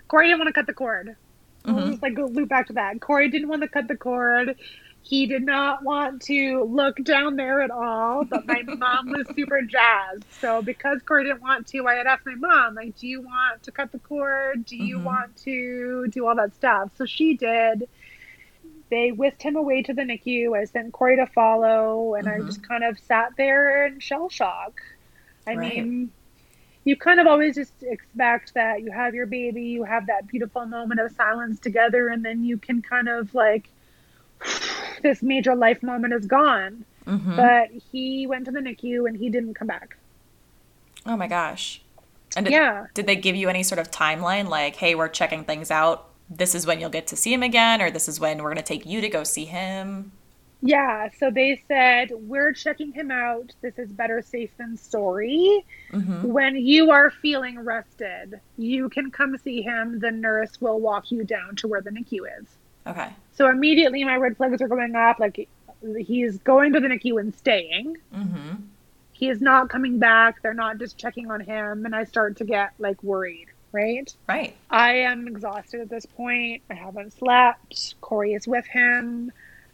Corey 0.08 0.26
didn't 0.26 0.38
want 0.40 0.48
to 0.48 0.52
cut 0.54 0.66
the 0.66 0.74
cord. 0.74 1.16
We'll 1.64 1.76
Mhm. 1.76 1.90
just 1.90 2.02
like 2.02 2.14
go 2.14 2.26
loop 2.26 2.48
back 2.48 2.66
to 2.68 2.72
that. 2.74 3.00
Corey 3.00 3.28
didn't 3.28 3.48
want 3.48 3.62
to 3.62 3.68
cut 3.68 3.88
the 3.88 3.96
cord. 3.96 4.56
He 5.02 5.26
did 5.26 5.44
not 5.44 5.82
want 5.84 6.22
to 6.22 6.64
look 6.64 6.96
down 7.02 7.36
there 7.36 7.60
at 7.60 7.70
all, 7.70 8.24
but 8.24 8.46
my 8.46 8.62
mom 8.78 9.10
was 9.10 9.26
super 9.34 9.62
jazzed. 9.62 10.24
So 10.40 10.60
because 10.62 11.02
Corey 11.02 11.24
didn't 11.24 11.40
want 11.42 11.66
to, 11.68 11.86
I 11.86 11.94
had 11.94 12.06
asked 12.06 12.26
my 12.26 12.34
mom, 12.34 12.74
like, 12.74 12.96
do 12.96 13.06
you 13.06 13.20
want 13.22 13.62
to 13.62 13.70
cut 13.72 13.92
the 13.92 13.98
cord? 14.00 14.64
Do 14.64 14.76
you 14.76 14.98
Mhm. 14.98 15.04
want 15.04 15.36
to 15.44 16.08
do 16.08 16.26
all 16.26 16.34
that 16.36 16.54
stuff? 16.54 16.90
So 16.96 17.06
she 17.06 17.34
did. 17.36 17.88
They 18.90 19.12
whisked 19.12 19.42
him 19.42 19.56
away 19.56 19.82
to 19.82 19.92
the 19.92 20.02
NICU. 20.02 20.56
I 20.58 20.64
sent 20.64 20.92
Corey 20.92 21.16
to 21.16 21.26
follow, 21.26 22.14
and 22.14 22.26
I 22.28 22.38
Mhm. 22.40 22.46
just 22.46 22.62
kind 22.66 22.84
of 22.84 22.98
sat 22.98 23.36
there 23.36 23.86
in 23.86 24.00
shell 24.00 24.28
shock. 24.30 24.80
I 25.46 25.54
Right. 25.54 25.76
mean, 25.84 26.12
you 26.88 26.96
kind 26.96 27.20
of 27.20 27.26
always 27.26 27.54
just 27.54 27.74
expect 27.82 28.54
that 28.54 28.82
you 28.82 28.90
have 28.90 29.14
your 29.14 29.26
baby, 29.26 29.62
you 29.62 29.84
have 29.84 30.06
that 30.06 30.26
beautiful 30.26 30.64
moment 30.66 31.00
of 31.00 31.12
silence 31.12 31.60
together, 31.60 32.08
and 32.08 32.24
then 32.24 32.42
you 32.44 32.56
can 32.56 32.80
kind 32.82 33.08
of 33.08 33.34
like, 33.34 33.68
this 35.02 35.22
major 35.22 35.54
life 35.54 35.82
moment 35.82 36.14
is 36.14 36.26
gone. 36.26 36.84
Mm-hmm. 37.06 37.36
But 37.36 37.70
he 37.92 38.26
went 38.26 38.44
to 38.46 38.50
the 38.50 38.60
NICU 38.60 39.08
and 39.08 39.16
he 39.16 39.30
didn't 39.30 39.54
come 39.54 39.68
back. 39.68 39.96
oh 41.06 41.16
my 41.16 41.26
gosh. 41.26 41.82
And 42.36 42.44
did, 42.44 42.52
Yeah. 42.52 42.86
did 42.92 43.06
they 43.06 43.16
give 43.16 43.34
you 43.36 43.48
any 43.48 43.62
sort 43.62 43.78
of 43.78 43.90
timeline 43.90 44.48
like, 44.48 44.76
hey, 44.76 44.94
we're 44.94 45.08
checking 45.08 45.44
things 45.44 45.70
out. 45.70 46.10
This 46.28 46.54
is 46.54 46.66
when 46.66 46.80
you'll 46.80 46.90
get 46.90 47.06
to 47.08 47.16
see 47.16 47.32
him 47.32 47.42
again, 47.42 47.80
or 47.80 47.90
this 47.90 48.08
is 48.08 48.20
when 48.20 48.38
we're 48.38 48.50
going 48.50 48.56
to 48.56 48.62
take 48.62 48.84
you 48.84 49.00
to 49.00 49.08
go 49.08 49.24
see 49.24 49.46
him? 49.46 50.12
Yeah. 50.60 51.08
So 51.18 51.30
they 51.30 51.62
said, 51.68 52.10
we're 52.12 52.52
checking 52.52 52.92
him 52.92 53.10
out. 53.10 53.52
This 53.60 53.78
is 53.78 53.90
better 53.90 54.22
safe 54.22 54.50
than 54.56 54.76
sorry. 54.76 55.64
Mm-hmm. 55.92 56.26
When 56.26 56.56
you 56.56 56.90
are 56.90 57.10
feeling 57.10 57.60
rested, 57.60 58.40
you 58.56 58.88
can 58.88 59.10
come 59.10 59.36
see 59.38 59.62
him. 59.62 60.00
The 60.00 60.10
nurse 60.10 60.60
will 60.60 60.80
walk 60.80 61.12
you 61.12 61.24
down 61.24 61.56
to 61.56 61.68
where 61.68 61.80
the 61.80 61.90
NICU 61.90 62.40
is. 62.40 62.46
Okay. 62.86 63.10
So 63.34 63.48
immediately 63.48 64.02
my 64.02 64.16
red 64.16 64.36
flags 64.36 64.60
are 64.60 64.68
going 64.68 64.96
up. 64.96 65.20
Like 65.20 65.48
he's 66.04 66.38
going 66.38 66.72
to 66.72 66.80
the 66.80 66.88
NICU 66.88 67.20
and 67.20 67.34
staying. 67.36 67.96
Mm-hmm. 68.14 68.54
He 69.12 69.28
is 69.28 69.40
not 69.40 69.68
coming 69.68 69.98
back. 69.98 70.42
They're 70.42 70.54
not 70.54 70.78
just 70.78 70.98
checking 70.98 71.30
on 71.30 71.40
him. 71.40 71.86
And 71.86 71.94
I 71.94 72.04
start 72.04 72.36
to 72.38 72.44
get 72.44 72.72
like 72.78 73.00
worried, 73.02 73.46
right? 73.70 74.12
Right. 74.28 74.56
I 74.70 74.94
am 74.94 75.28
exhausted 75.28 75.80
at 75.80 75.88
this 75.88 76.06
point. 76.06 76.62
I 76.68 76.74
haven't 76.74 77.12
slept. 77.12 77.94
Corey 78.00 78.34
is 78.34 78.48
with 78.48 78.66
him. 78.66 79.30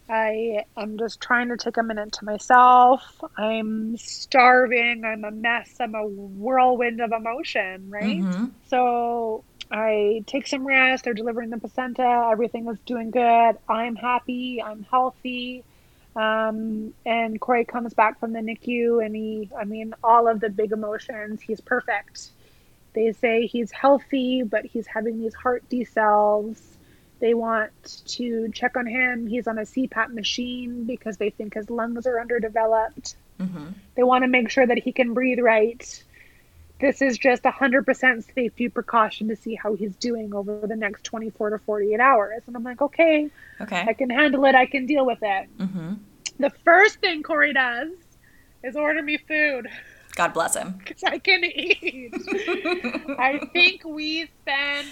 I 0.09 0.64
am 0.76 0.98
just 0.98 1.20
trying 1.20 1.48
to 1.48 1.57
take 1.57 1.76
a 1.76 1.82
minute 1.82 2.12
to 2.12 2.24
myself. 2.24 3.02
I'm 3.38 3.96
starving. 3.96 5.02
I'm 5.05 5.24
a 5.24 5.30
mess. 5.30 5.74
I'm 5.80 5.94
a 5.94 6.07
whirlwind 6.07 7.00
of 7.00 7.12
emotion, 7.12 7.90
right? 7.90 8.20
Mm-hmm. 8.20 8.46
So 8.68 9.44
I 9.70 10.22
take 10.26 10.46
some 10.46 10.66
rest. 10.66 11.05
They're 11.05 11.14
delivering 11.14 11.50
the 11.50 11.59
placenta. 11.59 12.28
Everything 12.30 12.68
is 12.68 12.78
doing 12.84 13.11
good. 13.11 13.57
I'm 13.68 13.96
happy. 13.96 14.62
I'm 14.62 14.86
healthy. 14.90 15.64
Um, 16.16 16.94
and 17.05 17.40
Corey 17.40 17.64
comes 17.64 17.94
back 17.94 18.20
from 18.20 18.32
the 18.32 18.40
NICU 18.40 19.05
and 19.05 19.16
he, 19.16 19.50
I 19.59 19.64
mean, 19.64 19.94
all 20.05 20.28
of 20.28 20.40
the 20.40 20.50
big 20.50 20.72
emotions. 20.72 21.40
He's 21.40 21.61
perfect. 21.61 22.30
They 22.92 23.12
say 23.12 23.46
he's 23.46 23.72
healthy, 23.72 24.42
but 24.42 24.64
he's 24.64 24.86
having 24.86 25.18
these 25.18 25.34
heart 25.34 25.64
decels. 25.68 26.61
They 27.24 27.32
want 27.32 28.02
to 28.08 28.50
check 28.52 28.76
on 28.76 28.84
him. 28.84 29.26
He's 29.26 29.48
on 29.48 29.56
a 29.56 29.62
CPAP 29.62 30.12
machine 30.12 30.84
because 30.84 31.16
they 31.16 31.30
think 31.30 31.54
his 31.54 31.70
lungs 31.70 32.06
are 32.06 32.20
underdeveloped. 32.20 33.16
Mm-hmm. 33.40 33.68
They 33.94 34.02
want 34.02 34.24
to 34.24 34.28
make 34.28 34.50
sure 34.50 34.66
that 34.66 34.76
he 34.76 34.92
can 34.92 35.14
breathe 35.14 35.38
right. 35.38 36.04
This 36.82 37.00
is 37.00 37.16
just 37.16 37.44
100% 37.44 38.34
safety 38.34 38.68
precaution 38.68 39.28
to 39.28 39.36
see 39.36 39.54
how 39.54 39.72
he's 39.72 39.96
doing 39.96 40.34
over 40.34 40.66
the 40.66 40.76
next 40.76 41.04
24 41.04 41.48
to 41.48 41.58
48 41.60 41.98
hours. 41.98 42.42
And 42.46 42.54
I'm 42.56 42.62
like, 42.62 42.82
okay, 42.82 43.30
Okay. 43.58 43.86
I 43.88 43.94
can 43.94 44.10
handle 44.10 44.44
it. 44.44 44.54
I 44.54 44.66
can 44.66 44.84
deal 44.84 45.06
with 45.06 45.22
it. 45.22 45.48
Mm-hmm. 45.58 45.94
The 46.40 46.50
first 46.62 46.98
thing 46.98 47.22
Corey 47.22 47.54
does 47.54 47.88
is 48.62 48.76
order 48.76 49.02
me 49.02 49.16
food 49.16 49.66
God 50.14 50.32
bless 50.34 50.56
him. 50.56 50.74
because 50.78 51.02
I 51.02 51.18
can 51.18 51.42
eat. 51.42 52.12
I 53.18 53.40
think 53.54 53.82
we 53.84 54.26
spent 54.42 54.88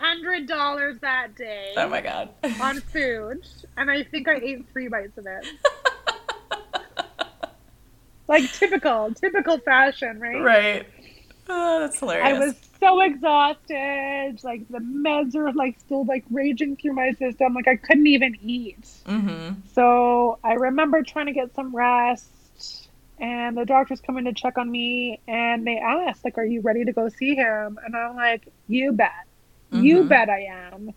$100 0.00 1.00
that 1.00 1.34
day 1.34 1.74
Oh 1.76 1.88
my 1.88 2.00
God. 2.00 2.30
on 2.60 2.80
food, 2.80 3.38
and 3.76 3.90
I 3.90 4.04
think 4.04 4.28
I 4.28 4.36
ate 4.36 4.66
three 4.72 4.88
bites 4.88 5.18
of 5.18 5.26
it. 5.26 5.46
like 8.28 8.52
typical, 8.52 9.12
typical 9.14 9.58
fashion, 9.58 10.20
right? 10.20 10.42
right. 10.42 10.86
Oh, 11.48 11.80
that's 11.80 12.00
hilarious. 12.00 12.26
I 12.26 12.38
was 12.38 12.54
so 12.80 13.00
exhausted. 13.00 14.40
Like 14.42 14.66
the 14.68 14.78
meds 14.78 15.34
are 15.34 15.52
like 15.52 15.78
still 15.78 16.04
like 16.04 16.24
raging 16.30 16.76
through 16.76 16.94
my 16.94 17.12
system. 17.12 17.54
Like 17.54 17.68
I 17.68 17.76
couldn't 17.76 18.06
even 18.06 18.36
eat. 18.40 18.86
Mm-hmm. 19.06 19.60
So 19.74 20.38
I 20.42 20.54
remember 20.54 21.02
trying 21.02 21.26
to 21.26 21.32
get 21.32 21.54
some 21.54 21.74
rest, 21.74 22.88
and 23.18 23.56
the 23.56 23.64
doctors 23.64 24.00
come 24.00 24.16
in 24.18 24.24
to 24.24 24.32
check 24.32 24.56
on 24.56 24.70
me, 24.70 25.20
and 25.28 25.66
they 25.66 25.78
asked, 25.78 26.24
like, 26.24 26.38
"Are 26.38 26.44
you 26.44 26.62
ready 26.62 26.84
to 26.84 26.92
go 26.92 27.08
see 27.08 27.34
him?" 27.34 27.78
And 27.84 27.94
I'm 27.94 28.16
like, 28.16 28.48
"You 28.68 28.92
bet, 28.92 29.10
you 29.82 30.04
Mhm. 30.04 30.08
bet 30.08 30.28
I 30.28 30.42
am." 30.70 30.92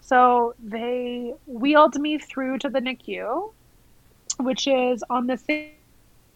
So 0.00 0.54
they 0.62 1.34
wheeled 1.46 1.98
me 1.98 2.18
through 2.18 2.58
to 2.58 2.68
the 2.68 2.80
NICU, 2.80 3.52
which 4.38 4.66
is 4.66 5.02
on 5.10 5.26
the 5.26 5.36
same 5.36 5.72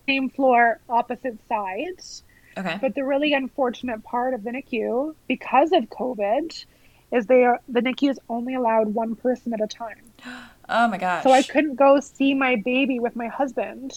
same 0.09 0.31
floor, 0.31 0.81
opposite 0.89 1.39
sides. 1.49 2.25
Okay. 2.59 2.79
But 2.81 2.95
the 2.97 3.05
really 3.05 3.33
unfortunate 3.33 4.03
part 4.03 4.35
of 4.35 4.43
the 4.43 4.51
NICU, 4.51 5.15
because 5.29 5.71
of 5.73 5.85
COVID, 5.91 6.65
is 7.13 7.27
they 7.27 7.45
are 7.45 7.61
the 7.69 7.81
NICU 7.81 8.11
is 8.11 8.21
only 8.29 8.55
allowed 8.55 8.89
one 8.95 9.15
person 9.15 9.53
at 9.53 9.61
a 9.61 9.67
time. 9.67 10.03
Oh 10.73 10.87
my 10.87 10.99
gosh. 10.99 11.25
So 11.25 11.33
I 11.33 11.43
couldn't 11.43 11.75
go 11.75 11.99
see 11.99 12.33
my 12.33 12.55
baby 12.55 13.01
with 13.01 13.17
my 13.17 13.27
husband. 13.27 13.93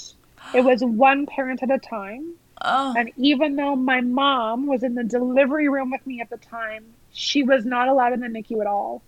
It 0.55 0.61
was 0.61 0.83
one 0.83 1.27
parent 1.27 1.61
at 1.61 1.69
a 1.69 1.77
time. 1.77 2.33
Oh. 2.63 2.95
And 2.97 3.11
even 3.15 3.55
though 3.57 3.75
my 3.75 4.01
mom 4.01 4.65
was 4.65 4.81
in 4.81 4.95
the 4.95 5.03
delivery 5.03 5.69
room 5.69 5.91
with 5.91 6.05
me 6.07 6.19
at 6.19 6.31
the 6.31 6.37
time, 6.37 6.83
she 7.13 7.43
was 7.43 7.65
not 7.65 7.87
allowed 7.87 8.13
in 8.13 8.19
the 8.19 8.27
NICU 8.27 8.59
at 8.61 8.67
all. 8.67 9.03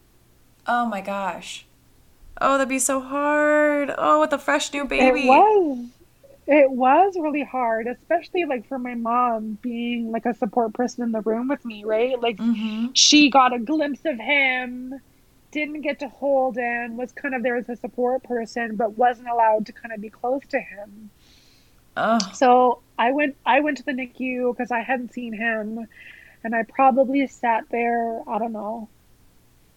Oh 0.67 0.85
my 0.85 1.01
gosh. 1.01 1.65
Oh, 2.41 2.53
that'd 2.57 2.69
be 2.69 2.79
so 2.79 2.99
hard. 3.01 3.93
Oh, 3.97 4.19
with 4.21 4.33
a 4.33 4.37
fresh 4.39 4.71
new 4.73 4.85
baby. 4.85 5.21
It 5.21 5.27
was. 5.27 5.89
It 6.47 6.69
was 6.71 7.15
really 7.17 7.43
hard, 7.43 7.87
especially 7.87 8.45
like 8.45 8.67
for 8.67 8.77
my 8.77 8.93
mom 8.95 9.57
being 9.61 10.11
like 10.11 10.25
a 10.25 10.33
support 10.33 10.73
person 10.73 11.03
in 11.03 11.11
the 11.11 11.21
room 11.21 11.47
with 11.47 11.65
me, 11.65 11.83
right? 11.83 12.19
Like 12.21 12.39
Mm-hmm. 12.39 12.87
she 12.93 13.29
got 13.29 13.53
a 13.53 13.59
glimpse 13.59 14.05
of 14.05 14.19
him, 14.19 14.99
didn't 15.51 15.81
get 15.81 15.99
to 15.99 16.09
hold 16.09 16.57
him, 16.57 16.97
was 16.97 17.11
kind 17.13 17.35
of 17.35 17.43
there 17.43 17.57
as 17.57 17.69
a 17.69 17.75
support 17.75 18.23
person, 18.23 18.75
but 18.75 18.97
wasn't 18.97 19.29
allowed 19.29 19.65
to 19.67 19.73
kind 19.73 19.93
of 19.93 20.01
be 20.01 20.09
close 20.09 20.45
to 20.49 20.59
him. 20.59 21.11
Oh. 21.97 22.19
So 22.33 22.81
I 22.97 23.11
went 23.11 23.37
I 23.45 23.61
went 23.61 23.77
to 23.77 23.83
the 23.83 23.91
NICU 23.93 24.53
because 24.55 24.71
I 24.71 24.81
hadn't 24.81 25.13
seen 25.13 25.33
him 25.33 25.87
and 26.45 26.55
I 26.55 26.63
probably 26.63 27.27
sat 27.27 27.65
there, 27.71 28.21
I 28.29 28.39
don't 28.39 28.53
know, 28.53 28.91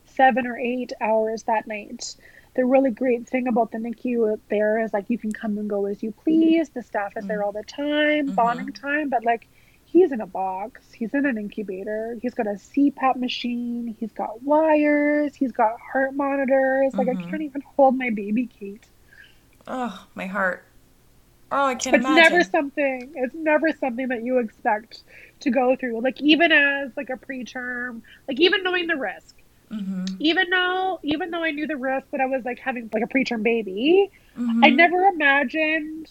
seven 0.07 0.47
or 0.47 0.59
eight 0.59 0.93
hours 1.01 1.45
that 1.45 1.67
night. 1.67 2.17
The 2.57 2.67
really 2.67 2.91
great 2.91 3.29
thing 3.29 3.49
about 3.49 3.73
the 3.73 3.79
NICU 3.79 4.41
there 4.51 4.81
is 4.83 4.93
like 4.93 5.11
you 5.11 5.19
can 5.19 5.33
come 5.33 5.59
and 5.59 5.71
go 5.71 5.87
as 5.87 6.03
you 6.03 6.13
please. 6.13 6.71
The 6.71 6.83
staff 6.83 7.17
is 7.17 7.27
there 7.27 7.43
all 7.45 7.53
the 7.53 7.65
time, 7.65 8.31
Mhm. 8.31 8.33
bonding 8.33 8.73
time, 8.73 9.11
but 9.11 9.25
like 9.25 9.49
he's 9.85 10.13
in 10.13 10.21
a 10.21 10.27
box, 10.27 10.93
he's 10.93 11.15
in 11.15 11.27
an 11.27 11.39
incubator, 11.39 12.17
he's 12.21 12.35
got 12.35 12.47
a 12.49 12.59
CPAP 12.59 13.17
machine, 13.17 13.97
he's 13.99 14.13
got 14.13 14.43
wires, 14.43 15.37
he's 15.37 15.53
got 15.53 15.75
heart 15.93 16.15
monitors. 16.15 16.95
Like 16.99 17.09
I 17.09 17.17
Mhm. 17.17 17.31
can't 17.31 17.43
even 17.43 17.63
hold 17.77 17.97
my 17.97 18.11
baby 18.11 18.47
Kate. 18.49 18.87
Oh, 19.67 20.09
my 20.15 20.27
heart. 20.27 20.65
Oh, 21.53 21.67
I 21.67 21.75
can't 21.77 21.95
it's 21.95 22.09
imagine. 22.09 22.09
never 22.09 22.43
something 22.45 23.13
it's 23.17 23.35
never 23.35 23.73
something 23.73 24.09
that 24.09 24.23
you 24.25 24.39
expect 24.39 25.03
to 25.41 25.51
go 25.51 25.77
through 25.77 26.01
like 26.01 26.21
even 26.21 26.53
as 26.53 26.91
like 26.97 27.11
a 27.11 27.17
preterm 27.17 28.03
like 28.27 28.41
even 28.41 28.63
knowing 28.63 28.87
the 28.87 28.97
risk 28.97 29.35
Mm-hmm. 29.71 30.05
even 30.21 30.49
though 30.49 30.99
even 31.03 31.31
though 31.31 31.45
i 31.45 31.51
knew 31.51 31.67
the 31.67 31.77
risk 31.77 32.07
that 32.13 32.23
i 32.23 32.27
was 32.27 32.43
like 32.43 32.59
having 32.59 32.89
like 32.93 33.03
a 33.03 33.07
preterm 33.07 33.43
baby 33.43 34.11
Mm-hmm. 34.39 34.65
i 34.65 34.71
never 34.71 35.05
imagined 35.05 36.09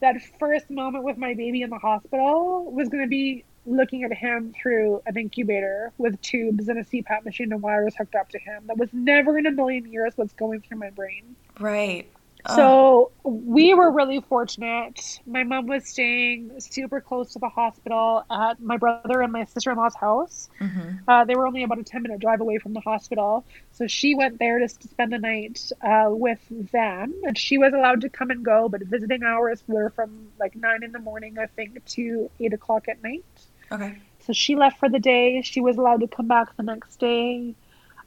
that 0.00 0.16
first 0.40 0.68
moment 0.70 1.04
with 1.04 1.16
my 1.16 1.34
baby 1.34 1.62
in 1.62 1.70
the 1.70 1.78
hospital 1.78 2.70
was 2.72 2.88
going 2.88 3.04
to 3.04 3.08
be 3.08 3.44
looking 3.66 4.02
at 4.04 4.12
him 4.12 4.52
through 4.60 5.00
an 5.06 5.16
incubator 5.16 5.92
with 5.98 6.20
tubes 6.22 6.68
and 6.68 6.78
a 6.78 6.84
cpap 6.84 7.24
machine 7.24 7.52
and 7.52 7.62
wires 7.62 7.94
hooked 7.96 8.14
up 8.14 8.28
to 8.30 8.38
him 8.38 8.64
that 8.66 8.76
was 8.78 8.88
never 8.92 9.38
in 9.38 9.46
a 9.46 9.50
million 9.50 9.90
years 9.92 10.12
what's 10.16 10.32
going 10.34 10.60
through 10.60 10.78
my 10.78 10.90
brain 10.90 11.36
Right. 11.58 12.10
So 12.54 13.12
we 13.24 13.74
were 13.74 13.90
really 13.90 14.20
fortunate. 14.20 15.20
My 15.26 15.42
mom 15.42 15.66
was 15.66 15.86
staying 15.86 16.52
super 16.60 17.00
close 17.00 17.32
to 17.32 17.38
the 17.38 17.48
hospital 17.48 18.24
at 18.30 18.60
my 18.60 18.76
brother 18.76 19.22
and 19.22 19.32
my 19.32 19.44
sister 19.44 19.70
in 19.70 19.78
law's 19.78 19.94
house. 19.94 20.48
Mm-hmm. 20.60 21.08
Uh, 21.08 21.24
they 21.24 21.34
were 21.34 21.46
only 21.46 21.62
about 21.62 21.78
a 21.78 21.82
10 21.82 22.02
minute 22.02 22.20
drive 22.20 22.40
away 22.40 22.58
from 22.58 22.72
the 22.72 22.80
hospital. 22.80 23.44
So 23.72 23.86
she 23.86 24.14
went 24.14 24.38
there 24.38 24.58
to 24.58 24.68
spend 24.68 25.12
the 25.12 25.18
night 25.18 25.70
uh, 25.82 26.08
with 26.10 26.40
them. 26.72 27.14
And 27.24 27.36
she 27.36 27.58
was 27.58 27.72
allowed 27.72 28.02
to 28.02 28.08
come 28.08 28.30
and 28.30 28.44
go, 28.44 28.68
but 28.68 28.82
visiting 28.82 29.22
hours 29.22 29.62
were 29.66 29.90
from 29.90 30.28
like 30.38 30.54
9 30.54 30.82
in 30.82 30.92
the 30.92 30.98
morning, 30.98 31.38
I 31.38 31.46
think, 31.46 31.84
to 31.86 32.30
8 32.38 32.52
o'clock 32.52 32.88
at 32.88 33.02
night. 33.02 33.24
Okay. 33.72 33.98
So 34.20 34.32
she 34.32 34.56
left 34.56 34.78
for 34.78 34.88
the 34.88 34.98
day. 34.98 35.42
She 35.42 35.60
was 35.60 35.76
allowed 35.76 36.00
to 36.00 36.08
come 36.08 36.28
back 36.28 36.56
the 36.56 36.62
next 36.62 36.96
day. 36.96 37.54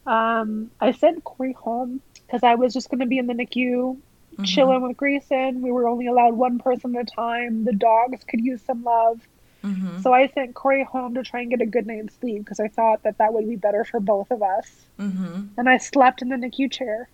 Um, 0.05 0.71
I 0.79 0.91
sent 0.91 1.23
Corey 1.23 1.53
home 1.53 2.01
because 2.25 2.43
I 2.43 2.55
was 2.55 2.73
just 2.73 2.89
going 2.89 2.99
to 2.99 3.05
be 3.05 3.17
in 3.17 3.27
the 3.27 3.33
NICU 3.33 3.97
Mm-hmm. 4.39 4.45
chilling 4.45 4.81
with 4.81 4.95
Greyson. 4.95 5.59
We 5.59 5.69
were 5.69 5.85
only 5.85 6.07
allowed 6.07 6.35
one 6.35 6.59
person 6.59 6.95
at 6.95 7.01
a 7.01 7.05
time. 7.05 7.65
The 7.65 7.73
dogs 7.73 8.23
could 8.23 8.39
use 8.39 8.61
some 8.61 8.85
love. 8.85 9.19
Mm-hmm. 9.65 9.99
So 9.99 10.13
I 10.13 10.27
sent 10.27 10.55
Corey 10.55 10.85
home 10.85 11.15
to 11.15 11.23
try 11.23 11.41
and 11.41 11.49
get 11.49 11.59
a 11.59 11.65
good 11.65 11.85
night's 11.85 12.15
sleep 12.15 12.45
because 12.45 12.61
I 12.61 12.69
thought 12.69 13.03
that 13.03 13.17
that 13.17 13.33
would 13.33 13.49
be 13.49 13.57
better 13.57 13.83
for 13.83 13.99
both 13.99 14.31
of 14.31 14.41
us. 14.41 14.85
Mm-hmm. 14.97 15.41
And 15.57 15.69
I 15.69 15.77
slept 15.77 16.21
in 16.21 16.29
the 16.29 16.37
NICU 16.37 16.71
chair. 16.71 17.09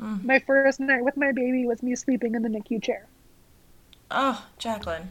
Mm. 0.00 0.22
My 0.22 0.38
first 0.38 0.78
night 0.78 1.04
with 1.04 1.16
my 1.16 1.32
baby 1.32 1.66
was 1.66 1.82
me 1.82 1.96
sleeping 1.96 2.36
in 2.36 2.42
the 2.42 2.48
NICU 2.48 2.80
chair. 2.80 3.04
Oh, 4.12 4.46
Jaclyn. 4.60 5.06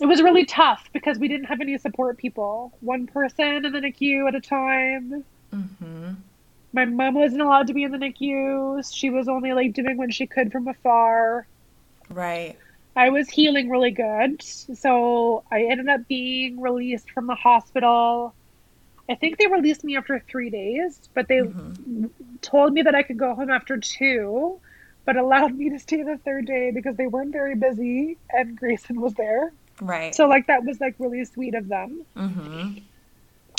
It 0.00 0.06
was 0.06 0.20
really 0.20 0.44
tough 0.44 0.90
because 0.92 1.18
we 1.18 1.28
didn't 1.28 1.46
have 1.46 1.62
any 1.62 1.78
support 1.78 2.18
people. 2.18 2.76
One 2.80 3.06
person 3.06 3.64
in 3.64 3.72
the 3.72 3.80
NICU 3.80 4.28
at 4.28 4.34
a 4.34 4.40
time. 4.42 5.24
Mm-hmm. 5.54 6.12
My 6.74 6.84
mom 6.86 7.14
wasn't 7.14 7.42
allowed 7.42 7.68
to 7.68 7.74
be 7.74 7.84
in 7.84 7.92
the 7.92 7.98
NICU. 7.98 8.82
She 8.92 9.08
was 9.10 9.28
only 9.28 9.54
like 9.54 9.72
doing 9.72 9.96
what 9.96 10.12
she 10.12 10.26
could 10.26 10.52
from 10.52 10.68
afar. 10.68 11.48
Right. 12.10 12.58
I 12.96 13.10
was 13.10 13.30
healing 13.30 13.70
really 13.70 13.92
good. 13.92 14.42
So 14.42 15.44
I 15.52 15.64
ended 15.64 15.88
up 15.88 16.02
being 16.08 16.60
released 16.60 17.10
from 17.12 17.26
the 17.28 17.36
hospital. 17.36 18.36
I 19.08 19.14
think 19.16 19.38
they 19.38 19.46
released 19.46 19.84
me 19.84 19.96
after 19.96 20.18
three 20.20 20.50
days, 20.50 21.08
but 21.14 21.28
they 21.28 21.40
Mhm. 21.40 22.10
told 22.42 22.72
me 22.72 22.82
that 22.82 22.94
I 22.94 23.02
could 23.02 23.18
go 23.18 23.34
home 23.34 23.50
after 23.50 23.78
two, 23.78 24.60
but 25.06 25.16
allowed 25.16 25.54
me 25.54 25.70
to 25.70 25.78
stay 25.78 26.02
the 26.02 26.18
third 26.18 26.46
day 26.46 26.72
because 26.72 26.96
they 26.96 27.06
weren't 27.06 27.32
very 27.32 27.54
busy 27.56 28.18
and 28.30 28.58
Greyson 28.58 28.96
was 29.00 29.14
there. 29.14 29.52
Right. 29.80 30.14
So, 30.14 30.26
like, 30.26 30.46
that 30.48 30.64
was 30.64 30.80
like 30.80 30.96
really 30.98 31.24
sweet 31.24 31.54
of 31.54 31.68
them. 31.68 32.06
mm-hmm. 32.16 32.78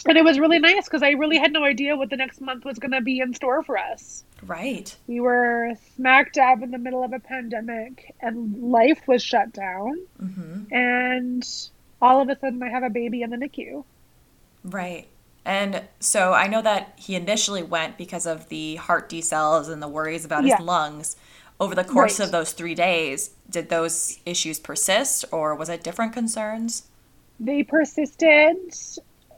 And 0.07 0.17
it 0.17 0.23
was 0.23 0.39
really 0.39 0.59
nice 0.59 0.85
because 0.85 1.01
I 1.01 1.11
really 1.11 1.37
had 1.37 1.51
no 1.51 1.63
idea 1.63 1.95
what 1.95 2.09
the 2.09 2.17
next 2.17 2.39
month 2.39 2.63
was 2.63 2.77
going 2.77 2.91
to 2.91 3.01
be 3.01 3.19
in 3.19 3.33
store 3.33 3.63
for 3.63 3.77
us. 3.77 4.23
Right. 4.43 4.95
We 5.07 5.19
were 5.19 5.73
smack 5.95 6.33
dab 6.33 6.61
in 6.61 6.71
the 6.71 6.77
middle 6.77 7.03
of 7.03 7.11
a 7.11 7.19
pandemic 7.19 8.13
and 8.21 8.71
life 8.71 9.01
was 9.07 9.23
shut 9.23 9.51
down. 9.51 9.99
Mm-hmm. 10.21 10.73
And 10.73 11.47
all 12.01 12.21
of 12.21 12.29
a 12.29 12.37
sudden, 12.37 12.61
I 12.61 12.69
have 12.69 12.83
a 12.83 12.89
baby 12.89 13.23
in 13.23 13.31
the 13.31 13.37
NICU. 13.37 13.83
Right. 14.63 15.07
And 15.43 15.83
so 15.99 16.33
I 16.33 16.47
know 16.47 16.61
that 16.61 16.93
he 16.97 17.15
initially 17.15 17.63
went 17.63 17.97
because 17.97 18.25
of 18.25 18.49
the 18.49 18.75
heart 18.75 19.09
decels 19.09 19.69
and 19.69 19.81
the 19.81 19.87
worries 19.87 20.25
about 20.25 20.43
his 20.43 20.59
lungs. 20.59 21.15
Over 21.59 21.73
the 21.73 21.83
course 21.83 22.19
Right. 22.19 22.25
of 22.25 22.31
those 22.31 22.51
three 22.51 22.75
days, 22.75 23.31
did 23.49 23.69
those 23.69 24.19
issues 24.25 24.59
persist 24.59 25.23
or 25.31 25.55
was 25.55 25.69
it 25.69 25.83
different 25.83 26.13
concerns? 26.13 26.83
They 27.39 27.63
persisted. 27.63 28.57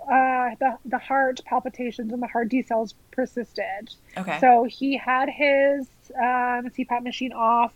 Uh, 0.08 0.56
the, 0.60 0.78
the 0.86 0.98
heart 0.98 1.42
palpitations 1.46 2.14
and 2.14 2.22
the 2.24 2.28
heart 2.28 2.50
decels 2.50 2.94
persisted. 3.12 3.94
Okay. 4.18 4.40
So 4.40 4.64
he 4.64 4.96
had 4.98 5.30
his 5.30 5.88
um, 6.16 6.70
CPAP 6.70 7.04
machine 7.04 7.34
off. 7.34 7.74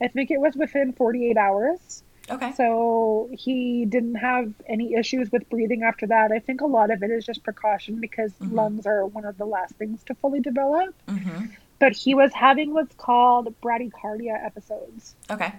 I 0.00 0.08
think 0.08 0.30
it 0.30 0.40
was 0.40 0.54
within 0.56 0.92
48 0.92 1.36
hours. 1.36 2.02
okay. 2.30 2.52
So 2.56 3.28
he 3.32 3.84
didn't 3.84 4.14
have 4.16 4.52
any 4.66 4.94
issues 4.94 5.30
with 5.30 5.48
breathing 5.50 5.82
after 5.82 6.06
that. 6.06 6.32
I 6.32 6.38
think 6.38 6.62
a 6.62 6.66
lot 6.66 6.90
of 6.90 7.02
it 7.02 7.10
is 7.10 7.24
just 7.26 7.42
precaution 7.42 8.00
because 8.00 8.32
Mhm. 8.40 8.52
lungs 8.52 8.86
are 8.86 9.04
one 9.06 9.26
of 9.26 9.36
the 9.36 9.44
last 9.44 9.74
things 9.76 10.02
to 10.04 10.14
fully 10.14 10.40
develop. 10.40 10.94
mm-hmm. 11.06 11.46
But 11.78 11.92
he 11.92 12.14
was 12.14 12.32
having 12.32 12.72
what's 12.72 12.94
called 12.94 13.54
bradycardia 13.60 14.42
episodes, 14.42 15.14
Okay. 15.30 15.52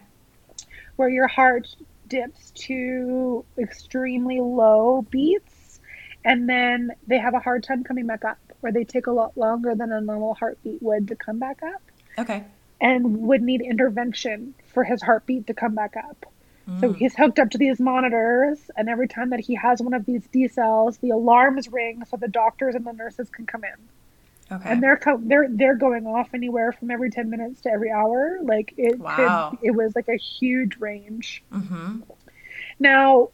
where 0.95 1.09
your 1.09 1.27
heart 1.27 1.67
dips 2.07 2.51
to 2.51 3.45
extremely 3.59 4.39
low 4.39 5.05
beats 5.11 5.54
and 6.25 6.49
then 6.49 6.91
they 7.07 7.17
have 7.19 7.33
a 7.33 7.39
hard 7.39 7.63
time 7.63 7.83
coming 7.85 8.05
back 8.07 8.25
up, 8.25 8.37
or 8.61 8.73
they 8.73 8.83
take 8.83 9.07
a 9.07 9.11
lot 9.11 9.37
longer 9.37 9.73
than 9.75 9.91
a 9.93 10.01
normal 10.01 10.33
heartbeat 10.33 10.81
would 10.81 11.07
to 11.07 11.15
come 11.15 11.39
back 11.39 11.63
up. 11.63 11.81
Okay. 12.17 12.43
and 12.81 13.21
would 13.21 13.41
need 13.41 13.61
intervention 13.61 14.53
for 14.73 14.83
his 14.83 15.01
heartbeat 15.01 15.47
to 15.47 15.53
come 15.53 15.73
back 15.75 15.95
up. 15.95 16.25
So 16.81 16.89
Mm. 16.89 16.95
he's 16.97 17.15
hooked 17.15 17.39
up 17.39 17.51
to 17.51 17.57
these 17.57 17.79
monitors, 17.79 18.69
and 18.75 18.89
every 18.89 19.07
time 19.07 19.29
that 19.29 19.39
he 19.39 19.55
has 19.55 19.81
one 19.81 19.93
of 19.93 20.05
these 20.05 20.27
decels, 20.27 20.99
the 20.99 21.11
alarms 21.11 21.71
ring 21.71 22.03
so 22.09 22.17
the 22.17 22.27
doctors 22.27 22.75
and 22.75 22.85
the 22.85 22.91
nurses 22.91 23.29
can 23.29 23.45
come 23.45 23.63
in. 23.63 24.55
Okay. 24.55 24.69
And 24.71 24.83
they're 24.83 24.97
co- 24.97 25.21
they're 25.23 25.47
they're 25.49 25.75
going 25.75 26.05
off 26.05 26.33
anywhere 26.33 26.71
from 26.73 26.91
every 26.91 27.09
ten 27.11 27.29
minutes 27.29 27.61
to 27.61 27.69
every 27.71 27.91
hour. 27.91 28.39
Like 28.43 28.73
it 28.77 28.99
Wow. 28.99 29.51
could, 29.51 29.67
it 29.67 29.71
was 29.71 29.95
like 29.95 30.09
a 30.09 30.17
huge 30.17 30.77
range. 30.77 31.43
mm-hmm. 31.53 32.01
Now, 32.79 33.29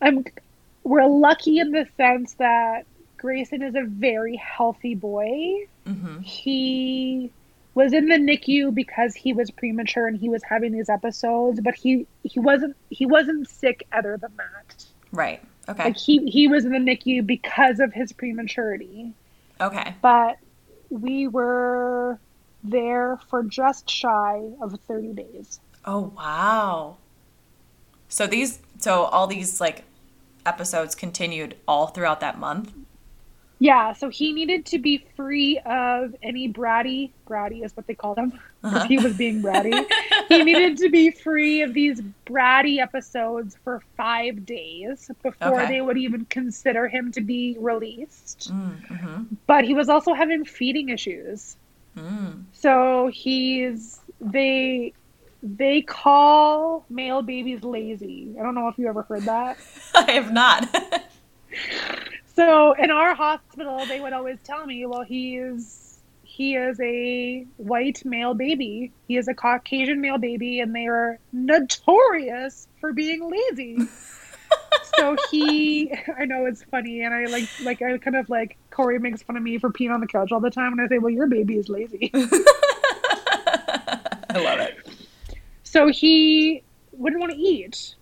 I'm 0.00 0.24
we're 0.84 1.06
lucky 1.06 1.58
in 1.58 1.72
the 1.72 1.86
sense 1.96 2.34
that 2.34 2.86
Greyson 3.18 3.66
is 3.66 3.74
a 3.74 3.84
very 3.84 4.36
healthy 4.36 4.94
boy. 4.94 5.66
Mm-hmm. 5.86 6.20
he 6.20 7.30
was 7.74 7.92
in 7.92 8.06
the 8.08 8.14
NICU 8.14 8.74
because 8.74 9.14
he 9.14 9.32
was 9.32 9.50
premature 9.50 10.06
and 10.06 10.16
he 10.16 10.28
was 10.28 10.42
having 10.42 10.72
these 10.72 10.88
episodes, 10.88 11.60
but 11.60 11.74
he 11.74 12.06
he 12.22 12.40
wasn't 12.40 12.76
he 12.90 13.04
wasn't 13.04 13.48
sick 13.48 13.86
other 13.92 14.16
than 14.16 14.32
that. 14.36 14.86
Right. 15.12 15.42
Okay. 15.68 15.84
Like 15.84 15.96
he 15.96 16.30
he 16.30 16.48
was 16.48 16.64
in 16.64 16.72
the 16.72 16.78
NICU 16.78 17.26
because 17.26 17.80
of 17.80 17.92
his 17.92 18.12
prematurity. 18.12 19.12
Okay. 19.60 19.94
But 20.00 20.38
we 20.90 21.26
were 21.26 22.18
there 22.62 23.18
for 23.28 23.42
just 23.42 23.90
shy 23.90 24.42
of 24.62 24.78
30 24.86 25.12
days. 25.12 25.60
Oh 25.84 26.12
wow. 26.16 26.98
So 28.08 28.26
these 28.26 28.60
so 28.78 29.04
all 29.04 29.26
these 29.26 29.60
like 29.60 29.84
episodes 30.46 30.94
continued 30.94 31.56
all 31.66 31.88
throughout 31.88 32.20
that 32.20 32.38
month. 32.38 32.72
Yeah, 33.60 33.92
so 33.92 34.08
he 34.10 34.32
needed 34.32 34.66
to 34.66 34.78
be 34.78 35.06
free 35.16 35.58
of 35.64 36.14
any 36.22 36.52
bratty, 36.52 37.12
bratty 37.26 37.64
is 37.64 37.74
what 37.76 37.86
they 37.86 37.94
call 37.94 38.14
them, 38.14 38.30
because 38.62 38.76
Uh-huh. 38.78 38.86
he 38.88 38.98
was 38.98 39.16
being 39.16 39.40
bratty. 39.42 39.72
he 40.28 40.42
needed 40.42 40.76
to 40.78 40.90
be 40.90 41.10
free 41.10 41.62
of 41.62 41.72
these 41.72 42.02
bratty 42.26 42.78
episodes 42.78 43.56
for 43.62 43.80
five 43.96 44.44
days 44.44 45.08
before 45.22 45.62
Okay. 45.62 45.66
they 45.72 45.80
would 45.80 45.96
even 45.96 46.24
consider 46.26 46.88
him 46.88 47.12
to 47.12 47.20
be 47.20 47.56
released. 47.60 48.50
Mm-hmm. 48.52 49.34
But 49.46 49.64
he 49.64 49.72
was 49.72 49.88
also 49.88 50.12
having 50.14 50.44
feeding 50.44 50.88
issues. 50.88 51.56
Mm. 51.96 52.42
So 52.52 53.08
he's 53.14 54.00
they 54.20 54.92
they 55.44 55.82
call 55.82 56.86
male 56.88 57.20
babies 57.20 57.62
lazy. 57.62 58.34
I 58.40 58.42
don't 58.42 58.54
know 58.54 58.68
if 58.68 58.78
you 58.78 58.88
ever 58.88 59.02
heard 59.02 59.24
that. 59.24 59.58
I 59.94 60.10
have 60.12 60.32
not. 60.32 60.68
So 62.36 62.72
in 62.72 62.90
our 62.90 63.14
hospital, 63.14 63.86
they 63.86 64.00
would 64.00 64.12
always 64.12 64.38
tell 64.42 64.66
me, 64.66 64.84
"Well, 64.86 65.02
he 65.02 65.36
is 65.36 66.00
he 66.24 66.56
is 66.56 66.80
a 66.80 67.46
white 67.58 68.04
male 68.04 68.34
baby. 68.34 68.90
He 69.06 69.16
is 69.16 69.28
a 69.28 69.34
Caucasian 69.34 70.00
male 70.00 70.18
baby, 70.18 70.58
and 70.58 70.74
they 70.74 70.86
are 70.86 71.20
notorious 71.32 72.66
for 72.80 72.92
being 72.92 73.30
lazy." 73.30 73.78
so 74.96 75.16
he, 75.30 75.92
I 76.18 76.24
know 76.24 76.46
it's 76.46 76.64
funny, 76.64 77.02
and 77.02 77.14
I 77.14 77.26
like 77.26 77.48
like 77.62 77.82
I 77.82 77.98
kind 77.98 78.16
of 78.16 78.28
like 78.28 78.56
Corey 78.70 78.98
makes 78.98 79.22
fun 79.22 79.36
of 79.36 79.42
me 79.44 79.58
for 79.58 79.70
peeing 79.70 79.94
on 79.94 80.00
the 80.00 80.08
couch 80.08 80.32
all 80.32 80.40
the 80.40 80.50
time, 80.50 80.72
and 80.72 80.80
I 80.80 80.88
say, 80.88 80.98
"Well, 80.98 81.12
your 81.12 81.28
baby 81.28 81.56
is 81.56 81.68
lazy." 81.68 82.10
I 84.34 84.40
love 84.40 84.58
it. 84.58 84.83
So 85.74 85.88
he 85.88 86.62
wouldn't 86.92 87.20
want 87.20 87.32
to 87.32 87.38
eat. 87.38 87.96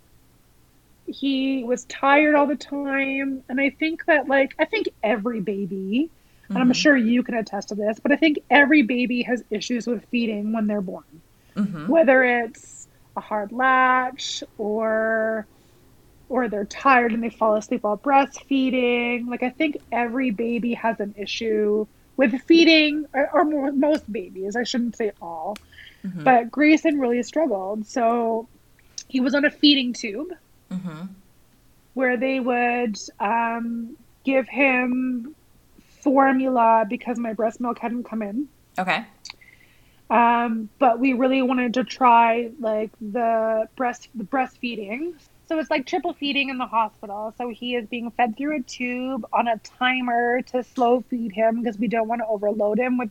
He 1.06 1.64
was 1.64 1.86
tired 1.86 2.34
all 2.34 2.46
the 2.46 2.54
time. 2.54 3.42
And 3.48 3.58
I 3.58 3.70
think 3.70 4.04
that, 4.04 4.28
like, 4.28 4.54
I 4.58 4.66
think 4.66 4.90
every 5.02 5.40
baby, 5.40 6.10
and 6.50 6.58
I'm 6.58 6.70
Mhm. 6.72 6.76
sure 6.76 6.94
you 6.98 7.22
can 7.22 7.34
attest 7.34 7.70
to 7.70 7.74
this, 7.74 7.98
but 7.98 8.12
I 8.12 8.16
think 8.16 8.40
every 8.50 8.82
baby 8.82 9.22
has 9.22 9.42
issues 9.48 9.86
with 9.86 10.04
feeding 10.10 10.52
when 10.52 10.66
they're 10.66 10.82
born. 10.82 11.22
Mhm. 11.56 11.88
Whether 11.88 12.22
it's 12.24 12.88
a 13.16 13.20
hard 13.20 13.52
latch 13.52 14.44
or 14.58 15.46
or 16.28 16.48
they're 16.48 16.64
tired 16.64 17.12
and 17.12 17.22
they 17.22 17.30
fall 17.30 17.56
asleep 17.56 17.82
while 17.84 17.98
breastfeeding. 17.98 19.28
Like 19.28 19.42
I 19.42 19.50
think 19.50 19.78
every 19.90 20.30
baby 20.30 20.74
has 20.74 21.00
an 21.00 21.14
issue 21.16 21.86
with 22.16 22.38
feeding, 22.42 23.06
or, 23.14 23.30
or 23.32 23.44
more, 23.44 23.72
most 23.72 24.10
babies. 24.10 24.56
I 24.56 24.64
shouldn't 24.64 24.96
say 24.96 25.12
all, 25.20 25.56
Mhm. 26.04 26.24
but 26.24 26.50
Greyson 26.50 27.00
really 27.00 27.22
struggled. 27.22 27.86
So 27.86 28.48
he 29.08 29.20
was 29.20 29.34
on 29.34 29.44
a 29.44 29.50
feeding 29.50 29.92
tube 29.92 30.28
Mhm. 30.70 31.08
where 31.94 32.16
they 32.16 32.40
would 32.40 32.96
um, 33.20 33.96
give 34.24 34.48
him 34.48 35.34
formula 36.02 36.84
because 36.88 37.18
my 37.18 37.32
breast 37.32 37.60
milk 37.60 37.78
hadn't 37.78 38.04
come 38.04 38.22
in. 38.22 38.48
Okay. 38.78 39.04
Um, 40.10 40.68
but 40.78 40.98
we 40.98 41.12
really 41.14 41.42
wanted 41.42 41.74
to 41.74 41.84
try 41.84 42.50
like 42.60 42.90
the 43.00 43.68
breast 43.76 44.08
the 44.14 44.24
breastfeeding. 44.24 45.12
So 45.46 45.58
it's 45.58 45.70
like 45.70 45.86
triple 45.86 46.12
feeding 46.14 46.48
in 46.48 46.58
the 46.58 46.66
hospital. 46.66 47.32
So 47.36 47.48
he 47.48 47.74
is 47.74 47.86
being 47.86 48.10
fed 48.10 48.36
through 48.36 48.58
a 48.58 48.62
tube 48.62 49.24
on 49.32 49.48
a 49.48 49.58
timer 49.58 50.42
to 50.42 50.62
slow 50.62 51.00
feed 51.02 51.32
him 51.32 51.60
because 51.62 51.78
we 51.78 51.88
don't 51.88 52.08
want 52.08 52.20
to 52.20 52.26
overload 52.26 52.78
him 52.78 52.98
with 52.98 53.10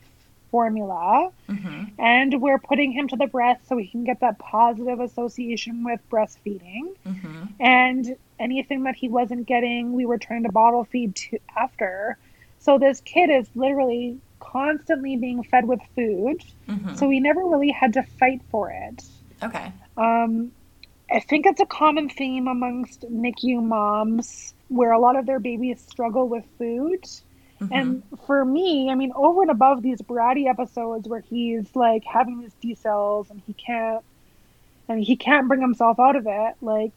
formula. 0.52 1.32
Mm-hmm. 1.48 1.84
And 1.98 2.40
we're 2.40 2.58
putting 2.58 2.92
him 2.92 3.08
to 3.08 3.16
the 3.16 3.26
breast 3.26 3.66
so 3.68 3.76
he 3.76 3.88
can 3.88 4.04
get 4.04 4.20
that 4.20 4.38
positive 4.38 5.00
association 5.00 5.82
with 5.82 5.98
breastfeeding. 6.08 6.94
Mm-hmm. 7.04 7.44
And 7.58 8.16
anything 8.38 8.84
that 8.84 8.94
he 8.94 9.08
wasn't 9.08 9.48
getting, 9.48 9.94
we 9.94 10.06
were 10.06 10.18
trying 10.18 10.44
to 10.44 10.52
bottle 10.52 10.84
feed 10.84 11.16
to 11.16 11.38
after. 11.56 12.16
So 12.60 12.78
this 12.78 13.00
kid 13.00 13.30
is 13.30 13.48
literally 13.56 14.18
constantly 14.38 15.16
being 15.16 15.42
fed 15.42 15.66
with 15.66 15.80
food. 15.96 16.44
Mm-hmm. 16.68 16.94
So 16.94 17.08
we 17.08 17.18
never 17.18 17.40
really 17.44 17.70
had 17.70 17.94
to 17.94 18.04
fight 18.04 18.42
for 18.50 18.70
it. 18.70 19.04
Okay. 19.42 19.72
Um, 19.96 20.52
I 21.10 21.20
think 21.20 21.46
it's 21.46 21.60
a 21.60 21.66
common 21.66 22.08
theme 22.08 22.46
amongst 22.46 23.02
NICU 23.02 23.62
moms 23.62 24.54
where 24.68 24.92
a 24.92 24.98
lot 24.98 25.16
of 25.16 25.26
their 25.26 25.40
babies 25.40 25.84
struggle 25.88 26.28
with 26.28 26.44
food. 26.58 27.04
Mm-hmm. 27.62 27.72
And 27.74 28.02
for 28.26 28.44
me, 28.44 28.90
I 28.90 28.94
mean, 28.94 29.12
over 29.14 29.42
and 29.42 29.50
above 29.50 29.82
these 29.82 30.00
bratty 30.02 30.46
episodes 30.48 31.08
where 31.08 31.20
he's 31.20 31.74
like 31.74 32.04
having 32.04 32.40
these 32.40 32.54
decels 32.76 33.30
and 33.30 33.40
he 33.46 33.52
can't, 33.54 34.02
and 34.88 35.02
he 35.02 35.16
can't 35.16 35.48
bring 35.48 35.60
himself 35.60 35.98
out 36.00 36.16
of 36.16 36.26
it, 36.26 36.54
like, 36.60 36.92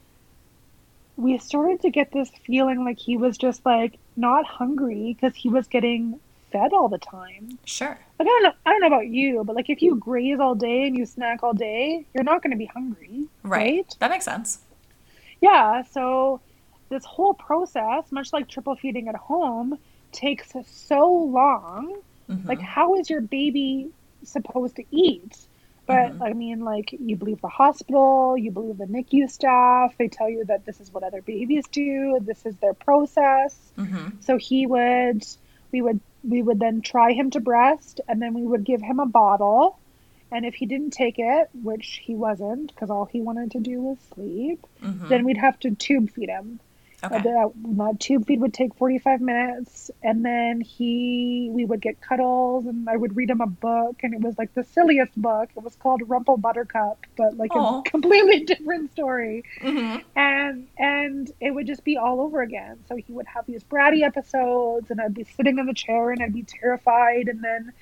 we 1.17 1.37
started 1.37 1.81
to 1.81 1.89
get 1.89 2.11
this 2.11 2.29
feeling 2.45 2.83
like 2.83 2.99
he 2.99 3.15
was 3.15 3.37
just 3.37 3.65
like 3.65 3.97
not 4.17 4.45
hungry 4.45 5.15
because 5.17 5.33
he 5.35 5.47
was 5.47 5.65
getting 5.67 6.19
fed 6.51 6.73
all 6.73 6.89
the 6.89 6.97
time. 6.97 7.57
Sure. 7.63 7.97
Like 8.19 8.21
I 8.21 8.23
don't 8.25 8.43
know, 8.43 8.53
I 8.65 8.71
don't 8.71 8.81
know 8.81 8.87
about 8.87 9.07
you, 9.07 9.43
but 9.45 9.55
like 9.55 9.69
if 9.69 9.81
you 9.81 9.95
graze 9.95 10.39
all 10.41 10.55
day 10.55 10.83
and 10.87 10.97
you 10.97 11.05
snack 11.05 11.41
all 11.41 11.53
day, 11.53 12.05
you're 12.13 12.25
not 12.25 12.41
going 12.43 12.51
to 12.51 12.57
be 12.57 12.65
hungry, 12.65 13.27
Right. 13.43 13.75
right? 13.77 13.95
That 13.99 14.09
makes 14.09 14.25
sense. 14.25 14.59
Yeah. 15.39 15.83
So 15.83 16.41
this 16.89 17.05
whole 17.05 17.33
process, 17.33 18.11
much 18.11 18.33
like 18.33 18.49
triple 18.49 18.75
feeding 18.75 19.07
at 19.07 19.15
home, 19.15 19.77
takes 20.15 20.53
so 20.65 21.11
long. 21.11 21.95
Mhm. 22.29 22.45
Like, 22.47 22.59
how 22.61 22.95
is 22.95 23.09
your 23.09 23.21
baby 23.21 23.91
supposed 24.23 24.77
to 24.77 24.83
eat? 24.91 25.37
But 25.85 26.17
Mhm. 26.17 26.21
I 26.21 26.33
mean, 26.33 26.59
like, 26.61 26.93
you 26.93 27.15
believe 27.15 27.41
the 27.41 27.47
hospital, 27.47 28.35
you 28.35 28.49
believe 28.49 28.77
the 28.79 28.87
NICU 28.87 29.27
staff. 29.29 29.95
They 29.99 30.07
tell 30.07 30.27
you 30.29 30.43
that 30.45 30.65
this 30.65 30.81
is 30.81 30.91
what 30.91 31.03
other 31.03 31.21
babies 31.21 31.65
do. 31.71 32.17
This 32.21 32.43
is 32.47 32.55
their 32.57 32.73
process. 32.73 33.55
Mm-hmm. 33.77 34.21
So 34.21 34.37
he 34.37 34.65
would, 34.65 35.23
we 35.71 35.83
would, 35.83 35.99
we 36.27 36.41
would 36.41 36.59
then 36.59 36.81
try 36.81 37.11
him 37.13 37.29
to 37.31 37.39
breast, 37.39 38.01
and 38.07 38.19
then 38.19 38.33
we 38.33 38.41
would 38.41 38.63
give 38.63 38.81
him 38.81 38.99
a 38.99 39.05
bottle. 39.05 39.77
And 40.31 40.43
if 40.43 40.55
he 40.55 40.65
didn't 40.65 40.89
take 40.91 41.19
it, 41.19 41.49
which 41.63 42.01
he 42.03 42.15
wasn't, 42.15 42.73
because 42.73 42.89
all 42.89 43.05
he 43.05 43.21
wanted 43.21 43.51
to 43.51 43.59
do 43.59 43.79
was 43.81 43.99
sleep, 44.15 44.65
Mm-hmm. 44.83 45.07
then 45.07 45.23
we'd 45.23 45.37
have 45.37 45.59
to 45.59 45.69
tube 45.75 46.09
feed 46.09 46.29
him. 46.29 46.59
Okay. 47.03 47.21
The 47.21 47.97
tube 47.99 48.25
feed 48.25 48.41
would 48.41 48.53
take 48.53 48.73
45 48.75 49.21
minutes, 49.21 49.91
and 50.01 50.25
then 50.25 50.61
he, 50.61 51.49
we 51.51 51.65
would 51.65 51.81
get 51.81 52.01
cuddles, 52.01 52.65
and 52.65 52.89
I 52.89 52.95
would 52.95 53.15
read 53.15 53.29
him 53.29 53.41
a 53.41 53.47
book, 53.47 53.97
and 54.03 54.13
it 54.13 54.21
was 54.21 54.37
like 54.37 54.53
the 54.53 54.63
silliest 54.63 55.15
book. 55.21 55.49
It 55.55 55.63
was 55.63 55.75
called 55.75 56.01
Rumple 56.07 56.37
Buttercup, 56.37 57.05
but 57.15 57.37
like 57.37 57.55
Aw. 57.55 57.79
a 57.79 57.83
completely 57.89 58.41
different 58.45 58.91
story. 58.91 59.43
Mm-hmm. 59.61 59.99
And 60.15 60.67
and 60.77 61.31
it 61.39 61.51
would 61.51 61.67
just 61.67 61.83
be 61.83 61.97
all 61.97 62.21
over 62.21 62.41
again. 62.41 62.79
So 62.87 62.95
he 62.95 63.11
would 63.13 63.27
have 63.27 63.45
these 63.45 63.63
bratty 63.63 64.03
episodes, 64.03 64.89
and 64.89 65.01
I'd 65.01 65.13
be 65.13 65.25
sitting 65.25 65.59
in 65.59 65.65
the 65.65 65.73
chair, 65.73 66.11
and 66.11 66.23
I'd 66.23 66.33
be 66.33 66.43
terrified, 66.43 67.27
and 67.27 67.43
then 67.43 67.73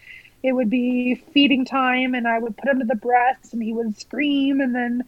it 0.42 0.52
would 0.52 0.70
be 0.70 1.16
feeding 1.16 1.66
time, 1.66 2.14
and 2.14 2.28
I 2.28 2.40
would 2.40 2.58
put 2.58 2.68
him 2.68 2.80
to 2.80 2.86
the 2.86 2.96
breast, 2.96 3.54
and 3.54 3.64
he 3.64 3.74
would 3.74 3.98
scream, 3.98 4.60
and 4.60 4.76
then 4.76 5.04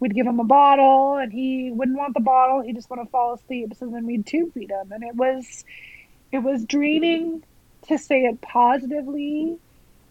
we'd 0.00 0.14
give 0.14 0.26
him 0.26 0.40
a 0.40 0.44
bottle 0.44 1.16
and 1.16 1.32
he 1.32 1.70
wouldn't 1.72 1.96
want 1.96 2.14
the 2.14 2.20
bottle 2.20 2.60
he 2.62 2.72
just 2.72 2.90
want 2.90 3.02
to 3.02 3.08
fall 3.10 3.34
asleep 3.34 3.72
so 3.78 3.86
then 3.86 4.04
we'd 4.06 4.26
tube 4.26 4.52
feed 4.52 4.70
him 4.70 4.92
and 4.92 5.02
it 5.04 5.14
was 5.14 5.64
it 6.32 6.38
was 6.38 6.64
draining 6.64 7.42
to 7.88 7.96
say 7.98 8.22
it 8.24 8.40
positively 8.40 9.56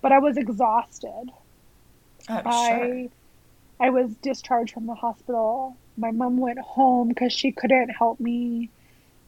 but 0.01 0.11
i 0.11 0.19
was 0.19 0.37
exhausted 0.37 1.29
Oh, 2.29 2.35
sure. 2.35 2.43
i 2.43 3.09
i 3.79 3.89
was 3.89 4.15
discharged 4.17 4.73
from 4.73 4.85
the 4.87 4.95
hospital 4.95 5.75
my 5.97 6.11
mom 6.11 6.37
went 6.37 6.59
home 6.59 7.09
because 7.09 7.33
she 7.33 7.51
couldn't 7.51 7.89
help 7.89 8.19
me 8.19 8.69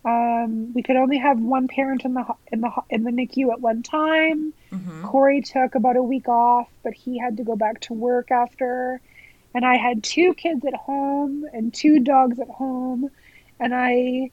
um, 0.05 0.71
we 0.75 0.83
could 0.83 0.97
only 0.97 1.17
have 1.17 1.39
one 1.39 1.67
parent 1.67 2.05
in 2.05 2.13
the 2.13 2.21
ho- 2.21 2.37
in 2.51 2.61
the 2.61 2.69
ho- 2.69 2.85
in 2.91 3.03
the 3.03 3.09
NICU 3.09 3.51
at 3.51 3.59
one 3.59 3.81
time. 3.81 4.53
Mm-hmm. 4.71 5.03
Corey 5.05 5.41
took 5.41 5.73
about 5.73 5.95
a 5.95 6.03
week 6.03 6.27
off, 6.29 6.69
but 6.83 6.93
he 6.93 7.17
had 7.17 7.37
to 7.37 7.43
go 7.43 7.55
back 7.55 7.79
to 7.81 7.93
work 7.93 8.29
after. 8.29 9.01
And 9.55 9.65
I 9.65 9.77
had 9.77 10.03
two 10.03 10.35
kids 10.35 10.63
at 10.65 10.75
home 10.75 11.45
and 11.53 11.73
two 11.73 11.99
dogs 11.99 12.39
at 12.39 12.49
home. 12.49 13.09
And 13.59 13.73
I 13.73 14.29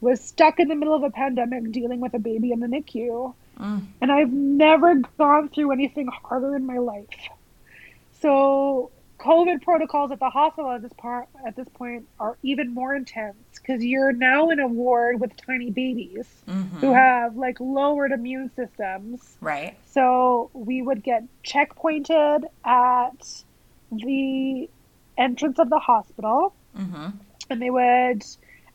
was 0.00 0.20
stuck 0.20 0.60
in 0.60 0.68
the 0.68 0.74
middle 0.76 0.94
of 0.94 1.02
a 1.02 1.10
pandemic 1.10 1.72
dealing 1.72 2.00
with 2.00 2.14
a 2.14 2.18
baby 2.18 2.52
in 2.52 2.60
the 2.60 2.66
NICU. 2.66 3.34
Mm. 3.58 3.86
And 4.00 4.12
I've 4.12 4.32
never 4.32 4.96
gone 5.18 5.48
through 5.48 5.72
anything 5.72 6.08
harder 6.08 6.54
in 6.54 6.66
my 6.66 6.78
life. 6.78 7.08
So 8.20 8.90
COVID 9.18 9.62
protocols 9.62 10.12
at 10.12 10.18
the 10.18 10.30
hospital 10.30 10.70
at 10.70 10.82
this 10.82 10.92
part 10.94 11.28
at 11.46 11.56
this 11.56 11.68
point 11.74 12.06
are 12.18 12.36
even 12.42 12.72
more 12.72 12.94
intense 12.94 13.36
because 13.54 13.84
you're 13.84 14.12
now 14.12 14.48
in 14.50 14.60
a 14.60 14.66
ward 14.66 15.20
with 15.20 15.32
tiny 15.46 15.70
babies 15.70 16.26
Mm-hmm. 16.48 16.78
who 16.78 16.92
have 16.92 17.36
like 17.36 17.60
lowered 17.60 18.12
immune 18.12 18.50
systems. 18.56 19.36
Right. 19.40 19.76
So 19.92 20.50
we 20.52 20.82
would 20.82 21.02
get 21.02 21.24
checkpointed 21.44 22.44
at 22.64 23.42
the 23.90 24.68
entrance 25.18 25.58
of 25.58 25.70
the 25.70 25.78
hospital, 25.78 26.54
Mm-hmm. 26.78 27.08
and 27.50 27.60
they 27.60 27.70
would 27.70 28.24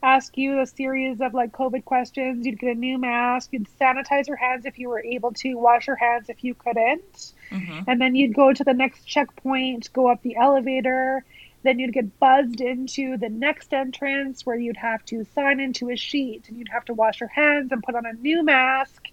ask 0.03 0.37
you 0.37 0.59
a 0.59 0.67
series 0.67 1.21
of 1.21 1.33
like 1.33 1.51
COVID 1.53 1.85
questions. 1.85 2.45
You'd 2.45 2.59
get 2.59 2.75
a 2.75 2.79
new 2.79 2.97
mask. 2.97 3.49
You'd 3.53 3.67
sanitize 3.79 4.27
your 4.27 4.35
hands 4.35 4.65
if 4.65 4.77
you 4.77 4.89
were 4.89 4.99
able 4.99 5.31
to, 5.33 5.55
wash 5.55 5.87
your 5.87 5.95
hands 5.95 6.29
if 6.29 6.43
you 6.43 6.53
couldn't. 6.53 7.33
Mm-hmm. 7.51 7.79
And 7.87 8.01
then 8.01 8.15
you'd 8.15 8.35
go 8.35 8.53
to 8.53 8.63
the 8.63 8.73
next 8.73 9.05
checkpoint, 9.05 9.91
go 9.93 10.11
up 10.11 10.21
the 10.21 10.35
elevator. 10.35 11.23
Then 11.63 11.79
you'd 11.79 11.93
get 11.93 12.19
buzzed 12.19 12.61
into 12.61 13.17
the 13.17 13.29
next 13.29 13.73
entrance 13.73 14.45
where 14.45 14.57
you'd 14.57 14.77
have 14.77 15.03
to 15.05 15.25
sign 15.33 15.59
into 15.59 15.89
a 15.89 15.95
sheet 15.95 16.49
and 16.49 16.57
you'd 16.57 16.69
have 16.69 16.85
to 16.85 16.93
wash 16.93 17.21
your 17.21 17.29
hands 17.29 17.71
and 17.71 17.81
put 17.81 17.95
on 17.95 18.05
a 18.05 18.13
new 18.13 18.43
mask 18.43 19.07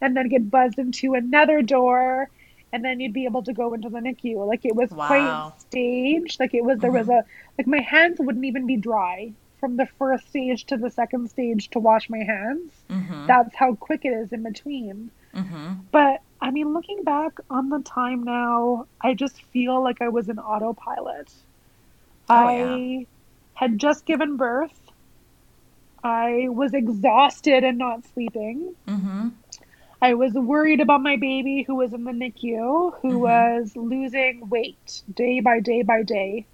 and 0.00 0.16
then 0.16 0.28
get 0.28 0.50
buzzed 0.50 0.78
into 0.78 1.14
another 1.14 1.60
door 1.60 2.30
and 2.72 2.84
then 2.84 3.00
you'd 3.00 3.12
be 3.12 3.24
able 3.24 3.42
to 3.42 3.52
go 3.52 3.72
into 3.74 3.88
the 3.88 3.98
NICU. 3.98 4.46
Like 4.46 4.64
it 4.64 4.74
was 4.74 4.90
Wow. 4.90 5.06
quite 5.06 5.60
staged. 5.60 6.40
Like 6.40 6.54
it 6.54 6.64
was 6.64 6.78
there 6.78 6.92
was 6.92 7.08
a 7.08 7.24
like 7.56 7.66
my 7.66 7.80
hands 7.80 8.18
wouldn't 8.18 8.44
even 8.44 8.66
be 8.66 8.76
dry 8.76 9.32
from 9.60 9.76
the 9.76 9.86
first 9.98 10.28
stage 10.28 10.64
to 10.66 10.76
the 10.76 10.90
second 10.90 11.28
stage 11.30 11.68
to 11.70 11.78
wash 11.78 12.08
my 12.08 12.18
hands. 12.18 12.72
Mm-hmm. 12.90 13.26
That's 13.26 13.54
how 13.56 13.74
quick 13.74 14.04
it 14.04 14.10
is 14.10 14.32
in 14.32 14.42
between. 14.42 15.10
Mm-hmm. 15.34 15.72
But 15.90 16.20
I 16.40 16.50
mean, 16.50 16.72
looking 16.72 17.02
back 17.02 17.38
on 17.50 17.68
the 17.68 17.80
time 17.80 18.22
now, 18.22 18.86
I 19.00 19.14
just 19.14 19.42
feel 19.52 19.82
like 19.82 20.00
I 20.00 20.08
was 20.08 20.28
an 20.28 20.38
autopilot. 20.38 21.32
Oh, 22.30 22.34
I 22.34 23.06
had 23.54 23.78
just 23.78 24.04
given 24.06 24.36
birth. 24.36 24.78
I 26.04 26.46
was 26.48 26.74
exhausted 26.74 27.64
and 27.64 27.76
not 27.78 28.04
sleeping. 28.14 28.74
Mm-hmm. 28.86 29.28
I 30.00 30.14
was 30.14 30.32
worried 30.32 30.80
about 30.80 31.02
my 31.02 31.16
baby 31.16 31.62
who 31.62 31.74
was 31.74 31.92
in 31.92 32.04
the 32.04 32.12
NICU, 32.12 32.94
who 33.00 33.10
Mhm. 33.10 33.20
was 33.20 33.76
losing 33.76 34.48
weight 34.48 35.02
day 35.12 35.40
by 35.40 35.60
day 35.60 35.82
by 35.82 36.02
day. 36.02 36.46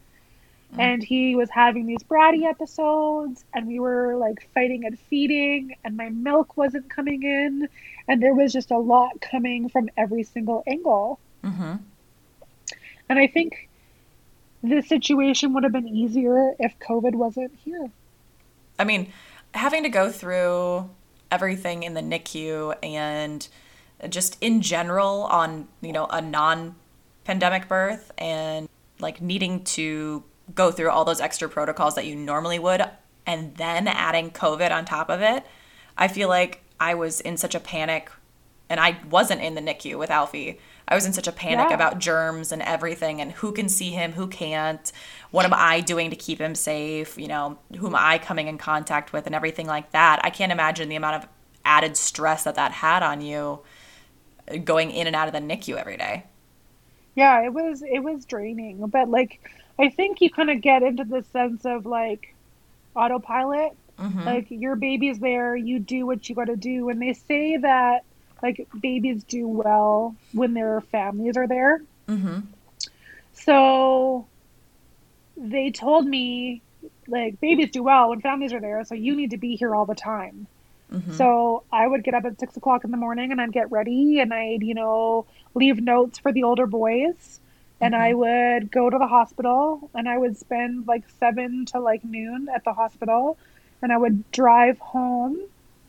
Mm. 0.73 0.81
And 0.81 1.03
he 1.03 1.37
was 1.37 1.51
having 1.51 1.87
these 1.87 2.03
bratty 2.03 2.45
episodes, 2.45 3.45
and 3.53 3.66
we 3.66 3.79
were 3.79 4.16
like 4.16 4.49
fighting 4.55 4.85
at 4.85 4.99
feeding, 4.99 5.77
and 5.85 5.97
my 5.97 6.09
milk 6.09 6.57
wasn't 6.57 6.89
coming 6.89 7.23
in, 7.23 7.69
and 8.09 8.23
there 8.23 8.35
was 8.35 8.53
just 8.53 8.71
a 8.71 8.79
lot 8.79 9.21
coming 9.21 9.69
from 9.69 9.91
every 9.97 10.23
single 10.23 10.62
angle. 10.66 11.21
Mm-hmm. 11.45 11.75
And 13.09 13.19
I 13.19 13.27
think 13.27 13.69
this 14.62 14.89
situation 14.89 15.53
would 15.53 15.62
have 15.62 15.73
been 15.73 15.89
easier 15.89 16.55
if 16.59 16.79
COVID 16.79 17.15
wasn't 17.15 17.53
here. 17.62 17.91
I 18.79 18.85
mean, 18.85 19.12
having 19.53 19.83
to 19.83 19.91
go 19.91 20.11
through 20.11 20.89
everything 21.35 21.82
in 21.82 21.94
the 21.94 22.01
NICU 22.01 22.77
and 22.82 23.47
just 24.09 24.39
in 24.40 24.62
general 24.62 25.24
on, 25.24 25.66
you 25.81 25.93
know, 25.93 26.06
a 26.06 26.20
non 26.20 26.77
pandemic 27.24 27.69
birth 27.69 28.12
and 28.19 28.69
like 29.01 29.20
needing 29.20 29.65
to 29.65 30.23
go 30.55 30.70
through 30.70 30.90
all 30.90 31.05
those 31.05 31.20
extra 31.20 31.48
protocols 31.48 31.97
that 31.97 32.06
you 32.06 32.15
normally 32.15 32.59
would 32.59 32.82
and 33.27 33.56
then 33.56 33.89
adding 33.89 34.31
COVID 34.31 34.70
on 34.70 34.85
top 34.85 35.11
of 35.11 35.23
it, 35.23 35.44
I 35.97 36.09
feel 36.09 36.28
like 36.28 36.62
I 36.78 36.94
was 36.94 37.20
in 37.20 37.36
such 37.36 37.55
a 37.55 37.61
panic 37.61 38.11
and 38.69 38.78
I 38.78 38.98
wasn't 39.11 39.40
in 39.40 39.55
the 39.55 39.61
NICU 39.61 39.98
with 39.98 40.11
Alfie. 40.11 40.61
I 40.86 40.94
was 40.94 41.06
in 41.06 41.12
such 41.12 41.27
a 41.27 41.32
panic 41.32 41.70
Yeah. 41.70 41.74
about 41.74 41.98
germs 41.98 42.52
and 42.52 42.61
everything 42.62 43.20
and 43.20 43.32
who 43.32 43.52
can 43.52 43.69
see 43.69 43.90
him, 43.90 44.12
who 44.12 44.27
can't. 44.27 44.93
What 45.31 45.44
am 45.47 45.55
I 45.55 45.81
doing 45.81 46.11
to 46.11 46.16
keep 46.16 46.40
him 46.40 46.55
safe? 46.55 47.16
You 47.19 47.28
know, 47.28 47.59
who 47.78 47.86
am 47.86 47.94
I 47.97 48.19
coming 48.19 48.48
in 48.48 48.59
contact 48.59 49.12
with 49.12 49.27
and 49.27 49.35
everything 49.35 49.66
like 49.66 49.93
that. 49.93 50.20
I 50.23 50.31
can't 50.31 50.52
imagine 50.52 50.89
the 50.89 50.97
amount 50.97 51.23
of 51.24 51.28
added 51.65 51.97
stress 51.97 52.44
that 52.44 52.55
that 52.56 52.73
had 52.73 53.02
on 53.02 53.20
you 53.23 53.61
going 54.65 54.90
in 54.90 55.06
and 55.06 55.16
out 55.16 55.27
of 55.28 55.32
the 55.32 55.40
NICU 55.40 55.77
every 55.77 55.97
day. 55.97 56.24
Yeah, 57.15 57.43
it 57.44 57.52
was 57.52 57.82
it 57.82 58.01
was 58.01 58.24
draining, 58.24 58.86
but 58.89 59.09
like 59.09 59.40
I 59.78 59.89
think 59.89 60.20
you 60.20 60.31
kind 60.31 60.51
of 60.51 60.61
get 60.61 60.82
into 60.82 61.05
the 61.05 61.23
sense 61.32 61.65
of 61.65 61.86
like 61.86 62.35
autopilot. 62.94 63.73
Mm-hmm. 63.98 64.24
Like 64.24 64.47
your 64.51 64.77
baby's 64.77 65.20
there, 65.20 65.55
you 65.56 65.78
do 65.78 66.06
what 66.06 66.28
you 66.28 66.35
got 66.35 66.47
to 66.47 66.56
do, 66.56 66.89
and 66.89 67.01
they 67.01 67.12
say 67.12 67.56
that 67.59 68.05
like 68.45 68.69
babies 68.79 69.25
do 69.25 69.49
well 69.49 70.15
when 70.33 70.53
their 70.53 70.83
families 70.83 71.39
are 71.39 71.49
there. 71.49 71.81
Mm-hmm. 72.07 72.41
So 73.33 74.27
they 75.35 75.71
told 75.71 76.07
me 76.07 76.61
like 77.09 77.41
babies 77.41 77.71
do 77.71 77.83
well 77.83 78.11
when 78.11 78.21
families 78.21 78.53
are 78.53 78.61
there, 78.61 78.85
so 78.85 78.95
you 78.95 79.16
need 79.16 79.31
to 79.31 79.39
be 79.39 79.57
here 79.57 79.75
all 79.75 79.87
the 79.87 79.95
time. 79.95 80.47
Mm-hmm. 80.93 81.15
So 81.15 81.62
I 81.73 81.87
would 81.87 82.05
get 82.05 82.12
up 82.12 82.27
at 82.27 82.39
six 82.39 82.55
o'clock 82.59 82.85
in 82.85 82.91
the 82.91 82.99
morning 82.99 83.33
and 83.33 83.41
I'd 83.41 83.53
get 83.53 83.73
ready 83.73 84.21
and 84.21 84.33
I'd, 84.35 84.62
you 84.62 84.75
know, 84.75 85.25
leave 85.55 85.81
notes 85.81 86.19
for 86.19 86.31
the 86.31 86.43
older 86.43 86.66
boys. 86.66 87.41
And 87.81 87.95
mm-hmm. 87.95 88.03
I 88.03 88.12
would 88.12 88.71
go 88.71 88.91
to 88.91 88.99
the 88.99 89.07
hospital 89.07 89.89
and 89.95 90.07
I 90.07 90.19
would 90.19 90.37
spend 90.37 90.87
like 90.87 91.05
seven 91.19 91.65
to 91.73 91.81
like 91.81 92.05
noon 92.05 92.49
at 92.55 92.65
the 92.65 92.75
hospital. 92.75 93.39
And 93.81 93.91
I 93.91 93.97
would 93.97 94.31
drive 94.33 94.79
home 94.79 95.39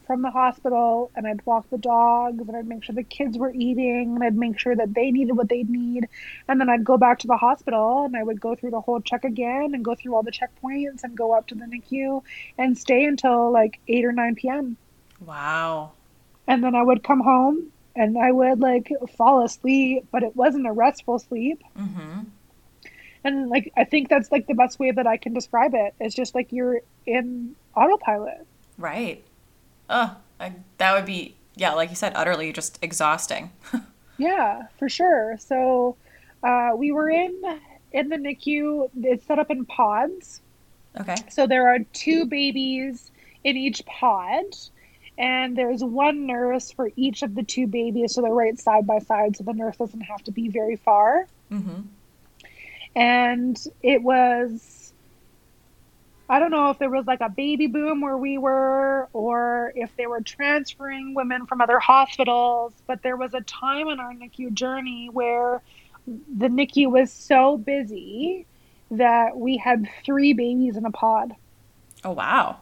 from 0.05 0.21
the 0.21 0.29
hospital 0.29 1.11
and 1.15 1.27
I'd 1.27 1.45
walk 1.45 1.69
the 1.69 1.77
dogs 1.77 2.47
and 2.47 2.55
I'd 2.55 2.67
make 2.67 2.83
sure 2.83 2.95
the 2.95 3.03
kids 3.03 3.37
were 3.37 3.51
eating 3.53 4.15
and 4.15 4.23
I'd 4.23 4.35
make 4.35 4.59
sure 4.59 4.75
that 4.75 4.93
they 4.93 5.11
needed 5.11 5.35
what 5.35 5.49
they'd 5.49 5.69
need. 5.69 6.07
And 6.47 6.59
then 6.59 6.69
I'd 6.69 6.83
go 6.83 6.97
back 6.97 7.19
to 7.19 7.27
the 7.27 7.37
hospital 7.37 8.05
and 8.05 8.15
I 8.15 8.23
would 8.23 8.39
go 8.39 8.55
through 8.55 8.71
the 8.71 8.81
whole 8.81 9.01
check 9.01 9.23
again 9.23 9.71
and 9.73 9.83
go 9.83 9.95
through 9.95 10.15
all 10.15 10.23
the 10.23 10.31
checkpoints 10.31 11.03
and 11.03 11.17
go 11.17 11.33
up 11.33 11.47
to 11.47 11.55
the 11.55 11.65
NICU 11.65 12.23
and 12.57 12.77
stay 12.77 13.05
until 13.05 13.51
like 13.51 13.79
8 13.87 14.05
or 14.05 14.11
9 14.11 14.35
p.m. 14.35 14.77
Wow. 15.19 15.91
And 16.47 16.63
then 16.63 16.75
I 16.75 16.83
would 16.83 17.03
come 17.03 17.21
home 17.21 17.71
and 17.95 18.17
I 18.17 18.31
would 18.31 18.59
like 18.59 18.91
fall 19.17 19.43
asleep, 19.43 20.05
but 20.11 20.23
it 20.23 20.35
wasn't 20.35 20.67
a 20.67 20.71
restful 20.71 21.19
sleep. 21.19 21.63
Mm-hmm. 21.77 22.21
And 23.23 23.49
like, 23.49 23.73
I 23.75 23.85
think 23.85 24.09
that's 24.09 24.31
like 24.31 24.45
the 24.45 24.53
best 24.53 24.77
way 24.77 24.91
that 24.91 25.07
I 25.07 25.17
can 25.17 25.33
describe 25.33 25.73
it. 25.73 25.95
It's 25.99 26.13
just 26.13 26.35
like 26.35 26.51
you're 26.51 26.81
in 27.07 27.55
autopilot. 27.75 28.45
Right. 28.77 29.25
Oh, 29.89 30.15
I, 30.39 30.53
that 30.77 30.93
would 30.93 31.05
be, 31.05 31.35
yeah, 31.55 31.73
like 31.73 31.89
you 31.89 31.95
said, 31.95 32.13
utterly 32.15 32.51
just 32.51 32.79
exhausting. 32.81 33.51
yeah, 34.17 34.67
for 34.77 34.89
sure. 34.89 35.37
So 35.39 35.95
uh, 36.43 36.71
we 36.75 36.91
were 36.91 37.09
in 37.09 37.41
in 37.91 38.09
the 38.09 38.17
NICU. 38.17 38.89
It's 39.01 39.25
set 39.25 39.39
up 39.39 39.51
in 39.51 39.65
pods. 39.65 40.41
Okay. 40.99 41.15
So 41.29 41.47
there 41.47 41.69
are 41.69 41.79
two 41.93 42.25
babies 42.25 43.11
in 43.43 43.57
each 43.57 43.85
pod 43.85 44.43
and 45.17 45.57
there's 45.57 45.83
one 45.83 46.25
nurse 46.25 46.71
for 46.71 46.91
each 46.95 47.21
of 47.21 47.35
the 47.35 47.43
two 47.43 47.67
babies 47.67 48.13
so 48.13 48.21
they're 48.21 48.33
right 48.33 48.59
side 48.59 48.85
by 48.85 48.99
side 48.99 49.37
so 49.37 49.43
the 49.43 49.53
nurse 49.53 49.77
doesn't 49.77 50.01
have 50.01 50.21
to 50.23 50.31
be 50.31 50.49
very 50.49 50.75
far 50.75 51.27
mm-hmm. 51.51 51.81
and 52.95 53.67
it 53.81 54.01
was 54.01 54.74
i 56.29 56.39
don't 56.39 56.51
know 56.51 56.69
if 56.69 56.79
there 56.79 56.89
was 56.89 57.05
like 57.05 57.21
a 57.21 57.29
baby 57.29 57.67
boom 57.67 58.01
where 58.01 58.17
we 58.17 58.37
were 58.37 59.07
or 59.13 59.71
if 59.75 59.95
they 59.97 60.07
were 60.07 60.21
transferring 60.21 61.13
women 61.13 61.45
from 61.45 61.61
other 61.61 61.79
hospitals 61.79 62.73
but 62.87 63.01
there 63.03 63.17
was 63.17 63.33
a 63.33 63.41
time 63.41 63.87
in 63.87 63.99
our 63.99 64.13
nicu 64.13 64.49
journey 64.51 65.09
where 65.11 65.61
the 66.07 66.49
nicu 66.49 66.89
was 66.89 67.11
so 67.11 67.57
busy 67.57 68.45
that 68.91 69.37
we 69.37 69.57
had 69.57 69.87
three 70.05 70.33
babies 70.33 70.77
in 70.77 70.85
a 70.85 70.91
pod. 70.91 71.35
Oh 72.03 72.11
wow. 72.11 72.57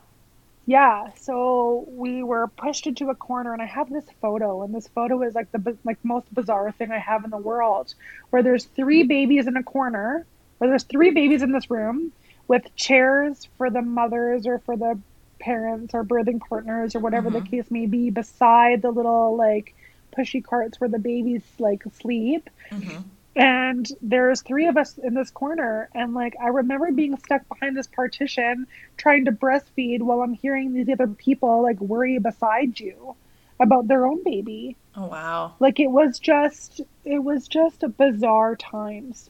Yeah, 0.65 1.10
so 1.19 1.85
we 1.90 2.23
were 2.23 2.48
pushed 2.48 2.88
into 2.88 3.10
a 3.10 3.15
corner, 3.15 3.52
and 3.52 3.61
I 3.61 3.65
have 3.65 3.90
this 3.90 4.06
photo, 4.22 4.64
and 4.64 4.73
this 4.73 4.88
photo 4.88 5.22
is 5.23 5.35
like 5.35 5.52
the 5.52 5.77
like 5.84 5.98
most 6.03 6.34
bizarre 6.34 6.72
thing 6.72 6.90
I 6.91 6.99
have 6.99 7.26
in 7.26 7.31
the 7.31 7.38
world, 7.38 7.94
where 8.30 8.41
there's 8.41 8.64
three 8.64 9.03
babies 9.03 9.48
in 9.48 9.57
a 9.57 9.64
corner, 9.64 10.26
where 10.57 10.69
there's 10.69 10.84
three 10.84 11.11
babies 11.11 11.41
in 11.41 11.52
this 11.52 11.69
room 11.69 12.14
with 12.48 12.76
chairs 12.76 13.48
for 13.57 13.70
the 13.70 13.82
mothers 13.82 14.45
or 14.45 14.60
for 14.60 14.76
the 14.78 14.99
parents 15.40 15.94
or 15.94 16.03
birthing 16.03 16.40
partners 16.40 16.95
or 16.95 16.99
whatever 16.99 17.30
mm-hmm. 17.30 17.44
the 17.44 17.49
case 17.49 17.70
may 17.70 17.86
be, 17.86 18.10
beside 18.10 18.82
the 18.82 18.91
little 18.91 19.36
like 19.36 19.76
pushy 20.18 20.44
carts 20.44 20.80
where 20.80 20.90
the 20.90 20.99
babies 20.99 21.44
like 21.60 21.84
sleep. 21.99 22.49
Mm-hmm. 22.72 23.02
And 23.36 23.90
there's 24.02 24.41
three 24.41 24.68
of 24.68 24.78
us 24.78 24.99
in 24.99 25.15
this 25.15 25.32
corner 25.32 25.90
and 25.95 26.14
like 26.14 26.36
i 26.40 26.49
remember 26.49 26.91
being 26.91 27.18
stuck 27.18 27.41
behind 27.49 27.76
this 27.76 27.88
partition 27.88 28.68
trying 28.95 29.26
to 29.26 29.32
breastfeed 29.32 30.03
while 30.03 30.22
i'm 30.22 30.36
hearing 30.36 30.72
these 30.72 30.88
other 30.88 31.07
people 31.07 31.64
like 31.64 31.82
worry 31.82 32.20
beside 32.20 32.80
you 32.80 33.15
about 33.60 33.88
their 33.88 34.06
own 34.06 34.24
baby. 34.24 34.76
Oh 34.95 35.07
wow. 35.07 35.56
Like 35.60 35.80
it 35.80 35.90
was 35.90 36.20
just 36.20 36.82
it 37.06 37.24
was 37.24 37.48
just 37.48 37.82
a 37.82 37.88
bizarre 37.88 38.56
times. 38.56 39.30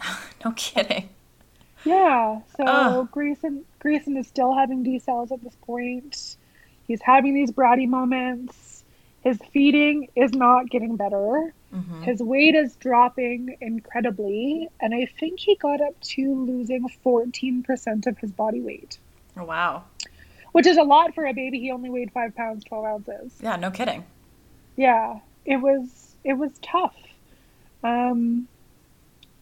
No 0.44 0.52
kidding 0.52 1.08
yeah 1.84 2.40
so 2.56 2.64
Ugh. 2.66 3.10
greyson 3.12 3.62
greyson 3.80 4.18
is 4.18 4.26
still 4.26 4.54
having 4.54 4.84
decels 4.84 5.32
at 5.32 5.42
this 5.42 5.56
point 5.62 6.36
he's 6.86 7.02
having 7.02 7.34
these 7.34 7.50
bratty 7.50 7.88
moments 7.88 8.84
his 9.22 9.38
feeding 9.52 10.08
is 10.14 10.32
not 10.32 10.68
getting 10.68 10.96
better 10.96 11.52
Mm-hmm. 11.74 12.02
His 12.02 12.22
weight 12.22 12.54
is 12.54 12.76
dropping 12.76 13.56
incredibly, 13.60 14.68
and 14.80 14.94
I 14.94 15.06
think 15.18 15.40
he 15.40 15.56
got 15.56 15.80
up 15.80 15.98
to 16.00 16.44
losing 16.44 16.88
14% 17.04 18.06
of 18.06 18.18
his 18.18 18.30
body 18.30 18.60
weight. 18.60 18.98
Oh, 19.36 19.44
wow. 19.44 19.84
Which 20.52 20.66
is 20.66 20.76
a 20.76 20.84
lot 20.84 21.14
for 21.14 21.26
a 21.26 21.32
baby. 21.32 21.58
He 21.58 21.72
only 21.72 21.90
weighed 21.90 22.12
five 22.12 22.36
pounds, 22.36 22.62
12 22.64 22.84
ounces. 22.84 23.32
Yeah, 23.42 23.56
no 23.56 23.72
kidding. 23.72 24.04
Yeah, 24.76 25.18
it 25.44 25.56
was, 25.56 26.14
it 26.22 26.34
was 26.34 26.52
tough. 26.62 26.96
Um, 27.82 28.46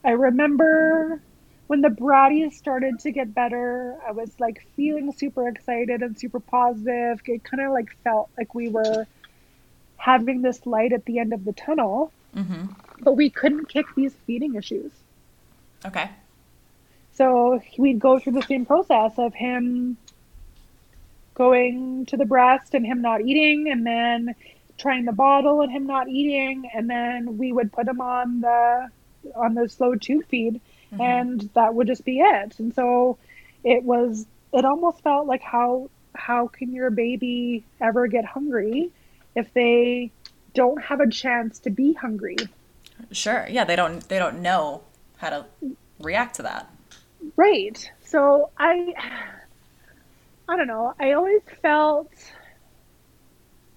I 0.02 0.12
remember 0.12 1.20
when 1.73 1.81
the 1.81 1.89
bratties 1.89 2.53
started 2.53 2.99
to 2.99 3.11
get 3.11 3.32
better, 3.32 3.97
I 4.07 4.12
was 4.12 4.31
like 4.39 4.66
feeling 4.77 5.11
super 5.11 5.49
excited 5.49 6.03
and 6.03 6.19
super 6.19 6.39
positive. 6.39 7.23
It 7.24 7.44
kind 7.44 7.62
of 7.62 7.73
like 7.73 7.97
felt 8.05 8.28
like 8.36 8.55
we 8.55 8.69
were 8.69 9.07
having 9.97 10.43
this 10.43 10.66
light 10.66 10.93
at 10.93 11.07
the 11.07 11.19
end 11.19 11.32
of 11.32 11.47
the 11.47 11.55
tunnel. 11.55 12.12
Mm-hmm. 12.36 12.66
But 13.01 13.15
we 13.15 13.31
couldn't 13.31 13.70
kick 13.70 13.86
these 13.97 14.12
feeding 14.27 14.55
issues. 14.55 14.93
Okay. 15.86 16.11
So 17.15 17.62
we'd 17.78 17.99
go 17.99 18.19
through 18.19 18.35
the 18.35 18.43
same 18.43 18.66
process 18.66 19.12
of 19.16 19.32
him 19.32 19.97
going 21.32 22.05
to 22.05 22.19
the 22.19 22.27
breast 22.27 22.74
and 22.74 22.85
him 22.85 23.01
not 23.01 23.23
eating, 23.23 23.70
and 23.70 23.86
then 23.86 24.35
trying 24.77 25.07
the 25.07 25.12
bottle 25.12 25.62
and 25.62 25.73
him 25.73 25.86
not 25.86 26.07
eating, 26.07 26.69
and 26.74 26.90
then 26.90 27.39
we 27.39 27.51
would 27.51 27.73
put 27.73 27.89
him 27.89 28.03
on 28.03 28.43
the 28.43 28.90
on 29.35 29.55
the 29.55 29.70
slow 29.70 29.94
tube 29.94 30.27
feed, 30.27 30.61
mm-hmm. 30.93 31.01
and 31.01 31.51
that 31.55 31.74
would 31.74 31.86
just 31.86 32.05
be 32.05 32.20
it. 32.20 32.59
And 32.59 32.74
so 32.74 33.19
it 33.64 33.82
was. 33.82 34.27
It 34.52 34.66
almost 34.66 35.02
felt 35.02 35.27
like 35.27 35.40
how 35.40 35.89
how 36.14 36.47
can 36.48 36.73
your 36.73 36.90
baby 36.90 37.64
ever 37.81 38.06
get 38.06 38.24
hungry 38.24 38.90
if 39.35 39.52
they 39.55 40.10
don't 40.55 40.82
have 40.82 41.01
a 41.01 41.09
chance 41.09 41.59
to 41.60 41.70
be 41.70 41.93
hungry. 41.94 42.36
Sure. 43.10 43.47
Yeah, 43.51 43.64
they 43.64 43.77
don't 43.77 44.06
they 44.09 44.19
don't 44.19 44.40
know 44.43 44.82
how 45.16 45.31
to 45.31 45.47
react 46.01 46.36
to 46.36 46.43
that. 46.43 46.70
Right. 47.36 47.90
So 48.05 48.51
I 48.59 48.94
I 50.48 50.56
don't 50.56 50.66
know. 50.66 50.94
I 51.01 51.12
always 51.12 51.43
felt 51.62 52.12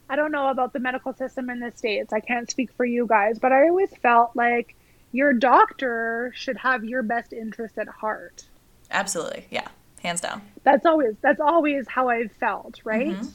I 0.10 0.16
don't 0.16 0.32
know 0.32 0.50
about 0.50 0.74
the 0.74 0.80
medical 0.80 1.14
system 1.14 1.50
in 1.50 1.60
the 1.60 1.72
states. 1.76 2.14
I 2.14 2.20
can't 2.20 2.50
speak 2.50 2.72
for 2.74 2.86
you 2.86 3.08
guys, 3.08 3.40
but 3.40 3.52
I 3.52 3.68
always 3.68 3.90
felt 4.02 4.36
like 4.36 4.76
your 5.16 5.34
doctor 5.34 6.32
should 6.36 6.58
have 6.58 6.84
your 6.84 7.02
best 7.02 7.32
interest 7.32 7.78
at 7.78 7.88
heart. 7.88 8.44
Absolutely. 8.92 9.46
Yeah. 9.50 9.68
Hands 10.04 10.20
down. 10.20 10.42
That's 10.64 10.86
always 10.86 11.16
that's 11.22 11.40
always 11.40 11.88
how 11.88 12.10
I've 12.10 12.32
felt, 12.34 12.82
right? 12.84 13.16
Mm-hmm. 13.16 13.28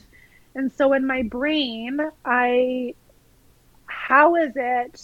And 0.54 0.72
so 0.72 0.92
in 0.92 1.06
my 1.06 1.22
brain, 1.22 2.00
I 2.24 2.94
how 3.86 4.36
is 4.36 4.52
it 4.56 5.02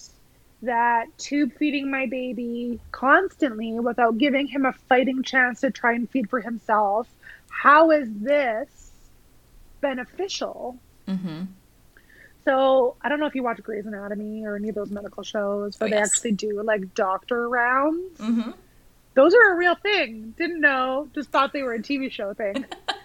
that 0.63 1.07
tube 1.19 1.53
feeding 1.59 1.91
my 1.91 2.07
baby 2.07 2.79
constantly 2.93 3.79
without 3.81 4.19
giving 4.19 4.47
him 4.47 4.67
a 4.67 4.73
fighting 4.73 5.23
chance 5.23 5.61
to 5.61 5.71
try 5.71 5.93
and 5.95 6.09
feed 6.11 6.29
for 6.29 6.41
himself, 6.41 7.09
how 7.49 7.91
is 7.91 8.09
this 8.13 8.91
beneficial? 9.81 10.79
Mm-hmm. 11.09 11.45
So 12.47 12.95
I 13.03 13.09
don't 13.09 13.19
know 13.19 13.27
if 13.27 13.35
you 13.35 13.43
watch 13.43 13.61
Grey's 13.61 13.87
Anatomy 13.87 14.45
or 14.45 14.55
any 14.55 14.69
of 14.69 14.77
those 14.77 14.91
medical 14.91 15.25
shows 15.25 15.79
where 15.81 15.89
oh, 15.89 15.91
they 15.91 15.97
yes. 15.97 16.15
actually 16.15 16.33
do 16.33 16.63
like 16.63 16.95
doctor 16.95 17.49
rounds. 17.49 18.19
Mm-hmm. 18.19 18.53
Those 19.15 19.35
are 19.35 19.53
a 19.53 19.57
real 19.57 19.75
thing. 19.75 20.33
Didn't 20.39 20.61
know. 20.61 21.09
Just 21.13 21.31
thought 21.31 21.53
they 21.53 21.63
were 21.63 21.75
a 21.75 21.81
TV 21.81 22.11
show 22.11 22.35
thing. 22.35 22.65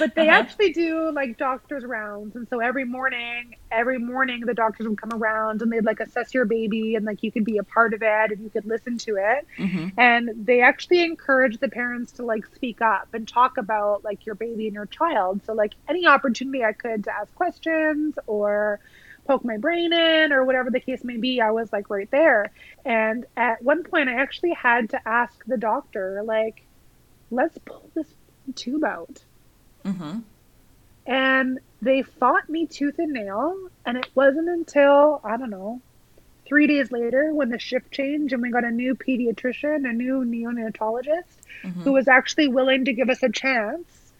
but 0.00 0.16
they 0.16 0.28
Uh-huh. 0.28 0.40
actually 0.40 0.72
do 0.72 1.12
like 1.12 1.38
doctors 1.38 1.84
rounds 1.84 2.34
and 2.36 2.48
so 2.48 2.60
every 2.60 2.84
morning 2.84 3.54
every 3.70 3.98
morning 3.98 4.40
the 4.46 4.54
doctors 4.54 4.88
would 4.88 5.00
come 5.00 5.12
around 5.14 5.62
and 5.62 5.72
they'd 5.72 5.84
like 5.84 6.00
assess 6.00 6.34
your 6.34 6.46
baby 6.46 6.96
and 6.96 7.06
like 7.06 7.22
you 7.22 7.32
could 7.32 7.44
be 7.44 7.58
a 7.58 7.64
part 7.64 7.94
of 7.94 8.02
it 8.02 8.32
and 8.32 8.42
you 8.42 8.50
could 8.50 8.66
listen 8.66 8.98
to 8.98 9.16
it. 9.16 9.46
Hmm 9.58 9.88
and 9.98 10.30
they 10.36 10.62
actually 10.62 11.02
encourage 11.04 11.58
the 11.58 11.68
parents 11.68 12.12
to 12.14 12.24
like 12.24 12.46
speak 12.46 12.80
up 12.80 13.08
and 13.12 13.28
talk 13.28 13.58
about 13.58 14.04
like 14.04 14.26
your 14.26 14.34
baby 14.36 14.66
and 14.66 14.74
your 14.74 14.86
child. 14.86 15.42
So 15.44 15.52
like 15.54 15.74
any 15.88 16.06
opportunity 16.06 16.64
i 16.64 16.72
could 16.72 17.04
to 17.04 17.12
ask 17.14 17.34
questions 17.34 18.18
or 18.26 18.80
poke 19.26 19.44
my 19.44 19.58
brain 19.58 19.92
in 19.92 20.32
or 20.32 20.44
whatever 20.44 20.70
the 20.70 20.80
case 20.80 21.04
may 21.04 21.18
be 21.18 21.40
i 21.40 21.50
was 21.50 21.72
like 21.72 21.90
right 21.90 22.10
there. 22.10 22.52
And 22.84 23.26
at 23.36 23.62
one 23.62 23.84
point 23.84 24.08
i 24.08 24.14
actually 24.14 24.54
had 24.54 24.90
to 24.90 25.00
ask 25.06 25.34
the 25.46 25.58
doctor 25.58 26.22
like 26.24 26.66
let's 27.30 27.58
pull 27.66 27.90
this 27.94 28.14
tube 28.56 28.84
out 28.84 29.24
hmm 29.84 30.18
and 31.06 31.58
they 31.80 32.02
fought 32.02 32.48
me 32.48 32.66
tooth 32.66 32.98
and 32.98 33.12
nail 33.12 33.56
and 33.86 33.96
it 33.96 34.06
wasn't 34.14 34.48
until 34.48 35.20
i 35.24 35.36
don't 35.36 35.50
know 35.50 35.80
three 36.46 36.66
days 36.66 36.92
later 36.92 37.32
when 37.32 37.48
the 37.48 37.58
shift 37.58 37.90
changed 37.90 38.32
and 38.32 38.42
we 38.42 38.50
got 38.50 38.64
a 38.64 38.70
new 38.70 38.94
pediatrician 38.94 39.88
a 39.88 39.92
new 39.92 40.24
neonatologist 40.24 41.38
hmm 41.62 41.82
who 41.82 41.92
was 41.92 42.08
actually 42.08 42.48
willing 42.48 42.84
to 42.84 42.92
give 42.92 43.08
us 43.10 43.22
a 43.22 43.28
chance 43.30 44.12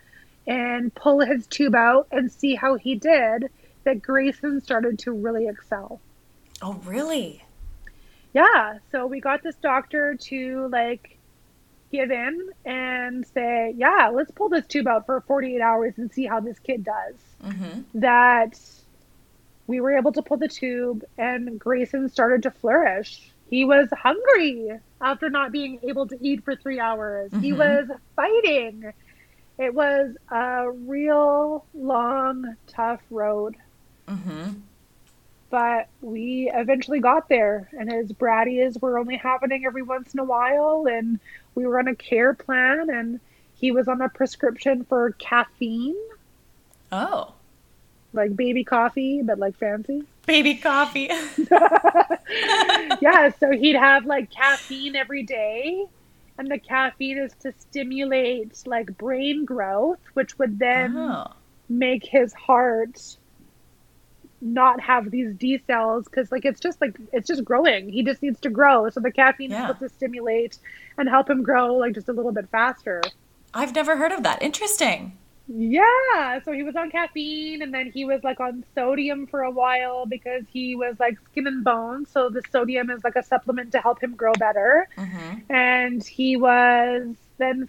and 0.46 0.94
pull 0.94 1.20
his 1.20 1.46
tube 1.46 1.74
out 1.74 2.06
and 2.10 2.32
see 2.32 2.54
how 2.54 2.74
he 2.74 2.94
did 2.94 3.50
that 3.84 4.02
greyson 4.02 4.60
started 4.62 4.98
to 4.98 5.12
really 5.12 5.46
excel. 5.48 6.00
Oh, 6.62 6.74
really? 6.84 7.42
yeah. 8.32 8.78
So 8.90 9.06
we 9.06 9.20
got 9.20 9.42
this 9.42 9.56
doctor 9.56 10.16
to 10.28 10.68
like 10.68 11.18
give 11.90 12.10
in 12.10 12.38
and 12.64 13.26
say 13.26 13.72
yeah 13.76 14.10
let's 14.14 14.30
pull 14.32 14.48
this 14.48 14.66
tube 14.66 14.86
out 14.88 15.06
for 15.06 15.20
48 15.26 15.60
hours 15.60 15.94
and 15.98 16.10
see 16.12 16.26
how 16.26 16.40
this 16.40 16.58
kid 16.60 16.84
does 16.84 17.36
hmm 17.42 17.84
that 17.94 18.52
we 19.66 19.80
were 19.80 19.96
able 19.96 20.12
to 20.12 20.22
pull 20.22 20.36
the 20.36 20.48
tube 20.48 21.02
and 21.18 21.58
Greyson 21.60 22.08
started 22.10 22.42
to 22.42 22.50
flourish. 22.50 23.32
He 23.48 23.64
was 23.64 23.88
hungry 24.02 24.70
after 25.02 25.28
not 25.30 25.52
being 25.52 25.80
able 25.88 26.06
to 26.08 26.18
eat 26.20 26.44
for 26.44 26.54
three 26.56 26.78
hours. 26.80 27.32
He 27.40 27.52
Mhm. 27.52 27.52
was 27.52 27.88
fighting. 28.16 28.92
It 29.58 29.74
was 29.74 30.16
a 30.30 30.70
real 30.70 31.66
long, 31.74 32.56
tough 32.66 33.02
road, 33.10 33.56
hmm 34.08 34.64
but 35.50 35.86
we 36.00 36.50
eventually 36.54 37.00
got 37.00 37.28
there. 37.28 37.68
And 37.72 37.90
his 37.90 38.12
braddies 38.12 38.80
were 38.80 38.98
only 38.98 39.16
happening 39.16 39.64
every 39.66 39.82
once 39.82 40.12
in 40.14 40.20
a 40.20 40.24
while, 40.24 40.84
and 40.88 41.18
we 41.55 41.66
were 41.66 41.78
on 41.78 41.89
a 41.89 41.94
care 41.94 42.35
plan, 42.35 42.90
and 42.90 43.20
he 43.55 43.70
was 43.70 43.89
on 43.89 44.01
a 44.01 44.09
prescription 44.09 44.85
for 44.85 45.12
caffeine, 45.12 45.97
Oh, 46.93 47.35
like 48.12 48.35
baby 48.35 48.64
coffee, 48.64 49.22
but 49.22 49.39
like 49.39 49.56
fancy. 49.56 50.05
baby 50.27 50.55
coffee. 50.56 51.09
yeah, 53.01 53.31
so 53.39 53.51
he'd 53.52 53.77
have 53.77 54.06
like 54.06 54.31
caffeine 54.31 54.97
every 54.97 55.22
day, 55.22 55.86
and 56.39 56.51
the 56.51 56.59
caffeine 56.59 57.18
is 57.18 57.32
to 57.40 57.52
stimulate 57.59 58.66
like 58.66 58.97
brain 58.98 59.44
growth, 59.44 60.01
which 60.14 60.39
would 60.39 60.59
then 60.59 60.97
oh. 60.97 61.32
make 61.68 62.05
his 62.05 62.32
heart 62.32 63.16
not 64.42 64.80
have 64.80 65.10
these 65.10 65.34
decels 65.34 66.04
because 66.04 66.32
like 66.32 66.44
it's 66.44 66.60
just 66.60 66.80
like 66.80 66.96
it's 67.12 67.26
just 67.28 67.44
growing. 67.44 67.88
He 67.90 68.02
just 68.02 68.22
needs 68.22 68.40
to 68.40 68.50
grow, 68.50 68.88
so 68.90 69.00
the 69.00 69.12
caffeine 69.12 69.50
Yeah. 69.50 69.56
is 69.56 69.58
supposed 69.60 69.80
to 69.80 69.88
stimulate 69.88 70.58
and 70.98 71.08
help 71.08 71.28
him 71.30 71.42
grow 71.42 71.74
like 71.76 71.94
just 71.94 72.08
a 72.08 72.12
little 72.12 72.32
bit 72.32 72.48
faster. 72.50 73.12
I've 73.54 73.74
never 73.74 73.96
heard 73.96 74.12
of 74.12 74.22
that. 74.24 74.42
Interesting. 74.42 75.18
Yeah, 75.52 76.40
so 76.44 76.52
he 76.52 76.62
was 76.62 76.76
on 76.76 76.90
caffeine 76.90 77.60
and 77.62 77.74
then 77.74 77.90
he 77.90 78.04
was 78.04 78.22
like 78.22 78.38
on 78.38 78.64
sodium 78.74 79.26
for 79.26 79.40
a 79.42 79.50
while 79.50 80.06
because 80.06 80.44
he 80.48 80.76
was 80.76 80.94
like 81.00 81.18
skin 81.30 81.46
and 81.48 81.64
bone. 81.64 82.06
So 82.06 82.30
the 82.30 82.42
sodium 82.52 82.88
is 82.90 83.02
like 83.02 83.16
a 83.16 83.22
supplement 83.22 83.72
to 83.72 83.80
help 83.80 84.00
him 84.00 84.14
grow 84.14 84.36
better. 84.36 84.88
hmm 84.96 85.40
And 85.48 86.04
he 86.06 86.36
was 86.36 87.16
then 87.38 87.66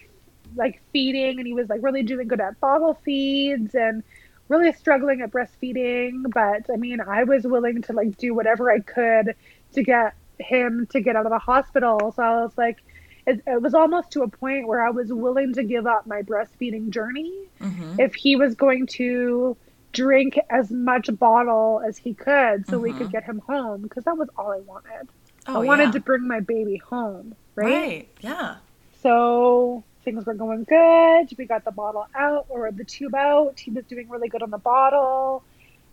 like 0.54 0.82
feeding 0.92 1.38
and 1.38 1.46
he 1.46 1.54
was 1.54 1.68
like 1.68 1.82
really 1.82 2.02
doing 2.04 2.28
good 2.28 2.40
at 2.40 2.60
bottle 2.60 2.94
feeds 3.04 3.74
and 3.74 4.04
really 4.52 4.72
struggling 4.72 5.22
at 5.22 5.30
breastfeeding. 5.32 6.24
But 6.32 6.66
I 6.72 6.76
mean, 6.76 7.00
I 7.00 7.24
was 7.24 7.44
willing 7.46 7.82
to 7.82 7.92
like 7.94 8.16
do 8.18 8.34
whatever 8.34 8.70
I 8.70 8.80
could 8.80 9.34
to 9.74 9.82
get 9.82 10.14
him 10.38 10.86
to 10.92 11.00
get 11.00 11.16
out 11.16 11.26
of 11.26 11.32
the 11.32 11.38
hospital. 11.38 12.12
So 12.16 12.22
I 12.22 12.42
was 12.42 12.52
like, 12.58 12.78
it, 13.26 13.42
it 13.46 13.62
was 13.62 13.74
almost 13.74 14.12
to 14.12 14.22
a 14.22 14.28
point 14.28 14.66
where 14.68 14.84
I 14.84 14.90
was 14.90 15.12
willing 15.12 15.54
to 15.54 15.64
give 15.64 15.86
up 15.86 16.06
my 16.06 16.22
breastfeeding 16.22 16.90
journey 16.90 17.32
hmm 17.60 17.96
if 17.98 18.14
he 18.14 18.36
was 18.36 18.54
going 18.54 18.86
to 18.86 19.56
drink 19.92 20.38
as 20.50 20.70
much 20.70 21.08
bottle 21.18 21.82
as 21.86 21.98
he 21.98 22.14
could 22.14 22.66
so 22.66 22.78
we 22.78 22.92
Mhm. 22.92 22.98
could 22.98 23.10
get 23.10 23.24
him 23.24 23.40
home 23.46 23.82
because 23.82 24.04
that 24.04 24.16
was 24.16 24.28
all 24.36 24.50
I 24.52 24.60
wanted. 24.60 25.08
Oh, 25.46 25.56
I 25.56 25.64
wanted 25.64 25.86
yeah. 25.86 25.92
to 25.92 26.00
bring 26.00 26.26
my 26.26 26.40
baby 26.40 26.78
home, 26.78 27.34
right? 27.54 27.68
Right. 27.68 28.08
Yeah. 28.20 28.56
So 29.02 29.84
things 30.04 30.26
were 30.26 30.34
going 30.34 30.64
good. 30.64 31.36
We 31.36 31.44
got 31.44 31.64
the 31.64 31.70
bottle 31.70 32.06
out 32.14 32.46
or 32.48 32.70
the 32.70 32.84
tube 32.84 33.14
out. 33.14 33.58
He 33.58 33.70
was 33.70 33.84
doing 33.84 34.08
really 34.08 34.28
good 34.28 34.42
on 34.42 34.50
the 34.50 34.58
bottle. 34.58 35.42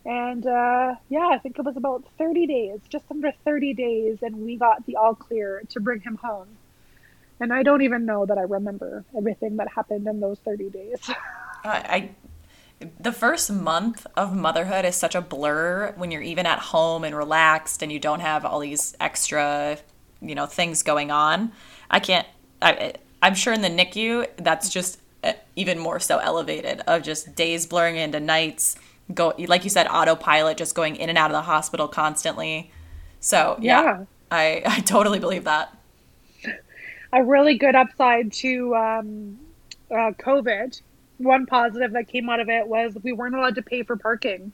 And 0.05 0.45
uh, 0.45 0.95
yeah, 1.09 1.29
I 1.31 1.37
think 1.37 1.59
it 1.59 1.65
was 1.65 1.77
about 1.77 2.03
30 2.17 2.47
days, 2.47 2.79
just 2.89 3.05
under 3.11 3.31
30 3.45 3.73
days, 3.73 4.17
and 4.21 4.45
we 4.45 4.55
got 4.55 4.85
the 4.85 4.95
all 4.95 5.13
clear 5.13 5.63
to 5.69 5.79
bring 5.79 6.01
him 6.01 6.15
home. 6.15 6.47
And 7.39 7.53
I 7.53 7.63
don't 7.63 7.81
even 7.81 8.05
know 8.05 8.25
that 8.25 8.37
I 8.37 8.41
remember 8.41 9.05
everything 9.15 9.57
that 9.57 9.67
happened 9.69 10.07
in 10.07 10.19
those 10.19 10.39
30 10.39 10.69
days. 10.69 10.97
I, 11.63 11.69
I 11.69 12.09
the 12.99 13.11
first 13.11 13.51
month 13.51 14.07
of 14.15 14.33
motherhood 14.33 14.85
is 14.85 14.95
such 14.95 15.15
a 15.15 15.21
blur 15.21 15.93
when 15.97 16.11
you're 16.11 16.21
even 16.21 16.45
at 16.45 16.59
home 16.59 17.03
and 17.03 17.15
relaxed 17.15 17.81
and 17.81 17.91
you 17.91 17.99
don't 17.99 18.21
have 18.21 18.45
all 18.45 18.59
these 18.59 18.95
extra 19.01 19.77
you 20.21 20.33
know 20.33 20.45
things 20.45 20.81
going 20.81 21.11
on 21.11 21.51
i 21.91 21.99
can't 21.99 22.25
I, 22.61 22.93
i'm 23.21 23.35
sure 23.35 23.53
in 23.53 23.61
the 23.61 23.69
nicu 23.69 24.25
that's 24.37 24.69
just 24.69 24.99
uh, 25.23 25.33
even 25.55 25.77
more 25.77 25.99
so 25.99 26.17
elevated 26.19 26.81
of 26.87 27.01
just 27.03 27.35
days 27.35 27.65
blurring 27.65 27.95
into 27.95 28.19
nights 28.19 28.75
go 29.13 29.33
like 29.47 29.63
you 29.63 29.69
said 29.69 29.87
autopilot 29.87 30.57
just 30.57 30.75
going 30.75 30.95
in 30.95 31.09
and 31.09 31.17
out 31.17 31.31
of 31.31 31.35
the 31.35 31.41
hospital 31.41 31.87
constantly 31.87 32.71
so 33.21 33.57
yeah, 33.59 33.81
Yeah. 33.81 34.05
I, 34.31 34.61
I 34.65 34.79
totally 34.81 35.19
believe 35.19 35.43
that 35.45 35.75
a 37.11 37.23
really 37.23 37.57
good 37.57 37.75
upside 37.75 38.31
to 38.33 38.75
um, 38.75 39.39
uh, 39.91 40.11
COVID. 40.11 40.81
One 41.17 41.45
positive 41.45 41.91
that 41.93 42.07
came 42.07 42.29
out 42.29 42.39
of 42.39 42.49
it 42.49 42.67
was 42.67 42.95
we 43.03 43.11
weren't 43.11 43.35
allowed 43.35 43.55
to 43.55 43.61
pay 43.61 43.83
for 43.83 43.97
parking 43.97 44.51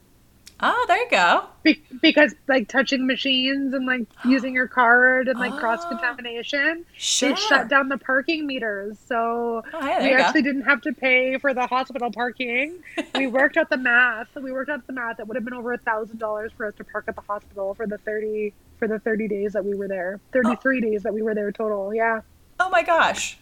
oh 0.61 0.85
there 0.87 0.97
you 0.97 1.09
go 1.09 1.45
Be- 1.63 1.83
because 2.01 2.33
like 2.47 2.67
touching 2.67 3.05
machines 3.07 3.73
and 3.73 3.85
like 3.85 4.07
using 4.23 4.53
your 4.53 4.67
card 4.67 5.27
and 5.27 5.37
like 5.39 5.53
cross 5.57 5.81
oh, 5.85 5.89
contamination, 5.89 6.85
sure 6.95 7.29
they 7.29 7.35
shut 7.35 7.67
down 7.67 7.89
the 7.89 7.97
parking 7.97 8.45
meters. 8.47 8.97
So 9.07 9.63
Oh, 9.73 9.81
hey, 9.81 9.97
we 10.03 10.09
you 10.11 10.17
go. 10.17 10.23
actually 10.23 10.43
didn't 10.43 10.61
have 10.63 10.81
to 10.81 10.93
pay 10.93 11.37
for 11.37 11.53
the 11.53 11.65
hospital 11.67 12.11
parking. 12.11 12.79
we 13.15 13.27
worked 13.39 13.57
out 13.57 13.69
the 13.69 13.77
math. 13.77 14.27
We 14.35 14.51
worked 14.51 14.69
out 14.69 14.85
the 14.87 14.93
math. 14.93 15.19
It 15.19 15.27
would 15.27 15.35
have 15.35 15.43
been 15.45 15.53
over 15.53 15.73
a 15.73 15.77
thousand 15.77 16.19
dollars 16.19 16.51
for 16.55 16.65
us 16.67 16.75
to 16.75 16.83
park 16.83 17.05
at 17.07 17.15
the 17.15 17.21
hospital 17.21 17.73
for 17.73 17.87
the 17.87 17.97
thirty 17.99 18.53
for 18.77 18.87
the 18.87 18.99
thirty 18.99 19.27
days 19.27 19.53
that 19.53 19.65
we 19.65 19.75
were 19.75 19.87
there. 19.87 20.19
Thirty 20.31 20.55
three 20.57 20.77
oh. 20.77 20.81
days 20.91 21.03
that 21.03 21.13
we 21.13 21.21
were 21.21 21.33
there 21.35 21.51
total. 21.51 21.93
Yeah. 21.93 22.21
oh 22.59 22.69
my 22.69 22.83
gosh 22.83 23.37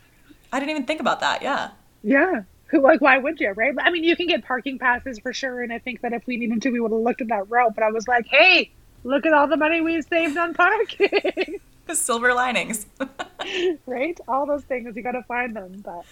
i 0.51 0.59
didn't 0.59 0.71
even 0.71 0.85
think 0.85 0.99
about 0.99 1.19
that 1.19 1.41
yeah 1.41 1.71
Yeah. 2.03 2.43
Who 2.73 2.81
like 2.81 3.01
why 3.01 3.19
would 3.19 3.39
you, 3.39 3.51
right? 3.51 3.73
I 3.79 3.91
mean, 3.91 4.03
you 4.03 4.15
can 4.15 4.27
get 4.27 4.43
parking 4.43 4.79
passes 4.79 5.19
for 5.19 5.31
sure, 5.31 5.61
and 5.61 5.71
I 5.71 5.77
think 5.79 6.01
that 6.01 6.11
if 6.11 6.25
we 6.25 6.37
needed 6.37 6.61
to, 6.63 6.71
we 6.71 6.79
would 6.79 6.91
have 6.91 7.01
looked 7.01 7.21
at 7.21 7.27
that 7.27 7.49
route. 7.49 7.75
But 7.75 7.83
I 7.83 7.91
was 7.91 8.07
like, 8.07 8.25
hey, 8.27 8.71
look 9.03 9.25
at 9.25 9.33
all 9.33 9.47
the 9.47 9.57
money 9.57 9.79
we've 9.79 10.03
saved 10.03 10.35
on 10.37 10.53
parking, 10.55 11.61
silver 11.93 12.33
linings 12.33 12.87
right? 13.85 14.19
All 14.27 14.45
those 14.45 14.63
things 14.63 14.95
you 14.95 15.03
got 15.03 15.11
to 15.11 15.23
find 15.23 15.55
them. 15.55 15.81
But 15.85 16.03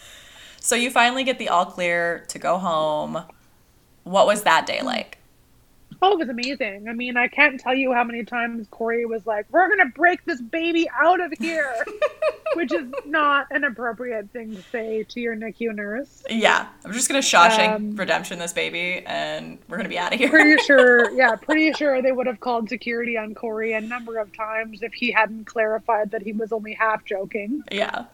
So 0.60 0.76
you 0.76 0.92
finally 0.92 1.24
get 1.24 1.40
the 1.40 1.50
all 1.50 1.66
clear 1.66 2.26
to 2.28 2.38
go 2.38 2.58
home. 2.58 3.24
What 4.04 4.28
was 4.28 4.44
that 4.44 4.68
day 4.68 4.82
like? 4.82 5.18
Oh, 6.04 6.14
it 6.14 6.18
was 6.20 6.30
amazing. 6.30 6.88
I 6.90 6.94
mean, 6.94 7.16
I 7.16 7.28
can't 7.28 7.60
tell 7.60 7.76
you 7.76 7.94
how 7.94 8.04
many 8.04 8.24
times 8.24 8.68
Corey 8.72 9.06
was 9.06 9.26
like, 9.28 9.46
"We're 9.52 9.70
gonna 9.70 9.92
break 9.94 10.24
this 10.26 10.42
baby 10.42 10.90
out 11.00 11.20
of 11.22 11.32
here," 11.40 11.72
which 12.56 12.74
is 12.74 12.92
not 13.06 13.48
an 13.52 13.64
appropriate 13.64 14.32
thing 14.32 14.56
to 14.56 14.62
say 14.64 15.04
to 15.04 15.20
your 15.20 15.36
NICU 15.36 15.76
nurse. 15.76 16.24
Yeah, 16.30 16.68
I'm 16.84 16.92
just 16.94 17.08
gonna 17.08 17.20
Shawshank 17.20 17.76
Um, 17.76 17.96
Redemption 17.96 18.40
this 18.40 18.54
baby, 18.54 19.04
and 19.06 19.60
we're 19.68 19.78
gonna 19.78 19.90
be 19.90 20.00
out 20.00 20.14
of 20.14 20.20
here. 20.20 20.30
pretty 20.30 20.62
sure, 20.66 21.12
yeah, 21.12 21.36
pretty 21.36 21.72
sure 21.74 22.02
they 22.02 22.12
would 22.12 22.28
have 22.28 22.40
called 22.40 22.70
security 22.70 23.18
on 23.18 23.36
Corey 23.36 23.74
a 23.74 23.82
number 23.82 24.18
of 24.18 24.36
times 24.36 24.82
if 24.82 24.94
he 24.94 25.12
hadn't 25.12 25.46
clarified 25.46 26.12
that 26.12 26.22
he 26.24 26.32
was 26.34 26.52
only 26.52 26.74
half 26.74 27.06
joking. 27.06 27.64
yeah, 27.72 28.06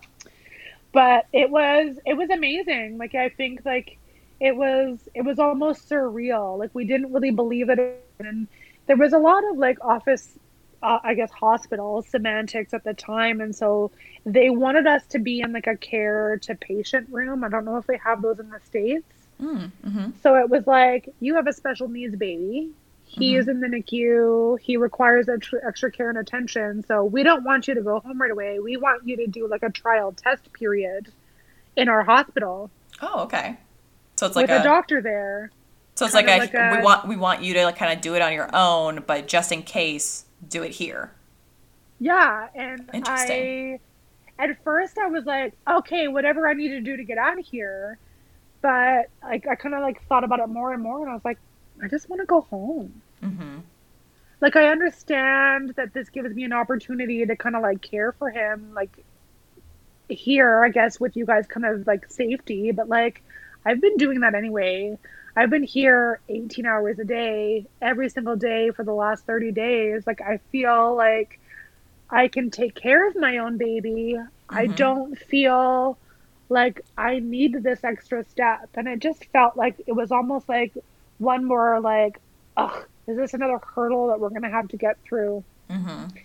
But 0.91 1.27
it 1.31 1.49
was 1.49 1.97
it 2.05 2.15
was 2.15 2.29
amazing. 2.29 2.97
Like 2.97 3.15
I 3.15 3.29
think 3.29 3.61
like 3.65 3.97
it 4.39 4.55
was 4.55 4.99
it 5.13 5.21
was 5.21 5.39
almost 5.39 5.89
surreal. 5.89 6.57
Like 6.57 6.73
we 6.73 6.85
didn't 6.85 7.13
really 7.13 7.31
believe 7.31 7.69
it, 7.69 7.79
and 8.19 8.47
there 8.85 8.97
was 8.97 9.13
a 9.13 9.19
lot 9.19 9.43
of 9.51 9.57
like 9.57 9.83
office. 9.83 10.37
Uh, 10.83 10.99
I 11.03 11.15
guess 11.15 11.31
hospital 11.31 12.03
semantics 12.03 12.71
at 12.71 12.83
the 12.83 12.93
time, 12.93 13.41
and 13.41 13.55
so 13.55 13.89
they 14.27 14.51
wanted 14.51 14.85
us 14.85 15.03
to 15.07 15.19
be 15.19 15.41
in 15.41 15.51
like 15.51 15.65
a 15.65 15.75
care 15.75 16.37
to 16.43 16.53
patient 16.53 17.09
room. 17.09 17.43
I 17.43 17.49
don't 17.49 17.65
know 17.65 17.77
if 17.77 17.87
they 17.87 17.97
have 17.97 18.21
those 18.21 18.39
in 18.39 18.51
the 18.51 18.59
states. 18.63 19.11
Mm, 19.41 19.71
mm-hmm. 19.85 20.09
So 20.21 20.35
it 20.35 20.49
was 20.49 20.67
like, 20.67 21.13
you 21.19 21.35
have 21.35 21.47
a 21.47 21.53
special 21.53 21.87
needs 21.87 22.15
baby. 22.15 22.69
He 23.05 23.31
mm-hmm. 23.31 23.39
is 23.39 23.47
in 23.47 23.59
the 23.61 23.67
NICU. 23.67 24.59
He 24.59 24.77
requires 24.77 25.29
extra, 25.29 25.65
extra 25.65 25.91
care 25.91 26.09
and 26.09 26.17
attention. 26.17 26.83
So 26.85 27.05
we 27.05 27.23
don't 27.23 27.43
want 27.43 27.67
you 27.67 27.73
to 27.75 27.81
go 27.81 27.99
home 27.99 28.21
right 28.21 28.31
away. 28.31 28.59
We 28.59 28.77
want 28.77 29.07
you 29.07 29.17
to 29.17 29.27
do 29.27 29.47
like 29.47 29.63
a 29.63 29.69
trial 29.69 30.11
test 30.11 30.51
period 30.53 31.11
in 31.75 31.89
our 31.89 32.03
hospital. 32.03 32.69
Oh, 33.01 33.23
okay. 33.23 33.57
So 34.17 34.25
it's 34.25 34.35
like 34.35 34.47
with 34.47 34.57
a, 34.57 34.61
a 34.61 34.63
doctor 34.63 35.01
there. 35.01 35.51
So 35.95 36.05
it's 36.05 36.13
like, 36.13 36.27
a, 36.27 36.37
like 36.37 36.53
a, 36.53 36.77
we 36.77 36.83
want 36.83 37.07
we 37.07 37.15
want 37.15 37.41
you 37.41 37.53
to 37.55 37.65
like 37.65 37.77
kind 37.77 37.91
of 37.93 38.01
do 38.01 38.15
it 38.15 38.21
on 38.21 38.33
your 38.33 38.49
own, 38.53 39.03
but 39.07 39.27
just 39.27 39.51
in 39.51 39.63
case, 39.63 40.25
do 40.47 40.63
it 40.63 40.71
here. 40.71 41.11
Yeah, 41.99 42.47
and 42.53 42.87
I 42.93 43.79
at 44.37 44.63
first 44.63 44.97
I 44.97 45.07
was 45.07 45.25
like, 45.25 45.53
okay, 45.67 46.07
whatever 46.07 46.47
I 46.47 46.53
need 46.53 46.69
to 46.69 46.81
do 46.81 46.97
to 46.97 47.03
get 47.03 47.17
out 47.17 47.39
of 47.39 47.45
here, 47.45 47.97
but 48.61 49.07
like 49.23 49.47
I 49.47 49.55
kind 49.55 49.73
of 49.73 49.81
like 49.81 50.05
thought 50.07 50.23
about 50.23 50.39
it 50.39 50.47
more 50.49 50.73
and 50.73 50.83
more, 50.83 51.01
and 51.01 51.09
I 51.09 51.13
was 51.13 51.25
like, 51.25 51.39
I 51.83 51.87
just 51.87 52.09
want 52.09 52.21
to 52.21 52.25
go 52.25 52.41
home. 52.41 53.01
Mm-hmm. 53.23 53.59
Like 54.39 54.55
I 54.55 54.67
understand 54.67 55.73
that 55.77 55.93
this 55.93 56.09
gives 56.09 56.35
me 56.35 56.43
an 56.43 56.53
opportunity 56.53 57.25
to 57.25 57.35
kind 57.35 57.55
of 57.55 57.63
like 57.63 57.81
care 57.81 58.11
for 58.11 58.29
him, 58.29 58.73
like 58.75 58.91
here, 60.09 60.63
I 60.63 60.69
guess, 60.69 60.99
with 60.99 61.15
you 61.15 61.25
guys, 61.25 61.47
kind 61.47 61.65
of 61.65 61.87
like 61.87 62.11
safety, 62.11 62.71
but 62.71 62.87
like 62.87 63.23
I've 63.67 63.81
been 63.81 63.97
doing 63.97 64.21
that 64.21 64.33
anyway. 64.33 64.97
I've 65.35 65.49
been 65.49 65.63
here 65.63 66.21
18 66.29 66.65
hours 66.65 66.99
a 66.99 67.03
day, 67.03 67.67
every 67.81 68.07
single 68.09 68.37
day 68.37 68.71
for 68.71 68.85
the 68.85 68.93
last 68.93 69.25
30 69.25 69.51
days. 69.51 70.07
Like, 70.07 70.21
I 70.21 70.39
feel 70.53 70.95
like 70.95 71.37
I 72.09 72.29
can 72.29 72.49
take 72.49 72.75
care 72.75 73.09
of 73.09 73.17
my 73.17 73.39
own 73.39 73.57
baby. 73.57 74.15
Mm-hmm. 74.15 74.57
I 74.57 74.67
don't 74.67 75.19
feel 75.19 75.97
like 76.47 76.79
I 76.97 77.19
need 77.19 77.61
this 77.61 77.83
extra 77.83 78.23
step. 78.29 78.69
And 78.75 78.87
it 78.87 78.99
just 78.99 79.25
felt 79.25 79.57
like 79.57 79.75
it 79.85 79.91
was 79.91 80.13
almost 80.13 80.47
like 80.47 80.71
one 81.17 81.43
more, 81.43 81.81
like, 81.81 82.21
ugh, 82.55 82.85
is 83.05 83.17
this 83.17 83.33
another 83.33 83.59
hurdle 83.75 84.07
that 84.07 84.21
we're 84.21 84.29
going 84.29 84.43
to 84.43 84.49
have 84.49 84.69
to 84.69 84.77
get 84.77 84.97
through? 85.03 85.43
Mm-hmm. 85.69 86.15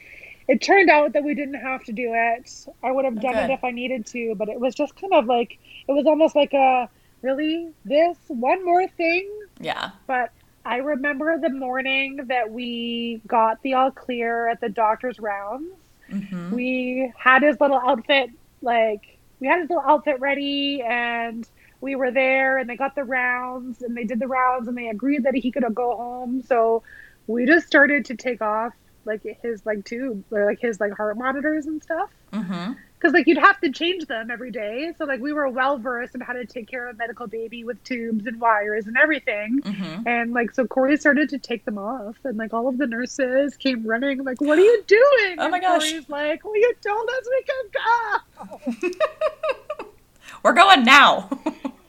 It 0.46 0.62
turned 0.62 0.90
out 0.90 1.14
that 1.14 1.24
we 1.24 1.34
didn't 1.34 1.60
have 1.60 1.82
to 1.84 1.92
do 1.92 2.12
it. 2.14 2.66
I 2.84 2.92
would 2.92 3.04
have 3.04 3.20
done 3.20 3.34
okay. 3.34 3.44
it 3.46 3.50
if 3.50 3.64
I 3.64 3.72
needed 3.72 4.06
to, 4.06 4.36
but 4.36 4.48
it 4.48 4.60
was 4.60 4.76
just 4.76 4.94
kind 4.94 5.12
of 5.12 5.26
like, 5.26 5.58
it 5.88 5.92
was 5.92 6.06
almost 6.06 6.36
like 6.36 6.52
a, 6.54 6.88
really 7.22 7.70
this 7.84 8.16
one 8.28 8.64
more 8.64 8.86
thing. 8.88 9.30
Yeah. 9.60 9.90
But 10.06 10.30
i 10.64 10.76
remember 10.76 11.38
the 11.38 11.48
morning 11.48 12.20
that 12.28 12.52
we 12.52 13.20
got 13.26 13.60
the 13.62 13.74
all 13.74 13.90
clear 13.90 14.48
at 14.48 14.60
the 14.60 14.68
doctor's 14.68 15.18
rounds. 15.18 15.70
Mm-hmm. 16.10 16.54
we 16.54 17.12
had 17.16 17.42
his 17.42 17.58
little 17.58 17.78
outfit 17.78 18.28
like 18.60 19.16
we 19.40 19.46
had 19.46 19.60
his 19.60 19.70
little 19.70 19.84
outfit 19.84 20.20
ready 20.20 20.82
and 20.82 21.48
we 21.80 21.96
were 21.96 22.10
there 22.10 22.58
and 22.58 22.68
they 22.70 22.76
got 22.76 22.94
the 22.94 23.04
rounds 23.04 23.82
and 23.82 23.96
they 23.96 24.04
did 24.04 24.20
the 24.20 24.28
rounds 24.28 24.68
and 24.68 24.76
they 24.76 24.88
agreed 24.88 25.24
that 25.24 25.34
he 25.34 25.50
could 25.50 25.64
go 25.74 25.96
home. 25.96 26.42
So 26.42 26.82
we 27.26 27.46
just 27.46 27.66
started 27.66 28.04
to 28.06 28.14
take 28.14 28.40
off 28.40 28.72
like 29.04 29.22
his 29.42 29.64
like 29.66 29.84
tube 29.84 30.24
or 30.30 30.44
like 30.44 30.60
his 30.60 30.80
like 30.80 30.92
heart 30.92 31.16
monitors 31.16 31.66
and 31.66 31.82
stuff 31.82 32.10
mm-hmm 32.32 32.72
because 33.02 33.12
like 33.12 33.26
you'd 33.26 33.38
have 33.38 33.60
to 33.60 33.70
change 33.70 34.06
them 34.06 34.30
every 34.30 34.52
day. 34.52 34.92
So 34.96 35.04
like 35.04 35.20
we 35.20 35.32
were 35.32 35.48
well 35.48 35.76
versed 35.76 36.14
in 36.14 36.20
how 36.20 36.34
to 36.34 36.46
take 36.46 36.68
care 36.68 36.88
of 36.88 36.94
a 36.94 36.98
medical 36.98 37.26
baby 37.26 37.64
with 37.64 37.82
tubes 37.82 38.26
and 38.26 38.40
wires 38.40 38.86
and 38.86 38.96
everything. 38.96 39.60
Mm-hmm. 39.62 40.06
And 40.06 40.32
like 40.32 40.52
so 40.52 40.66
Corey 40.66 40.96
started 40.96 41.28
to 41.30 41.38
take 41.38 41.64
them 41.64 41.78
off, 41.78 42.16
and 42.24 42.36
like 42.36 42.54
all 42.54 42.68
of 42.68 42.78
the 42.78 42.86
nurses 42.86 43.56
came 43.56 43.84
running, 43.84 44.22
like, 44.22 44.40
"What 44.40 44.58
are 44.58 44.62
you 44.62 44.84
doing?" 44.86 45.36
Oh 45.38 45.48
my 45.48 45.56
and 45.56 45.62
gosh! 45.62 45.90
Corey's 45.90 46.08
like, 46.08 46.44
"Well, 46.44 46.56
you 46.56 46.74
told 46.80 47.08
us 47.08 47.28
we 47.30 48.60
could 48.60 48.80
go. 48.80 49.86
we're 50.44 50.52
going 50.52 50.84
now." 50.84 51.28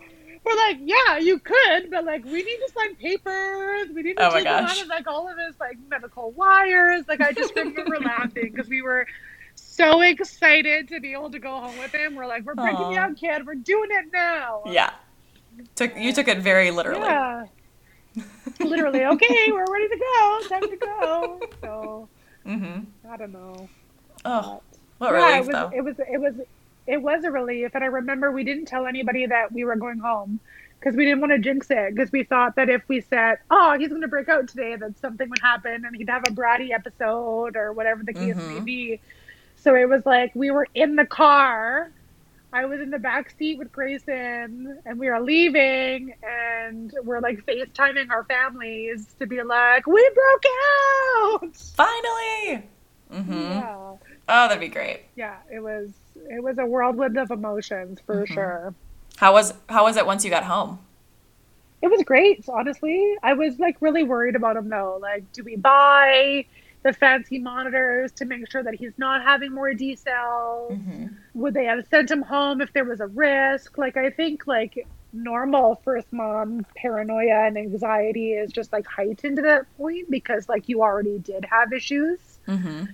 we're 0.44 0.56
like, 0.56 0.78
yeah, 0.82 1.18
you 1.18 1.40
could, 1.40 1.90
but 1.90 2.06
like 2.06 2.26
we 2.26 2.44
need 2.44 2.58
to 2.58 2.72
sign 2.76 2.96
papers. 2.96 3.90
We 3.94 4.04
need 4.04 4.18
to 4.18 4.28
oh 4.28 4.34
take 4.34 4.46
a 4.46 4.52
lot 4.52 4.82
of 4.82 4.88
like 4.88 5.08
all 5.08 5.30
of 5.30 5.38
his 5.38 5.60
like 5.60 5.78
medical 5.90 6.32
wires. 6.32 7.06
Like 7.08 7.22
I 7.22 7.32
just 7.32 7.56
remember 7.56 8.00
laughing 8.00 8.52
because 8.52 8.70
we 8.70 8.82
were 8.82 9.08
so 9.56 10.02
excited 10.02 10.90
to 10.90 11.00
be 11.00 11.14
able 11.14 11.32
to 11.32 11.40
go 11.40 11.60
home 11.60 11.78
with 11.78 11.94
him. 11.94 12.16
We're 12.16 12.28
like, 12.28 12.44
we're 12.44 12.56
breaking 12.56 12.78
Aww. 12.78 12.94
you 12.94 13.00
out, 13.00 13.18
kid. 13.18 13.46
We're 13.46 13.56
doing 13.56 13.90
it 13.92 14.06
now. 14.12 14.64
Yeah. 14.66 14.92
Took 15.76 15.96
you 15.98 16.12
took 16.14 16.28
it 16.28 16.40
very 16.40 16.72
literally. 16.72 17.06
Yeah. 17.06 17.46
literally, 18.60 19.06
okay, 19.06 19.52
we're 19.52 19.66
ready 19.72 19.88
to 19.88 19.98
go. 19.98 20.42
Time 20.50 20.62
to 20.70 20.78
go. 20.78 21.42
So 21.62 22.10
mm-hmm. 22.46 22.82
I 23.10 23.18
don't 23.18 23.32
know. 23.32 23.70
Oh, 24.26 24.62
what 24.98 25.14
yeah, 25.14 25.26
relief 25.26 25.36
it 25.36 25.48
was, 25.48 25.48
though. 25.48 25.72
It 25.74 25.82
was 25.82 25.96
it 26.00 26.22
was 26.22 26.36
it 26.88 27.02
was 27.02 27.24
a 27.24 27.32
relief, 27.32 27.72
and 27.74 27.84
I 27.84 27.88
remember 27.88 28.32
we 28.32 28.44
didn't 28.44 28.66
tell 28.66 28.86
anybody 28.86 29.26
that 29.26 29.52
we 29.52 29.64
were 29.64 29.76
going 29.76 30.00
home 30.00 30.40
because 30.80 30.98
we 30.98 31.06
didn't 31.06 31.22
want 31.22 31.32
to 31.32 31.40
jinx 31.40 31.68
it 31.70 31.96
because 31.96 32.12
we 32.12 32.24
thought 32.24 32.58
that 32.58 32.70
if 32.70 32.82
we 32.90 33.02
said, 33.02 33.38
"Oh, 33.50 33.78
he's 33.80 33.90
going 33.90 34.02
to 34.02 34.08
break 34.08 34.28
out 34.28 34.50
today," 34.50 34.76
that 34.76 35.00
something 35.00 35.30
would 35.30 35.40
happen 35.40 35.86
and 35.86 35.96
he'd 35.96 36.10
have 36.10 36.24
a 36.28 36.32
bratty 36.32 36.72
episode 36.72 37.56
or 37.56 37.72
whatever 37.72 38.04
the 38.04 38.14
case 38.14 38.36
mm-hmm. 38.36 38.56
may 38.56 38.60
be. 38.60 39.02
So 39.56 39.76
it 39.76 39.88
was 39.88 40.06
like 40.06 40.36
we 40.36 40.52
were 40.52 40.68
in 40.76 40.96
the 40.96 41.06
car. 41.06 41.90
I 42.52 42.66
was 42.66 42.82
in 42.82 42.92
the 42.92 43.00
back 43.00 43.34
seat 43.40 43.58
with 43.58 43.72
Greyson, 43.72 44.78
and 44.86 45.00
we 45.00 45.10
were 45.10 45.20
leaving, 45.20 46.14
and 46.22 46.94
we're 47.04 47.20
like 47.20 47.44
FaceTiming 47.46 48.12
our 48.12 48.26
families 48.26 49.08
to 49.20 49.26
be 49.26 49.42
like, 49.42 49.88
"We 49.88 50.12
broke 50.14 50.44
out 51.44 51.56
finally!" 51.56 52.64
Mm-hmm. 53.12 53.34
Yeah. 53.34 53.96
Oh, 54.30 54.48
that'd 54.48 54.60
be 54.60 54.68
great. 54.68 55.04
Yeah, 55.16 55.38
it 55.52 55.62
was. 55.62 55.92
It 56.30 56.44
was 56.44 56.58
a 56.58 56.66
whirlwind 56.66 57.18
of 57.18 57.32
emotions 57.32 58.00
for 58.06 58.24
mm-hmm. 58.24 58.34
sure. 58.34 58.76
How 59.18 59.34
was 59.34 59.54
How 59.70 59.84
was 59.84 59.98
it 59.98 60.06
once 60.06 60.24
you 60.24 60.30
got 60.30 60.44
home? 60.44 60.80
It 61.82 61.92
was 61.92 62.02
great, 62.04 62.48
honestly. 62.48 63.16
I 63.22 63.34
was 63.34 63.60
like 63.60 63.78
really 63.82 64.04
worried 64.04 64.36
about 64.36 64.56
him 64.56 64.70
though. 64.70 65.00
Like, 65.02 65.32
do 65.34 65.44
we 65.44 65.56
buy? 65.56 66.46
the 66.84 66.94
fancy 66.94 67.40
monitors 67.40 68.12
to 68.12 68.26
make 68.26 68.50
sure 68.52 68.62
that 68.62 68.76
he's 68.76 68.92
not 68.98 69.24
having 69.24 69.54
more 69.54 69.72
decels? 69.72 70.72
Mm-hmm. 70.72 71.08
Would 71.34 71.54
they 71.54 71.66
have 71.66 71.88
sent 71.88 72.12
him 72.12 72.22
home 72.22 72.62
if 72.62 72.72
there 72.74 72.84
was 72.84 73.00
a 73.00 73.08
risk? 73.08 73.78
Like, 73.78 73.98
I 73.98 74.10
think 74.10 74.46
like 74.46 74.86
normal 75.14 75.80
first 75.84 76.12
mom 76.12 76.66
paranoia 76.76 77.46
and 77.46 77.58
anxiety 77.58 78.34
is 78.34 78.52
just 78.52 78.74
like 78.74 78.86
heightened 78.86 79.38
to 79.38 79.42
that 79.44 79.66
point 79.78 80.10
because 80.10 80.50
like 80.50 80.68
you 80.68 80.82
already 80.82 81.20
did 81.20 81.46
have 81.46 81.72
issues. 81.72 82.20
Mm-hmm. 82.48 82.86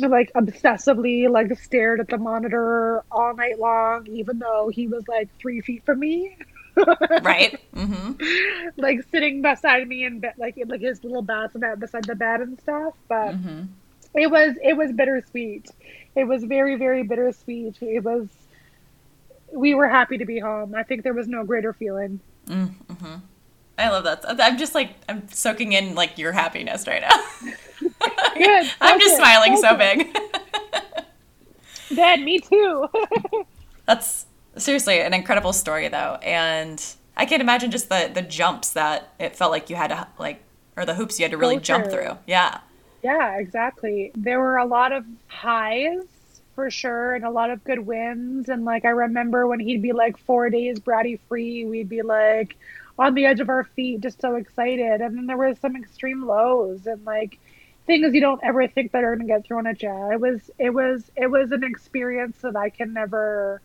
Like 0.00 0.32
obsessively 0.34 1.28
like 1.28 1.58
stared 1.58 2.00
at 2.00 2.08
the 2.08 2.18
monitor 2.18 3.04
all 3.10 3.34
night 3.34 3.58
long, 3.58 4.06
even 4.06 4.38
though 4.38 4.68
he 4.68 4.86
was 4.86 5.06
like 5.08 5.28
three 5.38 5.60
feet 5.60 5.84
from 5.84 6.00
me. 6.00 6.36
right. 7.22 7.58
Mm-hmm. 7.74 8.80
Like 8.80 9.02
sitting 9.10 9.42
beside 9.42 9.88
me 9.88 10.04
in 10.04 10.20
bed, 10.20 10.34
like 10.38 10.56
like 10.66 10.80
his 10.80 11.02
little 11.02 11.22
bassinet 11.22 11.80
beside 11.80 12.04
the 12.04 12.14
bed 12.14 12.40
and 12.40 12.60
stuff. 12.60 12.94
But 13.08 13.32
mm-hmm. 13.32 13.62
it 14.14 14.30
was 14.30 14.56
it 14.62 14.76
was 14.76 14.92
bittersweet. 14.92 15.70
It 16.14 16.24
was 16.24 16.44
very 16.44 16.76
very 16.76 17.02
bittersweet. 17.02 17.78
It 17.80 18.04
was. 18.04 18.28
We 19.50 19.74
were 19.74 19.88
happy 19.88 20.18
to 20.18 20.26
be 20.26 20.38
home. 20.38 20.74
I 20.74 20.82
think 20.82 21.04
there 21.04 21.14
was 21.14 21.26
no 21.26 21.42
greater 21.42 21.72
feeling. 21.72 22.20
Mm-hmm. 22.46 23.14
I 23.78 23.90
love 23.90 24.04
that. 24.04 24.24
I'm 24.26 24.58
just 24.58 24.74
like 24.74 24.96
I'm 25.08 25.28
soaking 25.28 25.72
in 25.72 25.94
like 25.94 26.18
your 26.18 26.32
happiness 26.32 26.86
right 26.86 27.02
now. 27.02 27.52
Good. 28.34 28.70
I'm 28.80 29.00
just 29.00 29.16
smiling 29.16 29.56
so 29.56 29.76
big. 29.76 30.16
Dad, 31.94 32.20
me 32.20 32.38
too. 32.38 32.88
That's 33.86 34.26
seriously 34.56 35.00
an 35.00 35.14
incredible 35.14 35.52
story 35.52 35.88
though 35.88 36.18
and 36.22 36.84
i 37.16 37.24
can't 37.24 37.40
imagine 37.40 37.70
just 37.70 37.88
the 37.88 38.10
the 38.12 38.22
jumps 38.22 38.72
that 38.72 39.12
it 39.18 39.36
felt 39.36 39.50
like 39.50 39.70
you 39.70 39.76
had 39.76 39.88
to 39.88 40.06
like 40.18 40.42
or 40.76 40.84
the 40.84 40.94
hoops 40.94 41.18
you 41.18 41.24
had 41.24 41.30
to 41.30 41.36
really 41.36 41.58
jump 41.58 41.86
through 41.86 42.18
yeah 42.26 42.58
yeah 43.02 43.38
exactly 43.38 44.10
there 44.16 44.40
were 44.40 44.56
a 44.56 44.64
lot 44.64 44.92
of 44.92 45.04
highs 45.28 46.02
for 46.54 46.70
sure 46.70 47.14
and 47.14 47.24
a 47.24 47.30
lot 47.30 47.50
of 47.50 47.62
good 47.64 47.78
wins 47.78 48.48
and 48.48 48.64
like 48.64 48.84
i 48.84 48.90
remember 48.90 49.46
when 49.46 49.60
he'd 49.60 49.82
be 49.82 49.92
like 49.92 50.16
four 50.18 50.50
days 50.50 50.80
bratty 50.80 51.18
free 51.28 51.64
we'd 51.64 51.88
be 51.88 52.02
like 52.02 52.56
on 52.98 53.14
the 53.14 53.26
edge 53.26 53.40
of 53.40 53.48
our 53.48 53.64
feet 53.64 54.00
just 54.00 54.20
so 54.20 54.34
excited 54.34 55.00
and 55.00 55.16
then 55.16 55.26
there 55.26 55.36
was 55.36 55.58
some 55.58 55.76
extreme 55.76 56.26
lows 56.26 56.86
and 56.86 57.04
like 57.04 57.38
things 57.86 58.14
you 58.14 58.20
don't 58.20 58.42
ever 58.42 58.66
think 58.68 58.92
that 58.92 59.04
are 59.04 59.16
going 59.16 59.26
to 59.26 59.32
get 59.32 59.44
thrown 59.44 59.66
at 59.66 59.82
you 59.82 60.10
it 60.12 60.20
was 60.20 60.50
it 60.58 60.70
was 60.70 61.10
it 61.16 61.28
was 61.28 61.52
an 61.52 61.64
experience 61.64 62.38
that 62.42 62.56
i 62.56 62.68
can 62.68 62.92
never 62.92 63.62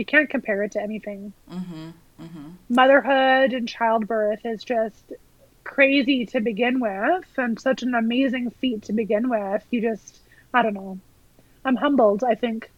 you 0.00 0.04
can't 0.04 0.30
compare 0.30 0.62
it 0.62 0.72
to 0.72 0.82
anything. 0.82 1.32
Mm-hmm, 1.50 1.90
mm-hmm. 2.22 2.48
Motherhood 2.68 3.52
and 3.52 3.68
childbirth 3.68 4.44
is 4.44 4.64
just 4.64 5.12
crazy 5.64 6.26
to 6.26 6.40
begin 6.40 6.80
with 6.80 7.26
and 7.36 7.60
such 7.60 7.82
an 7.82 7.94
amazing 7.94 8.50
feat 8.50 8.82
to 8.84 8.92
begin 8.92 9.28
with. 9.28 9.62
You 9.70 9.82
just, 9.82 10.20
I 10.54 10.62
don't 10.62 10.74
know. 10.74 10.98
I'm 11.64 11.76
humbled, 11.76 12.24
I 12.24 12.34
think. 12.34 12.70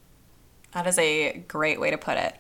That 0.73 0.87
is 0.87 0.99
a 0.99 1.45
great 1.47 1.79
way 1.79 1.91
to 1.91 1.99
put 1.99 2.17
it. 2.17 2.35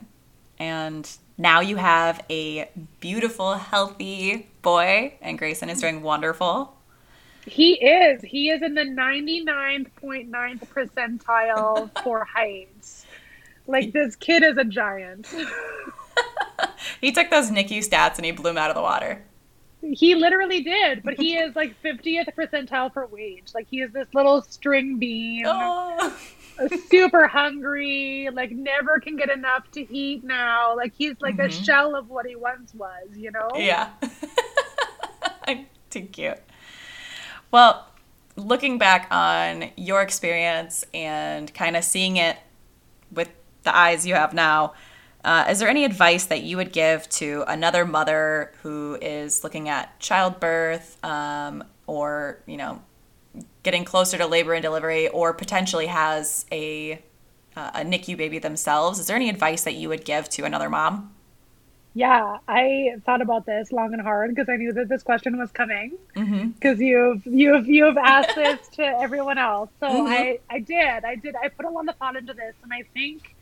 And 0.58 1.08
now 1.38 1.60
you 1.60 1.76
have 1.76 2.24
a 2.30 2.70
beautiful, 3.00 3.54
healthy 3.54 4.48
boy, 4.62 5.14
and 5.20 5.38
Greyson 5.38 5.70
is 5.70 5.80
doing 5.80 6.02
wonderful. 6.02 6.76
He 7.46 7.74
is. 7.74 8.22
He 8.22 8.50
is 8.50 8.62
in 8.62 8.74
the 8.74 8.82
99.9th 8.82 10.66
percentile 10.68 11.90
for 12.04 12.24
height. 12.24 12.68
Like 13.66 13.92
this 13.92 14.16
kid 14.16 14.42
is 14.42 14.56
a 14.56 14.64
giant. 14.64 15.32
he 17.00 17.12
took 17.12 17.30
those 17.30 17.50
NICU 17.50 17.78
stats 17.88 18.16
and 18.16 18.24
he 18.24 18.32
blew 18.32 18.50
them 18.50 18.58
out 18.58 18.70
of 18.70 18.76
the 18.76 18.82
water. 18.82 19.22
He 19.80 20.14
literally 20.14 20.62
did, 20.62 21.02
but 21.02 21.14
he 21.14 21.36
is 21.36 21.56
like 21.56 21.74
50th 21.82 22.32
percentile 22.36 22.92
for 22.92 23.06
wage. 23.06 23.52
Like 23.52 23.66
he 23.68 23.80
is 23.80 23.92
this 23.92 24.06
little 24.14 24.42
string 24.42 24.98
bean, 24.98 25.44
oh. 25.48 26.16
Super 26.88 27.26
hungry, 27.26 28.28
like 28.32 28.50
never 28.52 29.00
can 29.00 29.16
get 29.16 29.30
enough 29.30 29.70
to 29.72 29.94
eat 29.94 30.24
now. 30.24 30.76
Like 30.76 30.94
he's 30.96 31.16
like 31.20 31.36
mm-hmm. 31.36 31.46
a 31.46 31.64
shell 31.64 31.94
of 31.94 32.08
what 32.08 32.26
he 32.26 32.36
once 32.36 32.74
was, 32.74 33.08
you 33.16 33.30
know? 33.30 33.50
Yeah. 33.54 33.90
I'm 35.46 35.66
Too 35.90 36.02
cute. 36.02 36.38
Well, 37.50 37.86
looking 38.36 38.78
back 38.78 39.08
on 39.10 39.70
your 39.76 40.00
experience 40.00 40.84
and 40.94 41.52
kind 41.52 41.76
of 41.76 41.84
seeing 41.84 42.16
it 42.16 42.38
with 43.10 43.28
the 43.62 43.76
eyes 43.76 44.06
you 44.06 44.14
have 44.14 44.32
now, 44.32 44.72
uh, 45.24 45.46
is 45.50 45.58
there 45.58 45.68
any 45.68 45.84
advice 45.84 46.24
that 46.26 46.42
you 46.42 46.56
would 46.56 46.72
give 46.72 47.08
to 47.10 47.44
another 47.46 47.84
mother 47.84 48.52
who 48.62 48.98
is 49.00 49.44
looking 49.44 49.68
at 49.68 50.00
childbirth 50.00 51.02
um, 51.04 51.62
or, 51.86 52.42
you 52.46 52.56
know, 52.56 52.82
getting 53.62 53.84
closer 53.84 54.18
to 54.18 54.26
labor 54.26 54.54
and 54.54 54.62
delivery 54.62 55.08
or 55.08 55.32
potentially 55.32 55.86
has 55.86 56.46
a, 56.52 57.00
uh, 57.56 57.70
a 57.74 57.80
NICU 57.80 58.16
baby 58.16 58.38
themselves? 58.38 58.98
Is 58.98 59.06
there 59.06 59.16
any 59.16 59.28
advice 59.28 59.64
that 59.64 59.74
you 59.74 59.88
would 59.88 60.04
give 60.04 60.28
to 60.30 60.44
another 60.44 60.68
mom? 60.68 61.14
Yeah, 61.94 62.38
I 62.48 62.96
thought 63.04 63.20
about 63.20 63.44
this 63.44 63.70
long 63.70 63.92
and 63.92 64.00
hard 64.00 64.30
because 64.34 64.48
I 64.48 64.56
knew 64.56 64.72
that 64.72 64.88
this 64.88 65.02
question 65.02 65.38
was 65.38 65.50
coming. 65.50 65.98
Because 66.14 66.78
mm-hmm. 66.78 66.82
you've 66.82 67.26
you've 67.26 67.66
you've 67.66 67.98
asked 67.98 68.34
this 68.34 68.66
to 68.76 68.82
everyone 69.00 69.36
else, 69.36 69.68
so 69.78 69.88
mm-hmm. 69.88 70.06
I 70.06 70.38
I 70.48 70.60
did 70.60 71.04
I 71.04 71.16
did 71.16 71.36
I 71.36 71.48
put 71.48 71.66
a 71.66 71.68
lot 71.68 71.86
of 71.86 71.96
thought 71.96 72.16
into 72.16 72.32
this, 72.32 72.54
and 72.62 72.72
I 72.72 72.84
think 72.94 73.34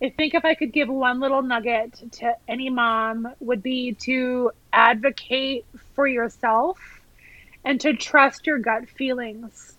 I 0.00 0.08
think 0.08 0.34
if 0.34 0.46
I 0.46 0.54
could 0.54 0.72
give 0.72 0.88
one 0.88 1.20
little 1.20 1.42
nugget 1.42 2.00
to 2.12 2.36
any 2.46 2.70
mom 2.70 3.34
would 3.40 3.62
be 3.62 3.92
to 4.00 4.50
advocate 4.72 5.66
for 5.94 6.06
yourself 6.06 6.78
and 7.68 7.80
to 7.82 7.92
trust 7.92 8.46
your 8.46 8.58
gut 8.58 8.88
feelings. 8.88 9.76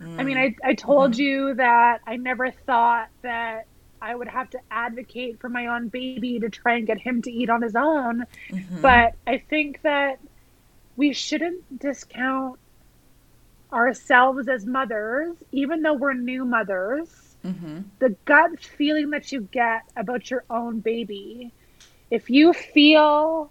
Mm. 0.00 0.18
I 0.18 0.24
mean, 0.24 0.38
I, 0.38 0.56
I 0.64 0.74
told 0.74 1.12
mm-hmm. 1.12 1.20
you 1.20 1.54
that 1.54 2.00
I 2.06 2.16
never 2.16 2.50
thought 2.50 3.08
that 3.22 3.66
I 4.00 4.14
would 4.14 4.28
have 4.28 4.50
to 4.50 4.58
advocate 4.70 5.40
for 5.40 5.48
my 5.48 5.66
own 5.66 5.88
baby 5.88 6.40
to 6.40 6.48
try 6.48 6.76
and 6.76 6.86
get 6.86 6.98
him 6.98 7.22
to 7.22 7.30
eat 7.30 7.50
on 7.50 7.62
his 7.62 7.76
own. 7.76 8.24
Mm-hmm. 8.50 8.80
But 8.80 9.14
I 9.26 9.38
think 9.38 9.82
that 9.82 10.20
we 10.96 11.12
shouldn't 11.12 11.78
discount 11.78 12.58
ourselves 13.72 14.48
as 14.48 14.64
mothers, 14.64 15.36
even 15.52 15.82
though 15.82 15.94
we're 15.94 16.14
new 16.14 16.44
mothers 16.44 17.28
mm-hmm. 17.44 17.80
the 17.98 18.10
gut 18.24 18.60
feeling 18.60 19.10
that 19.10 19.32
you 19.32 19.42
get 19.52 19.82
about 19.96 20.30
your 20.30 20.44
own 20.50 20.80
baby. 20.80 21.52
If 22.10 22.30
you 22.30 22.52
feel 22.52 23.50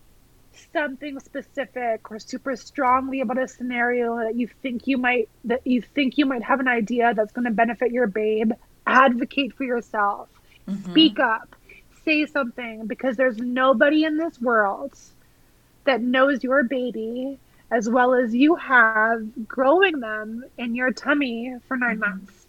something 0.74 1.20
specific 1.20 2.10
or 2.12 2.20
super 2.20 2.56
strongly 2.56 3.22
about 3.22 3.38
a 3.38 3.48
scenario 3.48 4.18
that 4.18 4.36
you 4.36 4.48
think 4.62 4.88
you 4.88 4.98
might 4.98 5.30
that 5.46 5.66
you 5.66 5.82
think 5.82 6.18
you 6.18 6.26
might 6.26 6.44
have 6.44 6.60
an 6.60 6.68
idea 6.68 7.14
that's 7.14 7.32
going 7.32 7.46
to 7.46 7.52
benefit 7.52 7.92
your 7.92 8.08
babe, 8.08 8.52
advocate 8.86 9.54
for 9.54 9.64
yourself. 9.64 10.30
Mm-hmm. 10.68 10.92
Speak 10.92 11.20
up. 11.20 11.56
Say 12.06 12.26
something 12.26 12.88
because 12.88 13.18
there's 13.18 13.38
nobody 13.38 14.06
in 14.06 14.18
this 14.18 14.40
world 14.40 14.98
that 15.84 16.02
knows 16.02 16.44
your 16.44 16.64
baby 16.64 17.40
as 17.70 17.90
well 17.90 18.14
as 18.14 18.34
you 18.34 18.56
have 18.56 19.48
growing 19.48 20.00
them 20.00 20.46
in 20.58 20.74
your 20.74 20.92
tummy 20.92 21.54
for 21.68 21.76
9 21.76 21.90
mm-hmm. 21.90 22.00
months 22.00 22.48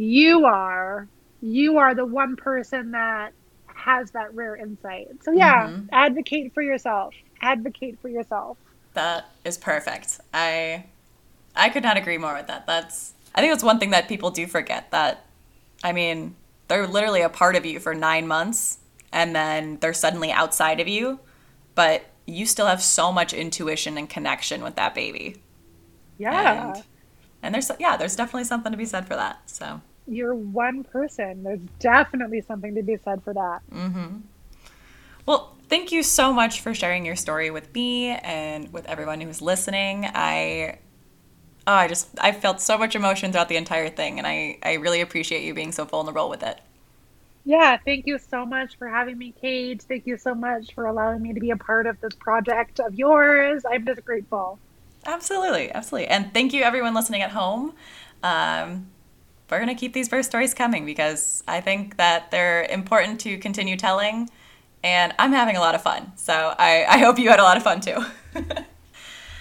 you 0.00 0.46
are 0.46 1.06
you 1.42 1.76
are 1.78 1.94
the 1.94 2.06
one 2.06 2.36
person 2.36 2.92
that 2.92 3.32
has 3.66 4.10
that 4.12 4.34
rare 4.34 4.56
insight. 4.56 5.08
So 5.22 5.32
yeah, 5.32 5.68
mm-hmm. 5.68 5.86
advocate 5.92 6.54
for 6.54 6.62
yourself. 6.62 7.14
Advocate 7.40 7.98
for 8.00 8.08
yourself. 8.08 8.58
That 8.94 9.30
is 9.44 9.56
perfect. 9.56 10.20
I 10.34 10.84
I 11.54 11.68
could 11.68 11.82
not 11.82 11.96
agree 11.96 12.18
more 12.18 12.34
with 12.34 12.46
that. 12.48 12.66
That's 12.66 13.14
I 13.34 13.40
think 13.40 13.52
that's 13.52 13.64
one 13.64 13.78
thing 13.78 13.90
that 13.90 14.08
people 14.08 14.30
do 14.30 14.46
forget 14.46 14.90
that 14.90 15.26
I 15.82 15.92
mean, 15.92 16.34
they're 16.68 16.86
literally 16.86 17.22
a 17.22 17.28
part 17.28 17.56
of 17.56 17.64
you 17.64 17.80
for 17.80 17.94
9 17.94 18.26
months 18.26 18.78
and 19.12 19.34
then 19.34 19.78
they're 19.80 19.94
suddenly 19.94 20.30
outside 20.30 20.78
of 20.80 20.88
you, 20.88 21.20
but 21.74 22.04
you 22.26 22.46
still 22.46 22.66
have 22.66 22.82
so 22.82 23.10
much 23.10 23.32
intuition 23.32 23.98
and 23.98 24.08
connection 24.08 24.62
with 24.62 24.76
that 24.76 24.94
baby. 24.94 25.36
Yeah. 26.18 26.74
And, 26.74 26.84
and 27.42 27.54
there's 27.54 27.70
yeah, 27.78 27.96
there's 27.96 28.16
definitely 28.16 28.44
something 28.44 28.72
to 28.72 28.78
be 28.78 28.84
said 28.84 29.06
for 29.06 29.14
that. 29.14 29.40
So 29.46 29.80
you're 30.06 30.34
one 30.34 30.84
person. 30.84 31.42
There's 31.42 31.60
definitely 31.78 32.40
something 32.42 32.74
to 32.74 32.82
be 32.82 32.96
said 32.96 33.22
for 33.22 33.32
that. 33.34 33.60
Mm-hmm. 33.72 34.18
Well, 35.24 35.56
thank 35.70 35.92
you 35.92 36.02
so 36.02 36.32
much 36.32 36.60
for 36.60 36.74
sharing 36.74 37.06
your 37.06 37.16
story 37.16 37.50
with 37.50 37.72
me 37.74 38.08
and 38.08 38.72
with 38.72 38.86
everyone 38.86 39.20
who's 39.20 39.40
listening. 39.40 40.06
I 40.14 40.78
oh, 41.66 41.72
I 41.74 41.88
just 41.88 42.08
I 42.20 42.32
felt 42.32 42.60
so 42.60 42.76
much 42.76 42.94
emotion 42.94 43.32
throughout 43.32 43.48
the 43.48 43.56
entire 43.56 43.88
thing 43.88 44.18
and 44.18 44.26
I 44.26 44.58
I 44.62 44.74
really 44.74 45.00
appreciate 45.00 45.44
you 45.44 45.54
being 45.54 45.72
so 45.72 45.84
vulnerable 45.84 46.28
with 46.28 46.42
it. 46.42 46.60
Yeah, 47.44 47.78
thank 47.84 48.06
you 48.06 48.18
so 48.18 48.44
much 48.44 48.76
for 48.78 48.88
having 48.88 49.16
me, 49.18 49.32
Kate. 49.40 49.82
Thank 49.88 50.06
you 50.06 50.18
so 50.18 50.34
much 50.34 50.74
for 50.74 50.86
allowing 50.86 51.22
me 51.22 51.32
to 51.32 51.40
be 51.40 51.50
a 51.50 51.56
part 51.56 51.86
of 51.86 51.98
this 52.00 52.14
project 52.14 52.80
of 52.80 52.94
yours. 52.94 53.64
I'm 53.70 53.86
just 53.86 54.04
grateful. 54.04 54.60
Absolutely, 55.06 55.72
absolutely. 55.72 56.08
And 56.08 56.32
thank 56.34 56.52
you 56.52 56.62
everyone 56.62 56.94
listening 56.94 57.22
at 57.22 57.30
home. 57.30 57.74
Um, 58.22 58.90
we're 59.50 59.58
going 59.58 59.68
to 59.68 59.74
keep 59.74 59.94
these 59.94 60.08
birth 60.08 60.26
stories 60.26 60.54
coming 60.54 60.84
because 60.84 61.42
I 61.48 61.60
think 61.60 61.96
that 61.96 62.30
they're 62.30 62.64
important 62.64 63.20
to 63.20 63.38
continue 63.38 63.76
telling. 63.76 64.28
And 64.82 65.14
I'm 65.18 65.32
having 65.32 65.56
a 65.56 65.60
lot 65.60 65.74
of 65.74 65.82
fun. 65.82 66.12
So 66.16 66.54
I, 66.58 66.84
I 66.88 66.98
hope 66.98 67.18
you 67.18 67.28
had 67.28 67.40
a 67.40 67.42
lot 67.42 67.56
of 67.56 67.62
fun 67.62 67.80
too. 67.80 68.04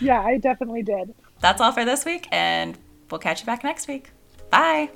yeah, 0.02 0.22
I 0.22 0.38
definitely 0.38 0.84
did. 0.84 1.14
That's 1.40 1.61
all 1.61 1.72
for 1.72 1.86
this 1.86 2.03
week, 2.03 2.28
and 2.32 2.78
we'll 3.10 3.20
catch 3.20 3.40
you 3.40 3.45
back 3.45 3.64
next 3.64 3.88
week. 3.88 4.11
Bye. 4.49 4.90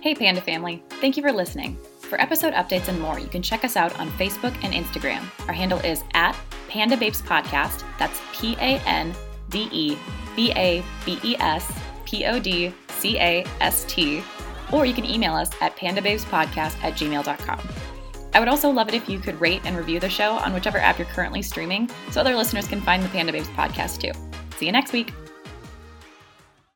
Hey, 0.00 0.14
Pande 0.14 0.40
family. 0.40 0.82
Thank 0.88 1.16
you 1.16 1.22
for 1.22 1.32
listening. 1.32 1.76
For 2.00 2.20
episode 2.20 2.54
updates 2.54 2.88
and 2.88 3.00
more, 3.00 3.18
you 3.18 3.26
can 3.26 3.42
check 3.42 3.64
us 3.64 3.76
out 3.76 3.98
on 3.98 4.08
Facebook 4.12 4.54
and 4.62 4.72
Instagram. 4.72 5.24
Our 5.48 5.54
handle 5.54 5.80
is 5.80 6.04
at 6.14 6.36
Pande 6.68 6.98
Babes 6.98 7.20
Podcast. 7.20 7.82
That's 7.98 8.20
P 8.32 8.54
A 8.54 8.80
N 8.86 9.14
D 9.50 9.68
E 9.72 9.98
B 10.36 10.52
A 10.52 10.82
B 11.04 11.18
E 11.24 11.36
S 11.40 11.70
P 12.04 12.24
O 12.26 12.38
D 12.38 12.72
C 12.90 13.18
A 13.18 13.44
S 13.60 13.84
T, 13.88 14.22
or 14.72 14.86
you 14.86 14.94
can 14.94 15.04
email 15.04 15.34
us 15.34 15.50
at 15.60 15.76
pandebabespodcast 15.76 16.82
at 16.82 16.94
gmail.com. 16.94 17.58
I 18.34 18.40
would 18.40 18.48
also 18.48 18.70
love 18.70 18.88
it 18.88 18.94
if 18.94 19.08
you 19.08 19.18
could 19.18 19.40
rate 19.40 19.62
and 19.64 19.76
review 19.76 20.00
the 20.00 20.08
show 20.08 20.32
on 20.32 20.52
whichever 20.52 20.78
app 20.78 20.98
you're 20.98 21.08
currently 21.08 21.42
streaming 21.42 21.88
so 22.10 22.20
other 22.20 22.36
listeners 22.36 22.68
can 22.68 22.80
find 22.80 23.02
the 23.02 23.08
Pande 23.08 23.32
Babes 23.32 23.48
podcast 23.48 24.00
too. 24.00 24.12
See 24.58 24.66
you 24.66 24.72
next 24.72 24.92
week. 24.92 25.12